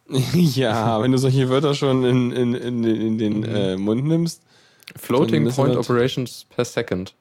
ja, 0.35 1.01
wenn 1.03 1.12
du 1.12 1.18
solche 1.18 1.49
Wörter 1.49 1.75
schon 1.75 2.05
in, 2.05 2.31
in, 2.33 2.55
in, 2.55 2.85
in 2.85 3.18
den 3.18 3.39
Mhm. 3.41 3.45
äh, 3.55 3.77
Mund 3.77 4.05
nimmst. 4.07 4.43
Floating 4.97 5.49
Point 5.51 5.76
Operations 5.76 6.47
per 6.55 6.64
Second. 6.64 7.14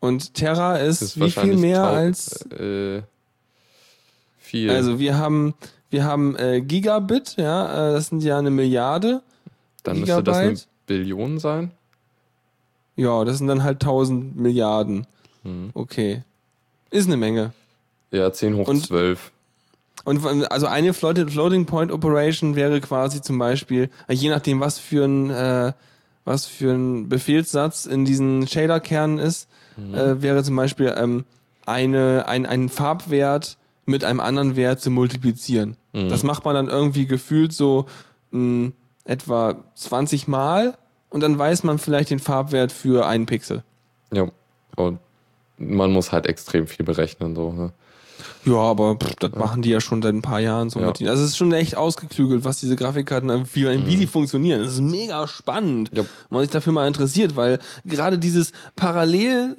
Und 0.00 0.34
Terra 0.34 0.76
ist, 0.76 1.02
ist 1.02 1.20
wie 1.20 1.30
viel 1.30 1.56
mehr 1.56 1.78
tau- 1.82 1.92
als. 1.92 2.42
Äh, 2.52 3.02
viel. 4.38 4.70
Also 4.70 4.98
wir 4.98 5.18
haben, 5.18 5.54
wir 5.90 6.04
haben 6.04 6.36
äh, 6.36 6.60
Gigabit, 6.60 7.34
ja, 7.36 7.90
äh, 7.90 7.92
das 7.94 8.08
sind 8.08 8.22
ja 8.22 8.38
eine 8.38 8.50
Milliarde. 8.50 9.22
Dann 9.82 10.00
müsste 10.00 10.22
das 10.22 10.36
eine 10.36 10.48
Gigabyte? 10.50 10.68
Billion 10.86 11.38
sein. 11.38 11.72
Ja, 12.96 13.24
das 13.24 13.38
sind 13.38 13.46
dann 13.48 13.62
halt 13.62 13.82
1000 13.82 14.36
Milliarden. 14.36 15.06
Hm. 15.42 15.70
Okay. 15.74 16.22
Ist 16.90 17.06
eine 17.06 17.16
Menge. 17.16 17.52
Ja, 18.10 18.32
10 18.32 18.56
hoch 18.56 18.68
Und- 18.68 18.86
12. 18.86 19.32
Und 20.04 20.24
also 20.50 20.66
eine 20.66 20.94
Floating 20.94 21.28
Floating 21.28 21.66
Point 21.66 21.92
Operation 21.92 22.56
wäre 22.56 22.80
quasi 22.80 23.20
zum 23.20 23.36
Beispiel, 23.38 23.90
äh, 24.06 24.14
je 24.14 24.30
nachdem, 24.30 24.58
was 24.60 24.78
für 24.78 25.04
ein, 25.04 25.28
äh, 25.28 25.72
was 26.28 26.46
für 26.46 26.72
ein 26.72 27.08
Befehlssatz 27.08 27.86
in 27.86 28.04
diesen 28.04 28.46
Shader-Kernen 28.46 29.18
ist, 29.18 29.48
Mhm. 29.76 29.94
äh, 29.94 30.22
wäre 30.22 30.42
zum 30.42 30.56
Beispiel 30.56 30.92
ähm, 30.98 31.24
eine, 31.64 32.26
ein, 32.26 32.46
einen 32.46 32.68
Farbwert 32.68 33.56
mit 33.86 34.02
einem 34.04 34.18
anderen 34.20 34.56
Wert 34.56 34.80
zu 34.80 34.90
multiplizieren. 34.90 35.76
Mhm. 35.92 36.08
Das 36.08 36.22
macht 36.24 36.44
man 36.44 36.54
dann 36.54 36.68
irgendwie 36.68 37.06
gefühlt 37.06 37.52
so 37.52 37.86
mh, 38.32 38.72
etwa 39.04 39.54
20 39.76 40.26
Mal 40.26 40.76
und 41.10 41.20
dann 41.22 41.38
weiß 41.38 41.62
man 41.62 41.78
vielleicht 41.78 42.10
den 42.10 42.18
Farbwert 42.18 42.72
für 42.72 43.06
einen 43.06 43.26
Pixel. 43.26 43.62
Ja. 44.12 44.26
Und 44.76 44.98
man 45.58 45.92
muss 45.92 46.10
halt 46.12 46.26
extrem 46.26 46.66
viel 46.66 46.84
berechnen. 46.84 47.34
So, 47.36 47.52
ne? 47.52 47.72
Ja, 48.44 48.56
aber 48.56 48.96
pff, 48.96 49.14
das 49.16 49.32
machen 49.32 49.62
die 49.62 49.70
ja 49.70 49.80
schon 49.80 50.02
seit 50.02 50.14
ein 50.14 50.22
paar 50.22 50.40
Jahren 50.40 50.70
so 50.70 50.80
Ja. 50.80 50.86
mit 50.88 51.00
ihnen. 51.00 51.10
Also 51.10 51.22
es 51.22 51.30
ist 51.30 51.36
schon 51.36 51.52
echt 51.52 51.76
ausgeklügelt, 51.76 52.44
was 52.44 52.60
diese 52.60 52.76
Grafikkarten, 52.76 53.30
äh, 53.30 53.44
wie, 53.54 53.86
wie 53.86 53.96
die 53.96 54.06
funktionieren. 54.06 54.62
Das 54.62 54.72
ist 54.74 54.80
mega 54.80 55.26
spannend, 55.28 55.90
Ja. 55.92 56.02
wenn 56.02 56.08
man 56.30 56.40
sich 56.42 56.50
dafür 56.50 56.72
mal 56.72 56.86
interessiert, 56.88 57.36
weil 57.36 57.58
gerade 57.84 58.18
dieses 58.18 58.52
parallel 58.76 59.56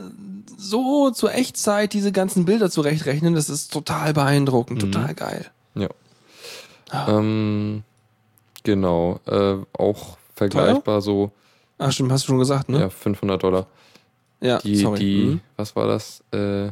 so 0.57 1.09
zur 1.11 1.33
Echtzeit 1.33 1.93
diese 1.93 2.11
ganzen 2.11 2.45
Bilder 2.45 2.69
zurechtrechnen, 2.69 3.33
das 3.35 3.49
ist 3.49 3.71
total 3.71 4.13
beeindruckend, 4.13 4.83
Mhm. 4.83 4.91
total 4.91 5.13
geil. 5.15 5.45
Ja. 5.75 5.87
Ähm, 7.07 7.83
genau. 8.63 9.19
Äh, 9.25 9.55
auch 9.77 10.17
vergleichbar 10.35 11.01
so, 11.01 11.31
Ach 11.77 11.91
stimmt, 11.91 12.11
hast 12.11 12.23
du 12.23 12.27
schon 12.27 12.39
gesagt, 12.39 12.67
ne? 12.69 12.79
ja, 12.81 12.89
500 12.89 13.41
Dollar. 13.41 13.67
Ja, 14.41 14.57
Die, 14.59 14.75
sorry. 14.77 14.99
die, 14.99 15.23
Mhm. 15.25 15.41
was 15.57 15.75
war 15.75 15.87
das? 15.87 16.23
Äh, 16.31 16.71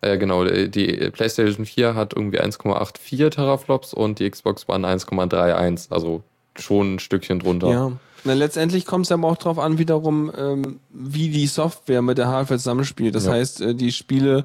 äh, 0.00 0.18
genau, 0.18 0.44
die, 0.44 0.70
die 0.70 1.10
PlayStation 1.10 1.66
4 1.66 1.94
hat 1.94 2.14
irgendwie 2.14 2.40
1,84 2.40 3.30
Teraflops 3.30 3.94
und 3.94 4.18
die 4.18 4.30
Xbox 4.30 4.68
One 4.68 4.86
1,31. 4.86 5.90
Also 5.90 6.22
schon 6.56 6.94
ein 6.94 6.98
Stückchen 6.98 7.38
drunter. 7.40 7.68
Ja. 7.70 7.92
Na, 8.24 8.32
letztendlich 8.34 8.84
kommt 8.84 9.06
es 9.06 9.12
aber 9.12 9.28
auch 9.28 9.36
drauf 9.36 9.58
an, 9.58 9.78
wiederum, 9.78 10.32
ähm, 10.36 10.80
wie 10.90 11.28
die 11.28 11.46
Software 11.46 12.02
mit 12.02 12.18
der 12.18 12.26
Hardware 12.28 12.58
zusammenspielt. 12.58 13.14
Das 13.14 13.26
Ja. 13.26 13.32
heißt, 13.32 13.60
äh, 13.60 13.74
die 13.74 13.92
Spiele 13.92 14.44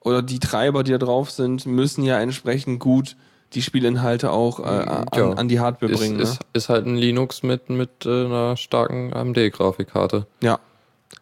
oder 0.00 0.22
die 0.22 0.40
Treiber, 0.40 0.82
die 0.82 0.90
da 0.92 0.98
drauf 0.98 1.30
sind, 1.30 1.64
müssen 1.66 2.02
ja 2.04 2.20
entsprechend 2.20 2.80
gut 2.80 3.16
die 3.54 3.62
Spielinhalte 3.62 4.30
auch 4.32 4.58
äh, 4.60 4.62
an, 4.62 5.06
Ja. 5.14 5.30
an 5.34 5.46
die 5.48 5.60
Hardware 5.60 5.92
Ist, 5.92 6.00
bringen. 6.00 6.18
ist, 6.20 6.40
ist 6.52 6.68
halt 6.68 6.86
ein 6.86 6.96
Linux 6.96 7.42
mit, 7.42 7.68
mit 7.70 7.90
äh, 8.06 8.24
einer 8.24 8.56
starken 8.56 9.12
AMD-Grafikkarte. 9.12 10.16
ne? 10.20 10.26
Ja. 10.42 10.58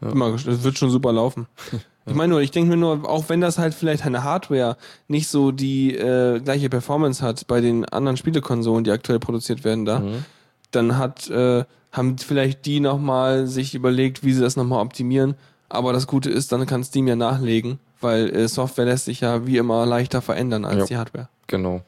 Ja. 0.01 0.09
Gespannt. 0.11 0.47
Das 0.47 0.63
wird 0.63 0.79
schon 0.79 0.91
super 0.91 1.13
laufen. 1.13 1.47
Ich 2.07 2.15
meine 2.15 2.31
nur, 2.33 2.41
ich 2.41 2.51
denke 2.51 2.71
mir 2.71 2.77
nur, 2.77 3.09
auch 3.09 3.29
wenn 3.29 3.41
das 3.41 3.59
halt 3.59 3.73
vielleicht 3.75 4.05
eine 4.05 4.25
Hardware 4.25 4.77
nicht 5.07 5.29
so 5.29 5.53
die 5.53 5.95
äh, 5.95 6.41
gleiche 6.41 6.69
Performance 6.69 7.23
hat 7.25 7.47
bei 7.47 7.61
den 7.61 7.85
anderen 7.85 8.17
Spielekonsolen, 8.17 8.85
die 8.85 8.91
aktuell 8.91 9.19
produziert 9.21 9.63
werden 9.65 9.85
da, 9.85 10.01
Mhm. 10.01 10.25
dann 10.73 10.99
hat, 10.99 11.29
äh, 11.31 11.65
haben 11.93 12.19
vielleicht 12.19 12.67
die 12.67 12.81
nochmal 12.81 13.47
sich 13.47 13.75
überlegt, 13.75 14.25
wie 14.25 14.33
sie 14.33 14.41
das 14.41 14.57
nochmal 14.57 14.81
optimieren. 14.83 15.35
Aber 15.69 15.93
das 15.93 16.07
Gute 16.09 16.31
ist, 16.31 16.51
dann 16.53 16.67
kann 16.67 16.83
Steam 16.83 17.07
ja 17.07 17.15
nachlegen, 17.17 17.79
weil 18.01 18.31
äh, 18.35 18.49
Software 18.49 18.87
lässt 18.87 19.05
sich 19.05 19.21
ja 19.21 19.47
wie 19.47 19.59
immer 19.59 19.87
leichter 19.87 20.21
verändern 20.23 20.65
als 20.65 20.79
Ja. 20.79 20.85
die 20.87 20.97
Hardware. 20.97 21.29
Genau. 21.47 21.83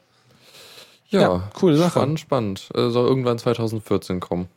Ja, 1.09 1.21
Ja, 1.21 1.49
coole 1.53 1.75
Sache. 1.77 1.91
Spannend, 1.99 2.19
spannend. 2.19 2.69
Äh, 2.75 2.89
soll 2.89 3.07
irgendwann 3.07 3.39
2014 3.39 4.19
kommen. 4.19 4.47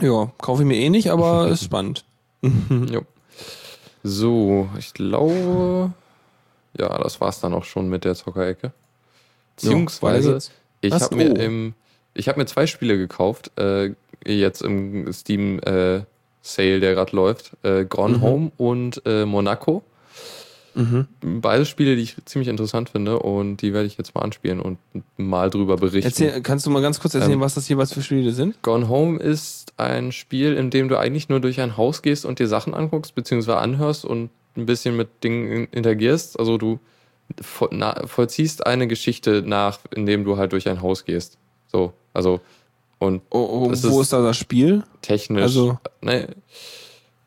Ja, 0.00 0.30
kaufe 0.38 0.62
ich 0.62 0.68
mir 0.68 0.76
eh 0.76 0.88
nicht, 0.90 1.10
aber 1.10 1.48
ist 1.48 1.64
spannend. 1.64 2.04
Jo. 2.42 3.02
So, 4.08 4.68
ich 4.78 4.94
glaube, 4.94 5.92
ja, 6.78 6.96
das 6.98 7.20
war's 7.20 7.40
dann 7.40 7.52
auch 7.52 7.64
schon 7.64 7.88
mit 7.88 8.04
der 8.04 8.14
Zockerecke. 8.14 8.72
Beziehungsweise, 9.56 10.32
geht's. 10.32 10.50
ich 10.80 10.94
habe 10.94 11.14
mir 11.16 11.32
Oh. 11.32 11.36
im, 11.36 11.74
ich 12.14 12.28
habe 12.28 12.38
mir 12.40 12.46
zwei 12.46 12.66
Spiele 12.66 12.96
gekauft, 12.96 13.50
äh, 13.58 13.90
jetzt 14.24 14.62
im 14.62 15.12
Steam 15.12 15.58
äh, 15.60 16.00
Sale, 16.40 16.80
der 16.80 16.94
gerade 16.94 17.14
läuft, 17.14 17.52
äh, 17.62 17.84
Gone 17.84 18.16
Mhm. 18.16 18.22
Home 18.22 18.52
und 18.56 19.02
äh, 19.04 19.26
Monaco. 19.26 19.82
Mhm. 20.78 21.40
Beide 21.40 21.66
Spiele, 21.66 21.96
die 21.96 22.02
ich 22.02 22.16
ziemlich 22.24 22.48
interessant 22.48 22.90
finde 22.90 23.18
und 23.18 23.58
die 23.62 23.72
werde 23.72 23.86
ich 23.86 23.98
jetzt 23.98 24.14
mal 24.14 24.20
anspielen 24.22 24.60
und 24.60 24.78
mal 25.16 25.50
drüber 25.50 25.76
berichten. 25.76 26.06
Erzähl, 26.08 26.40
kannst 26.40 26.66
du 26.66 26.70
mal 26.70 26.80
ganz 26.82 27.00
kurz 27.00 27.14
erzählen, 27.14 27.32
Ähm, 27.32 27.40
was 27.40 27.54
das 27.54 27.68
jeweils 27.68 27.92
für 27.92 28.00
Spiele 28.02 28.30
sind? 28.32 28.62
Gone 28.62 28.88
Home 28.88 29.18
ist 29.18 29.72
ein 29.76 30.12
Spiel, 30.12 30.54
in 30.54 30.70
dem 30.70 30.88
du 30.88 30.96
eigentlich 30.96 31.28
nur 31.28 31.40
durch 31.40 31.60
ein 31.60 31.76
Haus 31.76 32.02
gehst 32.02 32.24
und 32.24 32.38
dir 32.38 32.46
Sachen 32.46 32.74
anguckst, 32.74 33.14
beziehungsweise 33.16 33.58
anhörst 33.58 34.04
und 34.04 34.30
ein 34.56 34.66
bisschen 34.66 34.96
mit 34.96 35.08
Dingen 35.24 35.66
interagierst. 35.72 36.38
Also 36.38 36.58
du 36.58 36.78
vollziehst 38.06 38.66
eine 38.66 38.86
Geschichte 38.86 39.42
nach, 39.44 39.80
indem 39.94 40.24
du 40.24 40.36
halt 40.36 40.52
durch 40.52 40.68
ein 40.68 40.82
Haus 40.82 41.04
gehst. 41.04 41.38
So, 41.66 41.92
also 42.14 42.40
und 42.98 43.22
Oh, 43.30 43.38
oh, 43.38 43.60
wo 43.66 43.70
ist- 43.70 43.84
ist 43.84 44.12
da 44.12 44.22
das 44.22 44.36
Spiel? 44.36 44.82
technisch. 45.02 45.42
Also- 45.42 45.78
ne, 46.00 46.28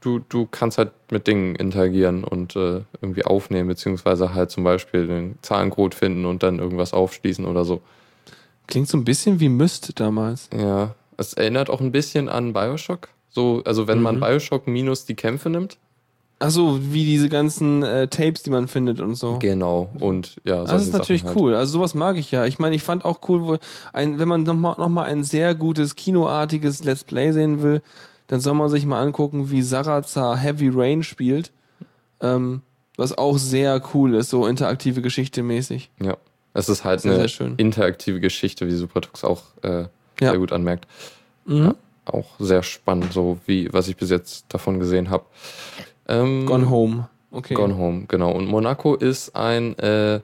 du, 0.02 0.20
du 0.20 0.46
kannst 0.46 0.78
halt 0.78 0.92
mit 1.12 1.28
Dingen 1.28 1.56
interagieren 1.56 2.24
und 2.24 2.56
äh, 2.56 2.82
irgendwie 3.02 3.26
aufnehmen, 3.26 3.70
beziehungsweise 3.70 4.34
halt 4.34 4.52
zum 4.52 4.64
Beispiel 4.64 5.08
den 5.08 5.36
Zahlencode 5.42 5.96
finden 5.96 6.26
und 6.26 6.44
dann 6.44 6.60
irgendwas 6.60 6.94
aufschließen 6.94 7.46
oder 7.46 7.64
so. 7.66 7.82
Klingt 8.68 8.88
so 8.88 8.98
ein 8.98 9.06
bisschen 9.06 9.40
wie 9.40 9.50
Myst 9.50 10.00
damals. 10.00 10.50
Ja, 10.58 10.96
es 11.18 11.34
erinnert 11.34 11.70
auch 11.70 11.82
ein 11.82 11.92
bisschen 11.92 12.30
an 12.30 12.54
Bioshock. 12.54 13.10
So, 13.30 13.62
also 13.66 13.88
wenn 13.88 14.02
man 14.02 14.16
Mhm. 14.18 14.20
Bioshock 14.22 14.68
minus 14.68 15.06
die 15.06 15.16
Kämpfe 15.16 15.50
nimmt. 15.50 15.78
Achso, 16.40 16.80
wie 16.82 17.06
diese 17.06 17.30
ganzen 17.30 17.84
äh, 17.84 18.08
Tapes, 18.08 18.42
die 18.42 18.50
man 18.50 18.68
findet 18.68 19.00
und 19.00 19.14
so. 19.14 19.38
Genau. 19.38 19.92
Und 20.00 20.38
ja, 20.44 20.64
Das 20.64 20.82
ist 20.88 20.92
natürlich 20.92 21.24
halt. 21.24 21.38
cool. 21.38 21.54
Also 21.54 21.74
sowas 21.74 21.94
mag 21.94 22.18
ich 22.18 22.32
ja. 22.32 22.46
Ich 22.48 22.58
meine, 22.58 22.76
ich 22.76 22.82
fand 22.82 23.06
auch 23.06 23.20
cool, 23.30 23.44
wo 23.44 23.58
ein, 23.94 24.18
wenn 24.18 24.28
man 24.28 24.42
nochmal 24.42 24.76
noch 24.80 24.90
mal 24.90 25.04
ein 25.04 25.24
sehr 25.24 25.54
gutes 25.54 25.96
kinoartiges 25.96 26.84
Let's 26.84 27.04
Play 27.04 27.32
sehen 27.32 27.62
will, 27.62 27.84
dann 28.32 28.40
soll 28.40 28.54
man 28.54 28.70
sich 28.70 28.86
mal 28.86 29.02
angucken, 29.02 29.52
wie 29.52 29.62
Sarazar 29.62 30.38
Heavy 30.38 30.70
Rain 30.74 31.04
spielt. 31.04 31.52
Ähm, 32.22 32.62
was 32.96 33.18
auch 33.18 33.38
sehr 33.38 33.82
cool 33.94 34.16
ist, 34.16 34.30
so 34.30 34.48
interaktive 34.48 35.02
Geschichte 35.02 35.44
mäßig. 35.44 35.90
Ja. 36.02 36.16
Es 36.54 36.70
ist 36.70 36.86
halt 36.86 37.02
Sehr, 37.02 37.14
eine 37.14 37.56
interaktive 37.58 38.22
Geschichte, 38.22 38.68
wie 38.68 38.72
Supertux 38.72 39.26
auch 39.26 39.44
äh, 39.64 39.82
Ja. 39.82 39.88
sehr 40.20 40.38
gut 40.38 40.54
anmerkt. 40.54 40.88
Mhm. 41.46 41.76
Auch 42.06 42.28
sehr 42.40 42.64
spannend, 42.64 43.12
so 43.12 43.38
wie 43.48 43.72
was 43.74 43.90
ich 43.90 43.98
bis 43.98 44.10
jetzt 44.10 44.46
davon 44.48 44.80
gesehen 44.80 45.10
habe. 45.10 45.26
Ähm, 46.08 46.46
Gone 46.46 46.70
Home. 46.70 47.10
Okay. 47.32 47.54
Gone 47.54 47.76
Home, 47.78 48.06
genau. 48.08 48.32
Und 48.32 48.48
Monaco 48.48 48.96
ist 48.96 49.36
ein, 49.36 49.78
äh, 49.80 50.22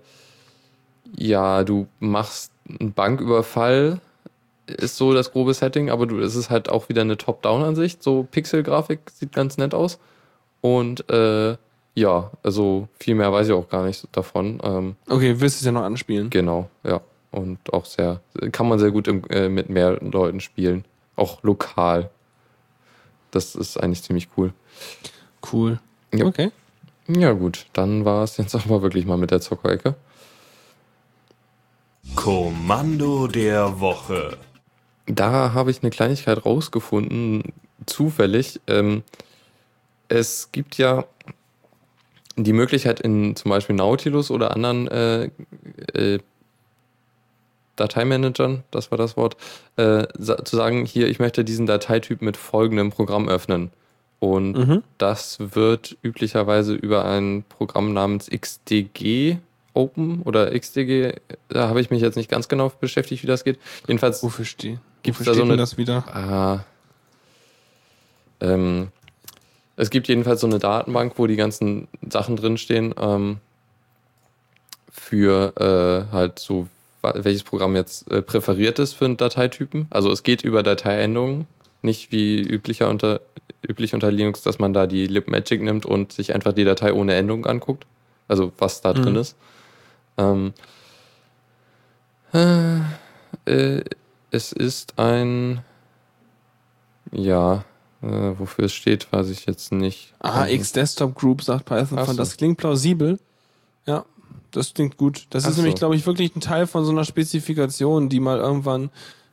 ja, 1.17 1.65
du 1.65 1.87
machst 1.99 2.53
einen 2.79 2.93
Banküberfall, 2.93 3.99
ist 4.67 4.97
so 4.97 5.13
das 5.13 5.31
grobe 5.31 5.53
Setting, 5.53 5.89
aber 5.89 6.05
du, 6.05 6.19
es 6.19 6.35
ist 6.35 6.49
halt 6.49 6.69
auch 6.69 6.89
wieder 6.89 7.01
eine 7.01 7.17
Top-Down-Ansicht, 7.17 8.03
so 8.03 8.27
Pixel-Grafik, 8.29 8.99
sieht 9.13 9.33
ganz 9.33 9.57
nett 9.57 9.73
aus. 9.73 9.99
Und 10.61 11.09
äh, 11.09 11.55
ja, 11.95 12.31
also 12.43 12.87
viel 12.99 13.15
mehr 13.15 13.31
weiß 13.31 13.47
ich 13.47 13.53
auch 13.53 13.69
gar 13.69 13.83
nicht 13.85 14.07
davon. 14.11 14.59
Ähm, 14.63 14.95
Okay, 15.09 15.39
wirst 15.39 15.57
du 15.57 15.61
es 15.61 15.65
ja 15.65 15.71
noch 15.71 15.83
anspielen. 15.83 16.29
genau, 16.29 16.69
ja. 16.83 17.01
Und 17.31 17.73
auch 17.73 17.85
sehr, 17.85 18.21
kann 18.51 18.69
man 18.69 18.79
sehr 18.79 18.91
gut 18.91 19.07
im, 19.07 19.23
äh, 19.29 19.49
mit 19.49 19.69
mehr 19.69 19.99
Leuten 20.01 20.39
spielen. 20.39 20.85
Auch 21.15 21.43
lokal. 21.43 22.09
Das 23.31 23.53
ist 23.55 23.77
eigentlich 23.77 24.01
ziemlich 24.03 24.29
cool. 24.37 24.53
Cool. 25.51 25.79
Ja. 26.13 26.25
Okay. 26.25 26.51
Ja, 27.07 27.33
gut, 27.33 27.67
dann 27.73 28.05
war 28.05 28.23
es 28.23 28.37
jetzt 28.37 28.55
aber 28.65 28.81
wirklich 28.81 29.05
mal 29.05 29.17
mit 29.17 29.31
der 29.31 29.41
Zockerecke. 29.41 29.95
Kommando 32.15 33.27
der 33.27 33.79
Woche. 33.79 34.37
Da 35.07 35.53
habe 35.53 35.71
ich 35.71 35.81
eine 35.81 35.89
Kleinigkeit 35.89 36.45
rausgefunden, 36.45 37.53
zufällig. 37.85 38.59
Ähm, 38.67 39.03
es 40.09 40.51
gibt 40.51 40.77
ja 40.77 41.05
die 42.35 42.53
Möglichkeit 42.53 42.99
in 42.99 43.35
zum 43.35 43.49
Beispiel 43.49 43.75
Nautilus 43.75 44.29
oder 44.29 44.51
anderen 44.51 44.87
äh, 44.87 45.29
äh, 45.93 46.19
Dateimanagern, 47.77 48.63
das 48.71 48.91
war 48.91 48.97
das 48.97 49.17
Wort, 49.17 49.37
äh, 49.75 50.07
zu 50.17 50.55
sagen, 50.55 50.85
hier, 50.85 51.07
ich 51.07 51.19
möchte 51.19 51.43
diesen 51.45 51.67
Dateityp 51.67 52.21
mit 52.21 52.35
folgendem 52.35 52.89
Programm 52.91 53.29
öffnen. 53.29 53.71
Und 54.19 54.53
Mhm. 54.53 54.83
das 54.97 55.37
wird 55.39 55.95
üblicherweise 56.01 56.73
über 56.73 57.05
ein 57.05 57.43
Programm 57.49 57.93
namens 57.93 58.29
XDG 58.29 59.37
Open 59.75 60.23
oder 60.23 60.59
XDG, 60.59 61.13
da 61.49 61.69
habe 61.69 61.79
ich 61.81 61.91
mich 61.91 62.01
jetzt 62.01 62.15
nicht 62.15 62.31
ganz 62.31 62.47
genau 62.47 62.71
beschäftigt, 62.79 63.21
wie 63.21 63.27
das 63.27 63.43
geht. 63.43 63.59
Jedenfalls 63.87 64.23
Wofür 64.23 64.43
steht? 64.43 64.79
Gibt's 65.03 65.19
wofür 65.21 65.33
da 65.33 65.37
so 65.37 65.43
eine- 65.43 65.57
das 65.57 65.77
wieder? 65.77 66.03
Ah. 66.13 66.65
Ähm, 68.39 68.89
es 69.75 69.89
gibt 69.89 70.07
jedenfalls 70.07 70.41
so 70.41 70.47
eine 70.47 70.59
Datenbank, 70.59 71.13
wo 71.17 71.27
die 71.27 71.35
ganzen 71.35 71.87
Sachen 72.09 72.35
drinstehen, 72.35 72.93
ähm, 72.99 73.37
für 74.91 75.53
äh, 76.09 76.11
halt 76.13 76.39
so, 76.39 76.67
welches 77.01 77.43
Programm 77.43 77.75
jetzt 77.75 78.09
äh, 78.11 78.21
präferiert 78.21 78.79
ist 78.79 78.93
für 78.93 79.05
einen 79.05 79.17
Dateitypen. 79.17 79.87
Also 79.89 80.11
es 80.11 80.23
geht 80.23 80.41
über 80.43 80.63
Dateiendungen, 80.63 81.47
nicht 81.81 82.11
wie 82.11 82.41
üblicher 82.41 82.89
unter, 82.89 83.21
üblich 83.67 83.93
unter 83.93 84.11
Linux, 84.11 84.41
dass 84.41 84.59
man 84.59 84.73
da 84.73 84.87
die 84.87 85.05
libmagic 85.07 85.61
nimmt 85.61 85.85
und 85.85 86.11
sich 86.11 86.33
einfach 86.33 86.53
die 86.53 86.63
Datei 86.65 86.91
ohne 86.93 87.13
Endung 87.15 87.45
anguckt. 87.45 87.85
Also 88.27 88.51
was 88.57 88.81
da 88.81 88.93
drin 88.93 89.13
Mhm. 89.13 89.19
ist. 89.19 89.35
Ähm, 90.17 90.53
äh, 92.33 92.79
äh, 93.45 93.83
es 94.31 94.51
ist 94.51 94.99
ein 94.99 95.63
ja, 97.11 97.63
äh, 98.01 98.07
wofür 98.37 98.65
es 98.65 98.73
steht, 98.73 99.09
weiß 99.11 99.29
ich 99.29 99.45
jetzt 99.45 99.71
nicht. 99.71 100.13
Ah, 100.19 100.45
Ähm, 100.45 100.55
X 100.55 100.71
Desktop 100.73 101.15
Group, 101.15 101.41
sagt 101.43 101.65
Python. 101.65 102.05
So. 102.05 102.13
Das 102.13 102.37
klingt 102.37 102.57
plausibel. 102.57 103.19
Ja, 103.85 104.05
das 104.51 104.73
klingt 104.73 104.97
gut. 104.97 105.27
Das 105.29 105.45
Ach 105.45 105.49
ist 105.51 105.57
nämlich, 105.57 105.75
so. 105.75 105.79
glaube 105.79 105.95
ich, 105.95 106.05
wirklich 106.05 106.35
ein 106.35 106.41
Teil 106.41 106.67
von 106.67 106.83
so 106.85 106.91
einer 106.91 107.05
Spezifikation, 107.05 108.09
die 108.09 108.19
mal 108.19 108.39
irgendwann 108.39 108.89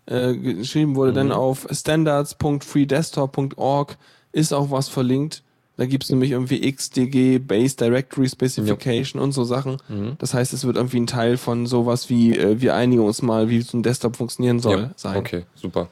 äh, 0.06 0.34
geschrieben 0.34 0.94
wurde. 0.96 1.12
Mhm. 1.12 1.16
Denn 1.16 1.32
auf 1.32 1.66
standards.freedesktop.org 1.70 3.96
ist 4.32 4.52
auch 4.52 4.70
was 4.70 4.88
verlinkt. 4.88 5.42
Da 5.76 5.86
gibt's 5.86 6.08
nämlich 6.08 6.30
irgendwie 6.30 6.70
XDG, 6.70 7.38
Base 7.38 7.76
Directory 7.76 8.28
Specification 8.28 9.20
und 9.20 9.32
so 9.32 9.42
Sachen. 9.42 9.78
Mhm. 9.88 10.16
Das 10.18 10.32
heißt, 10.32 10.52
es 10.52 10.64
wird 10.64 10.76
irgendwie 10.76 11.00
ein 11.00 11.08
Teil 11.08 11.36
von 11.36 11.66
sowas 11.66 12.08
wie, 12.08 12.38
äh, 12.38 12.60
wir 12.60 12.74
einigen 12.76 13.02
uns 13.02 13.22
mal, 13.22 13.48
wie 13.48 13.60
so 13.60 13.76
ein 13.76 13.82
Desktop 13.82 14.16
funktionieren 14.16 14.60
soll, 14.60 14.80
ja, 14.80 14.90
sein. 14.96 15.16
Okay, 15.16 15.44
super. 15.56 15.88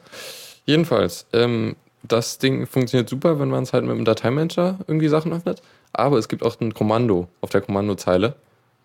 Jedenfalls, 0.65 1.25
ähm, 1.33 1.75
das 2.03 2.37
Ding 2.37 2.65
funktioniert 2.67 3.09
super, 3.09 3.39
wenn 3.39 3.49
man 3.49 3.63
es 3.63 3.73
halt 3.73 3.83
mit 3.85 3.95
dem 3.95 4.05
Dateimanager 4.05 4.79
irgendwie 4.87 5.09
Sachen 5.09 5.33
öffnet. 5.33 5.61
Aber 5.91 6.17
es 6.17 6.27
gibt 6.27 6.43
auch 6.43 6.59
ein 6.59 6.73
Kommando 6.73 7.27
auf 7.41 7.49
der 7.49 7.61
Kommandozeile, 7.61 8.35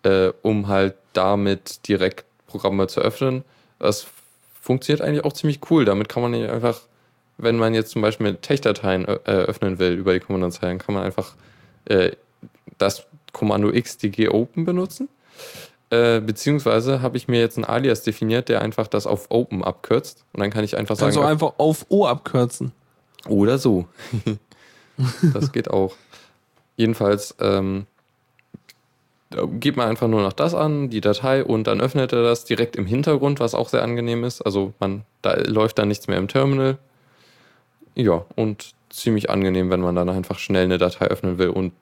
äh, 0.03 0.31
um 0.41 0.67
halt 0.67 0.95
damit 1.13 1.87
direkt 1.87 2.25
Programme 2.47 2.87
zu 2.87 3.01
öffnen. 3.01 3.43
Das 3.79 4.07
funktioniert 4.61 5.01
eigentlich 5.01 5.25
auch 5.25 5.33
ziemlich 5.33 5.59
cool. 5.69 5.85
Damit 5.85 6.09
kann 6.09 6.21
man 6.21 6.31
nicht 6.31 6.49
einfach, 6.49 6.81
wenn 7.39 7.57
man 7.57 7.73
jetzt 7.73 7.91
zum 7.91 8.01
Beispiel 8.01 8.35
Tech-Dateien 8.35 9.05
äh, 9.05 9.11
öffnen 9.13 9.79
will 9.79 9.93
über 9.93 10.13
die 10.13 10.19
Kommandozeilen, 10.19 10.77
kann 10.77 10.93
man 10.93 11.03
einfach 11.03 11.33
äh, 11.85 12.11
das 12.77 13.05
Kommando 13.31 13.71
xdg 13.71 14.29
open 14.29 14.65
benutzen. 14.65 15.09
Äh, 15.89 16.19
beziehungsweise 16.19 17.01
habe 17.01 17.17
ich 17.17 17.27
mir 17.27 17.39
jetzt 17.39 17.57
einen 17.57 17.65
Alias 17.65 18.03
definiert, 18.03 18.49
der 18.49 18.61
einfach 18.61 18.87
das 18.87 19.07
auf 19.07 19.27
Open 19.29 19.63
abkürzt. 19.63 20.23
Und 20.33 20.41
dann 20.41 20.51
kann 20.51 20.63
ich 20.63 20.77
einfach 20.77 20.95
sagen, 20.95 21.13
Kannst 21.13 21.17
du 21.17 21.27
einfach 21.27 21.53
auf 21.57 21.85
O 21.89 22.05
abkürzen. 22.05 22.73
oder 23.27 23.57
so. 23.57 23.87
das 25.33 25.51
geht 25.51 25.69
auch. 25.69 25.95
Jedenfalls 26.75 27.35
ähm, 27.39 27.87
gibt 29.59 29.77
man 29.77 29.89
einfach 29.89 30.07
nur 30.07 30.21
noch 30.21 30.33
das 30.33 30.53
an, 30.53 30.89
die 30.89 31.01
Datei, 31.01 31.43
und 31.43 31.65
dann 31.65 31.81
öffnet 31.81 32.13
er 32.13 32.23
das 32.23 32.45
direkt 32.45 32.75
im 32.75 32.85
Hintergrund, 32.85 33.39
was 33.39 33.55
auch 33.55 33.69
sehr 33.69 33.83
angenehm 33.83 34.23
ist. 34.23 34.41
Also 34.41 34.73
man, 34.79 35.03
da 35.21 35.35
läuft 35.35 35.79
dann 35.79 35.87
nichts 35.87 36.07
mehr 36.07 36.17
im 36.17 36.27
Terminal. 36.27 36.77
Ja, 37.99 38.25
und 38.35 38.73
ziemlich 38.89 39.29
angenehm, 39.29 39.69
wenn 39.69 39.81
man 39.81 39.95
dann 39.95 40.09
einfach 40.09 40.39
schnell 40.39 40.63
eine 40.63 40.77
Datei 40.77 41.05
öffnen 41.07 41.37
will 41.37 41.49
und 41.49 41.73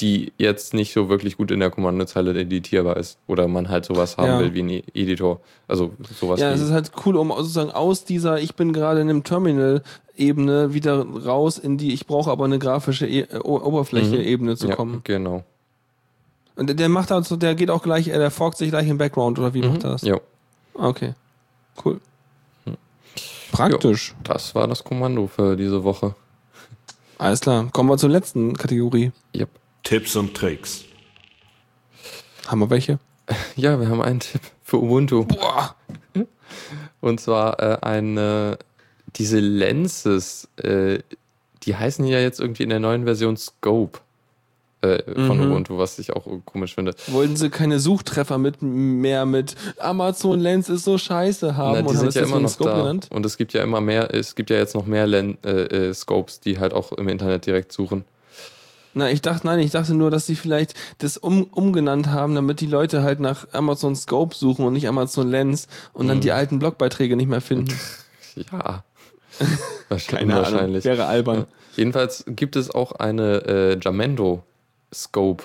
die 0.00 0.32
jetzt 0.36 0.74
nicht 0.74 0.92
so 0.92 1.08
wirklich 1.08 1.36
gut 1.36 1.50
in 1.52 1.60
der 1.60 1.70
Kommandozeile 1.70 2.38
editierbar 2.38 2.96
ist. 2.96 3.18
Oder 3.28 3.46
man 3.46 3.68
halt 3.68 3.84
sowas 3.84 4.16
haben 4.16 4.26
Ja. 4.26 4.38
will 4.40 4.52
wie 4.54 4.62
ein 4.62 4.82
Editor. 4.94 5.40
Also 5.68 5.92
sowas 6.18 6.40
Ja, 6.40 6.50
es 6.50 6.60
ist 6.60 6.72
halt 6.72 6.90
cool, 7.06 7.16
um 7.16 7.28
sozusagen 7.28 7.70
aus 7.70 8.04
dieser, 8.04 8.40
ich 8.40 8.56
bin 8.56 8.72
gerade 8.72 9.00
in 9.00 9.08
einem 9.08 9.22
Terminal-Ebene 9.22 10.74
wieder 10.74 11.06
raus 11.06 11.58
in 11.58 11.78
die, 11.78 11.92
ich 11.92 12.06
brauche 12.06 12.30
aber 12.30 12.44
eine 12.46 12.58
grafische 12.58 13.06
e 13.06 13.20
äh, 13.20 13.38
O- 13.44 13.60
Oberfläche-Ebene 13.62 14.56
zu 14.56 14.68
ja, 14.68 14.74
kommen. 14.74 15.02
genau. 15.04 15.44
Und 16.56 16.66
der- 16.68 16.76
der 16.76 16.88
macht 16.88 17.12
also, 17.12 17.36
der 17.36 17.54
geht 17.54 17.70
auch 17.70 17.82
gleich, 17.82 18.08
äh, 18.08 18.18
der 18.18 18.30
forkt 18.30 18.58
sich 18.58 18.70
gleich 18.70 18.88
im 18.88 18.98
Background, 18.98 19.38
oder 19.38 19.54
wie 19.54 19.62
macht 19.62 19.84
er 19.84 19.92
das? 19.92 20.02
Ja. 20.02 20.16
Okay. 20.74 21.14
Cool. 21.84 22.00
Praktisch. 23.52 24.14
Das 24.24 24.54
war 24.54 24.66
das 24.66 24.82
Kommando 24.82 25.28
für 25.28 25.56
diese 25.56 25.84
Woche. 25.84 26.14
Alles 27.18 27.40
klar. 27.40 27.68
Kommen 27.70 27.88
wir 27.88 27.98
zur 27.98 28.10
letzten 28.10 28.56
Kategorie. 28.56 29.12
Yep. 29.36 29.48
Tipps 29.84 30.16
und 30.16 30.34
Tricks. 30.34 30.84
Haben 32.48 32.60
wir 32.60 32.70
welche? 32.70 32.98
Ja, 33.54 33.78
wir 33.78 33.88
haben 33.88 34.02
einen 34.02 34.20
Tipp 34.20 34.40
für 34.64 34.78
Ubuntu. 34.78 35.24
Boah. 35.24 35.76
Und 37.00 37.20
zwar 37.20 37.60
äh, 37.60 37.78
eine, 37.82 38.58
diese 39.16 39.38
Lenses, 39.38 40.48
äh, 40.56 40.98
die 41.62 41.76
heißen 41.76 42.04
ja 42.06 42.18
jetzt 42.18 42.40
irgendwie 42.40 42.64
in 42.64 42.70
der 42.70 42.80
neuen 42.80 43.04
Version 43.04 43.36
Scope 43.36 44.00
äh, 44.82 45.02
von 45.26 45.38
Mhm. 45.38 45.50
Ubuntu, 45.52 45.78
was 45.78 45.98
ich 45.98 46.12
auch 46.12 46.26
komisch 46.44 46.74
finde. 46.74 46.94
Wollten 47.08 47.36
sie 47.36 47.48
keine 47.50 47.78
Suchtreffer 47.80 48.38
mit 48.38 48.60
mehr 48.62 49.24
mit 49.26 49.54
Amazon 49.78 50.40
Lens 50.40 50.68
ist 50.68 50.84
so 50.84 50.98
scheiße 50.98 51.56
haben 51.56 51.72
Na, 51.74 51.82
die 51.82 51.88
und 51.88 51.96
sind 51.96 52.08
es 52.08 52.14
ja 52.16 52.22
immer 52.22 52.40
noch 52.40 52.48
Scope 52.50 52.70
da. 52.70 52.76
genannt? 52.78 53.08
Und 53.10 53.24
es 53.24 53.36
gibt 53.36 53.52
ja 53.52 53.62
immer 53.62 53.80
mehr, 53.80 54.12
es 54.14 54.34
gibt 54.34 54.50
ja 54.50 54.56
jetzt 54.56 54.74
noch 54.74 54.86
mehr 54.86 55.06
Len 55.06 55.38
äh, 55.44 55.50
äh, 55.88 55.94
Scopes, 55.94 56.40
die 56.40 56.58
halt 56.58 56.72
auch 56.74 56.92
im 56.92 57.08
Internet 57.08 57.46
direkt 57.46 57.72
suchen. 57.72 58.04
Na, 58.94 59.10
ich 59.10 59.22
dachte, 59.22 59.46
nein, 59.46 59.58
ich 59.60 59.70
dachte 59.70 59.94
nur, 59.94 60.10
dass 60.10 60.26
sie 60.26 60.36
vielleicht 60.36 60.74
das 60.98 61.16
um, 61.16 61.44
umgenannt 61.44 62.08
haben, 62.08 62.34
damit 62.34 62.60
die 62.60 62.66
Leute 62.66 63.02
halt 63.02 63.20
nach 63.20 63.46
Amazon 63.52 63.96
Scope 63.96 64.34
suchen 64.36 64.66
und 64.66 64.74
nicht 64.74 64.86
Amazon 64.86 65.30
Lens 65.30 65.66
und 65.94 66.08
dann 66.08 66.18
Mhm. 66.18 66.22
die 66.22 66.32
alten 66.32 66.58
Blogbeiträge 66.58 67.16
nicht 67.16 67.28
mehr 67.28 67.40
finden. 67.40 67.72
Ja. 68.50 68.82
Wahrscheinlich. 69.88 70.06
Keine 70.20 70.34
Ahnung, 70.34 70.52
wahrscheinlich. 70.52 70.84
wäre 70.84 71.06
albern. 71.06 71.36
Ja. 71.38 71.46
Jedenfalls 71.76 72.24
gibt 72.28 72.56
es 72.56 72.70
auch 72.70 72.92
eine 72.92 73.44
äh, 73.46 73.78
Jamendo 73.80 74.42
Scope, 74.94 75.44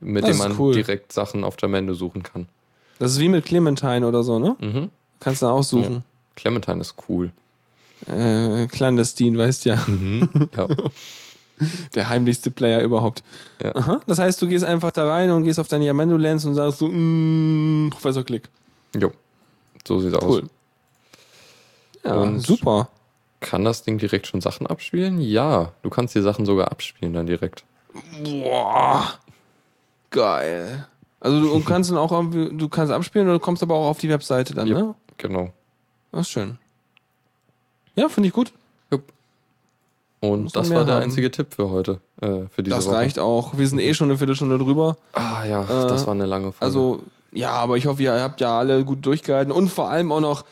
mit 0.00 0.24
Das 0.24 0.30
dem 0.30 0.38
man 0.38 0.58
cool. 0.58 0.74
direkt 0.74 1.12
Sachen 1.12 1.44
auf 1.44 1.56
Jamendo 1.60 1.94
suchen 1.94 2.22
kann. 2.22 2.48
Das 2.98 3.12
ist 3.12 3.18
wie 3.20 3.28
mit 3.28 3.44
Clementine 3.44 4.06
oder 4.06 4.22
so, 4.22 4.38
ne? 4.38 4.56
Mhm. 4.60 4.90
Kannst 5.20 5.42
du 5.42 5.46
aussuchen. 5.46 6.04
Clementine 6.34 6.80
ist 6.80 6.94
cool. 7.08 7.30
Äh, 8.06 8.66
clandestin, 8.66 9.38
weißt 9.38 9.64
ja. 9.64 9.84
Ja. 10.56 10.68
Der 11.94 12.08
heimlichste 12.10 12.50
Player 12.50 12.82
überhaupt. 12.82 13.22
Ja. 13.62 13.74
Aha. 13.74 14.00
Das 14.06 14.18
heißt, 14.18 14.40
du 14.42 14.46
gehst 14.46 14.62
einfach 14.64 14.90
da 14.90 15.08
rein 15.10 15.30
und 15.30 15.44
gehst 15.44 15.58
auf 15.58 15.68
deine 15.68 15.86
Yamendo 15.86 16.18
Lens 16.18 16.44
und 16.44 16.54
sagst 16.54 16.78
so, 16.80 16.88
mm, 16.88 17.88
Professor 17.90 18.22
Klick. 18.24 18.48
jo. 18.94 19.10
So 19.88 20.00
sieht's 20.00 20.14
aus. 20.16 20.24
Cool. 20.24 20.50
Ja, 22.04 22.14
Und- 22.16 22.40
super. 22.40 22.88
Kann 23.40 23.64
das 23.64 23.82
Ding 23.82 23.98
direkt 23.98 24.26
schon 24.26 24.40
Sachen 24.40 24.66
abspielen? 24.66 25.20
Ja. 25.20 25.72
Du 25.82 25.90
kannst 25.90 26.14
die 26.14 26.20
Sachen 26.22 26.44
sogar 26.46 26.70
abspielen 26.72 27.12
dann 27.14 27.26
direkt. 27.26 27.64
Boah. 28.22 29.14
Geil. 30.10 30.86
Also 31.20 31.40
du 31.40 31.60
kannst 31.64 31.90
dann 31.90 31.98
auch 31.98 32.10
du 32.10 32.68
kannst 32.68 32.92
abspielen 32.92 33.26
oder 33.26 33.38
du 33.38 33.44
kommst 33.44 33.62
aber 33.62 33.74
auch 33.74 33.88
auf 33.88 33.98
die 33.98 34.08
Webseite 34.08 34.54
dann, 34.54 34.68
ne? 34.68 34.94
Genau. 35.18 35.50
Das 36.12 36.22
ist 36.22 36.30
schön. 36.30 36.58
Ja, 37.94 38.08
finde 38.08 38.28
ich 38.28 38.32
gut. 38.34 38.52
Jupp. 38.90 39.02
Und 40.20 40.44
Muss 40.44 40.52
das 40.52 40.70
war 40.70 40.84
der 40.84 40.96
haben. 40.96 41.02
einzige 41.04 41.30
Tipp 41.30 41.54
für 41.54 41.70
heute. 41.70 42.00
Äh, 42.20 42.46
für 42.50 42.62
diese 42.62 42.76
Das 42.76 42.86
Woche. 42.86 42.96
reicht 42.96 43.18
auch. 43.18 43.56
Wir 43.58 43.66
sind 43.66 43.78
eh 43.80 43.94
schon 43.94 44.08
eine 44.10 44.18
Viertelstunde 44.18 44.58
drüber. 44.58 44.96
Ah 45.12 45.44
ja, 45.44 45.62
Äh, 45.62 45.88
das 45.88 46.06
war 46.06 46.14
eine 46.14 46.26
lange 46.26 46.52
Folge. 46.52 46.62
Also, 46.62 47.02
ja, 47.32 47.50
aber 47.52 47.76
ich 47.76 47.86
hoffe, 47.86 48.02
ihr 48.02 48.12
habt 48.22 48.40
ja 48.40 48.58
alle 48.58 48.84
gut 48.84 49.04
durchgehalten 49.04 49.52
und 49.52 49.68
vor 49.68 49.88
allem 49.90 50.12
auch 50.12 50.20
noch 50.20 50.44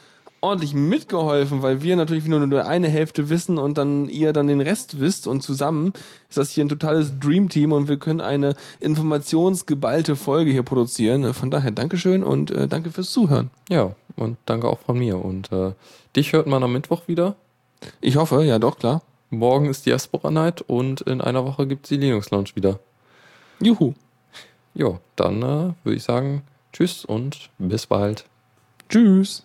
ordentlich 0.45 0.75
mitgeholfen, 0.75 1.63
weil 1.63 1.83
wir 1.83 1.97
natürlich 1.97 2.27
nur 2.27 2.47
nur 2.47 2.67
eine 2.67 2.89
Hälfte 2.89 3.31
wissen 3.31 3.57
und 3.57 3.79
dann 3.79 4.09
ihr 4.09 4.33
dann 4.35 4.47
den 4.47 4.61
Rest 4.61 5.01
wisst 5.01 5.27
und 5.27 5.43
zusammen 5.43 5.95
ist 6.29 6.37
das 6.37 6.51
hier 6.51 6.65
ein 6.65 6.69
totales 6.69 7.19
Dreamteam 7.19 7.73
und 7.73 7.89
wir 7.89 7.97
können 7.97 8.21
eine 8.21 8.55
informationsgeballte 8.81 10.17
Folge 10.17 10.51
hier 10.51 10.63
produzieren. 10.63 11.33
Von 11.33 11.51
daher 11.51 11.71
Dankeschön 11.71 12.23
und 12.23 12.51
äh, 12.51 12.69
danke 12.69 12.91
fürs 12.91 13.11
Zuhören. 13.11 13.51
ja, 13.71 13.95
und 14.17 14.37
danke 14.47 14.69
auch 14.69 14.79
von 14.81 14.99
mir. 14.99 15.25
Und 15.25 15.51
äh, 15.51 15.73
dich 16.15 16.33
hört 16.33 16.47
man 16.47 16.63
am 16.63 16.73
Mittwoch 16.73 17.09
wieder. 17.09 17.37
Ich 18.01 18.17
hoffe, 18.17 18.45
ja 18.45 18.59
doch, 18.59 18.79
klar. 18.79 19.03
Morgen 19.31 19.67
ist 19.67 19.87
Diaspora 19.87 20.31
Night 20.31 20.63
und 20.63 21.01
in 21.01 21.21
einer 21.21 21.45
Woche 21.45 21.67
gibt 21.67 21.87
es 21.87 21.89
die 21.89 21.97
Linux 21.97 22.31
Lounge 22.31 22.51
wieder. 22.55 22.79
Juhu. 23.61 23.95
Jo, 24.75 25.01
dann 25.17 25.43
äh, 25.43 25.73
würde 25.85 25.97
ich 25.97 26.03
sagen, 26.03 26.43
tschüss 26.73 27.05
und 27.05 27.51
bis 27.59 27.87
bald. 27.87 28.27
Tschüss. 28.89 29.45